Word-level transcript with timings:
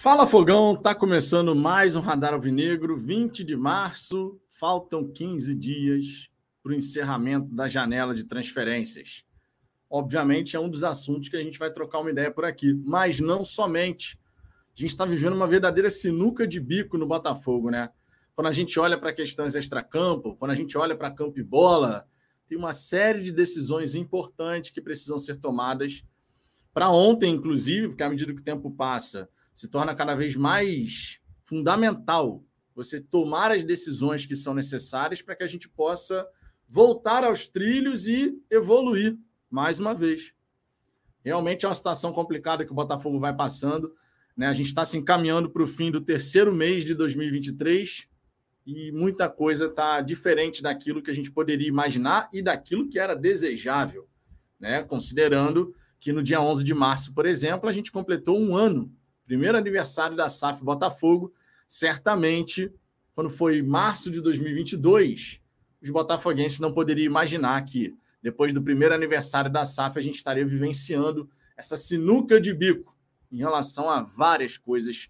Fala 0.00 0.26
Fogão, 0.26 0.74
tá 0.74 0.94
começando 0.94 1.54
mais 1.54 1.94
um 1.94 2.00
Radar 2.00 2.32
Alvinegro, 2.32 2.96
20 2.96 3.44
de 3.44 3.54
março, 3.54 4.40
faltam 4.48 5.06
15 5.06 5.54
dias 5.54 6.30
para 6.62 6.72
o 6.72 6.74
encerramento 6.74 7.54
da 7.54 7.68
janela 7.68 8.14
de 8.14 8.24
transferências. 8.24 9.26
Obviamente 9.90 10.56
é 10.56 10.58
um 10.58 10.70
dos 10.70 10.84
assuntos 10.84 11.28
que 11.28 11.36
a 11.36 11.42
gente 11.42 11.58
vai 11.58 11.70
trocar 11.70 11.98
uma 11.98 12.10
ideia 12.10 12.30
por 12.30 12.46
aqui, 12.46 12.72
mas 12.82 13.20
não 13.20 13.44
somente. 13.44 14.18
A 14.74 14.80
gente 14.80 14.88
está 14.88 15.04
vivendo 15.04 15.34
uma 15.34 15.46
verdadeira 15.46 15.90
sinuca 15.90 16.46
de 16.46 16.58
bico 16.58 16.96
no 16.96 17.06
Botafogo, 17.06 17.68
né? 17.68 17.90
Quando 18.34 18.46
a 18.46 18.52
gente 18.52 18.80
olha 18.80 18.98
para 18.98 19.12
questões 19.12 19.54
extracampo, 19.54 20.34
quando 20.36 20.52
a 20.52 20.56
gente 20.56 20.78
olha 20.78 20.96
para 20.96 21.10
campo 21.10 21.38
e 21.38 21.42
bola, 21.42 22.06
tem 22.48 22.56
uma 22.56 22.72
série 22.72 23.22
de 23.22 23.32
decisões 23.32 23.94
importantes 23.94 24.70
que 24.70 24.80
precisam 24.80 25.18
ser 25.18 25.36
tomadas 25.36 26.02
para 26.72 26.88
ontem, 26.88 27.34
inclusive, 27.34 27.88
porque 27.88 28.02
à 28.02 28.08
medida 28.08 28.32
que 28.32 28.40
o 28.40 28.44
tempo 28.44 28.70
passa, 28.70 29.28
se 29.60 29.68
torna 29.68 29.94
cada 29.94 30.14
vez 30.14 30.34
mais 30.36 31.20
fundamental 31.44 32.42
você 32.74 32.98
tomar 32.98 33.50
as 33.50 33.62
decisões 33.62 34.24
que 34.24 34.34
são 34.34 34.54
necessárias 34.54 35.20
para 35.20 35.36
que 35.36 35.42
a 35.42 35.46
gente 35.46 35.68
possa 35.68 36.26
voltar 36.66 37.24
aos 37.24 37.46
trilhos 37.46 38.06
e 38.06 38.40
evoluir 38.50 39.18
mais 39.50 39.78
uma 39.78 39.94
vez. 39.94 40.32
Realmente 41.22 41.66
é 41.66 41.68
uma 41.68 41.74
situação 41.74 42.10
complicada 42.10 42.64
que 42.64 42.72
o 42.72 42.74
Botafogo 42.74 43.20
vai 43.20 43.36
passando. 43.36 43.92
Né? 44.34 44.46
A 44.46 44.54
gente 44.54 44.68
está 44.68 44.82
se 44.82 44.96
encaminhando 44.96 45.50
para 45.50 45.62
o 45.62 45.68
fim 45.68 45.90
do 45.90 46.00
terceiro 46.00 46.54
mês 46.54 46.82
de 46.82 46.94
2023 46.94 48.08
e 48.66 48.90
muita 48.92 49.28
coisa 49.28 49.66
está 49.66 50.00
diferente 50.00 50.62
daquilo 50.62 51.02
que 51.02 51.10
a 51.10 51.14
gente 51.14 51.30
poderia 51.30 51.68
imaginar 51.68 52.30
e 52.32 52.40
daquilo 52.40 52.88
que 52.88 52.98
era 52.98 53.14
desejável, 53.14 54.08
né? 54.58 54.82
considerando 54.84 55.70
que 55.98 56.14
no 56.14 56.22
dia 56.22 56.40
11 56.40 56.64
de 56.64 56.72
março, 56.72 57.12
por 57.12 57.26
exemplo, 57.26 57.68
a 57.68 57.72
gente 57.72 57.92
completou 57.92 58.40
um 58.40 58.56
ano 58.56 58.90
primeiro 59.30 59.56
aniversário 59.56 60.16
da 60.16 60.28
SAF 60.28 60.60
Botafogo. 60.64 61.32
Certamente, 61.68 62.68
quando 63.14 63.30
foi 63.30 63.62
março 63.62 64.10
de 64.10 64.20
2022, 64.20 65.40
os 65.80 65.88
botafoguenses 65.88 66.58
não 66.58 66.72
poderiam 66.72 67.06
imaginar 67.06 67.64
que, 67.64 67.94
depois 68.20 68.52
do 68.52 68.60
primeiro 68.60 68.92
aniversário 68.92 69.48
da 69.48 69.64
SAF, 69.64 69.96
a 69.96 70.02
gente 70.02 70.16
estaria 70.16 70.44
vivenciando 70.44 71.30
essa 71.56 71.76
sinuca 71.76 72.40
de 72.40 72.52
bico 72.52 72.98
em 73.30 73.36
relação 73.36 73.88
a 73.88 74.02
várias 74.02 74.58
coisas 74.58 75.08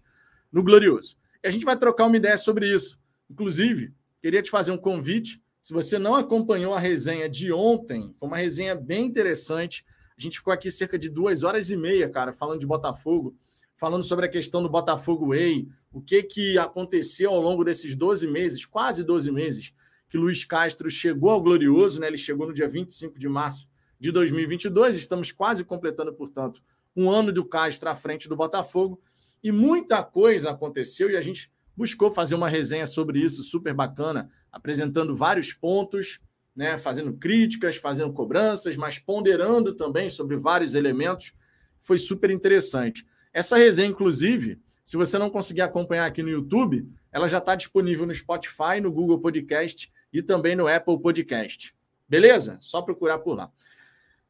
no 0.51 0.61
Glorioso. 0.61 1.17
E 1.43 1.47
a 1.47 1.49
gente 1.49 1.65
vai 1.65 1.75
trocar 1.75 2.05
uma 2.05 2.15
ideia 2.15 2.37
sobre 2.37 2.71
isso. 2.71 2.99
Inclusive, 3.27 3.91
queria 4.21 4.43
te 4.43 4.51
fazer 4.51 4.69
um 4.69 4.77
convite. 4.77 5.41
Se 5.63 5.73
você 5.73 5.97
não 5.97 6.13
acompanhou 6.13 6.75
a 6.75 6.79
resenha 6.79 7.27
de 7.27 7.51
ontem, 7.51 8.13
foi 8.19 8.27
uma 8.27 8.37
resenha 8.37 8.75
bem 8.75 9.03
interessante. 9.03 9.83
A 10.15 10.21
gente 10.21 10.37
ficou 10.37 10.53
aqui 10.53 10.69
cerca 10.69 10.99
de 10.99 11.09
duas 11.09 11.41
horas 11.41 11.71
e 11.71 11.75
meia, 11.75 12.07
cara, 12.07 12.31
falando 12.31 12.59
de 12.59 12.67
Botafogo 12.67 13.35
falando 13.81 14.03
sobre 14.03 14.27
a 14.27 14.29
questão 14.29 14.61
do 14.61 14.69
Botafogo 14.69 15.29
Way, 15.29 15.67
o 15.91 15.99
que, 15.99 16.21
que 16.21 16.55
aconteceu 16.55 17.31
ao 17.31 17.41
longo 17.41 17.63
desses 17.63 17.95
12 17.95 18.27
meses, 18.27 18.63
quase 18.63 19.03
12 19.03 19.31
meses, 19.31 19.73
que 20.07 20.19
Luiz 20.19 20.45
Castro 20.45 20.91
chegou 20.91 21.31
ao 21.31 21.41
Glorioso, 21.41 21.99
né? 21.99 22.05
Ele 22.05 22.15
chegou 22.15 22.45
no 22.45 22.53
dia 22.53 22.67
25 22.67 23.17
de 23.17 23.27
março 23.27 23.67
de 23.99 24.11
2022, 24.11 24.95
estamos 24.95 25.31
quase 25.31 25.63
completando, 25.63 26.13
portanto, 26.13 26.61
um 26.95 27.09
ano 27.09 27.31
do 27.31 27.43
Castro 27.43 27.89
à 27.89 27.95
frente 27.95 28.29
do 28.29 28.35
Botafogo, 28.35 29.01
e 29.43 29.51
muita 29.51 30.03
coisa 30.03 30.51
aconteceu 30.51 31.09
e 31.09 31.17
a 31.17 31.21
gente 31.21 31.51
buscou 31.75 32.11
fazer 32.11 32.35
uma 32.35 32.47
resenha 32.47 32.85
sobre 32.85 33.17
isso, 33.17 33.41
super 33.41 33.73
bacana, 33.73 34.29
apresentando 34.51 35.15
vários 35.15 35.53
pontos, 35.53 36.19
né, 36.55 36.77
fazendo 36.77 37.13
críticas, 37.13 37.77
fazendo 37.77 38.13
cobranças, 38.13 38.77
mas 38.77 38.99
ponderando 38.99 39.73
também 39.73 40.07
sobre 40.07 40.37
vários 40.37 40.75
elementos. 40.75 41.33
Foi 41.79 41.97
super 41.97 42.29
interessante. 42.29 43.03
Essa 43.33 43.57
resenha, 43.57 43.89
inclusive, 43.89 44.59
se 44.83 44.97
você 44.97 45.17
não 45.17 45.29
conseguir 45.29 45.61
acompanhar 45.61 46.05
aqui 46.05 46.21
no 46.21 46.29
YouTube, 46.29 46.87
ela 47.11 47.27
já 47.27 47.37
está 47.37 47.55
disponível 47.55 48.05
no 48.05 48.13
Spotify, 48.13 48.81
no 48.81 48.91
Google 48.91 49.19
Podcast 49.19 49.91
e 50.11 50.21
também 50.21 50.55
no 50.55 50.67
Apple 50.67 50.99
Podcast. 50.99 51.73
Beleza? 52.09 52.57
Só 52.59 52.81
procurar 52.81 53.19
por 53.19 53.37
lá. 53.37 53.51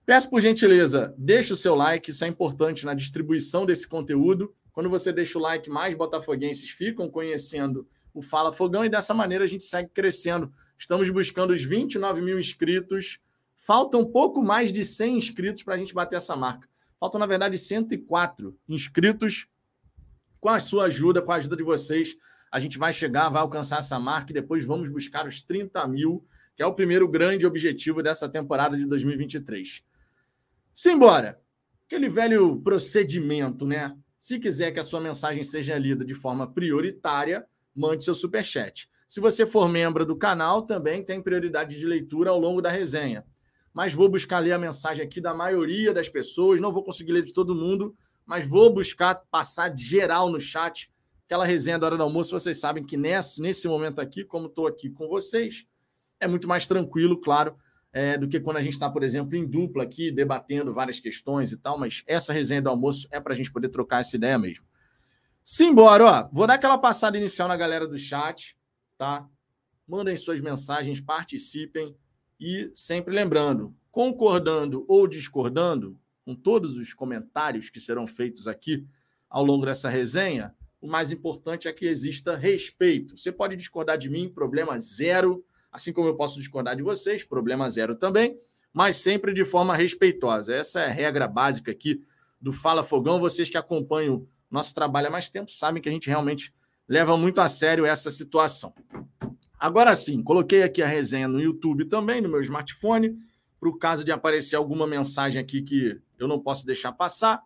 Peço 0.05 0.29
por 0.29 0.41
gentileza, 0.41 1.13
deixe 1.17 1.53
o 1.53 1.55
seu 1.55 1.73
like, 1.73 2.11
isso 2.11 2.25
é 2.25 2.27
importante 2.27 2.85
na 2.85 2.93
distribuição 2.93 3.65
desse 3.65 3.87
conteúdo. 3.87 4.53
Quando 4.73 4.89
você 4.89 5.11
deixa 5.11 5.37
o 5.37 5.41
like, 5.41 5.69
mais 5.69 5.95
botafoguenses 5.95 6.69
ficam 6.69 7.09
conhecendo 7.09 7.87
o 8.13 8.21
Fala 8.21 8.51
Fogão 8.51 8.83
e 8.83 8.89
dessa 8.89 9.13
maneira 9.13 9.43
a 9.43 9.47
gente 9.47 9.63
segue 9.63 9.89
crescendo. 9.89 10.51
Estamos 10.77 11.09
buscando 11.09 11.53
os 11.53 11.63
29 11.63 12.21
mil 12.21 12.39
inscritos. 12.39 13.19
Faltam 13.57 14.05
pouco 14.05 14.43
mais 14.43 14.71
de 14.71 14.83
100 14.83 15.17
inscritos 15.17 15.63
para 15.63 15.75
a 15.75 15.77
gente 15.77 15.93
bater 15.93 16.17
essa 16.17 16.35
marca. 16.35 16.67
Faltam, 17.01 17.17
na 17.17 17.25
verdade, 17.25 17.57
104 17.57 18.55
inscritos. 18.69 19.47
Com 20.39 20.49
a 20.49 20.59
sua 20.59 20.85
ajuda, 20.85 21.19
com 21.19 21.31
a 21.31 21.35
ajuda 21.35 21.55
de 21.55 21.63
vocês, 21.63 22.15
a 22.51 22.59
gente 22.59 22.77
vai 22.77 22.93
chegar, 22.93 23.27
vai 23.29 23.41
alcançar 23.41 23.79
essa 23.79 23.99
marca 23.99 24.31
e 24.31 24.35
depois 24.35 24.63
vamos 24.63 24.87
buscar 24.87 25.27
os 25.27 25.41
30 25.41 25.87
mil, 25.87 26.23
que 26.55 26.61
é 26.61 26.65
o 26.65 26.75
primeiro 26.75 27.07
grande 27.07 27.47
objetivo 27.47 28.03
dessa 28.03 28.29
temporada 28.29 28.77
de 28.77 28.85
2023. 28.85 29.83
Simbora! 30.71 31.41
Aquele 31.87 32.07
velho 32.07 32.61
procedimento, 32.61 33.65
né? 33.65 33.97
Se 34.17 34.37
quiser 34.37 34.71
que 34.71 34.79
a 34.79 34.83
sua 34.83 35.01
mensagem 35.01 35.43
seja 35.43 35.75
lida 35.79 36.05
de 36.05 36.13
forma 36.13 36.53
prioritária, 36.53 37.47
mande 37.75 38.03
seu 38.03 38.13
superchat. 38.13 38.87
Se 39.07 39.19
você 39.19 39.43
for 39.43 39.67
membro 39.67 40.05
do 40.05 40.15
canal, 40.15 40.61
também 40.61 41.03
tem 41.03 41.19
prioridade 41.19 41.79
de 41.79 41.85
leitura 41.87 42.29
ao 42.29 42.39
longo 42.39 42.61
da 42.61 42.69
resenha 42.69 43.25
mas 43.73 43.93
vou 43.93 44.09
buscar 44.09 44.39
ler 44.39 44.51
a 44.53 44.59
mensagem 44.59 45.05
aqui 45.05 45.21
da 45.21 45.33
maioria 45.33 45.93
das 45.93 46.09
pessoas. 46.09 46.59
Não 46.59 46.71
vou 46.71 46.83
conseguir 46.83 47.11
ler 47.11 47.23
de 47.23 47.33
todo 47.33 47.55
mundo, 47.55 47.95
mas 48.25 48.47
vou 48.47 48.73
buscar 48.73 49.15
passar 49.29 49.75
geral 49.77 50.29
no 50.29 50.39
chat. 50.39 50.91
Aquela 51.25 51.45
resenha 51.45 51.79
da 51.79 51.87
hora 51.87 51.97
do 51.97 52.03
almoço, 52.03 52.37
vocês 52.37 52.59
sabem 52.59 52.83
que 52.83 52.97
nesse, 52.97 53.41
nesse 53.41 53.67
momento 53.67 53.99
aqui, 53.99 54.23
como 54.23 54.47
estou 54.47 54.67
aqui 54.67 54.89
com 54.89 55.07
vocês, 55.07 55.65
é 56.19 56.27
muito 56.27 56.47
mais 56.47 56.67
tranquilo, 56.67 57.19
claro, 57.19 57.55
é, 57.93 58.17
do 58.17 58.27
que 58.27 58.39
quando 58.39 58.57
a 58.57 58.61
gente 58.61 58.73
está, 58.73 58.89
por 58.89 59.03
exemplo, 59.03 59.35
em 59.35 59.45
dupla 59.45 59.83
aqui, 59.83 60.11
debatendo 60.11 60.73
várias 60.73 60.99
questões 60.99 61.51
e 61.51 61.57
tal, 61.57 61.77
mas 61.77 62.03
essa 62.05 62.31
resenha 62.31 62.61
do 62.61 62.69
almoço 62.69 63.07
é 63.11 63.19
para 63.19 63.33
a 63.33 63.35
gente 63.35 63.51
poder 63.51 63.69
trocar 63.69 64.01
essa 64.01 64.15
ideia 64.15 64.37
mesmo. 64.37 64.65
Simbora, 65.43 66.05
ó. 66.05 66.29
Vou 66.31 66.45
dar 66.45 66.53
aquela 66.53 66.77
passada 66.77 67.17
inicial 67.17 67.47
na 67.47 67.57
galera 67.57 67.87
do 67.87 67.97
chat, 67.97 68.55
tá? 68.97 69.27
Mandem 69.87 70.15
suas 70.15 70.39
mensagens, 70.39 71.01
participem. 71.01 71.95
E 72.41 72.71
sempre 72.73 73.13
lembrando, 73.13 73.71
concordando 73.91 74.83
ou 74.87 75.05
discordando 75.05 75.95
com 76.25 76.33
todos 76.33 76.75
os 76.75 76.91
comentários 76.91 77.69
que 77.69 77.79
serão 77.79 78.07
feitos 78.07 78.47
aqui 78.47 78.83
ao 79.29 79.45
longo 79.45 79.63
dessa 79.63 79.87
resenha, 79.87 80.55
o 80.81 80.87
mais 80.87 81.11
importante 81.11 81.67
é 81.67 81.73
que 81.73 81.85
exista 81.85 82.35
respeito. 82.35 83.15
Você 83.15 83.31
pode 83.31 83.55
discordar 83.55 83.95
de 83.95 84.09
mim, 84.09 84.27
problema 84.27 84.79
zero, 84.79 85.45
assim 85.71 85.93
como 85.93 86.07
eu 86.07 86.15
posso 86.15 86.39
discordar 86.39 86.75
de 86.75 86.81
vocês, 86.81 87.23
problema 87.23 87.69
zero 87.69 87.93
também, 87.93 88.35
mas 88.73 88.97
sempre 88.97 89.35
de 89.35 89.45
forma 89.45 89.75
respeitosa. 89.75 90.55
Essa 90.55 90.79
é 90.79 90.87
a 90.87 90.91
regra 90.91 91.27
básica 91.27 91.69
aqui 91.69 92.01
do 92.41 92.51
Fala 92.51 92.83
Fogão. 92.83 93.19
Vocês 93.19 93.49
que 93.49 93.57
acompanham 93.57 94.27
nosso 94.49 94.73
trabalho 94.73 95.09
há 95.09 95.11
mais 95.11 95.29
tempo 95.29 95.51
sabem 95.51 95.79
que 95.79 95.89
a 95.89 95.91
gente 95.91 96.09
realmente 96.09 96.51
leva 96.89 97.15
muito 97.15 97.39
a 97.39 97.47
sério 97.47 97.85
essa 97.85 98.09
situação. 98.09 98.73
Agora 99.61 99.95
sim, 99.95 100.23
coloquei 100.23 100.63
aqui 100.63 100.81
a 100.81 100.87
resenha 100.87 101.27
no 101.27 101.39
YouTube 101.39 101.85
também, 101.85 102.19
no 102.19 102.27
meu 102.27 102.41
smartphone, 102.41 103.15
para 103.59 103.69
o 103.69 103.77
caso 103.77 104.03
de 104.03 104.11
aparecer 104.11 104.55
alguma 104.55 104.87
mensagem 104.87 105.39
aqui 105.39 105.61
que 105.61 106.01
eu 106.17 106.27
não 106.27 106.39
posso 106.39 106.65
deixar 106.65 106.91
passar. 106.93 107.43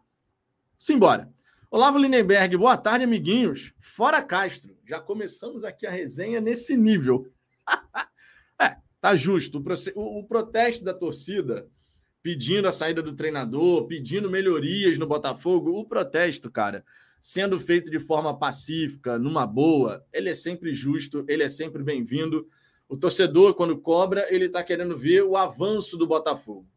Simbora. 0.78 1.30
Olavo 1.70 1.98
Lindenberg, 1.98 2.56
boa 2.56 2.78
tarde, 2.78 3.04
amiguinhos. 3.04 3.74
Fora 3.82 4.24
Castro, 4.24 4.78
já 4.88 4.98
começamos 4.98 5.66
aqui 5.66 5.86
a 5.86 5.92
resenha 5.92 6.40
nesse 6.40 6.78
nível. 6.78 7.30
é, 8.62 8.78
tá 9.02 9.14
justo. 9.14 9.62
O, 9.94 10.20
o 10.20 10.24
protesto 10.26 10.86
da 10.86 10.94
torcida 10.94 11.68
pedindo 12.24 12.66
a 12.66 12.72
saída 12.72 13.02
do 13.02 13.14
treinador, 13.14 13.88
pedindo 13.88 14.30
melhorias 14.30 14.98
no 14.98 15.06
Botafogo, 15.06 15.78
o 15.78 15.86
protesto, 15.86 16.50
cara, 16.50 16.86
sendo 17.26 17.60
feito 17.60 17.90
de 17.90 18.00
forma 18.00 18.38
pacífica, 18.38 19.18
numa 19.18 19.48
boa, 19.48 20.06
ele 20.14 20.30
é 20.30 20.34
sempre 20.36 20.72
justo, 20.72 21.26
ele 21.28 21.42
é 21.42 21.48
sempre 21.48 21.82
bem-vindo. 21.82 22.48
O 22.88 22.96
torcedor, 22.96 23.56
quando 23.56 23.76
cobra, 23.80 24.32
ele 24.32 24.46
está 24.46 24.64
querendo 24.64 24.96
ver 24.96 25.24
o 25.24 25.36
avanço 25.36 25.98
do 25.98 26.06
Botafogo. 26.06 26.70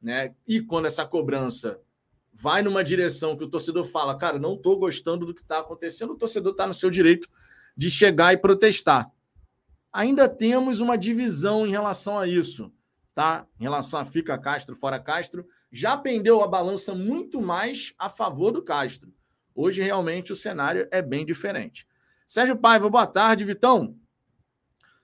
Né? 0.00 0.34
E 0.48 0.62
quando 0.62 0.86
essa 0.86 1.04
cobrança 1.04 1.78
vai 2.32 2.62
numa 2.62 2.82
direção 2.82 3.36
que 3.36 3.44
o 3.44 3.50
torcedor 3.50 3.84
fala, 3.84 4.16
cara, 4.16 4.38
não 4.38 4.54
estou 4.54 4.78
gostando 4.78 5.26
do 5.26 5.34
que 5.34 5.42
está 5.42 5.58
acontecendo, 5.58 6.14
o 6.14 6.16
torcedor 6.16 6.52
está 6.52 6.66
no 6.66 6.72
seu 6.72 6.88
direito 6.88 7.28
de 7.76 7.90
chegar 7.90 8.32
e 8.32 8.38
protestar. 8.38 9.12
Ainda 9.92 10.26
temos 10.26 10.80
uma 10.80 10.96
divisão 10.96 11.66
em 11.66 11.70
relação 11.70 12.18
a 12.18 12.26
isso, 12.26 12.72
tá? 13.14 13.46
Em 13.60 13.64
relação 13.64 14.00
a 14.00 14.06
fica 14.06 14.38
Castro, 14.38 14.74
fora 14.74 14.98
Castro, 14.98 15.46
já 15.70 15.98
pendeu 15.98 16.42
a 16.42 16.48
balança 16.48 16.94
muito 16.94 17.42
mais 17.42 17.92
a 17.98 18.08
favor 18.08 18.52
do 18.52 18.62
Castro. 18.62 19.12
Hoje, 19.54 19.82
realmente, 19.82 20.32
o 20.32 20.36
cenário 20.36 20.88
é 20.90 21.02
bem 21.02 21.24
diferente. 21.26 21.86
Sérgio 22.26 22.56
Paiva, 22.56 22.88
boa 22.88 23.06
tarde, 23.06 23.44
Vitão. 23.44 23.96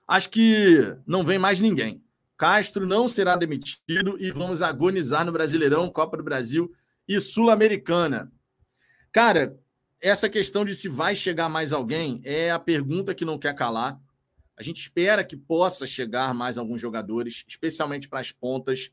Acho 0.07 0.29
que 0.29 0.95
não 1.05 1.23
vem 1.23 1.37
mais 1.37 1.61
ninguém. 1.61 2.03
Castro 2.35 2.87
não 2.87 3.07
será 3.07 3.35
demitido 3.35 4.17
e 4.19 4.31
vamos 4.31 4.61
agonizar 4.61 5.25
no 5.25 5.31
Brasileirão, 5.31 5.91
Copa 5.91 6.17
do 6.17 6.23
Brasil 6.23 6.71
e 7.07 7.19
Sul-Americana. 7.19 8.31
Cara, 9.11 9.59
essa 10.01 10.29
questão 10.29 10.63
de 10.63 10.73
se 10.73 10.87
vai 10.87 11.15
chegar 11.15 11.49
mais 11.49 11.73
alguém 11.73 12.21
é 12.23 12.49
a 12.49 12.57
pergunta 12.57 13.13
que 13.13 13.25
não 13.25 13.37
quer 13.37 13.53
calar. 13.53 13.99
A 14.55 14.63
gente 14.63 14.79
espera 14.79 15.23
que 15.23 15.35
possa 15.35 15.85
chegar 15.85 16.33
mais 16.33 16.57
alguns 16.57 16.81
jogadores, 16.81 17.43
especialmente 17.47 18.07
para 18.07 18.19
as 18.19 18.31
pontas, 18.31 18.91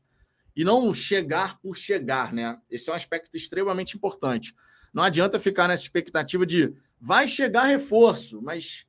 e 0.55 0.63
não 0.63 0.93
chegar 0.93 1.59
por 1.59 1.77
chegar, 1.77 2.33
né? 2.33 2.59
Esse 2.69 2.89
é 2.89 2.93
um 2.93 2.95
aspecto 2.95 3.35
extremamente 3.37 3.95
importante. 3.95 4.53
Não 4.93 5.03
adianta 5.03 5.39
ficar 5.39 5.67
nessa 5.67 5.83
expectativa 5.83 6.45
de 6.45 6.73
vai 6.99 7.27
chegar 7.27 7.63
reforço, 7.63 8.41
mas 8.41 8.85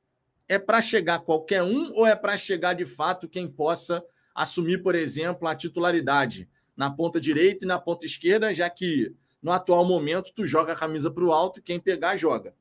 é 0.48 0.58
para 0.58 0.80
chegar 0.80 1.20
qualquer 1.20 1.62
um 1.62 1.92
ou 1.94 2.06
é 2.06 2.16
para 2.16 2.36
chegar 2.36 2.72
de 2.72 2.86
fato 2.86 3.28
quem 3.28 3.46
possa 3.46 4.02
assumir, 4.34 4.82
por 4.82 4.94
exemplo, 4.94 5.46
a 5.46 5.54
titularidade 5.54 6.48
na 6.76 6.90
ponta 6.90 7.20
direita 7.20 7.64
e 7.64 7.68
na 7.68 7.78
ponta 7.78 8.06
esquerda, 8.06 8.52
já 8.52 8.70
que 8.70 9.12
no 9.42 9.50
atual 9.50 9.84
momento 9.84 10.32
tu 10.34 10.46
joga 10.46 10.72
a 10.72 10.76
camisa 10.76 11.10
para 11.10 11.24
o 11.24 11.32
alto 11.32 11.58
e 11.58 11.62
quem 11.62 11.78
pegar 11.78 12.16
joga. 12.16 12.54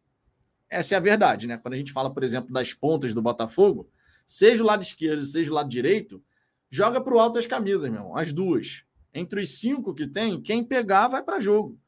Essa 0.70 0.96
é 0.96 0.98
a 0.98 1.02
verdade, 1.02 1.48
né? 1.48 1.58
Quando 1.58 1.76
a 1.76 1.78
gente 1.78 1.94
fala, 1.94 2.14
por 2.14 2.24
exemplo, 2.24 2.52
das 2.52 2.74
pontas 2.74 3.14
do 3.14 3.22
Botafogo, 3.22 3.90
seja 4.26 4.64
o 4.64 4.66
lado 4.66 4.82
esquerdo, 4.82 5.26
seja 5.26 5.50
o 5.50 5.54
lado 5.54 5.70
direito, 5.70 6.22
joga 6.70 7.00
para 7.00 7.16
o 7.16 7.20
alto 7.20 7.40
as 7.40 7.48
camisas, 7.48 7.90
meu 7.90 8.02
irmão, 8.02 8.18
as 8.18 8.34
duas. 8.34 8.84
Entre 9.14 9.42
os 9.42 9.60
cinco 9.60 9.94
que 9.94 10.06
tem, 10.06 10.42
quem 10.42 10.64
pegar 10.64 11.08
vai 11.08 11.24
para 11.24 11.40
jogo. 11.40 11.80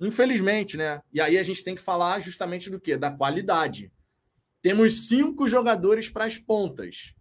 Infelizmente, 0.00 0.76
né? 0.76 1.00
E 1.12 1.20
aí 1.20 1.38
a 1.38 1.42
gente 1.42 1.62
tem 1.62 1.74
que 1.74 1.80
falar 1.80 2.20
justamente 2.20 2.68
do 2.68 2.80
quê? 2.80 2.96
Da 2.96 3.10
qualidade. 3.10 3.92
Temos 4.60 5.08
cinco 5.08 5.46
jogadores 5.46 6.08
para 6.08 6.24
as 6.24 6.38
pontas, 6.38 7.14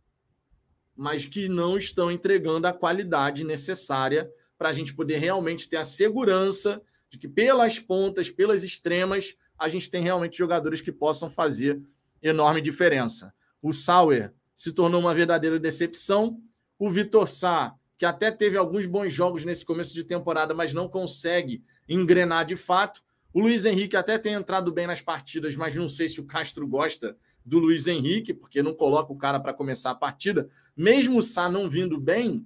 mas 0.95 1.25
que 1.25 1.49
não 1.49 1.77
estão 1.77 2.11
entregando 2.11 2.67
a 2.67 2.73
qualidade 2.73 3.43
necessária 3.43 4.29
para 4.57 4.69
a 4.69 4.73
gente 4.73 4.93
poder 4.93 5.17
realmente 5.17 5.69
ter 5.69 5.77
a 5.77 5.83
segurança 5.83 6.81
de 7.09 7.17
que 7.17 7.27
pelas 7.27 7.79
pontas, 7.79 8.29
pelas 8.29 8.63
extremas, 8.63 9.35
a 9.57 9.67
gente 9.67 9.89
tem 9.89 10.01
realmente 10.01 10.37
jogadores 10.37 10.81
que 10.81 10.91
possam 10.91 11.29
fazer 11.29 11.81
enorme 12.21 12.61
diferença. 12.61 13.33
O 13.61 13.71
Sauer 13.71 14.33
se 14.55 14.71
tornou 14.71 15.01
uma 15.01 15.13
verdadeira 15.13 15.59
decepção. 15.59 16.41
O 16.79 16.89
Vitor 16.89 17.27
Sá, 17.27 17.75
que 17.97 18.05
até 18.05 18.31
teve 18.31 18.57
alguns 18.57 18.85
bons 18.85 19.13
jogos 19.13 19.45
nesse 19.45 19.65
começo 19.65 19.93
de 19.93 20.03
temporada, 20.03 20.53
mas 20.53 20.73
não 20.73 20.87
consegue 20.87 21.63
engrenar 21.87 22.45
de 22.45 22.55
fato. 22.55 23.01
O 23.33 23.41
Luiz 23.41 23.65
Henrique 23.65 23.95
até 23.95 24.17
tem 24.17 24.33
entrado 24.33 24.71
bem 24.71 24.85
nas 24.85 25.01
partidas, 25.01 25.55
mas 25.55 25.75
não 25.75 25.89
sei 25.89 26.07
se 26.07 26.19
o 26.19 26.25
Castro 26.25 26.67
gosta 26.67 27.17
do 27.45 27.59
Luiz 27.59 27.87
Henrique, 27.87 28.33
porque 28.33 28.61
não 28.61 28.73
coloca 28.73 29.11
o 29.11 29.17
cara 29.17 29.39
para 29.39 29.53
começar 29.53 29.91
a 29.91 29.95
partida. 29.95 30.47
Mesmo 30.75 31.17
o 31.17 31.21
Sá 31.21 31.49
não 31.49 31.69
vindo 31.69 31.99
bem, 31.99 32.45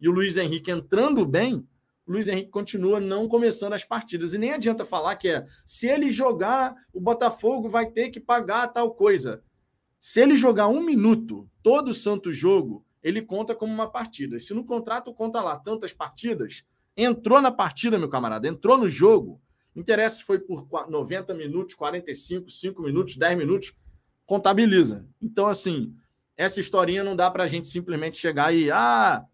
e 0.00 0.08
o 0.08 0.12
Luiz 0.12 0.36
Henrique 0.36 0.70
entrando 0.70 1.24
bem, 1.24 1.66
o 2.06 2.12
Luiz 2.12 2.28
Henrique 2.28 2.50
continua 2.50 3.00
não 3.00 3.26
começando 3.26 3.72
as 3.72 3.84
partidas. 3.84 4.32
E 4.32 4.38
nem 4.38 4.52
adianta 4.52 4.84
falar 4.84 5.16
que 5.16 5.28
é 5.28 5.44
se 5.64 5.88
ele 5.88 6.10
jogar, 6.10 6.74
o 6.92 7.00
Botafogo 7.00 7.68
vai 7.68 7.86
ter 7.86 8.10
que 8.10 8.20
pagar 8.20 8.68
tal 8.68 8.94
coisa. 8.94 9.42
Se 9.98 10.20
ele 10.20 10.36
jogar 10.36 10.68
um 10.68 10.80
minuto 10.80 11.50
todo 11.62 11.92
santo 11.92 12.32
jogo, 12.32 12.85
ele 13.06 13.22
conta 13.22 13.54
como 13.54 13.72
uma 13.72 13.88
partida. 13.88 14.36
Se 14.40 14.52
no 14.52 14.64
contrato 14.64 15.14
conta 15.14 15.40
lá 15.40 15.56
tantas 15.56 15.92
partidas, 15.92 16.64
entrou 16.96 17.40
na 17.40 17.52
partida, 17.52 17.96
meu 17.96 18.08
camarada, 18.08 18.48
entrou 18.48 18.76
no 18.76 18.88
jogo. 18.88 19.40
Interessa 19.76 20.16
se 20.16 20.24
foi 20.24 20.40
por 20.40 20.66
90 20.90 21.32
minutos, 21.32 21.76
45, 21.76 22.50
5 22.50 22.82
minutos, 22.82 23.16
10 23.16 23.38
minutos, 23.38 23.72
contabiliza. 24.24 25.06
Então, 25.22 25.46
assim, 25.46 25.94
essa 26.36 26.58
historinha 26.58 27.04
não 27.04 27.14
dá 27.14 27.30
para 27.30 27.44
a 27.44 27.46
gente 27.46 27.68
simplesmente 27.68 28.16
chegar 28.16 28.52
e. 28.52 28.72
Ah, 28.72 29.24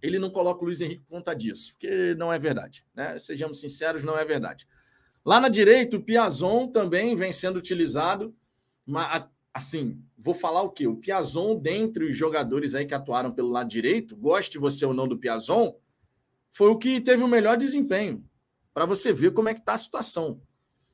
ele 0.00 0.20
não 0.20 0.30
coloca 0.30 0.62
o 0.62 0.66
Luiz 0.66 0.80
Henrique 0.80 1.02
por 1.02 1.16
conta 1.16 1.34
disso, 1.34 1.72
porque 1.72 2.14
não 2.14 2.32
é 2.32 2.38
verdade. 2.38 2.86
Né? 2.94 3.18
Sejamos 3.18 3.58
sinceros, 3.58 4.04
não 4.04 4.16
é 4.16 4.24
verdade. 4.24 4.64
Lá 5.24 5.40
na 5.40 5.48
direita, 5.48 5.96
o 5.96 6.02
Piazon 6.02 6.68
também 6.68 7.16
vem 7.16 7.32
sendo 7.32 7.56
utilizado, 7.56 8.32
mas 8.86 9.26
assim, 9.56 9.98
vou 10.18 10.34
falar 10.34 10.60
o 10.60 10.70
quê? 10.70 10.86
O 10.86 10.96
Piazon, 10.96 11.56
dentre 11.56 12.04
os 12.04 12.14
jogadores 12.14 12.74
aí 12.74 12.84
que 12.84 12.92
atuaram 12.92 13.32
pelo 13.32 13.48
lado 13.48 13.68
direito, 13.68 14.14
goste 14.14 14.58
você 14.58 14.84
ou 14.84 14.92
não 14.92 15.08
do 15.08 15.16
Piazon, 15.16 15.74
foi 16.50 16.68
o 16.68 16.76
que 16.76 17.00
teve 17.00 17.22
o 17.22 17.28
melhor 17.28 17.56
desempenho, 17.56 18.22
para 18.74 18.84
você 18.84 19.14
ver 19.14 19.32
como 19.32 19.48
é 19.48 19.54
que 19.54 19.60
está 19.60 19.72
a 19.72 19.78
situação. 19.78 20.42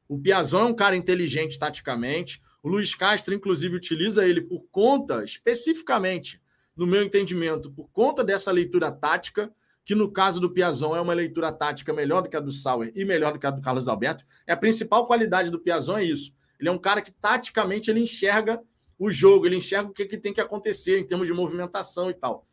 O 0.08 0.16
Piazon 0.16 0.60
é 0.60 0.64
um 0.66 0.74
cara 0.74 0.94
inteligente 0.94 1.58
taticamente, 1.58 2.40
o 2.62 2.68
Luiz 2.68 2.94
Castro, 2.94 3.34
inclusive, 3.34 3.74
utiliza 3.74 4.24
ele 4.24 4.40
por 4.40 4.64
conta, 4.70 5.24
especificamente, 5.24 6.40
no 6.76 6.86
meu 6.86 7.02
entendimento, 7.02 7.68
por 7.72 7.90
conta 7.90 8.22
dessa 8.22 8.52
leitura 8.52 8.92
tática, 8.92 9.52
que 9.84 9.96
no 9.96 10.12
caso 10.12 10.38
do 10.38 10.50
Piazon 10.50 10.94
é 10.94 11.00
uma 11.00 11.14
leitura 11.14 11.52
tática 11.52 11.92
melhor 11.92 12.22
do 12.22 12.28
que 12.28 12.36
a 12.36 12.40
do 12.40 12.52
Sauer 12.52 12.92
e 12.94 13.04
melhor 13.04 13.32
do 13.32 13.40
que 13.40 13.46
a 13.46 13.50
do 13.50 13.60
Carlos 13.60 13.88
Alberto. 13.88 14.24
É 14.46 14.52
a 14.52 14.56
principal 14.56 15.04
qualidade 15.08 15.50
do 15.50 15.58
Piazon 15.58 15.98
é 15.98 16.04
isso. 16.04 16.32
Ele 16.62 16.68
é 16.68 16.72
um 16.72 16.78
cara 16.78 17.02
que 17.02 17.10
taticamente 17.10 17.90
ele 17.90 17.98
enxerga 17.98 18.62
o 18.96 19.10
jogo, 19.10 19.46
ele 19.46 19.56
enxerga 19.56 19.90
o 19.90 19.92
que, 19.92 20.04
que 20.04 20.16
tem 20.16 20.32
que 20.32 20.40
acontecer 20.40 20.96
em 20.96 21.04
termos 21.04 21.26
de 21.26 21.32
movimentação 21.32 22.08
e 22.08 22.14
tal. 22.14 22.46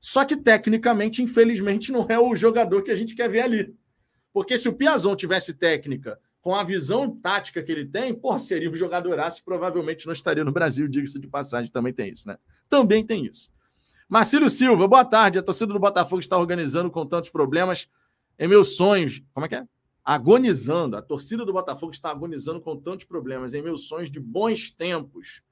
Só 0.00 0.24
que 0.24 0.36
tecnicamente, 0.36 1.22
infelizmente, 1.22 1.92
não 1.92 2.04
é 2.08 2.18
o 2.18 2.34
jogador 2.34 2.82
que 2.82 2.90
a 2.90 2.96
gente 2.96 3.14
quer 3.14 3.28
ver 3.28 3.42
ali. 3.42 3.72
Porque 4.32 4.58
se 4.58 4.68
o 4.68 4.72
Piazon 4.72 5.14
tivesse 5.14 5.54
técnica 5.54 6.18
com 6.40 6.52
a 6.52 6.64
visão 6.64 7.08
tática 7.08 7.62
que 7.62 7.70
ele 7.70 7.86
tem, 7.86 8.12
pô, 8.12 8.36
seria 8.40 8.68
um 8.68 8.74
jogadoraço 8.74 9.40
e 9.40 9.44
provavelmente 9.44 10.04
não 10.04 10.12
estaria 10.12 10.42
no 10.42 10.50
Brasil, 10.50 10.88
diga-se 10.88 11.20
de 11.20 11.28
passagem, 11.28 11.70
também 11.70 11.92
tem 11.92 12.12
isso, 12.12 12.26
né? 12.26 12.36
Também 12.68 13.06
tem 13.06 13.24
isso. 13.24 13.48
Marcílio 14.08 14.50
Silva, 14.50 14.88
boa 14.88 15.04
tarde. 15.04 15.38
A 15.38 15.42
torcida 15.42 15.72
do 15.72 15.78
Botafogo 15.78 16.18
está 16.18 16.36
organizando 16.36 16.90
com 16.90 17.06
tantos 17.06 17.30
problemas. 17.30 17.88
Em 18.36 18.48
meus 18.48 18.74
sonhos, 18.74 19.22
como 19.32 19.46
é 19.46 19.48
que 19.48 19.54
é? 19.54 19.64
Agonizando. 20.04 20.96
A 20.96 21.02
torcida 21.02 21.44
do 21.44 21.52
Botafogo 21.52 21.92
está 21.92 22.10
agonizando 22.10 22.60
com 22.60 22.76
tantos 22.76 23.06
problemas. 23.06 23.54
Em 23.54 23.62
meus 23.62 23.88
sonhos 23.88 24.10
de 24.10 24.20
bons 24.20 24.70
tempos. 24.70 25.42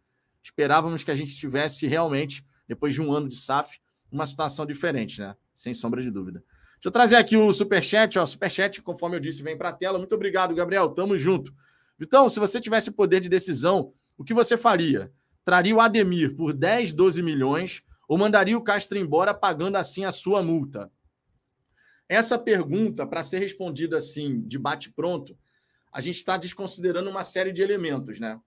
Esperávamos 0.43 1.04
que 1.04 1.10
a 1.10 1.16
gente 1.16 1.34
tivesse 1.37 1.87
realmente, 1.87 2.44
depois 2.66 2.93
de 2.93 3.00
um 3.00 3.12
ano 3.12 3.28
de 3.28 3.37
SAF, 3.37 3.81
uma 4.10 4.26
situação 4.26 4.66
diferente, 4.66 5.20
né? 5.20 5.34
Sem 5.54 5.72
sombra 5.72 6.02
de 6.02 6.10
dúvida. 6.10 6.44
Deixa 6.75 6.88
eu 6.88 6.90
trazer 6.90 7.16
aqui 7.16 7.37
o 7.37 7.52
superchat, 7.52 8.19
ó. 8.19 8.26
Superchat, 8.26 8.82
conforme 8.82 9.16
eu 9.16 9.20
disse, 9.20 9.43
vem 9.43 9.56
para 9.56 9.69
a 9.69 9.72
tela. 9.72 9.99
Muito 9.99 10.14
obrigado, 10.14 10.54
Gabriel. 10.54 10.88
Tamo 10.90 11.16
junto. 11.16 11.54
Então, 12.00 12.28
se 12.28 12.40
você 12.40 12.60
tivesse 12.60 12.90
poder 12.90 13.20
de 13.20 13.28
decisão, 13.28 13.93
o 14.19 14.25
que 14.25 14.34
você 14.34 14.56
faria? 14.56 15.12
Traria 15.44 15.75
o 15.75 15.81
Ademir 15.81 16.34
por 16.34 16.52
10, 16.52 16.93
12 16.93 17.22
milhões 17.22 17.82
ou 18.08 18.19
mandaria 18.19 18.58
o 18.58 18.62
Castro 18.62 18.99
embora 18.99 19.32
pagando 19.32 19.76
assim 19.76 20.04
a 20.04 20.10
sua 20.10 20.43
multa? 20.43 20.90
Essa 22.08 22.38
pergunta, 22.38 23.06
para 23.06 23.22
ser 23.22 23.38
respondida 23.38 23.96
assim, 23.96 24.40
de 24.43 24.58
bate-pronto, 24.58 25.37
a 25.93 26.00
gente 26.00 26.16
está 26.16 26.37
desconsiderando 26.37 27.10
uma 27.10 27.22
série 27.22 27.52
de 27.52 27.62
elementos, 27.62 28.19
né? 28.19 28.40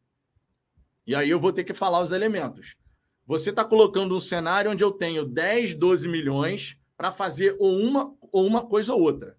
E 1.05 1.13
aí 1.13 1.29
eu 1.29 1.39
vou 1.39 1.53
ter 1.53 1.63
que 1.63 1.73
falar 1.73 2.01
os 2.01 2.11
elementos. 2.11 2.75
Você 3.27 3.51
está 3.51 3.63
colocando 3.63 4.15
um 4.15 4.19
cenário 4.19 4.71
onde 4.71 4.83
eu 4.83 4.91
tenho 4.91 5.25
10, 5.25 5.75
12 5.75 6.07
milhões 6.07 6.77
para 6.97 7.11
fazer 7.11 7.55
ou 7.59 7.77
uma, 7.79 8.15
ou 8.31 8.45
uma 8.45 8.65
coisa 8.65 8.93
ou 8.93 9.01
outra. 9.01 9.37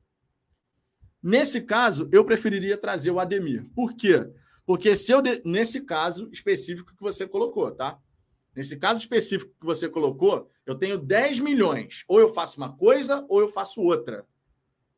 Nesse 1.22 1.60
caso, 1.60 2.08
eu 2.12 2.24
preferiria 2.24 2.76
trazer 2.76 3.10
o 3.10 3.18
Ademir. 3.18 3.68
Por 3.74 3.94
quê? 3.96 4.28
Porque 4.64 4.94
se 4.94 5.12
eu, 5.12 5.20
nesse 5.44 5.80
caso 5.80 6.28
específico 6.32 6.94
que 6.94 7.02
você 7.02 7.26
colocou, 7.26 7.70
tá? 7.70 7.98
Nesse 8.56 8.78
caso 8.78 9.00
específico 9.00 9.52
que 9.60 9.66
você 9.66 9.86
colocou, 9.86 10.50
eu 10.64 10.74
tenho 10.74 10.96
10 10.96 11.40
milhões. 11.40 12.04
Ou 12.08 12.18
eu 12.18 12.30
faço 12.30 12.56
uma 12.56 12.74
coisa 12.74 13.26
ou 13.28 13.40
eu 13.40 13.48
faço 13.48 13.82
outra. 13.82 14.26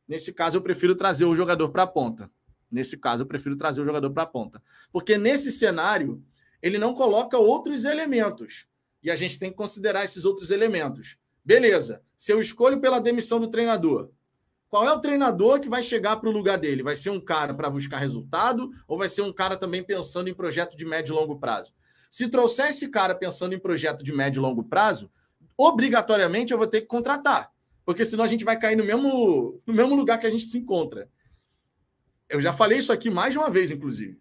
Nesse 0.07 0.31
caso, 0.31 0.57
eu 0.57 0.61
prefiro 0.61 0.95
trazer 0.95 1.25
o 1.25 1.35
jogador 1.35 1.67
para 1.69 1.83
a 1.83 1.87
ponta. 1.87 2.31
Nesse 2.71 2.95
caso, 2.95 3.23
eu 3.23 3.27
prefiro 3.27 3.57
trazer 3.57 3.81
o 3.81 3.85
jogador 3.85 4.09
para 4.11 4.23
a 4.23 4.25
ponta. 4.25 4.63
Porque 4.93 5.17
nesse 5.17 5.51
cenário, 5.51 6.23
ele 6.61 6.77
não 6.77 6.93
coloca 6.93 7.37
outros 7.37 7.83
elementos. 7.83 8.65
E 9.03 9.11
a 9.11 9.15
gente 9.15 9.37
tem 9.37 9.51
que 9.51 9.57
considerar 9.57 10.05
esses 10.05 10.23
outros 10.23 10.51
elementos. 10.51 11.17
Beleza. 11.43 12.01
Se 12.15 12.31
eu 12.31 12.39
escolho 12.39 12.79
pela 12.79 12.99
demissão 12.99 13.41
do 13.41 13.49
treinador, 13.49 14.09
qual 14.69 14.87
é 14.87 14.93
o 14.93 15.01
treinador 15.01 15.59
que 15.59 15.67
vai 15.67 15.83
chegar 15.83 16.15
para 16.17 16.29
o 16.29 16.31
lugar 16.31 16.57
dele? 16.57 16.83
Vai 16.83 16.95
ser 16.95 17.09
um 17.09 17.19
cara 17.19 17.53
para 17.53 17.69
buscar 17.69 17.97
resultado 17.97 18.69
ou 18.87 18.97
vai 18.97 19.09
ser 19.09 19.23
um 19.23 19.33
cara 19.33 19.57
também 19.57 19.83
pensando 19.83 20.29
em 20.29 20.33
projeto 20.33 20.77
de 20.77 20.85
médio 20.85 21.13
e 21.13 21.15
longo 21.15 21.39
prazo? 21.39 21.73
Se 22.09 22.27
trouxer 22.27 22.69
esse 22.69 22.87
cara 22.89 23.13
pensando 23.13 23.53
em 23.53 23.59
projeto 23.59 24.03
de 24.03 24.11
médio 24.11 24.39
e 24.39 24.41
longo 24.41 24.63
prazo, 24.63 25.11
obrigatoriamente 25.57 26.51
eu 26.51 26.57
vou 26.57 26.67
ter 26.67 26.81
que 26.81 26.87
contratar, 26.87 27.51
porque 27.85 28.03
senão 28.03 28.23
a 28.23 28.27
gente 28.27 28.43
vai 28.43 28.57
cair 28.57 28.75
no 28.75 28.83
mesmo, 28.83 29.61
no 29.65 29.73
mesmo 29.73 29.95
lugar 29.95 30.19
que 30.19 30.25
a 30.25 30.29
gente 30.29 30.45
se 30.45 30.57
encontra. 30.57 31.09
Eu 32.27 32.39
já 32.39 32.53
falei 32.53 32.79
isso 32.79 32.93
aqui 32.93 33.09
mais 33.09 33.33
de 33.33 33.39
uma 33.39 33.49
vez, 33.49 33.71
inclusive. 33.71 34.19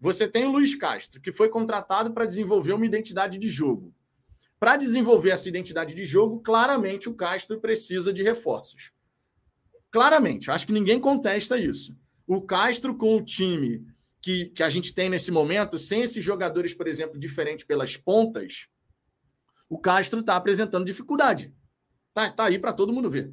Você 0.00 0.28
tem 0.28 0.44
o 0.44 0.52
Luiz 0.52 0.74
Castro, 0.74 1.20
que 1.20 1.32
foi 1.32 1.48
contratado 1.48 2.12
para 2.12 2.24
desenvolver 2.24 2.72
uma 2.72 2.86
identidade 2.86 3.36
de 3.38 3.50
jogo. 3.50 3.92
Para 4.58 4.76
desenvolver 4.76 5.30
essa 5.30 5.48
identidade 5.48 5.94
de 5.94 6.04
jogo, 6.04 6.40
claramente 6.40 7.08
o 7.08 7.14
Castro 7.14 7.60
precisa 7.60 8.12
de 8.12 8.22
reforços. 8.22 8.92
Claramente, 9.90 10.50
acho 10.50 10.66
que 10.66 10.72
ninguém 10.72 11.00
contesta 11.00 11.58
isso. 11.58 11.96
O 12.26 12.42
Castro, 12.42 12.94
com 12.94 13.16
o 13.16 13.22
time 13.22 13.86
que, 14.28 14.44
que 14.50 14.62
a 14.62 14.68
gente 14.68 14.92
tem 14.94 15.08
nesse 15.08 15.30
momento, 15.30 15.78
sem 15.78 16.02
esses 16.02 16.22
jogadores, 16.22 16.74
por 16.74 16.86
exemplo, 16.86 17.18
diferentes 17.18 17.64
pelas 17.64 17.96
pontas, 17.96 18.66
o 19.70 19.78
Castro 19.78 20.20
está 20.20 20.36
apresentando 20.36 20.84
dificuldade. 20.84 21.50
Tá, 22.12 22.30
tá 22.30 22.44
aí 22.44 22.58
para 22.58 22.74
todo 22.74 22.92
mundo 22.92 23.10
ver. 23.10 23.32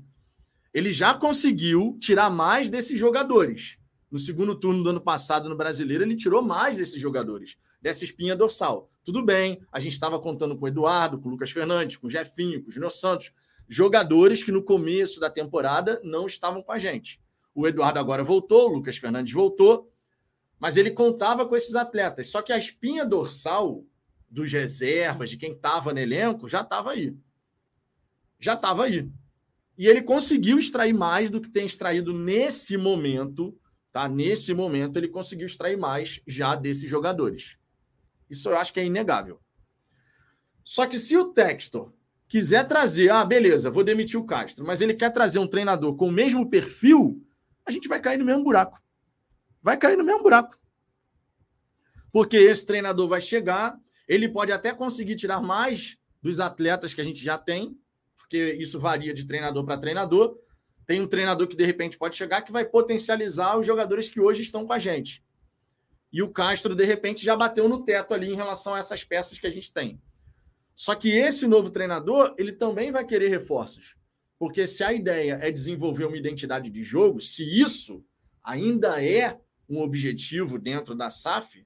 Ele 0.73 0.93
já 0.93 1.13
conseguiu 1.13 1.97
tirar 1.99 2.29
mais 2.29 2.69
desses 2.69 2.97
jogadores. 2.97 3.77
no 4.09 4.17
segundo 4.17 4.55
turno 4.55 4.83
do 4.83 4.89
ano 4.91 5.01
passado 5.01 5.49
no 5.49 5.57
Brasileiro, 5.57 6.01
ele 6.01 6.15
tirou 6.15 6.41
mais 6.41 6.77
desses 6.77 7.01
jogadores, 7.01 7.57
dessa 7.81 8.05
espinha 8.05 8.33
dorsal. 8.33 8.89
Tudo 9.03 9.21
bem, 9.21 9.59
a 9.69 9.81
gente 9.81 9.91
estava 9.91 10.17
contando 10.17 10.55
com 10.55 10.63
o 10.63 10.67
Eduardo, 10.69 11.19
com 11.19 11.27
o 11.27 11.31
Lucas 11.31 11.51
Fernandes, 11.51 11.97
com 11.97 12.07
o 12.07 12.09
Jefinho, 12.09 12.63
com 12.63 12.69
o 12.69 12.71
Júnior 12.71 12.91
Santos, 12.91 13.33
jogadores 13.67 14.41
que 14.41 14.51
no 14.51 14.63
começo 14.63 15.19
da 15.19 15.29
temporada 15.29 15.99
não 16.05 16.25
estavam 16.25 16.63
com 16.63 16.71
a 16.71 16.77
gente. 16.77 17.19
O 17.53 17.67
Eduardo 17.67 17.99
agora 17.99 18.23
voltou, 18.23 18.69
o 18.69 18.73
Lucas 18.75 18.95
Fernandes 18.95 19.33
voltou, 19.33 19.91
mas 20.65 20.77
ele 20.77 20.89
contava 20.89 21.45
com 21.45 21.55
esses 21.55 21.75
atletas. 21.75 22.25
Só 22.25 22.41
que 22.41 22.51
a 22.51 22.57
espinha 22.57 23.05
dorsal 23.05 23.85
dos 24.27 24.51
reservas, 24.51 25.29
de 25.29 25.37
quem 25.37 25.51
estava 25.51 25.93
no 25.93 25.99
elenco, 25.99 26.49
já 26.49 26.61
estava 26.61 26.89
aí. 26.89 27.15
Já 28.39 28.55
estava 28.55 28.85
aí. 28.85 29.07
E 29.77 29.87
ele 29.87 30.01
conseguiu 30.01 30.57
extrair 30.57 30.91
mais 30.91 31.29
do 31.29 31.39
que 31.39 31.51
tem 31.51 31.67
extraído 31.67 32.11
nesse 32.11 32.77
momento, 32.77 33.55
tá? 33.91 34.09
Nesse 34.09 34.55
momento 34.55 34.97
ele 34.97 35.07
conseguiu 35.07 35.45
extrair 35.45 35.77
mais 35.77 36.19
já 36.25 36.55
desses 36.55 36.89
jogadores. 36.89 37.59
Isso 38.27 38.49
eu 38.49 38.57
acho 38.57 38.73
que 38.73 38.79
é 38.79 38.85
inegável. 38.85 39.39
Só 40.63 40.87
que 40.87 40.97
se 40.97 41.15
o 41.15 41.25
Textor 41.25 41.93
quiser 42.27 42.63
trazer, 42.67 43.11
ah, 43.11 43.23
beleza, 43.23 43.69
vou 43.69 43.83
demitir 43.83 44.19
o 44.19 44.25
Castro, 44.25 44.65
mas 44.65 44.81
ele 44.81 44.95
quer 44.95 45.11
trazer 45.11 45.37
um 45.37 45.47
treinador 45.47 45.95
com 45.95 46.07
o 46.07 46.11
mesmo 46.11 46.49
perfil, 46.49 47.23
a 47.63 47.69
gente 47.69 47.87
vai 47.87 48.01
cair 48.01 48.17
no 48.17 48.25
mesmo 48.25 48.43
buraco. 48.43 48.83
Vai 49.65 49.77
cair 49.77 49.97
no 49.97 50.03
mesmo 50.03 50.21
buraco. 50.21 50.55
Porque 52.11 52.37
esse 52.37 52.67
treinador 52.67 53.07
vai 53.07 53.19
chegar, 53.19 53.75
ele 54.07 54.29
pode 54.29 54.51
até 54.51 54.71
conseguir 54.71 55.15
tirar 55.15 55.41
mais 55.41 55.97
dos 56.21 56.39
atletas 56.39 56.93
que 56.93 57.01
a 57.01 57.03
gente 57.03 57.17
já 57.17 57.35
tem, 57.35 57.75
porque 58.15 58.53
isso 58.59 58.79
varia 58.79 59.11
de 59.11 59.25
treinador 59.25 59.65
para 59.65 59.79
treinador. 59.79 60.37
Tem 60.85 61.01
um 61.01 61.07
treinador 61.07 61.47
que 61.47 61.55
de 61.55 61.65
repente 61.65 61.97
pode 61.97 62.15
chegar 62.15 62.43
que 62.43 62.51
vai 62.51 62.63
potencializar 62.63 63.57
os 63.57 63.65
jogadores 63.65 64.07
que 64.07 64.19
hoje 64.19 64.43
estão 64.43 64.67
com 64.67 64.73
a 64.73 64.77
gente. 64.77 65.25
E 66.13 66.21
o 66.21 66.29
Castro, 66.29 66.75
de 66.75 66.85
repente, 66.85 67.25
já 67.25 67.35
bateu 67.35 67.67
no 67.67 67.83
teto 67.83 68.13
ali 68.13 68.31
em 68.31 68.35
relação 68.35 68.75
a 68.75 68.77
essas 68.77 69.03
peças 69.03 69.39
que 69.39 69.47
a 69.47 69.51
gente 69.51 69.73
tem. 69.73 69.99
Só 70.75 70.93
que 70.93 71.09
esse 71.09 71.47
novo 71.47 71.71
treinador, 71.71 72.35
ele 72.37 72.51
também 72.51 72.91
vai 72.91 73.03
querer 73.03 73.29
reforços. 73.29 73.97
Porque 74.37 74.67
se 74.67 74.83
a 74.83 74.93
ideia 74.93 75.39
é 75.41 75.49
desenvolver 75.49 76.05
uma 76.05 76.17
identidade 76.17 76.69
de 76.69 76.83
jogo, 76.83 77.19
se 77.19 77.43
isso 77.43 78.05
ainda 78.43 79.03
é 79.03 79.39
um 79.69 79.81
objetivo 79.81 80.59
dentro 80.59 80.95
da 80.95 81.09
SAF, 81.09 81.65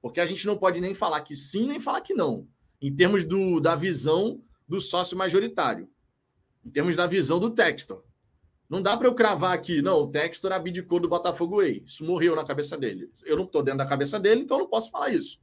porque 0.00 0.20
a 0.20 0.26
gente 0.26 0.46
não 0.46 0.56
pode 0.56 0.80
nem 0.80 0.94
falar 0.94 1.20
que 1.22 1.34
sim, 1.34 1.66
nem 1.66 1.80
falar 1.80 2.00
que 2.00 2.14
não, 2.14 2.46
em 2.80 2.94
termos 2.94 3.24
do, 3.24 3.60
da 3.60 3.74
visão 3.74 4.42
do 4.68 4.80
sócio 4.80 5.16
majoritário, 5.16 5.88
em 6.64 6.70
termos 6.70 6.96
da 6.96 7.06
visão 7.06 7.38
do 7.38 7.50
Textor. 7.50 8.02
Não 8.68 8.82
dá 8.82 8.96
para 8.96 9.06
eu 9.06 9.14
cravar 9.14 9.52
aqui, 9.52 9.80
não, 9.80 10.00
o 10.00 10.08
Textor 10.08 10.52
abdicou 10.52 10.98
do 10.98 11.08
Botafogo 11.08 11.58
Way. 11.58 11.84
Isso 11.86 12.04
morreu 12.04 12.34
na 12.34 12.44
cabeça 12.44 12.76
dele. 12.76 13.10
Eu 13.24 13.36
não 13.36 13.44
estou 13.44 13.62
dentro 13.62 13.78
da 13.78 13.86
cabeça 13.86 14.18
dele, 14.18 14.42
então 14.42 14.58
não 14.58 14.66
posso 14.66 14.90
falar 14.90 15.10
isso. 15.10 15.38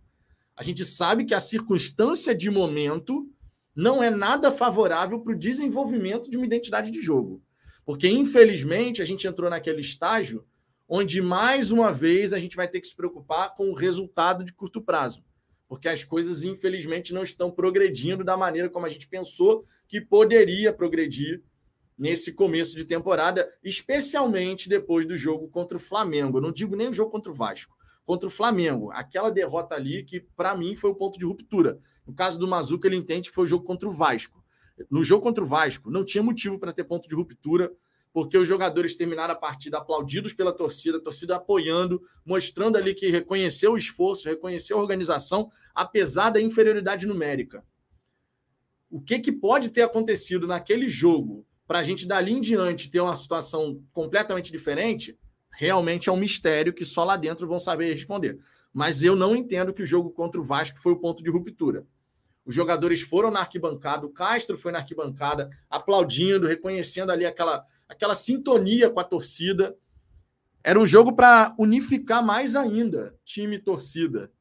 A 0.55 0.61
gente 0.61 0.83
sabe 0.83 1.23
que 1.23 1.33
a 1.33 1.39
circunstância 1.39 2.35
de 2.35 2.49
momento 2.49 3.29
não 3.75 4.03
é 4.03 4.09
nada 4.09 4.51
favorável 4.51 5.19
para 5.21 5.33
o 5.33 5.39
desenvolvimento 5.39 6.29
de 6.29 6.37
uma 6.37 6.45
identidade 6.45 6.91
de 6.91 7.01
jogo. 7.01 7.41
Porque, 7.85 8.07
infelizmente, 8.07 9.01
a 9.01 9.05
gente 9.05 9.25
entrou 9.25 9.49
naquele 9.49 9.81
estágio 9.81 10.45
onde, 10.87 11.21
mais 11.21 11.71
uma 11.71 11.91
vez, 11.91 12.33
a 12.33 12.39
gente 12.39 12.55
vai 12.55 12.67
ter 12.67 12.81
que 12.81 12.87
se 12.87 12.95
preocupar 12.95 13.55
com 13.55 13.69
o 13.69 13.73
resultado 13.73 14.43
de 14.43 14.53
curto 14.53 14.81
prazo 14.81 15.23
porque 15.73 15.89
as 15.89 16.03
coisas, 16.03 16.43
infelizmente, 16.43 17.15
não 17.15 17.23
estão 17.23 17.49
progredindo 17.49 18.23
da 18.23 18.37
maneira 18.37 18.69
como 18.69 18.85
a 18.85 18.89
gente 18.89 19.07
pensou 19.07 19.63
que 19.87 19.99
poderia 19.99 20.71
progredir 20.71 21.41
nesse 21.97 22.31
começo 22.31 22.75
de 22.75 22.85
temporada, 22.85 23.51
especialmente 23.63 24.69
depois 24.69 25.07
do 25.07 25.17
jogo 25.17 25.47
contra 25.47 25.75
o 25.75 25.79
Flamengo. 25.79 26.37
Eu 26.37 26.43
não 26.43 26.51
digo 26.51 26.75
nem 26.75 26.89
o 26.89 26.93
jogo 26.93 27.09
contra 27.09 27.31
o 27.31 27.33
Vasco, 27.33 27.75
contra 28.05 28.27
o 28.27 28.31
Flamengo. 28.31 28.91
Aquela 28.91 29.31
derrota 29.31 29.73
ali 29.73 30.03
que, 30.03 30.19
para 30.19 30.55
mim, 30.55 30.75
foi 30.75 30.91
o 30.91 30.95
ponto 30.95 31.17
de 31.17 31.25
ruptura. 31.25 31.79
No 32.05 32.13
caso 32.13 32.37
do 32.37 32.47
Mazuca, 32.47 32.87
ele 32.87 32.97
entende 32.97 33.29
que 33.29 33.35
foi 33.35 33.45
o 33.45 33.47
jogo 33.47 33.65
contra 33.65 33.89
o 33.89 33.91
Vasco. 33.91 34.43
No 34.91 35.03
jogo 35.03 35.23
contra 35.23 35.43
o 35.43 35.47
Vasco, 35.47 35.89
não 35.89 36.05
tinha 36.05 36.23
motivo 36.23 36.59
para 36.59 36.71
ter 36.71 36.83
ponto 36.83 37.09
de 37.09 37.15
ruptura 37.15 37.71
porque 38.13 38.37
os 38.37 38.47
jogadores 38.47 38.95
terminaram 38.95 39.33
a 39.33 39.37
partida 39.37 39.79
aplaudidos 39.79 40.33
pela 40.33 40.53
torcida, 40.53 40.97
a 40.97 41.01
torcida 41.01 41.35
apoiando, 41.35 41.99
mostrando 42.23 42.77
ali 42.77 42.93
que 42.93 43.09
reconheceu 43.09 43.73
o 43.73 43.77
esforço, 43.77 44.29
reconheceu 44.29 44.77
a 44.77 44.81
organização, 44.81 45.49
apesar 45.73 46.29
da 46.29 46.39
inferioridade 46.39 47.07
numérica. 47.07 47.65
O 48.89 49.01
que, 49.01 49.17
que 49.17 49.31
pode 49.31 49.69
ter 49.69 49.81
acontecido 49.81 50.45
naquele 50.45 50.87
jogo 50.87 51.45
para 51.65 51.79
a 51.79 51.83
gente 51.83 52.07
dali 52.07 52.33
em 52.33 52.39
diante 52.39 52.91
ter 52.91 52.99
uma 52.99 53.15
situação 53.15 53.81
completamente 53.91 54.51
diferente, 54.51 55.17
realmente 55.51 56.07
é 56.07 56.11
um 56.11 56.17
mistério 56.17 56.73
que 56.73 56.85
só 56.85 57.03
lá 57.03 57.17
dentro 57.17 57.47
vão 57.47 57.57
saber 57.57 57.91
responder. 57.91 58.37
Mas 58.71 59.01
eu 59.01 59.15
não 59.15 59.35
entendo 59.35 59.73
que 59.73 59.81
o 59.81 59.85
jogo 59.85 60.11
contra 60.11 60.39
o 60.39 60.43
Vasco 60.43 60.79
foi 60.79 60.91
o 60.91 60.99
ponto 60.99 61.23
de 61.23 61.31
ruptura. 61.31 61.87
Os 62.45 62.53
jogadores 62.53 63.01
foram 63.01 63.31
na 63.31 63.39
arquibancada, 63.39 64.05
o 64.05 64.09
Castro 64.09 64.57
foi 64.57 64.71
na 64.71 64.79
arquibancada, 64.79 65.49
aplaudindo, 65.69 66.47
reconhecendo 66.47 67.11
ali 67.11 67.25
aquela, 67.25 67.65
aquela 67.87 68.15
sintonia 68.15 68.89
com 68.89 68.99
a 68.99 69.03
torcida. 69.03 69.77
Era 70.61 70.79
um 70.79 70.85
jogo 70.85 71.13
para 71.13 71.55
unificar 71.57 72.25
mais 72.25 72.55
ainda 72.55 73.15
time 73.23 73.55
e 73.55 73.59
torcida. 73.59 74.31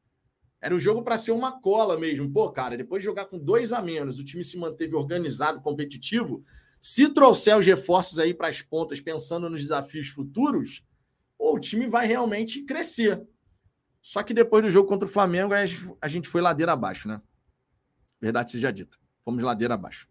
Era 0.61 0.75
um 0.75 0.79
jogo 0.79 1.03
para 1.03 1.17
ser 1.17 1.31
uma 1.31 1.59
cola 1.59 1.97
mesmo. 1.97 2.31
Pô, 2.31 2.49
cara, 2.49 2.77
depois 2.77 3.01
de 3.01 3.05
jogar 3.05 3.25
com 3.25 3.37
dois 3.37 3.73
a 3.73 3.81
menos, 3.81 4.19
o 4.19 4.23
time 4.23 4.43
se 4.43 4.57
manteve 4.57 4.95
organizado, 4.95 5.61
competitivo. 5.61 6.43
Se 6.81 7.09
trouxer 7.09 7.57
os 7.57 7.65
reforços 7.65 8.19
aí 8.19 8.33
para 8.33 8.49
as 8.49 8.61
pontas, 8.61 8.99
pensando 8.99 9.49
nos 9.49 9.61
desafios 9.61 10.07
futuros, 10.07 10.85
pô, 11.37 11.55
o 11.55 11.59
time 11.59 11.87
vai 11.87 12.05
realmente 12.05 12.63
crescer. 12.63 13.21
Só 14.01 14.23
que 14.23 14.33
depois 14.33 14.63
do 14.63 14.69
jogo 14.69 14.87
contra 14.87 15.07
o 15.07 15.11
Flamengo, 15.11 15.53
a 16.01 16.07
gente 16.09 16.27
foi 16.27 16.41
ladeira 16.41 16.73
abaixo, 16.73 17.07
né? 17.07 17.21
Verdade 18.23 18.51
seja 18.51 18.71
dita. 18.71 18.97
Fomos 19.25 19.43
ladeira 19.43 19.73
abaixo. 19.73 20.07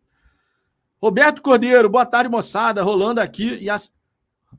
Roberto 1.01 1.41
Cordeiro, 1.41 1.89
boa 1.89 2.05
tarde, 2.05 2.29
moçada. 2.29 2.83
Rolando 2.83 3.23
aqui 3.23 3.55
e 3.55 3.71
as... 3.71 3.97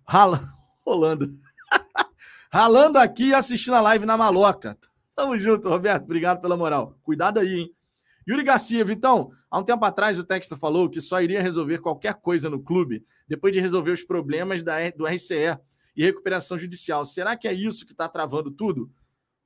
Rala... 0.08 0.42
rolando. 0.84 1.38
Ralando 2.52 2.98
aqui 2.98 3.28
e 3.28 3.34
assistindo 3.36 3.76
a 3.76 3.82
live 3.82 4.08
na 4.08 4.18
maloca. 4.18 4.76
Tamo 5.16 5.38
junto, 5.38 5.70
Roberto. 5.70 6.04
Obrigado 6.06 6.42
pela 6.42 6.58
moral. 6.58 6.98
Cuidado 7.04 7.40
aí, 7.40 7.60
hein? 7.60 7.76
Yuri 8.28 8.42
Garcia, 8.42 8.84
Vitão, 8.84 9.32
há 9.52 9.60
um 9.60 9.64
tempo 9.64 9.86
atrás 9.86 10.18
o 10.18 10.24
texto 10.24 10.58
falou 10.58 10.90
que 10.90 11.00
só 11.00 11.22
iria 11.22 11.40
resolver 11.40 11.78
qualquer 11.78 12.16
coisa 12.16 12.50
no 12.50 12.60
clube 12.60 13.06
depois 13.28 13.54
de 13.54 13.60
resolver 13.60 13.92
os 13.92 14.02
problemas 14.02 14.64
da, 14.64 14.90
do 14.90 15.06
RCE 15.06 15.60
e 15.96 16.04
recuperação 16.04 16.58
judicial. 16.58 17.06
Será 17.06 17.38
que 17.38 17.48
é 17.48 17.54
isso 17.54 17.86
que 17.86 17.92
está 17.92 18.10
travando 18.10 18.50
tudo? 18.50 18.90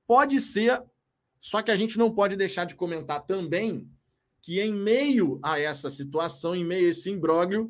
Pode 0.08 0.40
ser, 0.40 0.82
só 1.38 1.62
que 1.62 1.72
a 1.72 1.76
gente 1.76 1.98
não 1.98 2.10
pode 2.10 2.38
deixar 2.38 2.64
de 2.64 2.74
comentar 2.74 3.26
também 3.26 3.86
que 4.48 4.62
em 4.62 4.74
meio 4.74 5.42
a 5.44 5.60
essa 5.60 5.90
situação, 5.90 6.56
em 6.56 6.64
meio 6.64 6.88
a 6.88 6.90
esse 6.92 7.10
imbróglio, 7.12 7.70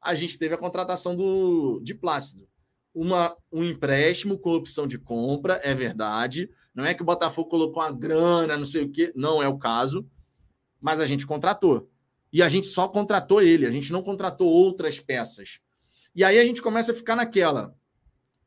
a 0.00 0.14
gente 0.14 0.38
teve 0.38 0.54
a 0.54 0.56
contratação 0.58 1.16
do, 1.16 1.80
de 1.82 1.96
Plácido. 1.96 2.46
Uma, 2.94 3.36
um 3.50 3.64
empréstimo 3.64 4.38
com 4.38 4.54
opção 4.54 4.86
de 4.86 5.00
compra, 5.00 5.60
é 5.64 5.74
verdade. 5.74 6.48
Não 6.72 6.84
é 6.84 6.94
que 6.94 7.02
o 7.02 7.04
Botafogo 7.04 7.50
colocou 7.50 7.82
uma 7.82 7.90
grana, 7.90 8.56
não 8.56 8.64
sei 8.64 8.84
o 8.84 8.88
quê, 8.88 9.12
não 9.16 9.42
é 9.42 9.48
o 9.48 9.58
caso. 9.58 10.08
Mas 10.80 11.00
a 11.00 11.06
gente 11.06 11.26
contratou. 11.26 11.90
E 12.32 12.40
a 12.40 12.48
gente 12.48 12.68
só 12.68 12.86
contratou 12.86 13.42
ele, 13.42 13.66
a 13.66 13.72
gente 13.72 13.90
não 13.90 14.00
contratou 14.00 14.46
outras 14.46 15.00
peças. 15.00 15.58
E 16.14 16.22
aí 16.22 16.38
a 16.38 16.44
gente 16.44 16.62
começa 16.62 16.92
a 16.92 16.94
ficar 16.94 17.16
naquela. 17.16 17.76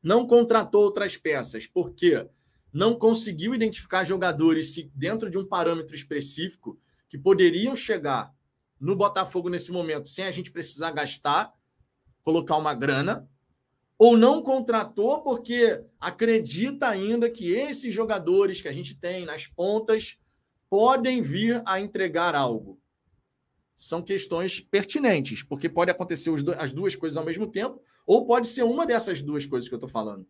Não 0.02 0.26
contratou 0.26 0.82
outras 0.82 1.18
peças, 1.18 1.68
porque 1.68 2.26
não 2.72 2.98
conseguiu 2.98 3.54
identificar 3.54 4.06
jogadores 4.06 4.74
dentro 4.96 5.30
de 5.30 5.38
um 5.38 5.46
parâmetro 5.46 5.94
específico 5.94 6.80
que 7.08 7.18
poderiam 7.18 7.76
chegar 7.76 8.34
no 8.80 8.96
Botafogo 8.96 9.50
nesse 9.50 9.72
momento 9.72 10.08
sem 10.08 10.26
a 10.26 10.32
gente 10.32 10.52
precisar 10.52 10.92
gastar, 10.92 11.54
colocar 12.24 12.58
uma 12.58 12.74
grana, 12.74 13.30
ou 13.98 14.18
não 14.18 14.42
contratou 14.42 15.22
porque 15.22 15.82
acredita 16.00 16.88
ainda 16.88 17.30
que 17.30 17.52
esses 17.52 17.94
jogadores 17.94 18.62
que 18.62 18.68
a 18.68 18.72
gente 18.72 18.98
tem 18.98 19.26
nas 19.26 19.48
pontas 19.48 20.18
podem 20.70 21.22
vir 21.22 21.62
a 21.66 21.80
entregar 21.80 22.36
algo. 22.36 22.80
São 23.78 24.02
questões 24.02 24.60
pertinentes, 24.60 25.44
porque 25.44 25.70
pode 25.70 25.92
acontecer 25.92 26.32
as 26.58 26.74
duas 26.74 26.96
coisas 26.96 27.18
ao 27.18 27.26
mesmo 27.26 27.48
tempo, 27.48 27.82
ou 28.06 28.26
pode 28.26 28.48
ser 28.48 28.64
uma 28.64 28.86
dessas 28.86 29.22
duas 29.22 29.46
coisas 29.46 29.68
que 29.68 29.76
eu 29.76 29.78
estou 29.78 29.90
falando. 29.90 30.26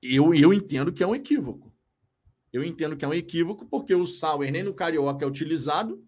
Eu, 0.00 0.34
eu 0.34 0.52
entendo 0.52 0.92
que 0.92 1.02
é 1.02 1.06
um 1.06 1.14
equívoco. 1.14 1.67
Eu 2.52 2.64
entendo 2.64 2.96
que 2.96 3.04
é 3.04 3.08
um 3.08 3.14
equívoco, 3.14 3.66
porque 3.66 3.94
o 3.94 4.06
Sauer 4.06 4.50
nem 4.50 4.62
no 4.62 4.74
Carioca 4.74 5.24
é 5.24 5.28
utilizado. 5.28 6.02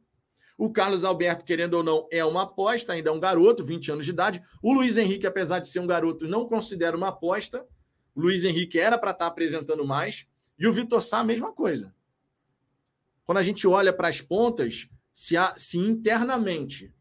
O 0.57 0.71
Carlos 0.71 1.05
Alberto, 1.05 1.45
querendo 1.45 1.75
ou 1.75 1.83
não, 1.83 2.07
é 2.11 2.25
uma 2.25 2.43
aposta, 2.43 2.93
ainda 2.93 3.11
é 3.11 3.13
um 3.13 3.21
garoto, 3.21 3.65
20 3.65 3.93
anos 3.93 4.05
de 4.05 4.11
idade. 4.11 4.43
O 4.63 4.73
Luiz 4.73 4.97
Henrique, 4.97 5.27
apesar 5.27 5.59
de 5.59 5.69
ser 5.69 5.81
um 5.81 5.87
garoto, 5.87 6.29
não 6.29 6.47
considera 6.47 6.97
uma 6.97 7.09
aposta. 7.09 7.67
O 8.15 8.21
Luiz 8.21 8.45
Henrique 8.45 8.79
era 8.79 8.99
para 8.99 9.13
estar 9.13 9.25
tá 9.25 9.31
apresentando 9.31 9.87
mais. 9.87 10.27
E 10.59 10.67
o 10.67 10.73
Vitor 10.73 11.01
Sá, 11.01 11.21
a 11.21 11.25
mesma 11.25 11.53
coisa. 11.53 11.95
Quando 13.25 13.39
a 13.39 13.43
gente 13.43 13.67
olha 13.67 13.93
para 13.93 14.09
as 14.09 14.21
pontas, 14.21 14.89
se, 15.13 15.37
há, 15.37 15.55
se 15.57 15.79
internamente, 15.79 16.93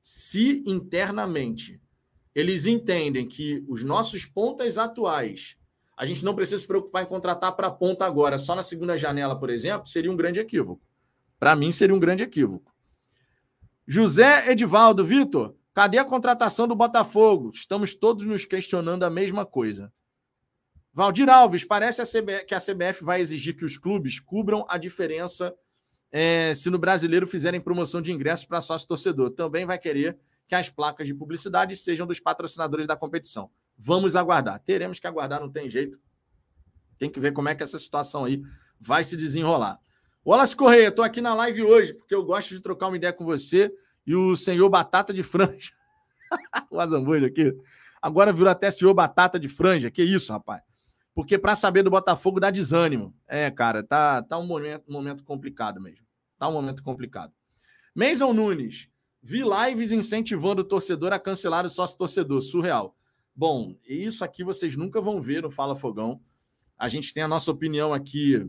se 0.00 0.62
internamente 0.66 1.80
eles 2.34 2.66
entendem 2.66 3.28
que 3.28 3.64
os 3.68 3.84
nossos 3.84 4.24
pontas 4.24 4.78
atuais, 4.78 5.56
a 6.02 6.04
gente 6.04 6.24
não 6.24 6.34
precisa 6.34 6.58
se 6.58 6.66
preocupar 6.66 7.04
em 7.04 7.06
contratar 7.06 7.52
para 7.52 7.70
ponta 7.70 8.04
agora, 8.04 8.36
só 8.36 8.56
na 8.56 8.62
segunda 8.62 8.96
janela, 8.96 9.38
por 9.38 9.48
exemplo, 9.48 9.86
seria 9.86 10.10
um 10.10 10.16
grande 10.16 10.40
equívoco. 10.40 10.82
Para 11.38 11.54
mim, 11.54 11.70
seria 11.70 11.94
um 11.94 12.00
grande 12.00 12.24
equívoco. 12.24 12.74
José 13.86 14.50
Edivaldo, 14.50 15.04
Vitor, 15.04 15.54
cadê 15.72 15.98
a 15.98 16.04
contratação 16.04 16.66
do 16.66 16.74
Botafogo? 16.74 17.52
Estamos 17.54 17.94
todos 17.94 18.26
nos 18.26 18.44
questionando 18.44 19.04
a 19.04 19.10
mesma 19.10 19.46
coisa. 19.46 19.92
Valdir 20.92 21.30
Alves, 21.30 21.62
parece 21.62 22.02
a 22.02 22.04
CBF, 22.04 22.46
que 22.46 22.54
a 22.56 22.60
CBF 22.60 23.04
vai 23.04 23.20
exigir 23.20 23.56
que 23.56 23.64
os 23.64 23.78
clubes 23.78 24.18
cubram 24.18 24.66
a 24.68 24.78
diferença 24.78 25.54
é, 26.10 26.52
se 26.52 26.68
no 26.68 26.80
brasileiro 26.80 27.28
fizerem 27.28 27.60
promoção 27.60 28.02
de 28.02 28.10
ingressos 28.10 28.44
para 28.44 28.60
sócio 28.60 28.88
torcedor. 28.88 29.30
Também 29.30 29.64
vai 29.64 29.78
querer 29.78 30.18
que 30.48 30.54
as 30.56 30.68
placas 30.68 31.06
de 31.06 31.14
publicidade 31.14 31.76
sejam 31.76 32.08
dos 32.08 32.18
patrocinadores 32.18 32.88
da 32.88 32.96
competição. 32.96 33.48
Vamos 33.84 34.14
aguardar. 34.14 34.60
Teremos 34.60 35.00
que 35.00 35.06
aguardar, 35.08 35.40
não 35.40 35.50
tem 35.50 35.68
jeito. 35.68 35.98
Tem 36.98 37.10
que 37.10 37.18
ver 37.18 37.32
como 37.32 37.48
é 37.48 37.54
que 37.54 37.64
essa 37.64 37.80
situação 37.80 38.24
aí 38.24 38.40
vai 38.80 39.02
se 39.02 39.16
desenrolar. 39.16 39.80
Wallace 40.24 40.54
Correia, 40.54 40.86
estou 40.86 41.04
aqui 41.04 41.20
na 41.20 41.34
live 41.34 41.64
hoje, 41.64 41.92
porque 41.94 42.14
eu 42.14 42.24
gosto 42.24 42.50
de 42.50 42.60
trocar 42.60 42.86
uma 42.86 42.96
ideia 42.96 43.12
com 43.12 43.24
você 43.24 43.74
e 44.06 44.14
o 44.14 44.36
senhor 44.36 44.68
Batata 44.68 45.12
de 45.12 45.24
Franja. 45.24 45.72
o 46.70 46.78
Azambolho 46.78 47.26
aqui. 47.26 47.52
Agora 48.00 48.32
virou 48.32 48.48
até 48.50 48.70
senhor 48.70 48.94
Batata 48.94 49.36
de 49.36 49.48
Franja. 49.48 49.90
Que 49.90 50.04
isso, 50.04 50.32
rapaz? 50.32 50.62
Porque 51.12 51.36
para 51.36 51.56
saber 51.56 51.82
do 51.82 51.90
Botafogo 51.90 52.38
dá 52.38 52.52
desânimo. 52.52 53.12
É, 53.26 53.50
cara, 53.50 53.82
tá, 53.82 54.22
tá 54.22 54.38
um 54.38 54.46
momento, 54.46 54.90
momento 54.90 55.24
complicado 55.24 55.80
mesmo. 55.80 56.06
Tá 56.38 56.48
um 56.48 56.52
momento 56.52 56.84
complicado. 56.84 57.32
Mason 57.92 58.32
Nunes, 58.32 58.88
vi 59.20 59.42
lives 59.42 59.90
incentivando 59.90 60.62
o 60.62 60.64
torcedor 60.64 61.12
a 61.12 61.18
cancelar 61.18 61.66
o 61.66 61.70
sócio 61.70 61.98
torcedor. 61.98 62.40
Surreal. 62.42 62.96
Bom, 63.34 63.74
isso 63.86 64.22
aqui 64.22 64.44
vocês 64.44 64.76
nunca 64.76 65.00
vão 65.00 65.20
ver 65.20 65.42
no 65.42 65.50
Fala 65.50 65.74
Fogão. 65.74 66.20
A 66.76 66.86
gente 66.86 67.14
tem 67.14 67.22
a 67.22 67.28
nossa 67.28 67.50
opinião 67.50 67.94
aqui 67.94 68.46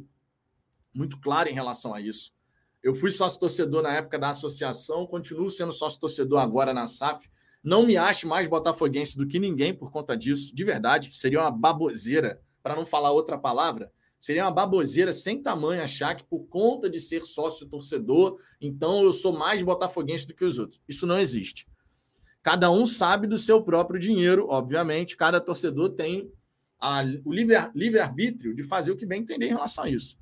muito 0.93 1.17
clara 1.19 1.49
em 1.49 1.53
relação 1.53 1.93
a 1.93 2.01
isso. 2.01 2.33
Eu 2.81 2.93
fui 2.93 3.09
sócio 3.09 3.39
torcedor 3.39 3.81
na 3.81 3.93
época 3.93 4.19
da 4.19 4.29
associação, 4.29 5.07
continuo 5.07 5.49
sendo 5.49 5.71
sócio 5.71 6.01
torcedor 6.01 6.39
agora 6.39 6.73
na 6.73 6.85
SAF. 6.85 7.29
Não 7.63 7.85
me 7.85 7.95
acho 7.95 8.27
mais 8.27 8.45
botafoguense 8.45 9.17
do 9.17 9.25
que 9.25 9.39
ninguém 9.39 9.73
por 9.73 9.89
conta 9.89 10.17
disso, 10.17 10.53
de 10.53 10.63
verdade. 10.65 11.17
Seria 11.17 11.39
uma 11.39 11.51
baboseira, 11.51 12.41
para 12.61 12.75
não 12.75 12.85
falar 12.85 13.11
outra 13.11 13.37
palavra, 13.37 13.89
seria 14.19 14.43
uma 14.43 14.51
baboseira 14.51 15.13
sem 15.13 15.41
tamanho 15.41 15.81
achar 15.81 16.13
que 16.13 16.25
por 16.25 16.45
conta 16.47 16.89
de 16.89 16.99
ser 16.99 17.23
sócio 17.23 17.67
torcedor, 17.67 18.37
então 18.59 19.03
eu 19.03 19.13
sou 19.13 19.31
mais 19.31 19.61
botafoguense 19.61 20.27
do 20.27 20.35
que 20.35 20.43
os 20.43 20.59
outros. 20.59 20.81
Isso 20.87 21.07
não 21.07 21.19
existe. 21.19 21.65
Cada 22.43 22.69
um 22.69 22.85
sabe 22.85 23.25
do 23.25 23.37
seu 23.37 23.63
próprio 23.63 23.97
dinheiro, 23.97 24.45
obviamente. 24.49 25.15
Cada 25.15 25.39
torcedor 25.39 25.91
tem 25.91 26.29
a, 26.77 27.01
o 27.23 27.31
livre-arbítrio 27.31 28.51
livre 28.51 28.55
de 28.55 28.63
fazer 28.63 28.91
o 28.91 28.97
que 28.97 29.05
bem 29.05 29.21
entender 29.21 29.45
em 29.45 29.53
relação 29.53 29.85
a 29.85 29.89
isso. 29.89 30.17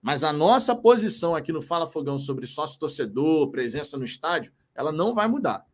Mas 0.00 0.22
a 0.22 0.32
nossa 0.32 0.76
posição 0.76 1.34
aqui 1.34 1.50
no 1.50 1.60
Fala 1.60 1.90
Fogão 1.90 2.16
sobre 2.16 2.46
sócio 2.46 2.78
torcedor, 2.78 3.50
presença 3.50 3.96
no 3.96 4.04
estádio, 4.04 4.52
ela 4.72 4.92
não 4.92 5.14
vai 5.14 5.26
mudar. 5.26 5.66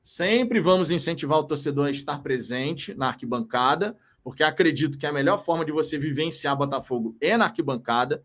Sempre 0.00 0.60
vamos 0.60 0.90
incentivar 0.90 1.38
o 1.38 1.44
torcedor 1.44 1.88
a 1.88 1.90
estar 1.90 2.22
presente 2.22 2.94
na 2.94 3.08
arquibancada, 3.08 3.94
porque 4.22 4.42
acredito 4.42 4.96
que 4.96 5.04
a 5.04 5.12
melhor 5.12 5.44
forma 5.44 5.64
de 5.64 5.72
você 5.72 5.98
vivenciar 5.98 6.56
Botafogo 6.56 7.14
é 7.20 7.36
na 7.36 7.46
arquibancada. 7.46 8.24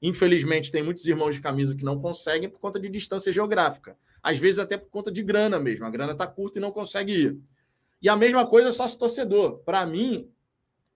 Infelizmente, 0.00 0.70
tem 0.70 0.82
muitos 0.82 1.04
irmãos 1.06 1.34
de 1.34 1.40
camisa 1.40 1.74
que 1.74 1.84
não 1.84 1.98
conseguem 1.98 2.48
por 2.48 2.60
conta 2.60 2.78
de 2.78 2.90
distância 2.90 3.32
geográfica. 3.32 3.96
Às 4.24 4.38
vezes, 4.38 4.58
até 4.58 4.78
por 4.78 4.88
conta 4.88 5.12
de 5.12 5.22
grana 5.22 5.60
mesmo. 5.60 5.84
A 5.84 5.90
grana 5.90 6.12
está 6.12 6.26
curta 6.26 6.58
e 6.58 6.62
não 6.62 6.72
consegue 6.72 7.12
ir. 7.12 7.38
E 8.00 8.08
a 8.08 8.16
mesma 8.16 8.46
coisa 8.46 8.72
sócio 8.72 8.98
torcedor. 8.98 9.58
Para 9.58 9.84
mim, 9.84 10.26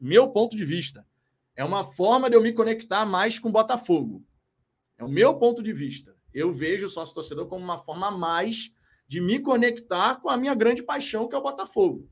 meu 0.01 0.29
ponto 0.31 0.57
de 0.57 0.65
vista, 0.65 1.07
é 1.55 1.63
uma 1.63 1.85
forma 1.85 2.31
de 2.31 2.37
eu 2.37 2.41
me 2.41 2.55
conectar 2.55 3.05
mais 3.05 3.39
com 3.39 3.51
o 3.51 3.53
Botafogo. 3.53 4.25
É 4.97 5.05
o 5.05 5.09
meu 5.11 5.35
ponto 5.35 5.63
de 5.63 5.75
vista. 5.75 6.17
Eu 6.33 6.55
vejo 6.55 6.87
o 6.87 6.89
sócio 6.89 7.15
torcedor 7.15 7.47
como 7.49 7.63
uma 7.63 7.77
forma 7.77 8.07
a 8.07 8.11
mais 8.11 8.73
de 9.07 9.21
me 9.21 9.39
conectar 9.39 10.17
com 10.23 10.31
a 10.31 10.37
minha 10.39 10.55
grande 10.55 10.83
paixão, 10.83 11.29
que 11.29 11.35
é 11.35 11.39
o 11.39 11.43
Botafogo. 11.43 12.09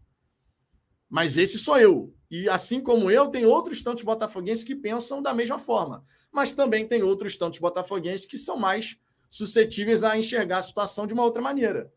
Mas 1.09 1.39
esse 1.39 1.59
sou 1.59 1.79
eu. 1.79 2.15
E 2.31 2.47
assim 2.47 2.83
como 2.83 3.11
eu, 3.11 3.29
tem 3.29 3.47
outros 3.47 3.83
tantos 3.83 4.03
botafoguenses 4.03 4.65
que 4.65 4.77
pensam 4.77 5.23
da 5.23 5.33
mesma 5.33 5.59
forma. 5.59 6.03
Mas 6.31 6.53
também 6.53 6.87
tem 6.87 7.03
outros 7.03 7.39
tantos 7.39 7.59
botafoguenses 7.59 8.27
que 8.27 8.37
são 8.37 8.59
mais 8.59 8.99
suscetíveis 9.37 10.03
a 10.03 10.19
enxergar 10.19 10.59
a 10.59 10.63
situação 10.63 11.07
de 11.07 11.15
uma 11.15 11.23
outra 11.23 11.43
maneira. 11.43 11.93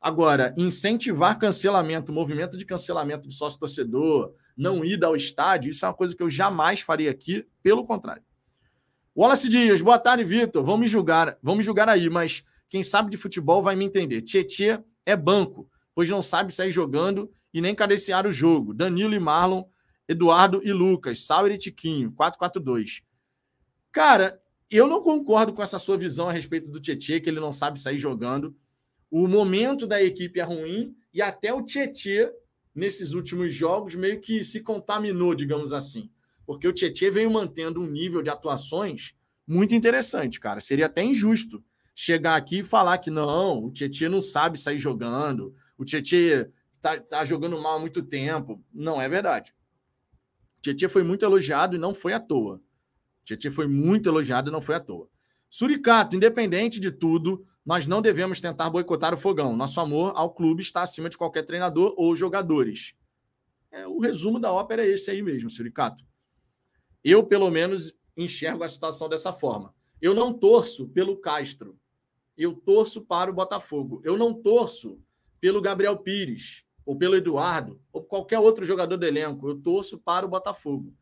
Agora, 0.00 0.54
incentivar 0.56 1.38
cancelamento, 1.38 2.12
movimento 2.12 2.56
de 2.56 2.64
cancelamento 2.64 3.28
de 3.28 3.34
sócio 3.34 3.60
torcedor, 3.60 4.32
não 4.56 4.82
ir 4.84 5.04
ao 5.04 5.14
estádio, 5.14 5.70
isso 5.70 5.84
é 5.84 5.88
uma 5.88 5.94
coisa 5.94 6.16
que 6.16 6.22
eu 6.22 6.30
jamais 6.30 6.80
faria 6.80 7.10
aqui, 7.10 7.46
pelo 7.62 7.84
contrário. 7.84 8.22
Wallace 9.14 9.48
Dias, 9.48 9.82
boa 9.82 9.98
tarde, 9.98 10.24
Vitor. 10.24 10.64
Vão 10.64 10.78
me 10.78 10.88
julgar, 10.88 11.36
vão 11.42 11.54
me 11.54 11.62
julgar 11.62 11.88
aí, 11.88 12.08
mas 12.08 12.42
quem 12.68 12.82
sabe 12.82 13.10
de 13.10 13.18
futebol 13.18 13.62
vai 13.62 13.76
me 13.76 13.84
entender. 13.84 14.22
Tietê 14.22 14.82
é 15.04 15.14
banco, 15.14 15.68
pois 15.94 16.08
não 16.08 16.22
sabe 16.22 16.54
sair 16.54 16.70
jogando 16.70 17.30
e 17.52 17.60
nem 17.60 17.74
cadenciar 17.74 18.26
o 18.26 18.32
jogo. 18.32 18.72
Danilo 18.72 19.12
e 19.12 19.18
Marlon, 19.18 19.64
Eduardo 20.08 20.62
e 20.64 20.72
Lucas, 20.72 21.26
Sauer 21.26 21.52
e 21.52 21.58
Tiquinho, 21.58 22.12
4-4-2. 22.12 23.02
Cara, 23.92 24.40
eu 24.70 24.86
não 24.86 25.02
concordo 25.02 25.52
com 25.52 25.62
essa 25.62 25.78
sua 25.78 25.98
visão 25.98 26.28
a 26.28 26.32
respeito 26.32 26.70
do 26.70 26.80
Tietê, 26.80 27.20
que 27.20 27.28
ele 27.28 27.40
não 27.40 27.52
sabe 27.52 27.80
sair 27.80 27.98
jogando 27.98 28.54
o 29.10 29.26
momento 29.26 29.86
da 29.86 30.00
equipe 30.00 30.38
é 30.38 30.44
ruim 30.44 30.94
e 31.12 31.20
até 31.20 31.52
o 31.52 31.62
Tietê, 31.62 32.32
nesses 32.72 33.12
últimos 33.12 33.52
jogos, 33.52 33.96
meio 33.96 34.20
que 34.20 34.44
se 34.44 34.60
contaminou, 34.60 35.34
digamos 35.34 35.72
assim. 35.72 36.08
Porque 36.46 36.68
o 36.68 36.72
Tietê 36.72 37.10
veio 37.10 37.30
mantendo 37.30 37.80
um 37.80 37.86
nível 37.86 38.22
de 38.22 38.30
atuações 38.30 39.14
muito 39.46 39.74
interessante, 39.74 40.38
cara. 40.38 40.60
Seria 40.60 40.86
até 40.86 41.02
injusto 41.02 41.62
chegar 41.94 42.36
aqui 42.36 42.60
e 42.60 42.64
falar 42.64 42.98
que 42.98 43.10
não, 43.10 43.64
o 43.64 43.72
Tietê 43.72 44.08
não 44.08 44.22
sabe 44.22 44.58
sair 44.58 44.78
jogando, 44.78 45.52
o 45.76 45.84
Tietê 45.84 46.48
tá, 46.80 46.98
tá 46.98 47.24
jogando 47.24 47.60
mal 47.60 47.76
há 47.76 47.80
muito 47.80 48.02
tempo. 48.02 48.64
Não 48.72 49.02
é 49.02 49.08
verdade. 49.08 49.52
O 50.58 50.62
Tietê 50.62 50.88
foi 50.88 51.02
muito 51.02 51.24
elogiado 51.24 51.74
e 51.74 51.80
não 51.80 51.92
foi 51.92 52.12
à 52.12 52.20
toa. 52.20 52.62
Tietê 53.36 53.50
foi 53.50 53.66
muito 53.66 54.08
elogiado 54.08 54.50
e 54.50 54.52
não 54.52 54.60
foi 54.60 54.74
à 54.74 54.80
toa. 54.80 55.08
Suricato, 55.48 56.16
independente 56.16 56.78
de 56.80 56.90
tudo, 56.90 57.46
nós 57.64 57.86
não 57.86 58.02
devemos 58.02 58.40
tentar 58.40 58.70
boicotar 58.70 59.14
o 59.14 59.18
fogão. 59.18 59.56
Nosso 59.56 59.80
amor 59.80 60.12
ao 60.16 60.32
clube 60.32 60.62
está 60.62 60.82
acima 60.82 61.08
de 61.08 61.18
qualquer 61.18 61.44
treinador 61.44 61.94
ou 61.96 62.14
jogadores. 62.16 62.94
É, 63.70 63.86
o 63.86 64.00
resumo 64.00 64.40
da 64.40 64.52
ópera 64.52 64.84
é 64.84 64.88
esse 64.88 65.10
aí 65.10 65.22
mesmo, 65.22 65.50
Suricato. 65.50 66.04
Eu, 67.04 67.24
pelo 67.24 67.50
menos, 67.50 67.92
enxergo 68.16 68.64
a 68.64 68.68
situação 68.68 69.08
dessa 69.08 69.32
forma. 69.32 69.74
Eu 70.00 70.14
não 70.14 70.32
torço 70.32 70.88
pelo 70.88 71.16
Castro. 71.16 71.78
Eu 72.36 72.54
torço 72.54 73.02
para 73.02 73.30
o 73.30 73.34
Botafogo. 73.34 74.00
Eu 74.04 74.16
não 74.16 74.34
torço 74.34 74.98
pelo 75.40 75.60
Gabriel 75.60 75.96
Pires, 75.96 76.64
ou 76.84 76.96
pelo 76.96 77.16
Eduardo, 77.16 77.80
ou 77.92 78.02
qualquer 78.02 78.38
outro 78.38 78.64
jogador 78.64 78.96
do 78.96 79.06
elenco. 79.06 79.48
Eu 79.48 79.60
torço 79.60 79.98
para 79.98 80.26
o 80.26 80.28
Botafogo. 80.28 80.94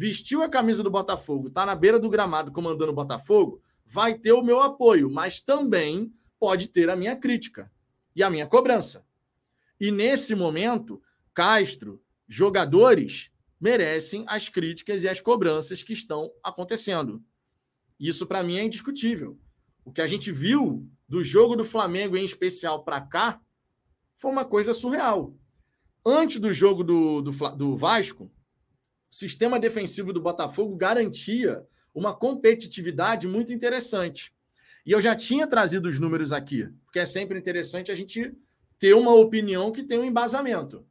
Vestiu 0.00 0.42
a 0.42 0.48
camisa 0.48 0.82
do 0.82 0.90
Botafogo, 0.90 1.48
está 1.48 1.66
na 1.66 1.74
beira 1.74 2.00
do 2.00 2.08
gramado 2.08 2.50
comandando 2.50 2.90
o 2.90 2.94
Botafogo, 2.94 3.60
vai 3.84 4.18
ter 4.18 4.32
o 4.32 4.40
meu 4.40 4.58
apoio, 4.58 5.10
mas 5.10 5.42
também 5.42 6.10
pode 6.38 6.68
ter 6.68 6.88
a 6.88 6.96
minha 6.96 7.14
crítica 7.14 7.70
e 8.16 8.22
a 8.22 8.30
minha 8.30 8.46
cobrança. 8.46 9.04
E 9.78 9.90
nesse 9.90 10.34
momento, 10.34 11.02
Castro, 11.34 12.02
jogadores 12.26 13.30
merecem 13.60 14.24
as 14.26 14.48
críticas 14.48 15.02
e 15.02 15.08
as 15.08 15.20
cobranças 15.20 15.82
que 15.82 15.92
estão 15.92 16.32
acontecendo. 16.42 17.22
Isso 17.98 18.26
para 18.26 18.42
mim 18.42 18.56
é 18.56 18.64
indiscutível. 18.64 19.38
O 19.84 19.92
que 19.92 20.00
a 20.00 20.06
gente 20.06 20.32
viu 20.32 20.88
do 21.06 21.22
jogo 21.22 21.54
do 21.54 21.64
Flamengo 21.64 22.16
em 22.16 22.24
especial 22.24 22.84
para 22.84 23.02
cá 23.02 23.38
foi 24.16 24.30
uma 24.30 24.46
coisa 24.46 24.72
surreal. 24.72 25.36
Antes 26.02 26.40
do 26.40 26.54
jogo 26.54 26.82
do, 26.82 27.20
do, 27.20 27.30
do 27.54 27.76
Vasco, 27.76 28.32
o 29.10 29.14
sistema 29.14 29.58
defensivo 29.58 30.12
do 30.12 30.20
Botafogo 30.20 30.76
garantia 30.76 31.66
uma 31.92 32.14
competitividade 32.14 33.26
muito 33.26 33.52
interessante. 33.52 34.32
E 34.86 34.92
eu 34.92 35.00
já 35.00 35.16
tinha 35.16 35.46
trazido 35.46 35.88
os 35.88 35.98
números 35.98 36.32
aqui, 36.32 36.68
porque 36.84 37.00
é 37.00 37.04
sempre 37.04 37.38
interessante 37.38 37.90
a 37.90 37.94
gente 37.94 38.32
ter 38.78 38.94
uma 38.94 39.12
opinião 39.12 39.72
que 39.72 39.82
tem 39.82 39.98
um 39.98 40.04
embasamento. 40.04 40.86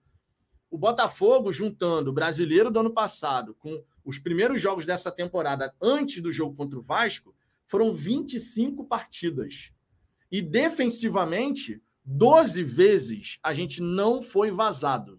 O 0.70 0.78
Botafogo, 0.78 1.52
juntando 1.52 2.12
o 2.12 2.14
brasileiro 2.14 2.70
do 2.70 2.82
ano 2.82 2.94
passado 2.94 3.56
com 3.56 3.82
os 4.04 4.20
primeiros 4.20 4.62
jogos 4.62 4.86
dessa 4.86 5.12
temporada 5.12 5.74
antes 5.82 6.22
do 6.22 6.32
jogo 6.32 6.56
contra 6.56 6.78
o 6.78 6.82
Vasco, 6.82 7.34
foram 7.66 7.94
25 7.94 8.84
partidas. 8.86 9.72
E 10.32 10.42
defensivamente, 10.42 11.82
12 12.04 12.64
vezes 12.64 13.40
a 13.42 13.54
gente 13.54 13.82
não 13.82 14.22
foi 14.22 14.52
vazado 14.52 15.19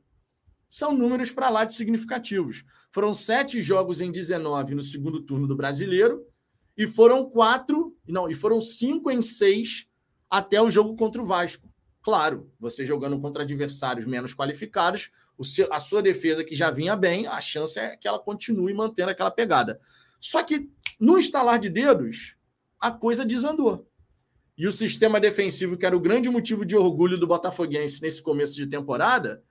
são 0.70 0.96
números 0.96 1.32
para 1.32 1.50
lá 1.50 1.64
de 1.64 1.74
significativos. 1.74 2.64
Foram 2.92 3.12
sete 3.12 3.60
jogos 3.60 4.00
em 4.00 4.12
19 4.12 4.76
no 4.76 4.82
segundo 4.82 5.20
turno 5.20 5.48
do 5.48 5.56
brasileiro, 5.56 6.24
e 6.76 6.86
foram 6.86 7.28
quatro, 7.28 7.94
não, 8.06 8.30
e 8.30 8.34
foram 8.34 8.60
cinco 8.60 9.10
em 9.10 9.20
seis 9.20 9.88
até 10.30 10.62
o 10.62 10.70
jogo 10.70 10.94
contra 10.94 11.20
o 11.20 11.26
Vasco. 11.26 11.68
Claro, 12.02 12.50
você 12.58 12.86
jogando 12.86 13.20
contra 13.20 13.42
adversários 13.42 14.06
menos 14.06 14.32
qualificados, 14.32 15.10
seu, 15.42 15.70
a 15.72 15.80
sua 15.80 16.00
defesa 16.00 16.44
que 16.44 16.54
já 16.54 16.70
vinha 16.70 16.94
bem, 16.94 17.26
a 17.26 17.40
chance 17.40 17.78
é 17.78 17.96
que 17.96 18.06
ela 18.06 18.18
continue 18.18 18.72
mantendo 18.72 19.10
aquela 19.10 19.30
pegada. 19.30 19.78
Só 20.20 20.42
que 20.42 20.70
no 20.98 21.18
estalar 21.18 21.58
de 21.58 21.68
dedos, 21.68 22.36
a 22.78 22.92
coisa 22.92 23.24
desandou. 23.24 23.86
E 24.56 24.66
o 24.66 24.72
sistema 24.72 25.18
defensivo, 25.18 25.76
que 25.76 25.84
era 25.84 25.96
o 25.96 26.00
grande 26.00 26.30
motivo 26.30 26.64
de 26.64 26.76
orgulho 26.76 27.18
do 27.18 27.26
Botafoguense 27.26 28.00
nesse 28.00 28.22
começo 28.22 28.54
de 28.54 28.66
temporada, 28.66 29.42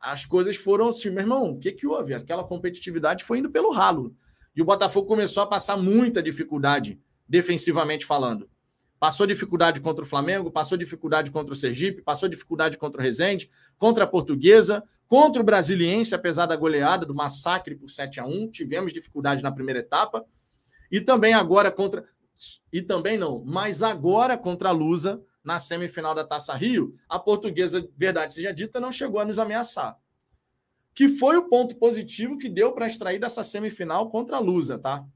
as 0.00 0.24
coisas 0.24 0.56
foram 0.56 0.88
assim, 0.88 1.10
meu 1.10 1.20
irmão, 1.20 1.50
o 1.50 1.58
que, 1.58 1.72
que 1.72 1.86
houve? 1.86 2.14
Aquela 2.14 2.44
competitividade 2.44 3.24
foi 3.24 3.38
indo 3.38 3.50
pelo 3.50 3.70
ralo. 3.70 4.14
E 4.54 4.62
o 4.62 4.64
Botafogo 4.64 5.06
começou 5.06 5.42
a 5.42 5.46
passar 5.46 5.76
muita 5.76 6.22
dificuldade, 6.22 7.00
defensivamente 7.28 8.04
falando. 8.06 8.48
Passou 8.98 9.26
dificuldade 9.26 9.80
contra 9.80 10.04
o 10.04 10.08
Flamengo, 10.08 10.50
passou 10.50 10.76
dificuldade 10.76 11.30
contra 11.30 11.52
o 11.52 11.56
Sergipe, 11.56 12.02
passou 12.02 12.28
dificuldade 12.28 12.76
contra 12.76 13.00
o 13.00 13.04
Resende, 13.04 13.48
contra 13.76 14.02
a 14.02 14.06
Portuguesa, 14.06 14.82
contra 15.06 15.40
o 15.40 15.44
Brasiliense, 15.44 16.14
apesar 16.14 16.46
da 16.46 16.56
goleada, 16.56 17.06
do 17.06 17.14
massacre 17.14 17.76
por 17.76 17.88
7 17.88 18.18
a 18.18 18.26
1 18.26 18.50
Tivemos 18.50 18.92
dificuldade 18.92 19.42
na 19.42 19.52
primeira 19.52 19.80
etapa. 19.80 20.24
E 20.90 21.00
também 21.00 21.32
agora 21.32 21.70
contra. 21.70 22.04
E 22.72 22.82
também 22.82 23.16
não, 23.16 23.44
mas 23.44 23.82
agora 23.82 24.36
contra 24.36 24.70
a 24.70 24.72
Lusa, 24.72 25.22
na 25.48 25.58
semifinal 25.58 26.14
da 26.14 26.26
Taça 26.26 26.52
Rio, 26.54 26.92
a 27.08 27.18
Portuguesa, 27.18 27.88
verdade 27.96 28.34
seja 28.34 28.52
dita, 28.52 28.78
não 28.78 28.92
chegou 28.92 29.18
a 29.18 29.24
nos 29.24 29.38
ameaçar. 29.38 29.96
Que 30.94 31.08
foi 31.08 31.38
o 31.38 31.48
ponto 31.48 31.74
positivo 31.76 32.36
que 32.36 32.50
deu 32.50 32.70
para 32.72 32.86
extrair 32.86 33.18
dessa 33.18 33.42
semifinal 33.42 34.10
contra 34.10 34.36
a 34.36 34.40
Lusa, 34.40 34.78
tá? 34.78 35.06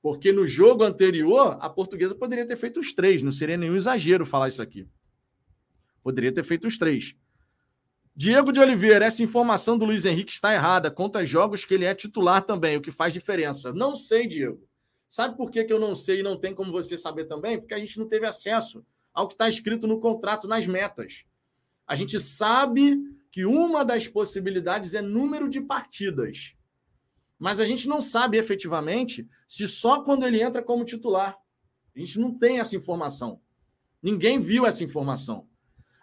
Porque 0.00 0.32
no 0.32 0.46
jogo 0.46 0.84
anterior, 0.84 1.58
a 1.60 1.68
portuguesa 1.68 2.14
poderia 2.14 2.46
ter 2.46 2.56
feito 2.56 2.80
os 2.80 2.94
três, 2.94 3.20
não 3.20 3.30
seria 3.30 3.58
nenhum 3.58 3.76
exagero 3.76 4.24
falar 4.24 4.48
isso 4.48 4.62
aqui. 4.62 4.88
Poderia 6.02 6.32
ter 6.32 6.44
feito 6.44 6.66
os 6.66 6.78
três. 6.78 7.14
Diego 8.16 8.52
de 8.52 8.60
Oliveira, 8.60 9.04
essa 9.04 9.22
informação 9.22 9.76
do 9.76 9.84
Luiz 9.84 10.06
Henrique 10.06 10.32
está 10.32 10.54
errada. 10.54 10.90
Conta 10.90 11.26
jogos 11.26 11.62
que 11.62 11.74
ele 11.74 11.84
é 11.84 11.94
titular 11.94 12.40
também, 12.40 12.78
o 12.78 12.80
que 12.80 12.90
faz 12.90 13.12
diferença. 13.12 13.70
Não 13.70 13.94
sei, 13.96 14.26
Diego. 14.26 14.66
Sabe 15.06 15.36
por 15.36 15.50
que, 15.50 15.62
que 15.62 15.72
eu 15.72 15.78
não 15.78 15.94
sei 15.94 16.20
e 16.20 16.22
não 16.22 16.38
tem 16.38 16.54
como 16.54 16.72
você 16.72 16.96
saber 16.96 17.26
também? 17.26 17.58
Porque 17.58 17.74
a 17.74 17.78
gente 17.78 17.98
não 17.98 18.08
teve 18.08 18.24
acesso 18.24 18.82
ao 19.12 19.28
que 19.28 19.34
está 19.34 19.48
escrito 19.48 19.86
no 19.86 20.00
contrato, 20.00 20.48
nas 20.48 20.66
metas. 20.66 21.24
A 21.86 21.94
gente 21.94 22.18
sabe 22.20 22.98
que 23.30 23.44
uma 23.44 23.84
das 23.84 24.06
possibilidades 24.06 24.94
é 24.94 25.02
número 25.02 25.48
de 25.48 25.60
partidas 25.60 26.54
mas 27.42 27.58
a 27.58 27.66
gente 27.66 27.88
não 27.88 28.00
sabe 28.00 28.38
efetivamente 28.38 29.26
se 29.48 29.66
só 29.66 30.04
quando 30.04 30.24
ele 30.24 30.40
entra 30.40 30.62
como 30.62 30.84
titular. 30.84 31.36
A 31.92 31.98
gente 31.98 32.16
não 32.20 32.32
tem 32.32 32.60
essa 32.60 32.76
informação. 32.76 33.40
Ninguém 34.00 34.38
viu 34.38 34.64
essa 34.64 34.84
informação. 34.84 35.48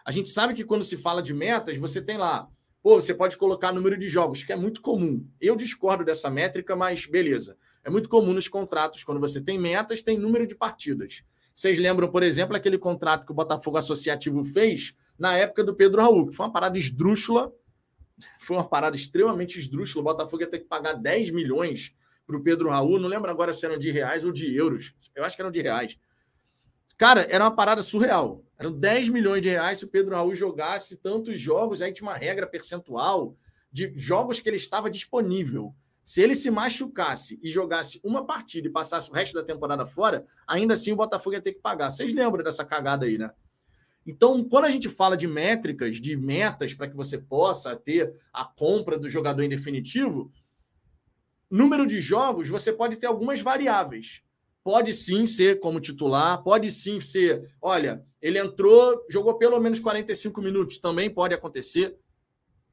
A 0.04 0.12
gente 0.12 0.28
sabe 0.28 0.54
que 0.54 0.66
quando 0.66 0.84
se 0.84 0.98
fala 0.98 1.24
de 1.24 1.34
metas, 1.34 1.78
você 1.78 2.02
tem 2.02 2.18
lá, 2.18 2.50
pô, 2.84 3.00
você 3.00 3.14
pode 3.14 3.38
colocar 3.38 3.72
número 3.72 3.98
de 3.98 4.10
jogos, 4.10 4.44
que 4.44 4.52
é 4.52 4.56
muito 4.58 4.82
comum. 4.82 5.26
Eu 5.40 5.56
discordo 5.56 6.04
dessa 6.04 6.30
métrica, 6.30 6.76
mas 6.76 7.06
beleza. 7.06 7.58
É 7.86 7.90
muito 7.90 8.10
comum 8.10 8.34
nos 8.34 8.50
contratos, 8.50 9.06
quando 9.06 9.22
você 9.22 9.40
tem 9.40 9.58
metas, 9.58 10.04
tem 10.04 10.20
número 10.20 10.46
de 10.46 10.56
partidas. 10.56 11.24
Vocês 11.60 11.78
lembram, 11.78 12.10
por 12.10 12.24
exemplo, 12.24 12.56
aquele 12.56 12.78
contrato 12.78 13.26
que 13.26 13.34
o 13.34 13.36
Botafogo 13.36 13.76
Associativo 13.76 14.46
fez 14.46 14.96
na 15.18 15.36
época 15.36 15.62
do 15.62 15.76
Pedro 15.76 16.02
Raul, 16.02 16.28
que 16.28 16.34
foi 16.34 16.46
uma 16.46 16.54
parada 16.54 16.78
esdrúxula 16.78 17.52
foi 18.40 18.56
uma 18.56 18.64
parada 18.64 18.96
extremamente 18.96 19.60
esdrúxula. 19.60 20.02
O 20.02 20.06
Botafogo 20.06 20.42
ia 20.42 20.50
ter 20.50 20.60
que 20.60 20.68
pagar 20.70 20.94
10 20.94 21.32
milhões 21.32 21.94
para 22.26 22.38
o 22.38 22.42
Pedro 22.42 22.70
Raul. 22.70 22.98
Não 22.98 23.10
lembro 23.10 23.30
agora 23.30 23.52
se 23.52 23.66
eram 23.66 23.78
de 23.78 23.92
reais 23.92 24.24
ou 24.24 24.32
de 24.32 24.56
euros. 24.56 24.96
Eu 25.14 25.26
acho 25.26 25.36
que 25.36 25.42
eram 25.42 25.52
de 25.52 25.62
reais. 25.62 26.00
Cara, 26.98 27.28
era 27.30 27.44
uma 27.44 27.52
parada 27.52 27.82
surreal. 27.82 28.42
Eram 28.58 28.72
10 28.72 29.10
milhões 29.10 29.42
de 29.42 29.50
reais 29.50 29.80
se 29.80 29.84
o 29.84 29.90
Pedro 29.90 30.16
Raul 30.16 30.34
jogasse 30.34 30.96
tantos 30.96 31.38
jogos. 31.42 31.82
Aí 31.82 31.92
tinha 31.92 32.08
uma 32.08 32.16
regra 32.16 32.48
percentual 32.48 33.36
de 33.70 33.92
jogos 33.98 34.40
que 34.40 34.48
ele 34.48 34.56
estava 34.56 34.90
disponível. 34.90 35.76
Se 36.10 36.24
ele 36.24 36.34
se 36.34 36.50
machucasse 36.50 37.40
e 37.44 37.52
jogasse 37.52 38.02
uma 38.04 38.26
partida 38.26 38.68
e 38.68 38.72
passasse 38.72 39.12
o 39.12 39.14
resto 39.14 39.36
da 39.36 39.44
temporada 39.44 39.86
fora, 39.86 40.26
ainda 40.48 40.74
assim 40.74 40.92
o 40.92 40.96
Botafogo 40.96 41.36
ia 41.36 41.42
ter 41.42 41.54
que 41.54 41.62
pagar. 41.62 41.92
Vocês 41.92 42.12
lembram 42.12 42.44
dessa 42.44 42.66
cagada 42.66 43.06
aí, 43.06 43.16
né? 43.16 43.30
Então, 44.08 44.44
quando 44.44 44.66
a 44.66 44.72
gente 44.72 44.90
fala 44.90 45.16
de 45.16 45.28
métricas, 45.28 45.98
de 45.98 46.18
metas 46.18 46.74
para 46.74 46.88
que 46.88 46.96
você 46.96 47.20
possa 47.20 47.76
ter 47.76 48.12
a 48.34 48.44
compra 48.44 48.98
do 48.98 49.08
jogador 49.08 49.44
em 49.44 49.50
definitivo, 49.50 50.32
número 51.48 51.86
de 51.86 52.00
jogos, 52.00 52.50
você 52.50 52.74
pode 52.74 52.96
ter 52.96 53.06
algumas 53.06 53.40
variáveis. 53.40 54.24
Pode 54.64 54.94
sim 54.94 55.28
ser 55.28 55.60
como 55.60 55.80
titular, 55.80 56.42
pode 56.42 56.72
sim 56.72 57.00
ser, 57.00 57.54
olha, 57.62 58.04
ele 58.20 58.40
entrou, 58.40 59.06
jogou 59.12 59.38
pelo 59.38 59.60
menos 59.60 59.80
45 59.80 60.42
minutos, 60.42 60.80
também 60.80 61.08
pode 61.08 61.36
acontecer. 61.36 61.96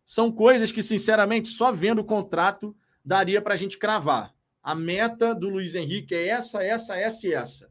São 0.07 0.33
coisas 0.33 0.72
que, 0.72 0.83
sinceramente, 0.83 1.49
só 1.49 1.70
vendo 1.70 1.99
o 1.99 2.05
contrato 2.05 2.75
daria 3.07 3.40
para 3.40 3.55
a 3.55 3.57
gente 3.57 3.79
cravar. 3.79 4.35
A 4.61 4.75
meta 4.75 5.33
do 5.33 5.49
Luiz 5.49 5.77
Henrique 5.77 6.12
é 6.12 6.27
essa, 6.27 6.61
essa, 6.62 6.97
essa 6.97 7.27
e 7.29 7.33
essa. 7.33 7.71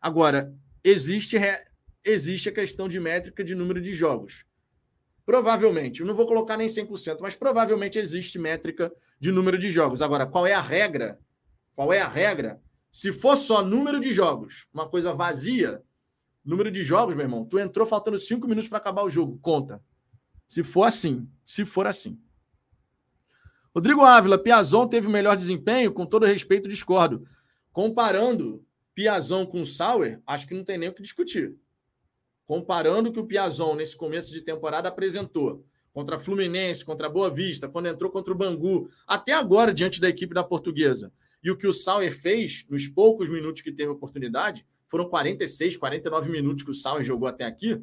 Agora, 0.00 0.54
existe 0.84 1.36
existe 2.04 2.50
a 2.50 2.52
questão 2.52 2.88
de 2.88 3.00
métrica 3.00 3.42
de 3.42 3.54
número 3.54 3.80
de 3.80 3.92
jogos. 3.92 4.44
Provavelmente, 5.26 6.02
eu 6.02 6.06
não 6.06 6.14
vou 6.14 6.26
colocar 6.26 6.56
nem 6.56 6.68
100%, 6.68 7.18
mas 7.20 7.34
provavelmente 7.34 7.98
existe 7.98 8.38
métrica 8.38 8.92
de 9.18 9.32
número 9.32 9.58
de 9.58 9.70
jogos. 9.70 10.02
Agora, 10.02 10.26
qual 10.26 10.46
é 10.46 10.52
a 10.52 10.60
regra? 10.60 11.18
Qual 11.74 11.92
é 11.92 12.00
a 12.00 12.08
regra? 12.08 12.60
Se 12.90 13.10
for 13.10 13.36
só 13.36 13.64
número 13.64 13.98
de 13.98 14.12
jogos, 14.12 14.66
uma 14.72 14.88
coisa 14.88 15.14
vazia, 15.14 15.82
número 16.44 16.70
de 16.70 16.82
jogos, 16.82 17.16
meu 17.16 17.24
irmão, 17.24 17.44
tu 17.44 17.58
entrou 17.58 17.86
faltando 17.86 18.18
cinco 18.18 18.46
minutos 18.46 18.68
para 18.68 18.78
acabar 18.78 19.02
o 19.02 19.10
jogo, 19.10 19.38
conta. 19.40 19.82
Se 20.46 20.62
for 20.62 20.84
assim, 20.84 21.26
se 21.44 21.64
for 21.64 21.86
assim. 21.86 22.20
Rodrigo 23.74 24.02
Ávila, 24.02 24.38
Piazon 24.38 24.86
teve 24.86 25.08
melhor 25.08 25.34
desempenho, 25.34 25.92
com 25.92 26.06
todo 26.06 26.26
respeito, 26.26 26.68
discordo. 26.68 27.26
Comparando 27.72 28.64
Piazon 28.94 29.44
com 29.44 29.64
Sauer, 29.64 30.20
acho 30.26 30.46
que 30.46 30.54
não 30.54 30.62
tem 30.62 30.78
nem 30.78 30.88
o 30.88 30.94
que 30.94 31.02
discutir 31.02 31.58
comparando 32.46 33.08
o 33.08 33.12
que 33.12 33.20
o 33.20 33.26
Piazon 33.26 33.74
nesse 33.74 33.96
começo 33.96 34.32
de 34.32 34.40
temporada 34.40 34.88
apresentou 34.88 35.64
contra 35.92 36.18
Fluminense, 36.18 36.84
contra 36.84 37.08
Boa 37.08 37.30
Vista, 37.30 37.68
quando 37.68 37.86
entrou 37.86 38.10
contra 38.10 38.32
o 38.32 38.36
Bangu, 38.36 38.88
até 39.06 39.32
agora 39.32 39.72
diante 39.72 40.00
da 40.00 40.08
equipe 40.08 40.34
da 40.34 40.42
Portuguesa. 40.42 41.12
E 41.42 41.50
o 41.50 41.56
que 41.56 41.68
o 41.68 41.72
Sauer 41.72 42.12
fez 42.12 42.66
nos 42.68 42.88
poucos 42.88 43.28
minutos 43.30 43.62
que 43.62 43.70
teve 43.70 43.90
oportunidade, 43.90 44.66
foram 44.88 45.08
46, 45.08 45.76
49 45.76 46.30
minutos 46.30 46.64
que 46.64 46.70
o 46.70 46.74
Sauer 46.74 47.04
jogou 47.04 47.28
até 47.28 47.44
aqui. 47.44 47.80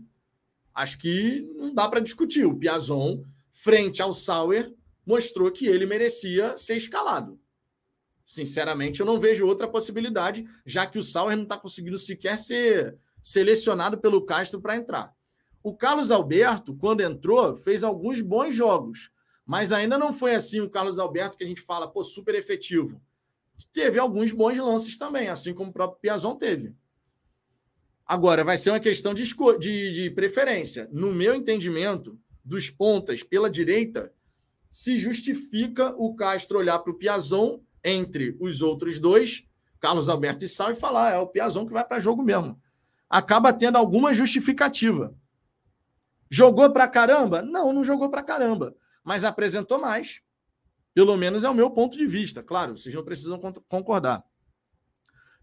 Acho 0.74 0.98
que 0.98 1.42
não 1.56 1.74
dá 1.74 1.88
para 1.88 2.02
discutir. 2.02 2.46
O 2.46 2.56
Piazon, 2.56 3.22
frente 3.50 4.02
ao 4.02 4.12
Sauer, 4.12 4.74
mostrou 5.06 5.52
que 5.52 5.68
ele 5.68 5.86
merecia 5.86 6.58
ser 6.58 6.76
escalado. 6.76 7.40
Sinceramente, 8.24 9.00
eu 9.00 9.06
não 9.06 9.20
vejo 9.20 9.46
outra 9.46 9.68
possibilidade, 9.68 10.46
já 10.66 10.86
que 10.86 10.98
o 10.98 11.04
Sauer 11.04 11.36
não 11.36 11.44
está 11.44 11.58
conseguindo 11.58 11.98
sequer 11.98 12.38
ser 12.38 12.96
selecionado 13.22 13.98
pelo 13.98 14.26
Castro 14.26 14.62
para 14.62 14.76
entrar. 14.76 15.14
O 15.64 15.76
Carlos 15.76 16.12
Alberto, 16.12 16.76
quando 16.76 17.02
entrou, 17.02 17.56
fez 17.56 17.84
alguns 17.84 18.22
bons 18.22 18.56
jogos, 18.56 19.12
mas 19.46 19.72
ainda 19.72 19.98
não 19.98 20.14
foi 20.14 20.34
assim 20.34 20.60
o 20.60 20.70
Carlos 20.70 20.98
Alberto 20.98 21.38
que 21.38 21.44
a 21.44 21.48
gente 21.48 21.62
fala, 21.62 21.92
pô, 21.92 22.04
super 22.04 22.36
efetivo. 22.36 23.02
Teve 23.74 24.00
alguns 24.00 24.32
bons 24.32 24.58
lances 24.58 24.98
também, 24.98 25.28
assim 25.28 25.54
como 25.54 25.70
o 25.70 25.74
próprio 25.74 26.00
Piazon 26.00 26.36
teve. 26.36 26.76
Agora, 28.06 28.44
vai 28.44 28.58
ser 28.58 28.72
uma 28.72 28.80
questão 28.80 29.14
de, 29.14 29.24
de, 29.60 29.94
de 29.94 30.10
preferência. 30.10 30.90
No 30.92 31.14
meu 31.14 31.36
entendimento, 31.36 32.20
dos 32.44 32.70
pontas 32.70 33.24
pela 33.24 33.50
direita, 33.50 34.12
se 34.72 34.98
justifica 34.98 35.94
o 35.98 36.16
Castro 36.16 36.58
olhar 36.58 36.80
para 36.80 36.92
o 36.92 36.98
Piazon 36.98 37.60
entre 37.84 38.36
os 38.40 38.64
outros 38.64 39.00
dois, 39.00 39.44
Carlos 39.80 40.10
Alberto 40.10 40.46
e 40.46 40.48
Sal, 40.48 40.72
e 40.72 40.76
falar: 40.76 41.12
é 41.12 41.20
o 41.20 41.28
Piazon 41.28 41.68
que 41.68 41.74
vai 41.74 41.86
para 41.86 42.00
jogo 42.00 42.24
mesmo 42.24 42.60
acaba 43.12 43.52
tendo 43.52 43.78
alguma 43.78 44.14
justificativa. 44.14 45.14
Jogou 46.30 46.72
pra 46.72 46.88
caramba? 46.88 47.42
Não, 47.42 47.74
não 47.74 47.84
jogou 47.84 48.10
pra 48.10 48.24
caramba, 48.24 48.74
mas 49.04 49.26
apresentou 49.26 49.78
mais. 49.78 50.22
Pelo 50.94 51.18
menos 51.18 51.44
é 51.44 51.50
o 51.50 51.54
meu 51.54 51.70
ponto 51.70 51.98
de 51.98 52.08
vista. 52.08 52.42
Claro, 52.42 52.78
vocês 52.78 52.96
não 52.96 53.04
precisam 53.04 53.38
concordar. 53.68 54.24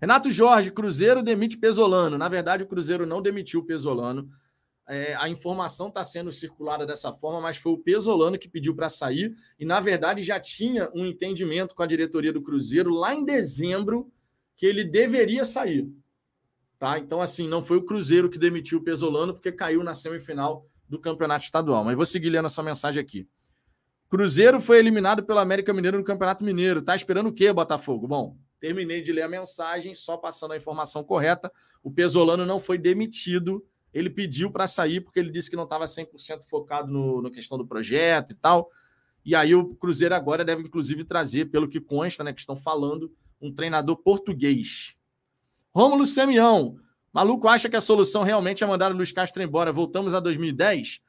Renato 0.00 0.30
Jorge, 0.30 0.70
Cruzeiro 0.70 1.22
demite 1.22 1.58
Pesolano. 1.58 2.16
Na 2.16 2.28
verdade, 2.28 2.62
o 2.62 2.66
Cruzeiro 2.66 3.04
não 3.04 3.20
demitiu 3.20 3.60
o 3.60 3.66
Pesolano. 3.66 4.30
É, 4.88 5.14
a 5.16 5.28
informação 5.28 5.88
está 5.88 6.02
sendo 6.02 6.32
circulada 6.32 6.86
dessa 6.86 7.12
forma, 7.12 7.42
mas 7.42 7.58
foi 7.58 7.72
o 7.72 7.78
Pesolano 7.78 8.38
que 8.38 8.48
pediu 8.48 8.74
para 8.74 8.88
sair. 8.88 9.34
E, 9.58 9.64
na 9.64 9.80
verdade, 9.80 10.22
já 10.22 10.40
tinha 10.40 10.90
um 10.94 11.04
entendimento 11.04 11.74
com 11.74 11.82
a 11.82 11.86
diretoria 11.86 12.32
do 12.32 12.40
Cruzeiro 12.40 12.94
lá 12.94 13.14
em 13.14 13.22
dezembro 13.22 14.10
que 14.56 14.64
ele 14.64 14.82
deveria 14.82 15.44
sair. 15.44 15.86
Tá? 16.78 16.98
Então, 16.98 17.20
assim, 17.20 17.46
não 17.46 17.62
foi 17.62 17.76
o 17.76 17.82
Cruzeiro 17.82 18.30
que 18.30 18.38
demitiu 18.38 18.78
o 18.78 18.82
Pesolano 18.82 19.34
porque 19.34 19.52
caiu 19.52 19.84
na 19.84 19.92
semifinal 19.92 20.64
do 20.88 20.98
campeonato 20.98 21.44
estadual. 21.44 21.84
Mas 21.84 21.94
vou 21.94 22.06
seguir 22.06 22.30
lendo 22.30 22.46
a 22.46 22.48
sua 22.48 22.64
mensagem 22.64 23.02
aqui. 23.02 23.28
Cruzeiro 24.08 24.58
foi 24.58 24.78
eliminado 24.78 25.22
pelo 25.22 25.38
América 25.38 25.74
Mineiro 25.74 25.98
no 25.98 26.04
Campeonato 26.04 26.42
Mineiro. 26.42 26.80
Tá 26.80 26.96
esperando 26.96 27.28
o 27.28 27.32
quê, 27.32 27.52
Botafogo? 27.52 28.08
Bom, 28.08 28.38
terminei 28.58 29.02
de 29.02 29.12
ler 29.12 29.22
a 29.22 29.28
mensagem, 29.28 29.94
só 29.94 30.16
passando 30.16 30.52
a 30.52 30.56
informação 30.56 31.04
correta. 31.04 31.52
O 31.82 31.90
Pesolano 31.90 32.46
não 32.46 32.58
foi 32.58 32.78
demitido 32.78 33.62
ele 33.92 34.10
pediu 34.10 34.50
para 34.50 34.66
sair 34.66 35.00
porque 35.00 35.18
ele 35.18 35.30
disse 35.30 35.48
que 35.48 35.56
não 35.56 35.64
estava 35.64 35.84
100% 35.84 36.42
focado 36.42 36.90
no, 36.90 37.22
no 37.22 37.30
questão 37.30 37.56
do 37.56 37.66
projeto 37.66 38.32
e 38.32 38.34
tal. 38.34 38.68
E 39.24 39.34
aí 39.34 39.54
o 39.54 39.74
Cruzeiro 39.74 40.14
agora 40.14 40.44
deve, 40.44 40.62
inclusive, 40.62 41.04
trazer, 41.04 41.46
pelo 41.46 41.68
que 41.68 41.80
consta, 41.80 42.24
né, 42.24 42.32
que 42.32 42.40
estão 42.40 42.56
falando, 42.56 43.12
um 43.40 43.52
treinador 43.52 43.96
português. 43.96 44.94
Rômulo 45.74 46.06
Semião. 46.06 46.76
Maluco 47.12 47.48
acha 47.48 47.68
que 47.68 47.76
a 47.76 47.80
solução 47.80 48.22
realmente 48.22 48.62
é 48.62 48.66
mandar 48.66 48.92
o 48.92 48.96
Luiz 48.96 49.12
Castro 49.12 49.42
embora. 49.42 49.72
Voltamos 49.72 50.14
a 50.14 50.20
2010. 50.20 51.00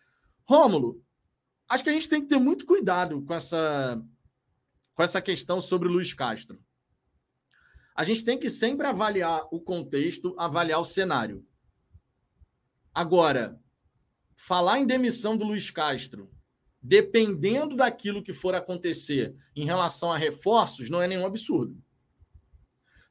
Rômulo, 0.46 1.02
acho 1.68 1.84
que 1.84 1.90
a 1.90 1.94
gente 1.94 2.10
tem 2.10 2.22
que 2.22 2.28
ter 2.28 2.40
muito 2.40 2.66
cuidado 2.66 3.22
com 3.22 3.34
essa, 3.34 4.02
com 4.96 5.04
essa 5.04 5.22
questão 5.22 5.62
sobre 5.62 5.88
o 5.88 5.92
Luiz 5.92 6.14
Castro. 6.14 6.60
A 7.96 8.04
gente 8.04 8.24
tem 8.24 8.38
que 8.38 8.50
sempre 8.50 8.88
avaliar 8.88 9.48
o 9.52 9.60
contexto, 9.60 10.34
avaliar 10.38 10.80
o 10.80 10.86
cenário. 10.86 11.46
Agora, 12.94 13.60
falar 14.36 14.80
em 14.80 14.86
demissão 14.86 15.36
do 15.36 15.46
Luiz 15.46 15.70
Castro, 15.70 16.30
dependendo 16.82 17.76
daquilo 17.76 18.24
que 18.24 18.34
for 18.34 18.56
acontecer 18.56 19.36
em 19.56 19.66
relação 19.66 20.12
a 20.12 20.18
reforços, 20.18 20.90
não 20.90 21.02
é 21.02 21.08
nenhum 21.08 21.26
absurdo. 21.26 21.78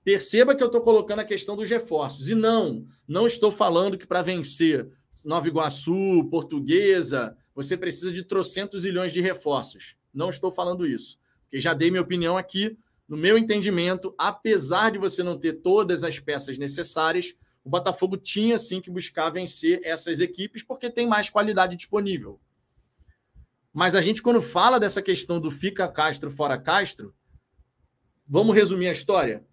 Perceba 0.02 0.54
que 0.54 0.62
eu 0.62 0.68
estou 0.68 0.80
colocando 0.80 1.18
a 1.18 1.24
questão 1.24 1.54
dos 1.54 1.68
reforços. 1.68 2.30
E 2.30 2.34
não, 2.34 2.84
não 3.06 3.26
estou 3.26 3.50
falando 3.50 3.98
que 3.98 4.06
para 4.06 4.22
vencer 4.22 4.88
Nova 5.24 5.48
Iguaçu, 5.48 6.26
Portuguesa, 6.30 7.36
você 7.54 7.76
precisa 7.76 8.10
de 8.10 8.22
trocentos 8.22 8.84
milhões 8.84 9.12
de 9.12 9.20
reforços. 9.20 9.96
Não 10.14 10.30
estou 10.30 10.50
falando 10.50 10.86
isso. 10.86 11.18
Porque 11.42 11.60
já 11.60 11.74
dei 11.74 11.90
minha 11.90 12.02
opinião 12.02 12.38
aqui. 12.38 12.78
No 13.06 13.16
meu 13.16 13.36
entendimento, 13.36 14.14
apesar 14.16 14.90
de 14.90 14.98
você 14.98 15.22
não 15.22 15.38
ter 15.38 15.54
todas 15.54 16.04
as 16.04 16.18
peças 16.18 16.56
necessárias, 16.56 17.34
o 17.68 17.70
Botafogo 17.70 18.16
tinha 18.16 18.56
sim 18.56 18.80
que 18.80 18.90
buscar 18.90 19.28
vencer 19.28 19.82
essas 19.84 20.20
equipes 20.20 20.62
porque 20.62 20.88
tem 20.88 21.06
mais 21.06 21.28
qualidade 21.28 21.76
disponível. 21.76 22.40
Mas 23.74 23.94
a 23.94 24.00
gente, 24.00 24.22
quando 24.22 24.40
fala 24.40 24.80
dessa 24.80 25.02
questão 25.02 25.38
do 25.38 25.50
fica 25.50 25.86
Castro, 25.86 26.30
fora 26.30 26.58
Castro, 26.58 27.14
vamos 28.26 28.56
resumir 28.56 28.88
a 28.88 28.92
história? 28.92 29.46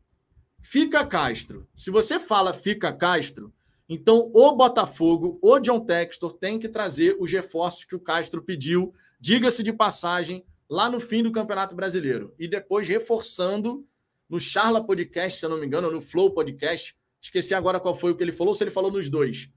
Fica 0.61 1.05
Castro. 1.05 1.67
Se 1.75 1.91
você 1.91 2.17
fala 2.17 2.53
fica 2.53 2.93
Castro, 2.93 3.53
então 3.87 4.31
o 4.33 4.55
Botafogo, 4.55 5.37
o 5.41 5.59
John 5.59 5.81
Textor, 5.81 6.31
tem 6.31 6.57
que 6.57 6.69
trazer 6.69 7.17
os 7.19 7.29
reforços 7.29 7.83
que 7.83 7.95
o 7.95 7.99
Castro 7.99 8.41
pediu, 8.41 8.93
diga-se 9.19 9.61
de 9.61 9.73
passagem, 9.73 10.45
lá 10.69 10.89
no 10.89 11.01
fim 11.01 11.21
do 11.21 11.33
Campeonato 11.33 11.75
Brasileiro. 11.75 12.33
E 12.39 12.47
depois 12.47 12.87
reforçando 12.87 13.85
no 14.29 14.39
Charla 14.39 14.81
Podcast, 14.81 15.37
se 15.37 15.45
eu 15.45 15.49
não 15.49 15.59
me 15.59 15.67
engano, 15.67 15.87
ou 15.87 15.93
no 15.93 16.01
Flow 16.01 16.31
Podcast. 16.31 16.95
Esqueci 17.25 17.55
agora 17.55 17.79
qual 17.79 17.95
foi 17.95 18.11
o 18.11 18.15
que 18.15 18.23
ele 18.23 18.31
falou, 18.31 18.53
se 18.53 18.63
ele 18.63 18.69
falou 18.69 18.91
nos 18.91 19.09
dois. 19.09 19.49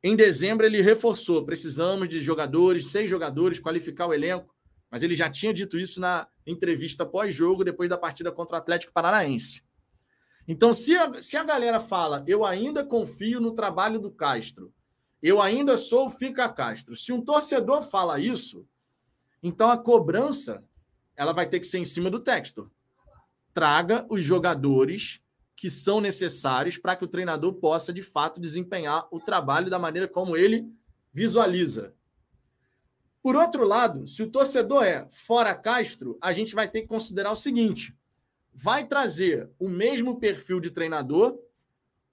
Em 0.00 0.14
dezembro, 0.14 0.64
ele 0.64 0.80
reforçou: 0.80 1.44
precisamos 1.44 2.08
de 2.08 2.20
jogadores, 2.20 2.86
seis 2.86 3.10
jogadores, 3.10 3.58
qualificar 3.58 4.06
o 4.06 4.14
elenco. 4.14 4.54
Mas 4.88 5.02
ele 5.02 5.16
já 5.16 5.28
tinha 5.28 5.52
dito 5.52 5.76
isso 5.76 6.00
na 6.00 6.28
entrevista 6.46 7.04
pós-jogo, 7.04 7.64
depois 7.64 7.90
da 7.90 7.98
partida 7.98 8.30
contra 8.30 8.54
o 8.54 8.58
Atlético 8.58 8.92
Paranaense. 8.92 9.64
Então, 10.46 10.72
se 10.72 10.96
a, 10.96 11.20
se 11.20 11.36
a 11.36 11.42
galera 11.42 11.80
fala, 11.80 12.22
eu 12.28 12.44
ainda 12.44 12.84
confio 12.84 13.40
no 13.40 13.52
trabalho 13.52 13.98
do 13.98 14.12
Castro, 14.12 14.72
eu 15.20 15.42
ainda 15.42 15.76
sou 15.76 16.06
o 16.06 16.10
Fica 16.10 16.48
Castro. 16.48 16.94
Se 16.94 17.12
um 17.12 17.20
torcedor 17.20 17.82
fala 17.82 18.20
isso, 18.20 18.64
então 19.42 19.68
a 19.68 19.76
cobrança 19.76 20.62
ela 21.16 21.32
vai 21.32 21.48
ter 21.48 21.58
que 21.58 21.66
ser 21.66 21.78
em 21.78 21.84
cima 21.84 22.08
do 22.08 22.20
texto. 22.20 22.70
Traga 23.52 24.06
os 24.08 24.22
jogadores 24.22 25.23
que 25.64 25.70
são 25.70 25.98
necessários 25.98 26.76
para 26.76 26.94
que 26.94 27.06
o 27.06 27.08
treinador 27.08 27.54
possa, 27.54 27.90
de 27.90 28.02
fato, 28.02 28.38
desempenhar 28.38 29.08
o 29.10 29.18
trabalho 29.18 29.70
da 29.70 29.78
maneira 29.78 30.06
como 30.06 30.36
ele 30.36 30.70
visualiza. 31.10 31.94
Por 33.22 33.34
outro 33.34 33.66
lado, 33.66 34.06
se 34.06 34.22
o 34.22 34.30
torcedor 34.30 34.84
é 34.84 35.08
fora 35.08 35.54
Castro, 35.54 36.18
a 36.20 36.34
gente 36.34 36.54
vai 36.54 36.68
ter 36.68 36.82
que 36.82 36.88
considerar 36.88 37.32
o 37.32 37.34
seguinte: 37.34 37.96
vai 38.52 38.86
trazer 38.86 39.50
o 39.58 39.66
mesmo 39.66 40.20
perfil 40.20 40.60
de 40.60 40.70
treinador 40.70 41.34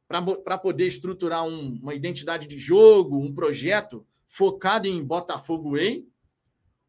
para 0.07 0.57
poder 0.57 0.87
estruturar 0.87 1.45
um, 1.45 1.77
uma 1.81 1.93
identidade 1.93 2.47
de 2.47 2.57
jogo, 2.57 3.17
um 3.17 3.33
projeto 3.33 4.07
focado 4.27 4.87
em 4.87 5.03
Botafogo 5.03 5.71
Way, 5.71 6.07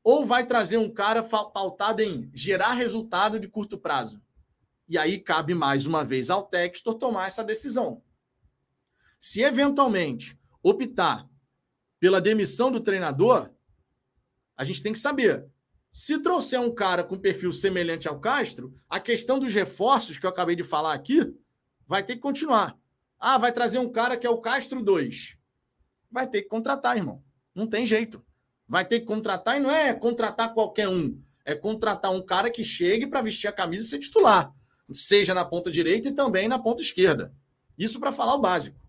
ou 0.05 0.25
vai 0.25 0.47
trazer 0.47 0.77
um 0.77 0.89
cara 0.89 1.25
pautado 1.25 2.03
em 2.03 2.31
gerar 2.33 2.75
resultado 2.75 3.41
de 3.41 3.49
curto 3.49 3.77
prazo? 3.77 4.23
E 4.93 4.99
aí 4.99 5.19
cabe 5.19 5.55
mais 5.55 5.87
uma 5.87 6.05
vez 6.05 6.29
ao 6.29 6.43
Textor 6.43 6.93
tomar 6.97 7.27
essa 7.27 7.43
decisão. 7.43 8.03
Se 9.19 9.41
eventualmente 9.41 10.39
optar 10.63 11.27
pela 11.99 12.21
demissão 12.21 12.71
do 12.71 12.79
treinador, 12.79 13.51
a 14.55 14.65
gente 14.65 14.83
tem 14.83 14.93
que 14.93 14.99
saber. 14.99 15.47
Se 15.91 16.19
trouxer 16.19 16.61
um 16.61 16.71
cara 16.71 17.03
com 17.03 17.19
perfil 17.19 17.53
semelhante 17.53 18.07
ao 18.07 18.21
Castro, 18.21 18.75
a 18.87 19.01
questão 19.01 19.39
dos 19.39 19.55
reforços 19.55 20.19
que 20.19 20.27
eu 20.27 20.31
acabei 20.31 20.55
de 20.55 20.63
falar 20.63 20.93
aqui 20.93 21.21
vai 21.87 22.05
ter 22.05 22.17
que 22.17 22.21
continuar. 22.21 22.79
Ah, 23.19 23.39
vai 23.39 23.51
trazer 23.51 23.79
um 23.79 23.91
cara 23.91 24.15
que 24.15 24.27
é 24.27 24.31
o 24.31 24.43
Castro 24.43 24.83
2. 24.83 25.39
Vai 26.11 26.29
ter 26.29 26.43
que 26.43 26.49
contratar, 26.51 26.99
irmão. 26.99 27.25
Não 27.55 27.67
tem 27.67 27.87
jeito. 27.87 28.23
Vai 28.69 28.87
ter 28.87 29.01
que 29.01 29.07
contratar 29.07 29.57
e 29.57 29.61
não 29.61 29.71
é 29.71 29.95
contratar 29.95 30.53
qualquer 30.53 30.91
um. 30.91 31.19
É 31.47 31.55
contratar 31.55 32.13
um 32.13 32.21
cara 32.21 32.51
que 32.51 32.63
chegue 32.63 33.07
para 33.07 33.23
vestir 33.23 33.49
a 33.49 33.53
camisa 33.53 33.87
e 33.87 33.89
ser 33.89 33.99
titular. 33.99 34.55
Seja 34.93 35.35
na 35.35 35.45
ponta 35.45 35.71
direita 35.71 36.09
e 36.09 36.13
também 36.13 36.49
na 36.49 36.59
ponta 36.59 36.83
esquerda. 36.83 37.35
Isso 37.79 37.99
para 37.99 38.13
falar 38.13 38.35
o 38.35 38.41
básico. 38.41 38.81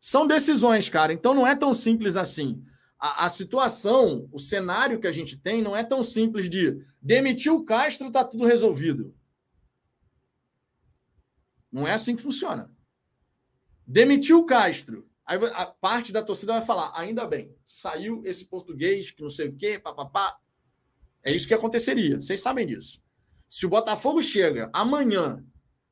São 0.00 0.26
decisões, 0.26 0.88
cara. 0.88 1.12
Então 1.12 1.34
não 1.34 1.46
é 1.46 1.54
tão 1.56 1.72
simples 1.72 2.16
assim 2.16 2.62
a, 3.04 3.26
a, 3.26 3.28
situação, 3.28 4.26
o 4.32 4.38
cenário 4.38 4.98
que 4.98 5.06
a 5.06 5.12
gente 5.12 5.36
tem 5.36 5.60
não 5.60 5.76
é 5.76 5.84
tão 5.84 6.02
simples 6.02 6.48
de 6.48 6.82
demitir 7.02 7.52
o 7.52 7.62
Castro, 7.62 8.06
está 8.06 8.24
tudo 8.24 8.46
resolvido. 8.46 9.14
Não 11.70 11.86
é 11.86 11.92
assim 11.92 12.16
que 12.16 12.22
funciona. 12.22 12.74
Demitiu 13.86 14.38
o 14.38 14.46
Castro. 14.46 15.06
Aí 15.26 15.38
a 15.52 15.66
parte 15.66 16.14
da 16.14 16.22
torcida 16.22 16.54
vai 16.54 16.64
falar: 16.64 16.98
ainda 16.98 17.26
bem, 17.26 17.54
saiu 17.62 18.22
esse 18.24 18.46
português 18.46 19.10
que 19.10 19.20
não 19.20 19.28
sei 19.28 19.48
o 19.48 19.54
quê, 19.54 19.78
papapá. 19.78 20.38
É 21.22 21.30
isso 21.30 21.46
que 21.46 21.52
aconteceria. 21.52 22.22
Vocês 22.22 22.40
sabem 22.40 22.66
disso. 22.66 23.03
Se 23.48 23.66
o 23.66 23.68
Botafogo 23.68 24.22
chega 24.22 24.70
amanhã 24.72 25.44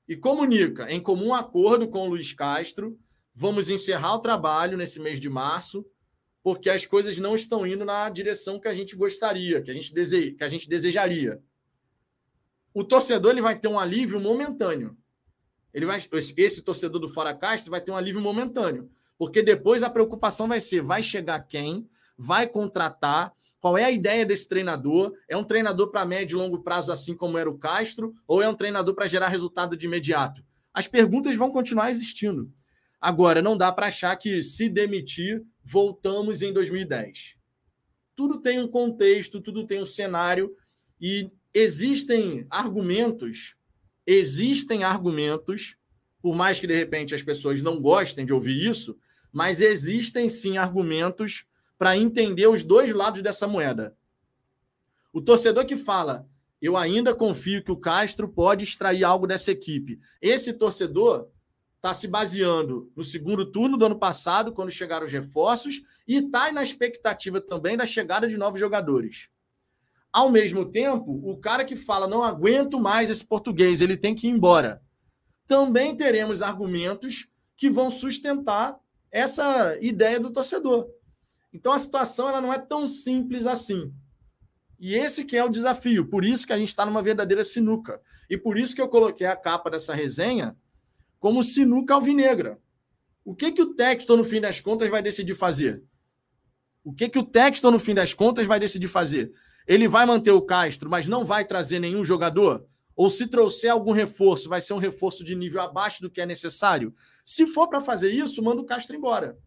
e 0.09 0.17
comunica 0.17 0.91
em 0.91 1.01
comum 1.01 1.33
acordo 1.33 1.89
com 1.89 2.07
o 2.07 2.11
Luiz 2.11 2.33
Castro, 2.33 2.99
vamos 3.35 3.71
encerrar 3.71 4.15
o 4.15 4.21
trabalho 4.21 4.77
nesse 4.77 5.01
mês 5.01 5.21
de 5.21 5.29
março 5.29 5.87
porque 6.43 6.69
as 6.69 6.85
coisas 6.85 7.19
não 7.19 7.35
estão 7.35 7.67
indo 7.67 7.85
na 7.85 8.09
direção 8.11 8.59
que 8.59 8.67
a 8.67 8.75
gente 8.75 8.97
gostaria, 8.97 9.63
que 9.63 9.71
a 9.71 9.75
gente, 9.75 9.95
dese... 9.95 10.33
que 10.33 10.43
a 10.43 10.49
gente 10.49 10.69
desejaria. 10.69 11.41
O 12.75 12.83
torcedor 12.83 13.31
ele 13.31 13.43
vai 13.43 13.59
ter 13.59 13.69
um 13.69 13.79
alívio 13.79 14.19
momentâneo. 14.19 14.97
Ele 15.73 15.87
vai, 15.87 15.99
esse 16.37 16.63
torcedor 16.63 17.01
do 17.01 17.09
Fora 17.09 17.35
Castro 17.35 17.71
vai 17.71 17.81
ter 17.81 17.93
um 17.93 17.97
alívio 17.97 18.21
momentâneo, 18.21 18.91
porque 19.17 19.43
depois 19.43 19.83
a 19.83 19.91
preocupação 19.91 20.49
vai 20.49 20.61
ser: 20.61 20.83
vai 20.83 21.03
chegar 21.03 21.41
quem? 21.41 21.89
Vai 22.19 22.47
contratar? 22.47 23.33
Qual 23.63 23.79
é 23.79 23.85
a 23.85 23.93
ideia 23.93 24.27
desse 24.27 24.49
treinador? 24.49 25.13
É 25.29 25.37
um 25.37 25.45
treinador 25.45 25.93
para 25.93 26.05
médio 26.05 26.35
e 26.35 26.37
longo 26.37 26.65
prazo, 26.65 26.91
assim 26.91 27.15
como 27.15 27.39
era 27.39 27.49
o 27.49 27.57
Castro, 27.57 28.13
ou 28.27 28.43
é 28.43 28.49
um 28.49 28.57
treinador 28.57 28.93
para 28.93 29.07
gerar 29.07 29.29
resultado 29.29 29.77
de 29.77 29.87
imediato? 29.87 30.45
As 30.75 30.89
perguntas 30.89 31.37
vão 31.37 31.49
continuar 31.49 31.89
existindo. 31.89 32.53
Agora, 33.01 33.41
não 33.41 33.57
dá 33.57 33.71
para 33.71 33.87
achar 33.87 34.17
que 34.17 34.43
se 34.43 34.69
demitir 34.69 35.45
voltamos 35.63 36.43
em 36.43 36.53
2010. 36.53 37.37
Tudo 38.17 38.43
tem 38.43 38.59
um 38.59 38.67
contexto, 38.67 39.41
tudo 39.41 39.65
tem 39.65 39.81
um 39.81 39.87
cenário 39.87 40.53
e 41.01 41.31
existem 41.55 42.45
argumentos, 42.51 43.55
existem 44.05 44.83
argumentos, 44.83 45.77
por 46.21 46.35
mais 46.35 46.59
que 46.59 46.67
de 46.67 46.75
repente 46.75 47.15
as 47.15 47.23
pessoas 47.23 47.63
não 47.63 47.81
gostem 47.81 48.27
de 48.27 48.33
ouvir 48.33 48.69
isso, 48.69 48.99
mas 49.33 49.61
existem 49.61 50.29
sim 50.29 50.57
argumentos 50.57 51.45
para 51.79 51.97
entender 51.97 52.47
os 52.47 52.63
dois 52.63 52.93
lados 52.93 53.23
dessa 53.23 53.47
moeda. 53.47 53.97
O 55.13 55.21
torcedor 55.21 55.67
que 55.67 55.77
fala, 55.77 56.29
eu 56.61 56.77
ainda 56.77 57.15
confio 57.15 57.63
que 57.63 57.73
o 57.73 57.77
Castro 57.77 58.29
pode 58.29 58.65
extrair 58.65 59.05
algo 59.05 59.27
dessa 59.27 59.51
equipe. 59.51 59.99
Esse 60.21 60.53
torcedor 60.53 61.29
está 61.77 61.93
se 61.93 62.07
baseando 62.07 62.93
no 62.95 63.03
segundo 63.03 63.45
turno 63.45 63.77
do 63.77 63.85
ano 63.85 63.99
passado, 63.99 64.53
quando 64.53 64.71
chegaram 64.71 65.05
os 65.05 65.13
reforços, 65.13 65.83
e 66.07 66.19
está 66.19 66.53
na 66.53 66.63
expectativa 66.63 67.41
também 67.41 67.77
da 67.77 67.85
chegada 67.85 68.29
de 68.29 68.39
novos 68.39 68.61
jogadores. 68.61 69.29
Ao 70.13 70.31
mesmo 70.31 70.65
tempo, 70.65 71.21
o 71.25 71.37
cara 71.39 71.65
que 71.65 71.75
fala 71.75 72.07
não 72.07 72.23
aguento 72.23 72.79
mais 72.79 73.11
esse 73.11 73.25
português, 73.25 73.81
ele 73.81 73.97
tem 73.97 74.15
que 74.15 74.29
ir 74.29 74.31
embora. 74.31 74.81
Também 75.49 75.97
teremos 75.97 76.43
argumentos 76.43 77.29
que 77.57 77.69
vão 77.69 77.91
sustentar 77.91 78.79
essa 79.11 79.77
ideia 79.81 80.21
do 80.21 80.31
torcedor. 80.31 80.89
Então 81.53 81.73
a 81.73 81.79
situação 81.79 82.29
ela 82.29 82.41
não 82.41 82.53
é 82.53 82.59
tão 82.59 82.89
simples 82.89 83.47
assim. 83.47 83.93
E 84.79 84.95
esse 84.95 85.25
que 85.25 85.37
é 85.37 85.45
o 85.45 85.49
desafio. 85.49 86.09
Por 86.09 86.25
isso 86.25 86.47
que 86.47 86.53
a 86.53 86.59
gente 86.59 86.69
está 86.69 86.85
numa 86.85 87.03
verdadeira 87.03 87.45
sinuca. 87.45 88.01
E 88.29 88.37
por 88.37 88.59
isso 88.59 88.75
que 88.75 88.81
eu 88.81 88.89
coloquei 88.89 89.27
a 89.27 89.37
capa 89.37 89.71
dessa 89.71 89.95
resenha 89.95 90.57
como 91.21 91.43
sinuca 91.45 91.95
alvinegra. 91.95 92.59
O 93.25 93.33
que, 93.33 93.53
que 93.53 93.63
o 93.63 93.75
Texton, 93.75 94.17
no 94.17 94.25
fim 94.25 94.41
das 94.41 94.59
contas, 94.59 94.91
vai 94.91 95.01
decidir 95.01 95.37
fazer? 95.37 95.85
O 96.83 96.93
que, 96.93 97.09
que 97.09 97.19
o 97.19 97.23
Texton, 97.23 97.71
no 97.71 97.79
fim 97.79 97.95
das 97.95 98.13
contas, 98.13 98.45
vai 98.45 98.59
decidir 98.59 98.89
fazer? 98.89 99.33
Ele 99.69 99.87
vai 99.87 100.05
manter 100.05 100.33
o 100.33 100.43
Castro, 100.43 100.91
mas 100.91 101.07
não 101.07 101.25
vai 101.25 101.45
trazer 101.45 101.79
nenhum 101.79 102.05
jogador? 102.05 102.67
Ou 102.97 103.09
se 103.09 103.29
trouxer 103.29 103.71
algum 103.71 103.93
reforço, 103.93 104.49
vai 104.49 104.61
ser 104.61 104.75
um 104.75 104.79
reforço 104.79 105.23
de 105.23 105.37
nível 105.37 105.61
abaixo 105.61 106.03
do 106.03 106.11
que 106.11 106.21
é 106.21 106.27
necessário? 106.27 106.93
Se 107.25 107.47
for 107.47 107.69
para 107.69 107.81
fazer 107.81 108.11
isso, 108.11 108.43
manda 108.43 108.61
o 108.61 108.67
Castro 108.67 108.97
embora. 108.97 109.39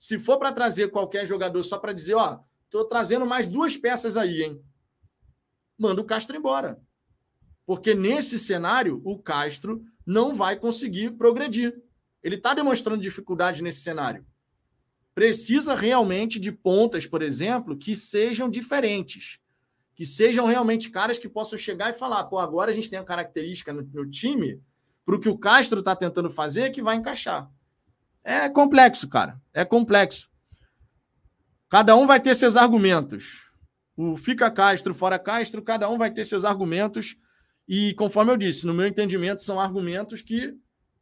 Se 0.00 0.18
for 0.18 0.38
para 0.38 0.50
trazer 0.50 0.90
qualquer 0.90 1.26
jogador 1.26 1.62
só 1.62 1.78
para 1.78 1.92
dizer, 1.92 2.14
ó, 2.14 2.40
tô 2.70 2.86
trazendo 2.86 3.26
mais 3.26 3.46
duas 3.46 3.76
peças 3.76 4.16
aí, 4.16 4.42
hein? 4.42 4.64
Manda 5.76 6.00
o 6.00 6.06
Castro 6.06 6.34
embora. 6.34 6.80
Porque 7.66 7.94
nesse 7.94 8.38
cenário, 8.38 9.02
o 9.04 9.18
Castro 9.18 9.82
não 10.06 10.34
vai 10.34 10.58
conseguir 10.58 11.10
progredir. 11.10 11.82
Ele 12.22 12.36
está 12.36 12.54
demonstrando 12.54 13.02
dificuldade 13.02 13.62
nesse 13.62 13.82
cenário. 13.82 14.24
Precisa 15.14 15.74
realmente 15.74 16.40
de 16.40 16.50
pontas, 16.50 17.06
por 17.06 17.20
exemplo, 17.20 17.76
que 17.76 17.94
sejam 17.94 18.48
diferentes. 18.48 19.38
Que 19.94 20.06
sejam 20.06 20.46
realmente 20.46 20.88
caras 20.88 21.18
que 21.18 21.28
possam 21.28 21.58
chegar 21.58 21.90
e 21.90 21.98
falar: 21.98 22.24
pô, 22.24 22.38
agora 22.38 22.70
a 22.70 22.74
gente 22.74 22.88
tem 22.88 22.98
a 22.98 23.04
característica 23.04 23.70
no, 23.70 23.82
no 23.82 24.08
time 24.08 24.62
para 25.04 25.16
o 25.16 25.20
que 25.20 25.28
o 25.28 25.36
Castro 25.36 25.80
está 25.80 25.94
tentando 25.94 26.30
fazer 26.30 26.70
que 26.70 26.80
vai 26.80 26.96
encaixar. 26.96 27.50
É 28.24 28.48
complexo, 28.48 29.08
cara. 29.08 29.40
É 29.52 29.64
complexo. 29.64 30.28
Cada 31.68 31.96
um 31.96 32.06
vai 32.06 32.20
ter 32.20 32.34
seus 32.34 32.56
argumentos. 32.56 33.50
O 33.96 34.16
fica 34.16 34.50
Castro, 34.50 34.94
fora 34.94 35.18
Castro, 35.18 35.62
cada 35.62 35.88
um 35.88 35.98
vai 35.98 36.10
ter 36.10 36.24
seus 36.24 36.44
argumentos. 36.44 37.16
E 37.68 37.94
conforme 37.94 38.32
eu 38.32 38.36
disse, 38.36 38.66
no 38.66 38.74
meu 38.74 38.86
entendimento, 38.86 39.42
são 39.42 39.60
argumentos 39.60 40.22
que 40.22 40.54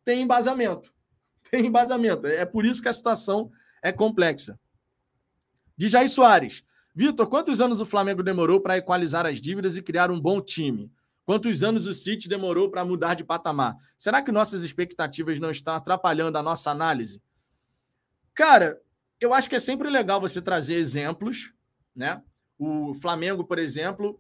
têm 0.05 0.23
embasamento. 0.23 0.93
Tem 1.51 1.67
embasamento. 1.67 2.27
É 2.27 2.45
por 2.45 2.67
isso 2.67 2.83
que 2.83 2.89
a 2.89 2.93
situação 2.93 3.51
é 3.83 3.91
complexa. 3.91 4.59
De 5.77 5.89
Jair 5.89 6.09
Soares. 6.11 6.63
Vitor, 6.95 7.29
quantos 7.29 7.61
anos 7.61 7.81
o 7.81 7.87
Flamengo 7.87 8.23
demorou 8.23 8.61
para 8.61 8.77
equalizar 8.77 9.25
as 9.25 9.41
dívidas 9.41 9.77
e 9.77 9.83
criar 9.83 10.11
um 10.11 10.21
bom 10.21 10.41
time? 10.41 10.93
Quantos 11.29 11.63
anos 11.63 11.87
o 11.87 11.93
City 11.93 12.27
demorou 12.27 12.71
para 12.71 12.87
mudar 12.87 13.13
de 13.13 13.23
patamar? 13.23 13.77
Será 13.99 14.23
que 14.23 14.33
nossas 14.33 14.63
expectativas 14.63 15.39
não 15.39 15.51
estão 15.51 15.75
atrapalhando 15.75 16.39
a 16.39 16.43
nossa 16.43 16.71
análise? 16.71 17.21
Cara, 18.33 18.81
eu 19.21 19.35
acho 19.35 19.47
que 19.47 19.55
é 19.55 19.61
sempre 19.61 19.91
legal 19.91 20.23
você 20.23 20.41
trazer 20.41 20.77
exemplos, 20.77 21.53
né? 21.95 22.23
O 22.59 22.95
Flamengo, 22.95 23.45
por 23.45 23.59
exemplo, 23.59 24.19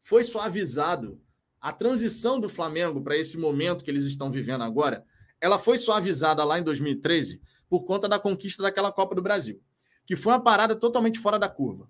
foi 0.00 0.24
suavizado. 0.24 1.22
A 1.60 1.70
transição 1.70 2.40
do 2.40 2.48
Flamengo 2.48 3.00
para 3.00 3.16
esse 3.16 3.38
momento 3.38 3.84
que 3.84 3.90
eles 3.92 4.02
estão 4.02 4.28
vivendo 4.28 4.64
agora 4.64 5.04
ela 5.40 5.56
foi 5.56 5.78
suavizada 5.78 6.42
lá 6.42 6.58
em 6.58 6.64
2013 6.64 7.40
por 7.68 7.84
conta 7.84 8.08
da 8.08 8.18
conquista 8.18 8.60
daquela 8.60 8.90
Copa 8.90 9.14
do 9.14 9.22
Brasil, 9.22 9.62
que 10.04 10.16
foi 10.16 10.32
uma 10.32 10.42
parada 10.42 10.74
totalmente 10.74 11.20
fora 11.20 11.38
da 11.38 11.48
curva. 11.48 11.88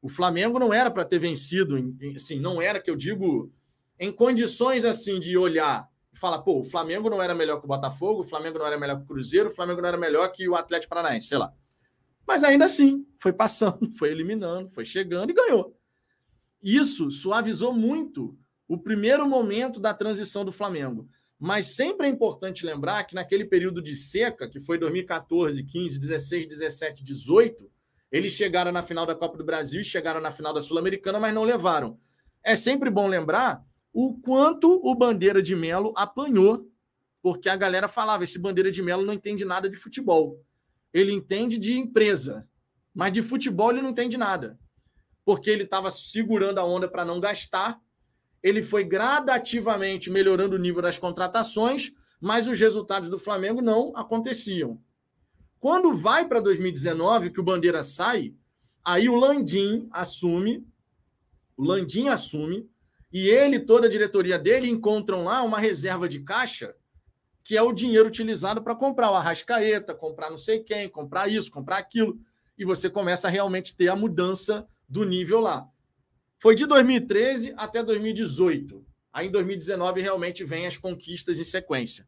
O 0.00 0.08
Flamengo 0.08 0.60
não 0.60 0.72
era 0.72 0.88
para 0.88 1.04
ter 1.04 1.18
vencido, 1.18 1.92
assim, 2.14 2.38
não 2.38 2.62
era 2.62 2.80
que 2.80 2.88
eu 2.88 2.94
digo 2.94 3.52
em 3.98 4.12
condições 4.12 4.84
assim 4.84 5.18
de 5.18 5.36
olhar 5.36 5.88
e 6.12 6.18
falar, 6.18 6.40
pô, 6.40 6.60
o 6.60 6.64
Flamengo 6.64 7.08
não 7.08 7.22
era 7.22 7.34
melhor 7.34 7.58
que 7.58 7.64
o 7.64 7.68
Botafogo, 7.68 8.20
o 8.20 8.24
Flamengo 8.24 8.58
não 8.58 8.66
era 8.66 8.78
melhor 8.78 8.98
que 8.98 9.04
o 9.04 9.06
Cruzeiro, 9.06 9.48
o 9.48 9.52
Flamengo 9.52 9.80
não 9.80 9.88
era 9.88 9.96
melhor 9.96 10.28
que 10.30 10.48
o 10.48 10.54
Atlético 10.54 10.94
Paranaense, 10.94 11.28
sei 11.28 11.38
lá. 11.38 11.52
Mas 12.26 12.44
ainda 12.44 12.64
assim, 12.64 13.06
foi 13.18 13.32
passando, 13.32 13.90
foi 13.98 14.10
eliminando, 14.10 14.68
foi 14.70 14.84
chegando 14.84 15.30
e 15.30 15.34
ganhou. 15.34 15.76
Isso 16.62 17.10
suavizou 17.10 17.72
muito 17.72 18.38
o 18.68 18.78
primeiro 18.78 19.28
momento 19.28 19.80
da 19.80 19.92
transição 19.92 20.44
do 20.44 20.52
Flamengo. 20.52 21.08
Mas 21.38 21.74
sempre 21.74 22.06
é 22.06 22.10
importante 22.10 22.64
lembrar 22.64 23.02
que 23.04 23.16
naquele 23.16 23.44
período 23.44 23.82
de 23.82 23.96
seca, 23.96 24.48
que 24.48 24.60
foi 24.60 24.78
2014, 24.78 25.64
15, 25.64 25.98
16, 25.98 26.46
17, 26.46 27.02
18, 27.02 27.68
eles 28.12 28.32
chegaram 28.32 28.70
na 28.70 28.82
final 28.82 29.04
da 29.04 29.14
Copa 29.14 29.36
do 29.36 29.44
Brasil 29.44 29.80
e 29.80 29.84
chegaram 29.84 30.20
na 30.20 30.30
final 30.30 30.52
da 30.52 30.60
Sul-Americana, 30.60 31.18
mas 31.18 31.34
não 31.34 31.42
levaram. 31.42 31.98
É 32.44 32.54
sempre 32.54 32.90
bom 32.90 33.08
lembrar 33.08 33.60
o 33.92 34.14
quanto 34.20 34.80
o 34.82 34.94
Bandeira 34.94 35.42
de 35.42 35.54
Melo 35.54 35.92
apanhou, 35.96 36.70
porque 37.22 37.48
a 37.48 37.56
galera 37.56 37.88
falava: 37.88 38.24
esse 38.24 38.38
Bandeira 38.38 38.70
de 38.70 38.82
Melo 38.82 39.04
não 39.04 39.12
entende 39.12 39.44
nada 39.44 39.68
de 39.68 39.76
futebol. 39.76 40.40
Ele 40.92 41.12
entende 41.12 41.58
de 41.58 41.78
empresa, 41.78 42.48
mas 42.94 43.12
de 43.12 43.22
futebol 43.22 43.70
ele 43.70 43.82
não 43.82 43.90
entende 43.90 44.16
nada. 44.16 44.58
Porque 45.24 45.50
ele 45.50 45.62
estava 45.62 45.90
segurando 45.90 46.58
a 46.58 46.64
onda 46.64 46.88
para 46.88 47.04
não 47.04 47.20
gastar 47.20 47.80
ele 48.42 48.62
foi 48.62 48.82
gradativamente 48.82 50.10
melhorando 50.10 50.56
o 50.56 50.58
nível 50.58 50.82
das 50.82 50.98
contratações, 50.98 51.92
mas 52.20 52.48
os 52.48 52.58
resultados 52.58 53.08
do 53.08 53.18
Flamengo 53.18 53.62
não 53.62 53.92
aconteciam. 53.94 54.80
Quando 55.60 55.94
vai 55.94 56.26
para 56.26 56.40
2019, 56.40 57.30
que 57.30 57.40
o 57.40 57.44
Bandeira 57.44 57.84
sai, 57.84 58.34
aí 58.84 59.08
o 59.08 59.14
Landim 59.14 59.88
assume, 59.92 60.66
o 61.56 61.62
Landim 61.62 62.08
assume, 62.08 62.68
e 63.12 63.28
ele 63.28 63.60
toda 63.60 63.86
a 63.86 63.90
diretoria 63.90 64.38
dele 64.38 64.68
encontram 64.68 65.24
lá 65.24 65.42
uma 65.42 65.58
reserva 65.58 66.08
de 66.08 66.20
caixa 66.20 66.74
que 67.44 67.56
é 67.56 67.62
o 67.62 67.72
dinheiro 67.72 68.06
utilizado 68.06 68.62
para 68.62 68.74
comprar 68.74 69.10
o 69.10 69.14
Arrascaeta, 69.14 69.94
comprar 69.94 70.30
não 70.30 70.38
sei 70.38 70.60
quem, 70.60 70.88
comprar 70.88 71.28
isso, 71.28 71.50
comprar 71.50 71.78
aquilo, 71.78 72.18
e 72.56 72.64
você 72.64 72.88
começa 72.88 73.26
a 73.26 73.30
realmente 73.30 73.74
ter 73.76 73.88
a 73.88 73.96
mudança 73.96 74.66
do 74.88 75.04
nível 75.04 75.40
lá. 75.40 75.66
Foi 76.38 76.54
de 76.54 76.66
2013 76.66 77.52
até 77.56 77.82
2018. 77.82 78.84
Aí 79.12 79.26
em 79.26 79.30
2019 79.30 80.00
realmente 80.00 80.44
vem 80.44 80.66
as 80.66 80.76
conquistas 80.76 81.38
em 81.38 81.44
sequência. 81.44 82.06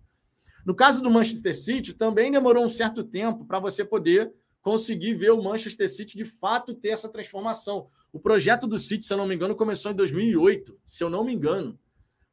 No 0.65 0.75
caso 0.75 1.03
do 1.03 1.11
Manchester 1.11 1.55
City, 1.55 1.93
também 1.93 2.31
demorou 2.31 2.65
um 2.65 2.69
certo 2.69 3.05
tempo 3.05 3.45
para 3.45 3.59
você 3.59 3.85
poder 3.85 4.33
conseguir 4.65 5.13
ver 5.13 5.31
o 5.31 5.43
Manchester 5.43 5.91
City 5.91 6.17
de 6.17 6.25
fato 6.25 6.75
ter 6.75 6.89
essa 6.89 7.07
transformação. 7.07 7.87
O 8.11 8.19
projeto 8.19 8.67
do 8.67 8.79
City, 8.79 9.05
se 9.05 9.13
eu 9.13 9.19
não 9.19 9.27
me 9.27 9.35
engano, 9.35 9.55
começou 9.55 9.93
em 9.93 9.95
2008, 9.95 10.81
se 10.87 11.05
eu 11.05 11.11
não 11.11 11.23
me 11.23 11.35
engano. 11.35 11.79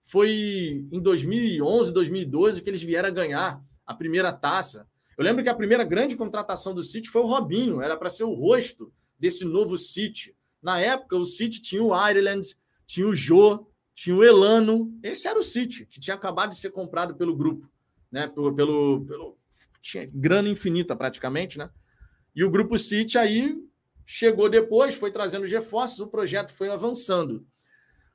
Foi 0.02 0.88
em 0.90 1.00
2011, 1.02 1.92
2012 1.92 2.62
que 2.64 2.70
eles 2.70 2.82
vieram 2.82 3.10
a 3.10 3.12
ganhar 3.12 3.62
a 3.86 3.94
primeira 3.94 4.32
taça. 4.32 4.88
Eu 5.18 5.26
lembro 5.26 5.44
que 5.44 5.50
a 5.50 5.54
primeira 5.54 5.84
grande 5.84 6.16
contratação 6.16 6.74
do 6.74 6.82
City 6.82 7.10
foi 7.10 7.22
o 7.22 7.28
Robinho, 7.28 7.82
era 7.82 7.98
para 7.98 8.10
ser 8.10 8.24
o 8.24 8.34
rosto 8.34 8.94
desse 9.20 9.44
novo 9.44 9.78
City. 9.78 10.34
Na 10.64 10.80
época, 10.80 11.18
o 11.18 11.26
City 11.26 11.62
tinha 11.62 11.84
o 11.84 11.94
Ireland, 11.94 12.48
tinha 12.86 13.06
o 13.06 13.14
Jô, 13.14 13.68
tinha 13.94 14.16
o 14.16 14.24
Elano. 14.24 14.98
Esse 15.04 15.28
era 15.28 15.38
o 15.38 15.44
City, 15.44 15.86
que 15.86 16.00
tinha 16.00 16.16
acabado 16.16 16.52
de 16.52 16.58
ser 16.58 16.70
comprado 16.70 17.14
pelo 17.14 17.36
grupo, 17.36 17.70
né? 18.10 18.30
Pelo, 18.30 18.56
pelo, 18.56 19.06
pelo 19.06 19.38
tinha 19.82 20.10
grana 20.14 20.48
infinita 20.48 20.96
praticamente, 20.96 21.58
né? 21.58 21.70
E 22.36 22.44
o 22.44 22.50
grupo 22.50 22.78
City 22.78 23.18
aí 23.18 23.56
chegou 24.06 24.50
depois, 24.50 24.96
foi 24.96 25.12
trazendo 25.12 25.44
os 25.44 25.52
reforços, 25.52 26.00
o 26.00 26.08
projeto 26.08 26.54
foi 26.54 26.70
avançando. 26.70 27.46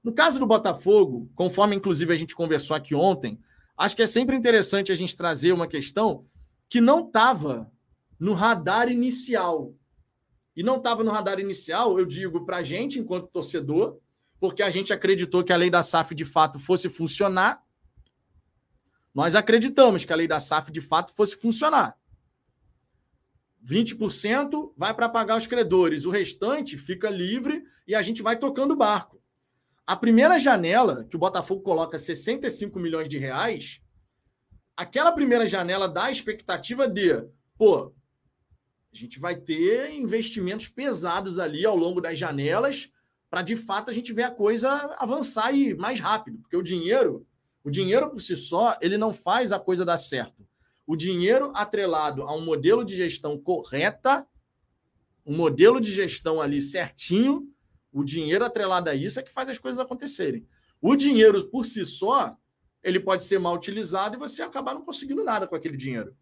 No 0.02 0.12
caso 0.12 0.38
do 0.38 0.46
Botafogo, 0.46 1.30
conforme 1.34 1.74
inclusive 1.74 2.12
a 2.12 2.16
gente 2.16 2.34
conversou 2.34 2.76
aqui 2.76 2.94
ontem, 2.94 3.40
acho 3.76 3.96
que 3.96 4.02
é 4.02 4.06
sempre 4.06 4.36
interessante 4.36 4.92
a 4.92 4.94
gente 4.94 5.16
trazer 5.16 5.52
uma 5.52 5.66
questão 5.66 6.26
que 6.68 6.80
não 6.80 7.06
estava 7.06 7.70
no 8.18 8.32
radar 8.32 8.90
inicial 8.90 9.74
e 10.56 10.62
não 10.62 10.76
estava 10.76 11.04
no 11.04 11.10
radar 11.10 11.38
inicial, 11.38 11.98
eu 11.98 12.06
digo 12.06 12.46
para 12.46 12.58
a 12.58 12.62
gente, 12.62 12.98
enquanto 12.98 13.26
torcedor, 13.28 13.98
porque 14.40 14.62
a 14.62 14.70
gente 14.70 14.92
acreditou 14.92 15.44
que 15.44 15.52
a 15.52 15.56
lei 15.56 15.68
da 15.68 15.82
SAF 15.82 16.14
de 16.14 16.24
fato 16.24 16.58
fosse 16.58 16.88
funcionar. 16.88 17.62
Nós 19.14 19.34
acreditamos 19.34 20.04
que 20.04 20.12
a 20.12 20.16
lei 20.16 20.26
da 20.26 20.40
SAF 20.40 20.70
de 20.70 20.80
fato 20.80 21.12
fosse 21.14 21.36
funcionar. 21.36 21.96
20% 23.66 24.72
vai 24.76 24.94
para 24.94 25.08
pagar 25.08 25.36
os 25.36 25.46
credores, 25.46 26.04
o 26.04 26.10
restante 26.10 26.78
fica 26.78 27.10
livre 27.10 27.64
e 27.86 27.94
a 27.94 28.02
gente 28.02 28.22
vai 28.22 28.38
tocando 28.38 28.72
o 28.72 28.76
barco. 28.76 29.20
A 29.84 29.96
primeira 29.96 30.38
janela, 30.38 31.04
que 31.10 31.16
o 31.16 31.18
Botafogo 31.18 31.62
coloca 31.62 31.98
65 31.98 32.78
milhões 32.78 33.08
de 33.08 33.18
reais, 33.18 33.80
aquela 34.76 35.10
primeira 35.10 35.46
janela 35.46 35.88
dá 35.88 36.04
a 36.04 36.10
expectativa 36.10 36.86
de, 36.86 37.24
pô, 37.58 37.92
a 38.92 38.96
gente 38.96 39.18
vai 39.18 39.36
ter 39.36 39.90
investimentos 39.92 40.68
pesados 40.68 41.38
ali 41.38 41.66
ao 41.66 41.76
longo 41.76 42.00
das 42.00 42.18
janelas 42.18 42.90
para 43.28 43.42
de 43.42 43.56
fato 43.56 43.90
a 43.90 43.94
gente 43.94 44.12
ver 44.12 44.22
a 44.22 44.30
coisa 44.30 44.70
avançar 44.98 45.52
e 45.52 45.74
mais 45.74 45.98
rápido, 45.98 46.38
porque 46.38 46.56
o 46.56 46.62
dinheiro, 46.62 47.26
o 47.64 47.70
dinheiro 47.70 48.08
por 48.10 48.20
si 48.20 48.36
só, 48.36 48.78
ele 48.80 48.96
não 48.96 49.12
faz 49.12 49.50
a 49.50 49.58
coisa 49.58 49.84
dar 49.84 49.96
certo. 49.96 50.45
O 50.86 50.94
dinheiro 50.94 51.50
atrelado 51.54 52.22
a 52.22 52.34
um 52.34 52.44
modelo 52.44 52.84
de 52.84 52.94
gestão 52.94 53.36
correta, 53.36 54.26
um 55.24 55.36
modelo 55.36 55.80
de 55.80 55.92
gestão 55.92 56.40
ali 56.40 56.62
certinho, 56.62 57.52
o 57.92 58.04
dinheiro 58.04 58.44
atrelado 58.44 58.88
a 58.88 58.94
isso 58.94 59.18
é 59.18 59.22
que 59.22 59.32
faz 59.32 59.48
as 59.48 59.58
coisas 59.58 59.80
acontecerem. 59.80 60.46
O 60.80 60.94
dinheiro 60.94 61.48
por 61.48 61.64
si 61.64 61.84
só, 61.84 62.36
ele 62.82 63.00
pode 63.00 63.24
ser 63.24 63.40
mal 63.40 63.54
utilizado 63.54 64.16
e 64.16 64.18
você 64.18 64.42
acabar 64.42 64.74
não 64.74 64.82
conseguindo 64.82 65.24
nada 65.24 65.46
com 65.46 65.56
aquele 65.56 65.76
dinheiro. 65.76 66.14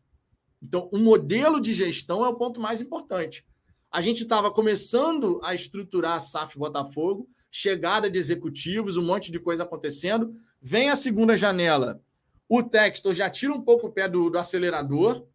Então, 0.62 0.88
o 0.90 0.98
modelo 0.98 1.60
de 1.60 1.74
gestão 1.74 2.24
é 2.24 2.28
o 2.28 2.36
ponto 2.36 2.58
mais 2.60 2.80
importante. 2.80 3.44
A 3.90 4.00
gente 4.00 4.22
estava 4.22 4.50
começando 4.50 5.40
a 5.44 5.54
estruturar 5.54 6.14
a 6.14 6.20
SAF 6.20 6.58
Botafogo, 6.58 7.28
chegada 7.50 8.10
de 8.10 8.18
executivos, 8.18 8.96
um 8.96 9.04
monte 9.04 9.30
de 9.30 9.38
coisa 9.38 9.62
acontecendo. 9.62 10.32
Vem 10.60 10.90
a 10.90 10.96
segunda 10.96 11.36
janela, 11.36 12.02
o 12.48 12.62
Textor 12.62 13.14
já 13.14 13.28
tira 13.30 13.52
um 13.52 13.60
pouco 13.60 13.86
o 13.86 13.92
pé 13.92 14.08
do, 14.08 14.30
do 14.30 14.38
acelerador, 14.38 15.26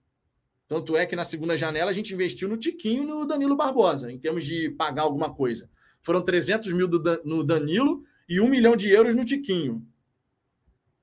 Tanto 0.69 0.95
é 0.95 1.03
que 1.03 1.15
na 1.15 1.23
segunda 1.23 1.57
janela 1.57 1.89
a 1.89 1.93
gente 1.93 2.13
investiu 2.13 2.47
no 2.47 2.55
Tiquinho 2.55 3.01
e 3.01 3.05
no 3.07 3.25
Danilo 3.25 3.55
Barbosa, 3.55 4.11
em 4.11 4.19
termos 4.19 4.45
de 4.45 4.69
pagar 4.69 5.01
alguma 5.01 5.33
coisa. 5.33 5.67
Foram 5.99 6.21
300 6.21 6.71
mil 6.73 6.87
do, 6.87 7.01
no 7.25 7.43
Danilo 7.43 8.03
e 8.29 8.39
um 8.39 8.47
milhão 8.47 8.75
de 8.75 8.87
euros 8.87 9.15
no 9.15 9.25
Tiquinho. 9.25 9.83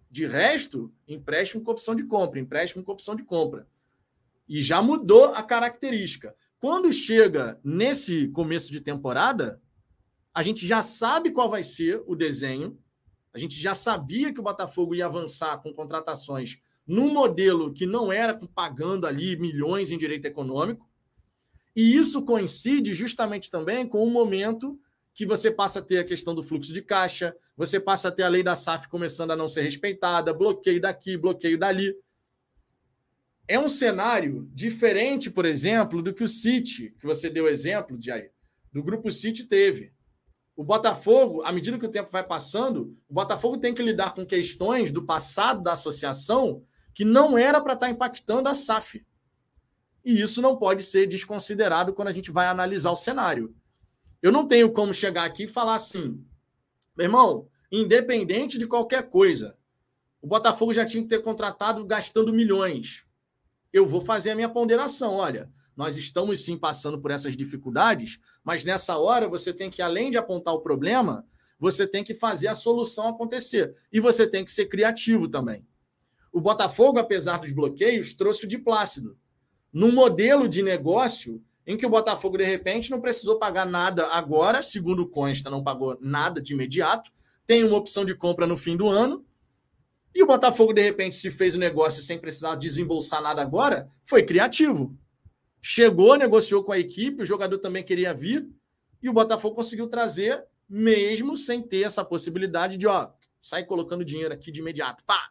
De 0.08 0.24
resto, 0.24 0.94
empréstimo 1.08 1.64
com 1.64 1.72
opção 1.72 1.96
de 1.96 2.04
compra, 2.04 2.38
empréstimo 2.38 2.84
com 2.84 2.92
opção 2.92 3.16
de 3.16 3.24
compra. 3.24 3.66
E 4.48 4.62
já 4.62 4.80
mudou 4.80 5.34
a 5.34 5.42
característica. 5.42 6.32
Quando 6.60 6.92
chega 6.92 7.58
nesse 7.64 8.28
começo 8.28 8.70
de 8.70 8.80
temporada, 8.80 9.60
a 10.32 10.44
gente 10.44 10.64
já 10.64 10.80
sabe 10.80 11.32
qual 11.32 11.50
vai 11.50 11.64
ser 11.64 12.00
o 12.06 12.14
desenho, 12.14 12.78
a 13.36 13.38
gente 13.38 13.60
já 13.60 13.74
sabia 13.74 14.32
que 14.32 14.40
o 14.40 14.42
Botafogo 14.42 14.94
ia 14.94 15.04
avançar 15.04 15.58
com 15.58 15.70
contratações 15.70 16.56
num 16.86 17.12
modelo 17.12 17.70
que 17.70 17.84
não 17.84 18.10
era 18.10 18.32
pagando 18.54 19.06
ali 19.06 19.36
milhões 19.36 19.90
em 19.90 19.98
direito 19.98 20.24
econômico. 20.24 20.88
E 21.76 21.94
isso 21.94 22.22
coincide 22.22 22.94
justamente 22.94 23.50
também 23.50 23.86
com 23.86 24.02
o 24.02 24.10
momento 24.10 24.80
que 25.12 25.26
você 25.26 25.50
passa 25.50 25.80
a 25.80 25.82
ter 25.82 25.98
a 25.98 26.04
questão 26.04 26.34
do 26.34 26.42
fluxo 26.42 26.72
de 26.72 26.80
caixa, 26.80 27.36
você 27.54 27.78
passa 27.78 28.08
a 28.08 28.10
ter 28.10 28.22
a 28.22 28.28
lei 28.28 28.42
da 28.42 28.54
SAF 28.54 28.88
começando 28.88 29.32
a 29.32 29.36
não 29.36 29.48
ser 29.48 29.60
respeitada, 29.60 30.32
bloqueio 30.32 30.80
daqui, 30.80 31.14
bloqueio 31.18 31.58
dali. 31.58 31.94
É 33.46 33.58
um 33.58 33.68
cenário 33.68 34.48
diferente, 34.54 35.30
por 35.30 35.44
exemplo, 35.44 36.00
do 36.00 36.14
que 36.14 36.24
o 36.24 36.28
City, 36.28 36.94
que 36.98 37.04
você 37.04 37.28
deu 37.28 37.46
exemplo, 37.46 38.00
Jair, 38.00 38.32
do 38.72 38.82
grupo 38.82 39.10
City 39.10 39.44
teve. 39.44 39.92
O 40.56 40.64
Botafogo, 40.64 41.42
à 41.42 41.52
medida 41.52 41.78
que 41.78 41.84
o 41.84 41.90
tempo 41.90 42.10
vai 42.10 42.26
passando, 42.26 42.96
o 43.06 43.12
Botafogo 43.12 43.58
tem 43.58 43.74
que 43.74 43.82
lidar 43.82 44.14
com 44.14 44.24
questões 44.24 44.90
do 44.90 45.04
passado 45.04 45.62
da 45.62 45.72
associação 45.72 46.62
que 46.94 47.04
não 47.04 47.36
era 47.36 47.60
para 47.60 47.74
estar 47.74 47.86
tá 47.86 47.92
impactando 47.92 48.48
a 48.48 48.54
SAF. 48.54 49.04
E 50.02 50.22
isso 50.22 50.40
não 50.40 50.56
pode 50.56 50.82
ser 50.82 51.06
desconsiderado 51.06 51.92
quando 51.92 52.08
a 52.08 52.12
gente 52.12 52.30
vai 52.30 52.46
analisar 52.46 52.90
o 52.90 52.96
cenário. 52.96 53.54
Eu 54.22 54.32
não 54.32 54.48
tenho 54.48 54.72
como 54.72 54.94
chegar 54.94 55.24
aqui 55.24 55.44
e 55.44 55.48
falar 55.48 55.74
assim, 55.74 56.24
meu 56.96 57.04
irmão, 57.04 57.48
independente 57.70 58.58
de 58.58 58.66
qualquer 58.66 59.10
coisa, 59.10 59.58
o 60.22 60.26
Botafogo 60.26 60.72
já 60.72 60.84
tinha 60.84 61.02
que 61.02 61.08
ter 61.08 61.22
contratado 61.22 61.84
gastando 61.84 62.32
milhões. 62.32 63.05
Eu 63.76 63.86
vou 63.86 64.00
fazer 64.00 64.30
a 64.30 64.34
minha 64.34 64.48
ponderação. 64.48 65.16
Olha, 65.16 65.50
nós 65.76 65.98
estamos 65.98 66.42
sim 66.42 66.56
passando 66.56 66.98
por 66.98 67.10
essas 67.10 67.36
dificuldades, 67.36 68.18
mas 68.42 68.64
nessa 68.64 68.96
hora 68.96 69.28
você 69.28 69.52
tem 69.52 69.68
que, 69.68 69.82
além 69.82 70.10
de 70.10 70.16
apontar 70.16 70.54
o 70.54 70.62
problema, 70.62 71.26
você 71.60 71.86
tem 71.86 72.02
que 72.02 72.14
fazer 72.14 72.48
a 72.48 72.54
solução 72.54 73.06
acontecer. 73.06 73.76
E 73.92 74.00
você 74.00 74.26
tem 74.26 74.46
que 74.46 74.50
ser 74.50 74.64
criativo 74.64 75.28
também. 75.28 75.62
O 76.32 76.40
Botafogo, 76.40 76.98
apesar 76.98 77.36
dos 77.36 77.52
bloqueios, 77.52 78.14
trouxe 78.14 78.46
o 78.46 78.48
de 78.48 78.56
Plácido. 78.56 79.14
Num 79.70 79.92
modelo 79.92 80.48
de 80.48 80.62
negócio 80.62 81.44
em 81.66 81.76
que 81.76 81.84
o 81.84 81.90
Botafogo, 81.90 82.38
de 82.38 82.44
repente, 82.46 82.90
não 82.90 82.98
precisou 82.98 83.38
pagar 83.38 83.66
nada 83.66 84.06
agora, 84.06 84.62
segundo 84.62 85.06
consta, 85.06 85.50
não 85.50 85.62
pagou 85.62 85.98
nada 86.00 86.40
de 86.40 86.54
imediato, 86.54 87.10
tem 87.46 87.62
uma 87.62 87.76
opção 87.76 88.06
de 88.06 88.14
compra 88.14 88.46
no 88.46 88.56
fim 88.56 88.74
do 88.74 88.88
ano, 88.88 89.22
e 90.16 90.22
o 90.22 90.26
Botafogo, 90.26 90.72
de 90.72 90.80
repente, 90.80 91.14
se 91.14 91.30
fez 91.30 91.54
o 91.54 91.58
negócio 91.58 92.02
sem 92.02 92.18
precisar 92.18 92.54
desembolsar 92.54 93.20
nada 93.20 93.42
agora, 93.42 93.90
foi 94.02 94.22
criativo. 94.22 94.98
Chegou, 95.60 96.16
negociou 96.16 96.64
com 96.64 96.72
a 96.72 96.78
equipe, 96.78 97.22
o 97.22 97.26
jogador 97.26 97.58
também 97.58 97.84
queria 97.84 98.14
vir, 98.14 98.48
e 99.02 99.10
o 99.10 99.12
Botafogo 99.12 99.54
conseguiu 99.54 99.86
trazer, 99.88 100.42
mesmo 100.66 101.36
sem 101.36 101.60
ter 101.62 101.82
essa 101.82 102.02
possibilidade 102.02 102.78
de, 102.78 102.86
ó, 102.86 103.10
sair 103.38 103.66
colocando 103.66 104.02
dinheiro 104.02 104.32
aqui 104.32 104.50
de 104.50 104.60
imediato. 104.60 105.04
Pá! 105.04 105.30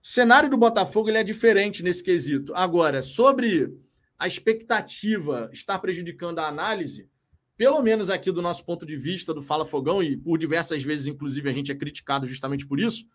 O 0.00 0.06
cenário 0.06 0.48
do 0.48 0.56
Botafogo 0.56 1.08
ele 1.08 1.18
é 1.18 1.24
diferente 1.24 1.82
nesse 1.82 2.04
quesito. 2.04 2.54
Agora, 2.54 3.02
sobre 3.02 3.76
a 4.16 4.28
expectativa 4.28 5.50
estar 5.52 5.80
prejudicando 5.80 6.38
a 6.38 6.46
análise, 6.46 7.10
pelo 7.56 7.80
menos 7.82 8.10
aqui 8.10 8.32
do 8.32 8.42
nosso 8.42 8.64
ponto 8.64 8.84
de 8.84 8.96
vista 8.96 9.32
do 9.32 9.42
Fala 9.42 9.64
Fogão, 9.64 10.02
e 10.02 10.16
por 10.16 10.38
diversas 10.38 10.82
vezes, 10.82 11.06
inclusive, 11.06 11.48
a 11.48 11.52
gente 11.52 11.70
é 11.70 11.74
criticado 11.74 12.26
justamente 12.26 12.66
por 12.66 12.80
isso, 12.80 13.06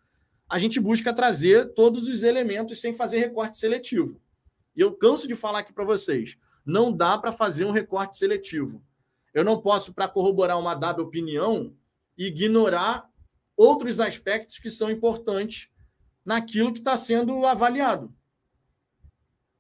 a 0.50 0.58
gente 0.58 0.80
busca 0.80 1.14
trazer 1.14 1.74
todos 1.74 2.08
os 2.08 2.24
elementos 2.24 2.80
sem 2.80 2.94
fazer 2.94 3.20
recorte 3.20 3.58
seletivo. 3.58 4.20
E 4.76 4.82
eu 4.82 4.94
canso 4.94 5.28
de 5.28 5.36
falar 5.36 5.60
aqui 5.60 5.74
para 5.74 5.84
vocês: 5.84 6.38
não 6.66 6.92
dá 6.92 7.18
para 7.18 7.32
fazer 7.32 7.66
um 7.66 7.72
recorte 7.72 8.18
seletivo. 8.18 8.84
Eu 9.34 9.44
não 9.44 9.62
posso, 9.62 9.94
para 9.94 10.08
corroborar 10.08 10.58
uma 10.58 10.74
dada 10.74 11.02
opinião, 11.02 11.76
ignorar 12.18 13.08
outros 13.56 14.00
aspectos 14.00 14.58
que 14.58 14.72
são 14.72 14.90
importantes 14.90 15.70
naquilo 16.26 16.74
que 16.74 16.80
está 16.80 16.98
sendo 16.98 17.46
avaliado. 17.46 18.14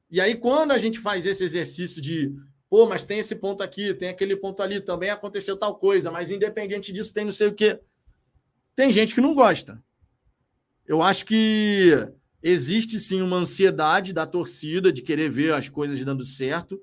E 0.09 0.19
aí, 0.19 0.35
quando 0.35 0.71
a 0.71 0.77
gente 0.77 0.97
faz 0.97 1.25
esse 1.25 1.43
exercício 1.43 2.01
de, 2.01 2.33
pô, 2.69 2.85
mas 2.85 3.03
tem 3.03 3.19
esse 3.19 3.35
ponto 3.35 3.63
aqui, 3.63 3.93
tem 3.93 4.09
aquele 4.09 4.35
ponto 4.35 4.61
ali, 4.61 4.79
também 4.79 5.09
aconteceu 5.09 5.57
tal 5.57 5.75
coisa, 5.75 6.11
mas 6.11 6.29
independente 6.29 6.93
disso, 6.93 7.13
tem 7.13 7.25
não 7.25 7.31
sei 7.31 7.47
o 7.47 7.53
quê. 7.53 7.79
Tem 8.75 8.91
gente 8.91 9.15
que 9.15 9.21
não 9.21 9.33
gosta. 9.33 9.83
Eu 10.85 11.01
acho 11.01 11.25
que 11.25 11.91
existe 12.41 12.99
sim 12.99 13.21
uma 13.21 13.37
ansiedade 13.37 14.13
da 14.13 14.25
torcida 14.25 14.91
de 14.91 15.01
querer 15.01 15.29
ver 15.29 15.53
as 15.53 15.67
coisas 15.67 16.03
dando 16.05 16.23
certo. 16.25 16.79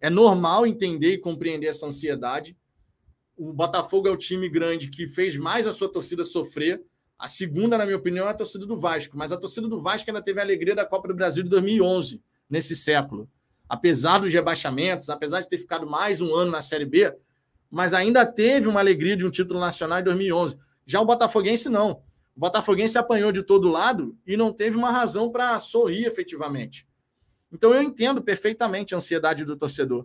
É 0.00 0.08
normal 0.08 0.66
entender 0.66 1.14
e 1.14 1.18
compreender 1.18 1.66
essa 1.66 1.86
ansiedade. 1.86 2.56
O 3.36 3.52
Botafogo 3.52 4.06
é 4.06 4.10
o 4.10 4.16
time 4.16 4.48
grande 4.48 4.88
que 4.88 5.08
fez 5.08 5.36
mais 5.36 5.66
a 5.66 5.72
sua 5.72 5.90
torcida 5.90 6.22
sofrer. 6.22 6.82
A 7.18 7.28
segunda, 7.28 7.76
na 7.76 7.84
minha 7.84 7.98
opinião, 7.98 8.26
é 8.26 8.30
a 8.30 8.34
torcida 8.34 8.64
do 8.64 8.78
Vasco, 8.78 9.16
mas 9.16 9.32
a 9.32 9.36
torcida 9.36 9.68
do 9.68 9.80
Vasco 9.80 10.08
ainda 10.08 10.22
teve 10.22 10.40
a 10.40 10.42
alegria 10.42 10.74
da 10.74 10.86
Copa 10.86 11.08
do 11.08 11.14
Brasil 11.14 11.42
de 11.42 11.50
2011, 11.50 12.22
nesse 12.48 12.74
século. 12.74 13.28
Apesar 13.70 14.18
dos 14.18 14.32
rebaixamentos, 14.32 15.08
apesar 15.08 15.40
de 15.40 15.48
ter 15.48 15.56
ficado 15.56 15.88
mais 15.88 16.20
um 16.20 16.34
ano 16.34 16.50
na 16.50 16.60
Série 16.60 16.84
B, 16.84 17.16
mas 17.70 17.94
ainda 17.94 18.26
teve 18.26 18.66
uma 18.66 18.80
alegria 18.80 19.16
de 19.16 19.24
um 19.24 19.30
título 19.30 19.60
nacional 19.60 20.00
em 20.00 20.02
2011. 20.02 20.58
Já 20.84 21.00
o 21.00 21.04
Botafoguense 21.04 21.68
não. 21.68 22.02
O 22.34 22.40
Botafoguense 22.40 22.98
apanhou 22.98 23.30
de 23.30 23.44
todo 23.44 23.68
lado 23.68 24.18
e 24.26 24.36
não 24.36 24.52
teve 24.52 24.76
uma 24.76 24.90
razão 24.90 25.30
para 25.30 25.56
sorrir 25.60 26.04
efetivamente. 26.04 26.84
Então 27.52 27.72
eu 27.72 27.80
entendo 27.80 28.20
perfeitamente 28.20 28.92
a 28.92 28.96
ansiedade 28.96 29.44
do 29.44 29.56
torcedor. 29.56 30.04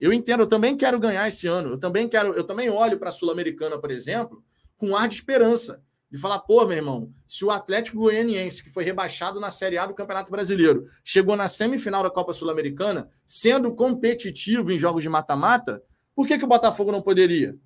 Eu 0.00 0.10
entendo, 0.10 0.44
eu 0.44 0.46
também 0.46 0.74
quero 0.74 0.98
ganhar 0.98 1.28
esse 1.28 1.46
ano. 1.46 1.72
Eu 1.72 1.78
também 1.78 2.08
quero, 2.08 2.32
eu 2.32 2.44
também 2.44 2.70
olho 2.70 2.98
para 2.98 3.10
a 3.10 3.12
Sul-Americana, 3.12 3.78
por 3.78 3.90
exemplo, 3.90 4.42
com 4.78 4.96
ar 4.96 5.08
de 5.08 5.16
esperança 5.16 5.84
de 6.14 6.20
falar, 6.20 6.38
pô, 6.38 6.64
meu 6.64 6.76
irmão, 6.76 7.12
se 7.26 7.44
o 7.44 7.50
Atlético 7.50 7.98
Goianiense, 7.98 8.62
que 8.62 8.70
foi 8.70 8.84
rebaixado 8.84 9.40
na 9.40 9.50
Série 9.50 9.76
A 9.76 9.84
do 9.84 9.94
Campeonato 9.94 10.30
Brasileiro, 10.30 10.84
chegou 11.04 11.34
na 11.34 11.48
semifinal 11.48 12.04
da 12.04 12.10
Copa 12.10 12.32
Sul-Americana, 12.32 13.08
sendo 13.26 13.74
competitivo 13.74 14.70
em 14.70 14.78
jogos 14.78 15.02
de 15.02 15.08
mata-mata, 15.08 15.82
por 16.14 16.28
que, 16.28 16.38
que 16.38 16.44
o 16.44 16.48
Botafogo 16.48 16.92
não 16.92 17.02
poderia? 17.02 17.58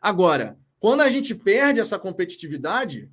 Agora, 0.00 0.56
quando 0.78 1.00
a 1.00 1.10
gente 1.10 1.34
perde 1.34 1.80
essa 1.80 1.98
competitividade, 1.98 3.10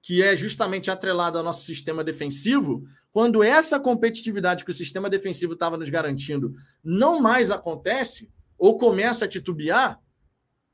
que 0.00 0.22
é 0.22 0.34
justamente 0.34 0.90
atrelada 0.90 1.36
ao 1.36 1.44
nosso 1.44 1.66
sistema 1.66 2.02
defensivo, 2.02 2.84
quando 3.12 3.42
essa 3.42 3.78
competitividade 3.78 4.64
que 4.64 4.70
o 4.70 4.74
sistema 4.74 5.10
defensivo 5.10 5.52
estava 5.52 5.76
nos 5.76 5.90
garantindo 5.90 6.54
não 6.82 7.20
mais 7.20 7.50
acontece, 7.50 8.30
ou 8.56 8.78
começa 8.78 9.26
a 9.26 9.28
titubear, 9.28 10.00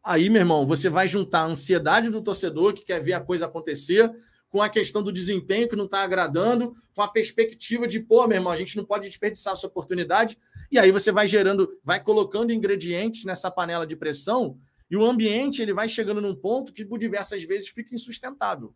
Aí, 0.05 0.29
meu 0.29 0.41
irmão, 0.41 0.67
você 0.67 0.89
vai 0.89 1.07
juntar 1.07 1.43
a 1.43 1.47
ansiedade 1.47 2.11
do 2.11 2.21
torcedor 2.21 2.73
que 2.75 2.85
quer 2.85 3.01
ver 3.01 3.13
a 3.13 3.21
coisa 3.21 3.47
acontecer 3.47 4.11
com 4.49 4.61
a 4.61 4.69
questão 4.69 5.03
do 5.03 5.11
desempenho 5.11 5.69
que 5.69 5.77
não 5.77 5.87
está 5.87 6.03
agradando, 6.03 6.75
com 6.95 7.01
a 7.01 7.09
perspectiva 7.09 7.89
de, 7.89 8.01
pô, 8.01 8.27
meu 8.27 8.37
irmão, 8.37 8.53
a 8.53 8.57
gente 8.57 8.77
não 8.77 8.85
pode 8.85 9.09
desperdiçar 9.09 9.55
essa 9.55 9.67
oportunidade. 9.67 10.37
E 10.71 10.79
aí 10.79 10.91
você 10.91 11.11
vai 11.11 11.27
gerando, 11.27 11.71
vai 11.83 12.03
colocando 12.03 12.53
ingredientes 12.53 13.25
nessa 13.25 13.51
panela 13.51 13.87
de 13.87 13.97
pressão 13.97 14.59
e 14.91 14.97
o 14.97 15.07
ambiente 15.07 15.63
ele 15.63 15.73
vai 15.73 15.89
chegando 15.89 16.21
num 16.21 16.35
ponto 16.35 16.71
que 16.71 16.85
por 16.85 16.99
diversas 16.99 17.43
vezes 17.45 17.69
fica 17.69 17.95
insustentável. 17.95 18.75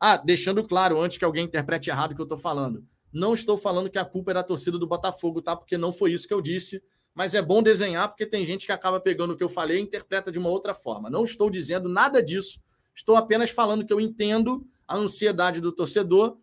Ah, 0.00 0.16
deixando 0.16 0.66
claro, 0.66 1.00
antes 1.00 1.18
que 1.18 1.24
alguém 1.24 1.44
interprete 1.44 1.88
errado 1.88 2.10
o 2.10 2.14
que 2.16 2.20
eu 2.20 2.24
estou 2.24 2.38
falando. 2.38 2.84
Não 3.12 3.32
estou 3.32 3.56
falando 3.56 3.88
que 3.88 3.98
a 3.98 4.04
culpa 4.04 4.32
era 4.32 4.40
a 4.40 4.44
torcida 4.44 4.76
do 4.76 4.88
Botafogo, 4.88 5.40
tá? 5.40 5.54
Porque 5.54 5.78
não 5.78 5.92
foi 5.92 6.12
isso 6.12 6.26
que 6.26 6.34
eu 6.34 6.42
disse 6.42 6.82
mas 7.16 7.34
é 7.34 7.40
bom 7.40 7.62
desenhar 7.62 8.08
porque 8.08 8.26
tem 8.26 8.44
gente 8.44 8.66
que 8.66 8.72
acaba 8.72 9.00
pegando 9.00 9.32
o 9.32 9.36
que 9.36 9.42
eu 9.42 9.48
falei 9.48 9.78
e 9.78 9.80
interpreta 9.80 10.30
de 10.30 10.38
uma 10.38 10.50
outra 10.50 10.74
forma. 10.74 11.08
Não 11.08 11.24
estou 11.24 11.48
dizendo 11.48 11.88
nada 11.88 12.22
disso, 12.22 12.60
estou 12.94 13.16
apenas 13.16 13.48
falando 13.48 13.86
que 13.86 13.92
eu 13.92 13.98
entendo 13.98 14.66
a 14.86 14.96
ansiedade 14.96 15.62
do 15.62 15.72
torcedor 15.72 16.36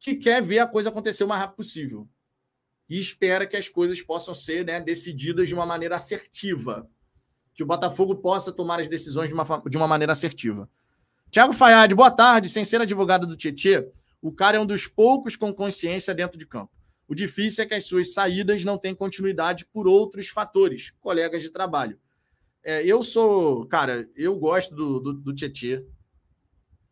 que 0.00 0.14
quer 0.14 0.42
ver 0.42 0.60
a 0.60 0.66
coisa 0.66 0.88
acontecer 0.88 1.22
o 1.22 1.28
mais 1.28 1.42
rápido 1.42 1.56
possível 1.56 2.08
e 2.88 2.98
espera 2.98 3.46
que 3.46 3.58
as 3.58 3.68
coisas 3.68 4.00
possam 4.00 4.32
ser 4.32 4.64
né, 4.64 4.80
decididas 4.80 5.48
de 5.48 5.54
uma 5.54 5.66
maneira 5.66 5.96
assertiva, 5.96 6.88
que 7.52 7.62
o 7.62 7.66
Botafogo 7.66 8.16
possa 8.16 8.52
tomar 8.52 8.80
as 8.80 8.88
decisões 8.88 9.28
de 9.28 9.34
uma, 9.34 9.44
de 9.68 9.76
uma 9.76 9.88
maneira 9.88 10.12
assertiva. 10.12 10.68
Tiago 11.30 11.52
Fayad, 11.52 11.92
boa 11.94 12.10
tarde. 12.10 12.48
Sem 12.48 12.64
ser 12.64 12.80
advogado 12.80 13.26
do 13.26 13.36
Tietê, 13.36 13.90
o 14.22 14.32
cara 14.32 14.56
é 14.56 14.60
um 14.60 14.66
dos 14.66 14.86
poucos 14.86 15.36
com 15.36 15.52
consciência 15.52 16.14
dentro 16.14 16.38
de 16.38 16.46
campo. 16.46 16.75
O 17.08 17.14
difícil 17.14 17.64
é 17.64 17.66
que 17.66 17.74
as 17.74 17.84
suas 17.84 18.12
saídas 18.12 18.64
não 18.64 18.76
têm 18.76 18.94
continuidade 18.94 19.64
por 19.66 19.86
outros 19.86 20.28
fatores, 20.28 20.90
colegas 21.00 21.42
de 21.42 21.50
trabalho. 21.50 21.98
É, 22.62 22.84
eu 22.84 23.02
sou, 23.02 23.64
cara, 23.66 24.10
eu 24.16 24.36
gosto 24.36 24.74
do, 24.74 24.98
do, 24.98 25.12
do 25.12 25.34
Tietê. 25.34 25.86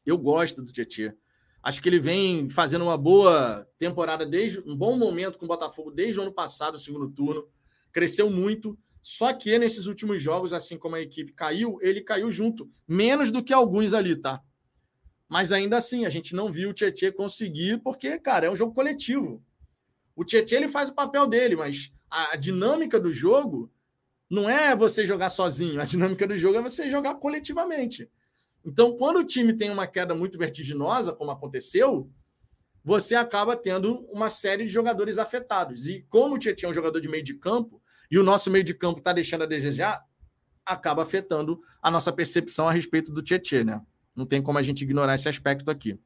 Eu 0.07 0.17
gosto 0.17 0.62
do 0.62 0.73
Tietê. 0.73 1.12
Acho 1.61 1.83
que 1.83 1.89
ele 1.89 1.99
vem 1.99 2.49
fazendo 2.49 2.85
uma 2.85 2.97
boa 2.97 3.67
temporada 3.79 4.25
desde 4.25 4.61
um 4.61 4.77
bom 4.77 4.97
momento 4.97 5.39
com 5.39 5.47
o 5.47 5.49
Botafogo 5.49 5.91
desde 5.91 6.21
o 6.21 6.23
ano 6.23 6.33
passado, 6.33 6.79
segundo 6.79 7.11
turno. 7.11 7.49
Cresceu 7.91 8.31
muito. 8.31 8.79
Só 9.03 9.33
que 9.33 9.59
nesses 9.59 9.87
últimos 9.87 10.23
jogos, 10.23 10.53
assim 10.53 10.79
como 10.79 10.95
a 10.95 11.01
equipe 11.01 11.33
caiu, 11.33 11.79
ele 11.83 12.01
caiu 12.01 12.31
junto, 12.31 12.71
menos 12.87 13.31
do 13.31 13.43
que 13.43 13.53
alguns 13.53 13.93
ali, 13.93 14.15
tá? 14.15 14.43
Mas 15.29 15.53
ainda 15.53 15.77
assim, 15.77 16.07
a 16.07 16.09
gente 16.09 16.35
não 16.35 16.53
viu 16.53 16.71
o 16.71 16.73
Tietchan 16.73 17.12
conseguir, 17.12 17.83
porque, 17.83 18.19
cara, 18.19 18.47
é 18.47 18.51
um 18.51 18.57
jogo 18.57 18.73
coletivo. 18.73 19.43
O 20.17 20.25
Tietchan 20.25 20.57
ele 20.57 20.69
faz 20.69 20.89
o 20.89 20.95
papel 20.95 21.27
dele, 21.27 21.57
mas 21.57 21.93
a 22.11 22.37
dinâmica 22.37 23.01
do 23.01 23.12
jogo 23.12 23.71
não 24.31 24.49
é 24.49 24.75
você 24.75 25.05
jogar 25.05 25.29
sozinho, 25.29 25.81
a 25.81 25.85
dinâmica 25.85 26.27
do 26.27 26.37
jogo 26.37 26.59
é 26.59 26.62
você 26.62 26.91
jogar 26.91 27.15
coletivamente. 27.17 28.11
Então, 28.65 28.97
quando 28.97 29.19
o 29.19 29.25
time 29.25 29.53
tem 29.53 29.71
uma 29.71 29.87
queda 29.87 30.15
muito 30.15 30.39
vertiginosa, 30.39 31.12
como 31.12 31.31
aconteceu, 31.31 32.11
você 32.83 33.15
acaba 33.15 33.57
tendo 33.57 34.01
uma 34.11 34.29
série 34.29 34.65
de 34.65 34.71
jogadores 34.71 35.19
afetados. 35.19 35.87
E 35.87 36.03
como 36.09 36.35
o 36.35 36.39
Tietchan 36.39 36.69
é 36.69 36.71
um 36.71 36.75
jogador 36.75 37.01
de 37.01 37.09
meio 37.09 37.23
de 37.23 37.35
campo, 37.35 37.83
e 38.11 38.19
o 38.19 38.23
nosso 38.23 38.51
meio 38.51 38.65
de 38.65 38.75
campo 38.75 38.99
está 38.99 39.12
deixando 39.12 39.43
a 39.43 39.47
desejar, 39.47 40.05
acaba 40.65 41.03
afetando 41.03 41.61
a 41.83 41.91
nossa 41.91 42.12
percepção 42.12 42.69
a 42.69 42.73
respeito 42.73 43.12
do 43.12 43.23
Tietchan, 43.23 43.65
né? 43.65 43.83
Não 44.17 44.25
tem 44.25 44.43
como 44.43 44.59
a 44.59 44.62
gente 44.62 44.83
ignorar 44.83 45.15
esse 45.15 45.29
aspecto 45.29 45.71
aqui. 45.71 45.99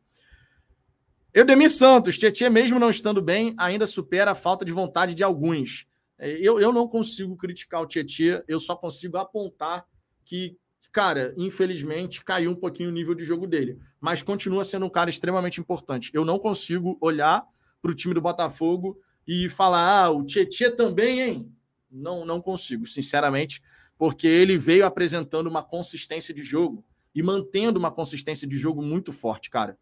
Eudemir 1.34 1.70
Santos, 1.70 2.18
Tietchan, 2.18 2.50
mesmo 2.50 2.78
não 2.78 2.90
estando 2.90 3.20
bem, 3.20 3.54
ainda 3.58 3.86
supera 3.86 4.30
a 4.32 4.34
falta 4.34 4.64
de 4.64 4.72
vontade 4.72 5.14
de 5.14 5.22
alguns. 5.22 5.86
É, 6.18 6.30
eu, 6.40 6.60
eu 6.60 6.72
não 6.72 6.88
consigo 6.88 7.36
criticar 7.36 7.82
o 7.82 7.86
Tietchan, 7.86 8.42
eu 8.48 8.58
só 8.58 8.74
consigo 8.74 9.16
apontar 9.16 9.86
que 10.24 10.56
cara, 10.98 11.34
infelizmente 11.36 12.24
caiu 12.24 12.50
um 12.50 12.56
pouquinho 12.56 12.88
o 12.88 12.92
nível 12.92 13.14
de 13.14 13.24
jogo 13.24 13.46
dele, 13.46 13.78
mas 14.00 14.22
continua 14.22 14.64
sendo 14.64 14.86
um 14.86 14.90
cara 14.90 15.10
extremamente 15.10 15.60
importante. 15.60 16.10
Eu 16.12 16.24
não 16.24 16.38
consigo 16.38 16.98
olhar 17.00 17.46
para 17.80 17.90
o 17.90 17.94
time 17.94 18.14
do 18.14 18.20
Botafogo 18.20 18.98
e 19.26 19.48
falar, 19.48 20.04
ah, 20.04 20.10
o 20.10 20.24
Tietchan 20.24 20.74
também, 20.74 21.20
hein? 21.20 21.52
Não, 21.90 22.24
não 22.24 22.40
consigo, 22.40 22.86
sinceramente, 22.86 23.62
porque 23.96 24.26
ele 24.26 24.58
veio 24.58 24.84
apresentando 24.84 25.46
uma 25.46 25.62
consistência 25.62 26.34
de 26.34 26.42
jogo 26.42 26.84
e 27.14 27.22
mantendo 27.22 27.78
uma 27.78 27.90
consistência 27.90 28.46
de 28.46 28.56
jogo 28.58 28.82
muito 28.82 29.12
forte, 29.12 29.50
cara. 29.50 29.78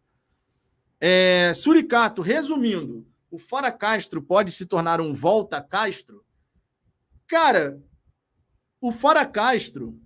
É, 0.99 1.51
Suricato, 1.53 2.21
resumindo, 2.21 3.07
o 3.29 3.37
Fora 3.37 3.71
Castro 3.71 4.21
pode 4.21 4.51
se 4.51 4.65
tornar 4.65 4.99
um 4.99 5.13
Volta 5.13 5.61
Castro? 5.61 6.25
Cara, 7.27 7.81
o 8.81 8.91
Fora 8.91 9.25
Castro 9.25 9.99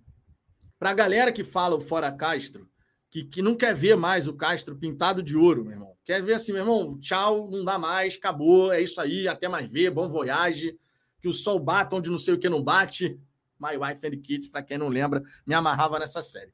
para 0.81 0.89
a 0.89 0.95
galera 0.95 1.31
que 1.31 1.43
fala 1.43 1.75
o 1.75 1.79
fora 1.79 2.11
Castro, 2.11 2.67
que, 3.11 3.23
que 3.23 3.39
não 3.39 3.55
quer 3.55 3.75
ver 3.75 3.95
mais 3.95 4.27
o 4.27 4.33
Castro 4.33 4.75
pintado 4.75 5.21
de 5.21 5.37
ouro, 5.37 5.63
meu 5.63 5.73
irmão. 5.73 5.95
Quer 6.03 6.23
ver 6.23 6.33
assim, 6.33 6.53
meu 6.53 6.63
irmão, 6.63 6.97
tchau, 6.97 7.47
não 7.51 7.63
dá 7.63 7.77
mais, 7.77 8.15
acabou, 8.15 8.73
é 8.73 8.81
isso 8.81 8.99
aí, 8.99 9.27
até 9.27 9.47
mais 9.47 9.71
ver, 9.71 9.91
bom 9.91 10.09
voyage, 10.09 10.75
que 11.21 11.27
o 11.27 11.33
sol 11.33 11.59
bata 11.59 11.95
onde 11.95 12.09
não 12.09 12.17
sei 12.17 12.33
o 12.33 12.39
que 12.39 12.49
não 12.49 12.63
bate. 12.63 13.15
My 13.59 13.77
Wife 13.77 14.07
and 14.07 14.21
Kids, 14.23 14.47
para 14.47 14.63
quem 14.63 14.79
não 14.79 14.87
lembra, 14.87 15.21
me 15.45 15.53
amarrava 15.53 15.99
nessa 15.99 16.19
série. 16.19 16.51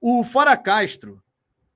O 0.00 0.24
Fora 0.24 0.56
Castro, 0.56 1.22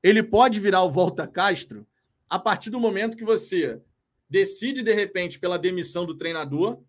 ele 0.03 0.23
pode 0.23 0.59
virar 0.59 0.83
o 0.83 0.91
Volta 0.91 1.27
Castro 1.27 1.87
a 2.29 2.39
partir 2.39 2.71
do 2.71 2.81
momento 2.81 3.17
que 3.17 3.25
você 3.25 3.81
decide, 4.29 4.83
de 4.83 4.93
repente, 4.93 5.39
pela 5.39 5.59
demissão 5.59 6.07
do 6.07 6.17
treinador. 6.17 6.83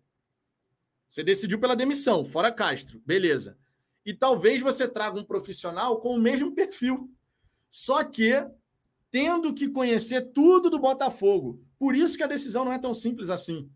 Você 1.08 1.22
decidiu 1.22 1.58
pela 1.58 1.76
demissão, 1.76 2.24
fora 2.24 2.50
Castro, 2.50 3.00
beleza 3.04 3.56
e 4.04 4.12
talvez 4.12 4.60
você 4.60 4.86
traga 4.86 5.18
um 5.18 5.24
profissional 5.24 6.00
com 6.00 6.14
o 6.14 6.20
mesmo 6.20 6.54
perfil. 6.54 7.10
Só 7.70 8.04
que 8.04 8.32
tendo 9.10 9.54
que 9.54 9.68
conhecer 9.68 10.32
tudo 10.32 10.68
do 10.68 10.78
Botafogo. 10.78 11.64
Por 11.78 11.94
isso 11.94 12.16
que 12.16 12.22
a 12.22 12.28
decisão 12.28 12.64
não 12.64 12.72
é 12.72 12.78
tão 12.78 12.92
simples 12.92 13.30
assim. 13.30 13.70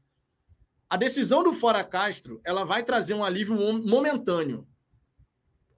A 0.91 0.97
decisão 0.97 1.43
do 1.43 1.53
Fora 1.53 1.85
Castro, 1.85 2.41
ela 2.45 2.65
vai 2.65 2.83
trazer 2.83 3.15
um 3.15 3.25
alívio 3.25 3.57
momentâneo. 3.83 4.67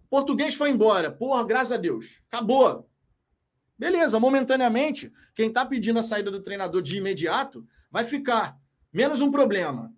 Português 0.08 0.54
foi 0.54 0.70
embora. 0.70 1.12
Porra, 1.12 1.44
graças 1.44 1.72
a 1.72 1.76
Deus. 1.76 2.20
Acabou. 2.28 2.89
Beleza, 3.80 4.20
momentaneamente, 4.20 5.10
quem 5.34 5.48
está 5.48 5.64
pedindo 5.64 5.98
a 5.98 6.02
saída 6.02 6.30
do 6.30 6.42
treinador 6.42 6.82
de 6.82 6.98
imediato 6.98 7.66
vai 7.90 8.04
ficar. 8.04 8.56
Menos 8.92 9.20
um 9.20 9.30
problema. 9.30 9.90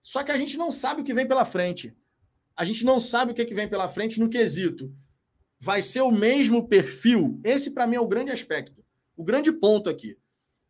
Só 0.00 0.22
que 0.22 0.32
a 0.32 0.38
gente 0.38 0.56
não 0.56 0.72
sabe 0.72 1.02
o 1.02 1.04
que 1.04 1.12
vem 1.12 1.28
pela 1.28 1.44
frente 1.44 1.94
a 2.56 2.64
gente 2.64 2.84
não 2.84 2.98
sabe 2.98 3.32
o 3.32 3.34
que, 3.34 3.42
é 3.42 3.44
que 3.44 3.54
vem 3.54 3.68
pela 3.68 3.86
frente 3.86 4.18
no 4.18 4.30
quesito. 4.30 4.90
Vai 5.60 5.82
ser 5.82 6.00
o 6.00 6.10
mesmo 6.10 6.66
perfil? 6.66 7.38
Esse, 7.44 7.70
para 7.70 7.86
mim, 7.86 7.96
é 7.96 8.00
o 8.00 8.08
grande 8.08 8.32
aspecto. 8.32 8.82
O 9.14 9.22
grande 9.22 9.52
ponto 9.52 9.90
aqui. 9.90 10.16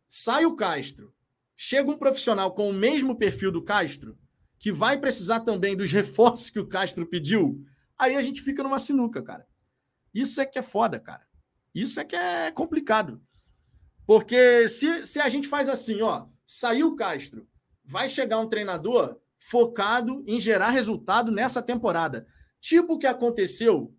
Sai 0.07 0.45
o 0.45 0.55
Castro, 0.55 1.13
chega 1.55 1.89
um 1.89 1.97
profissional 1.97 2.53
com 2.53 2.69
o 2.69 2.73
mesmo 2.73 3.17
perfil 3.17 3.51
do 3.51 3.63
Castro, 3.63 4.17
que 4.59 4.71
vai 4.71 4.97
precisar 4.97 5.41
também 5.41 5.77
dos 5.77 5.91
reforços 5.93 6.49
que 6.49 6.59
o 6.59 6.67
Castro 6.67 7.05
pediu, 7.05 7.63
aí 7.97 8.15
a 8.15 8.21
gente 8.21 8.41
fica 8.41 8.63
numa 8.63 8.79
sinuca, 8.79 9.21
cara. 9.21 9.47
Isso 10.13 10.39
é 10.41 10.45
que 10.45 10.59
é 10.59 10.61
foda, 10.61 10.99
cara. 10.99 11.26
Isso 11.81 11.99
é 11.99 12.03
que 12.03 12.15
é 12.15 12.49
complicado. 12.51 13.21
Porque 14.03 14.67
se, 14.67 15.05
se 15.05 15.19
a 15.19 15.29
gente 15.29 15.47
faz 15.47 15.69
assim, 15.69 16.01
ó, 16.01 16.25
saiu 16.43 16.87
o 16.87 16.95
Castro, 16.95 17.47
vai 17.85 18.09
chegar 18.09 18.39
um 18.39 18.49
treinador 18.49 19.19
focado 19.37 20.23
em 20.25 20.39
gerar 20.39 20.71
resultado 20.71 21.31
nessa 21.31 21.61
temporada. 21.61 22.25
Tipo 22.59 22.93
o 22.93 22.97
que 22.97 23.05
aconteceu 23.05 23.93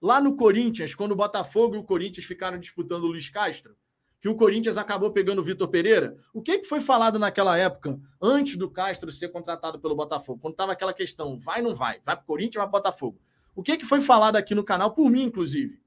lá 0.00 0.20
no 0.20 0.36
Corinthians, 0.36 0.94
quando 0.94 1.12
o 1.12 1.16
Botafogo 1.16 1.74
e 1.74 1.78
o 1.78 1.84
Corinthians 1.84 2.24
ficaram 2.24 2.56
disputando 2.56 3.02
o 3.02 3.08
Luiz 3.08 3.28
Castro, 3.28 3.76
que 4.20 4.28
o 4.28 4.36
Corinthians 4.36 4.78
acabou 4.78 5.10
pegando 5.10 5.40
o 5.40 5.44
Vitor 5.44 5.68
Pereira. 5.68 6.16
O 6.32 6.40
que, 6.40 6.58
que 6.58 6.68
foi 6.68 6.80
falado 6.80 7.18
naquela 7.18 7.58
época, 7.58 7.98
antes 8.22 8.56
do 8.56 8.70
Castro 8.70 9.10
ser 9.10 9.30
contratado 9.30 9.80
pelo 9.80 9.96
Botafogo? 9.96 10.40
Quando 10.40 10.54
estava 10.54 10.72
aquela 10.72 10.94
questão, 10.94 11.38
vai 11.38 11.62
ou 11.62 11.70
não 11.70 11.76
vai? 11.76 12.00
Vai 12.04 12.14
para 12.14 12.22
o 12.22 12.26
Corinthians, 12.26 12.62
vai 12.62 12.66
para 12.66 12.78
o 12.78 12.82
Botafogo. 12.82 13.20
O 13.56 13.62
que, 13.62 13.76
que 13.76 13.84
foi 13.84 14.00
falado 14.00 14.36
aqui 14.36 14.54
no 14.54 14.64
canal, 14.64 14.94
por 14.94 15.10
mim, 15.10 15.24
inclusive? 15.24 15.83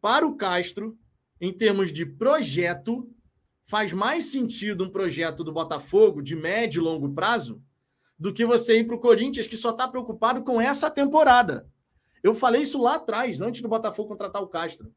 Para 0.00 0.26
o 0.26 0.36
Castro, 0.36 0.98
em 1.40 1.52
termos 1.52 1.92
de 1.92 2.06
projeto, 2.06 3.10
faz 3.64 3.92
mais 3.92 4.26
sentido 4.26 4.84
um 4.84 4.90
projeto 4.90 5.42
do 5.42 5.52
Botafogo 5.52 6.22
de 6.22 6.36
médio 6.36 6.80
e 6.80 6.84
longo 6.84 7.12
prazo 7.12 7.62
do 8.18 8.32
que 8.32 8.44
você 8.44 8.78
ir 8.78 8.84
para 8.84 8.96
o 8.96 9.00
Corinthians, 9.00 9.46
que 9.46 9.56
só 9.56 9.70
está 9.70 9.86
preocupado 9.86 10.42
com 10.42 10.60
essa 10.60 10.90
temporada. 10.90 11.68
Eu 12.22 12.34
falei 12.34 12.62
isso 12.62 12.80
lá 12.80 12.96
atrás, 12.96 13.40
antes 13.40 13.62
do 13.62 13.68
Botafogo 13.68 14.08
contratar 14.08 14.42
o 14.42 14.48
Castro. 14.48 14.92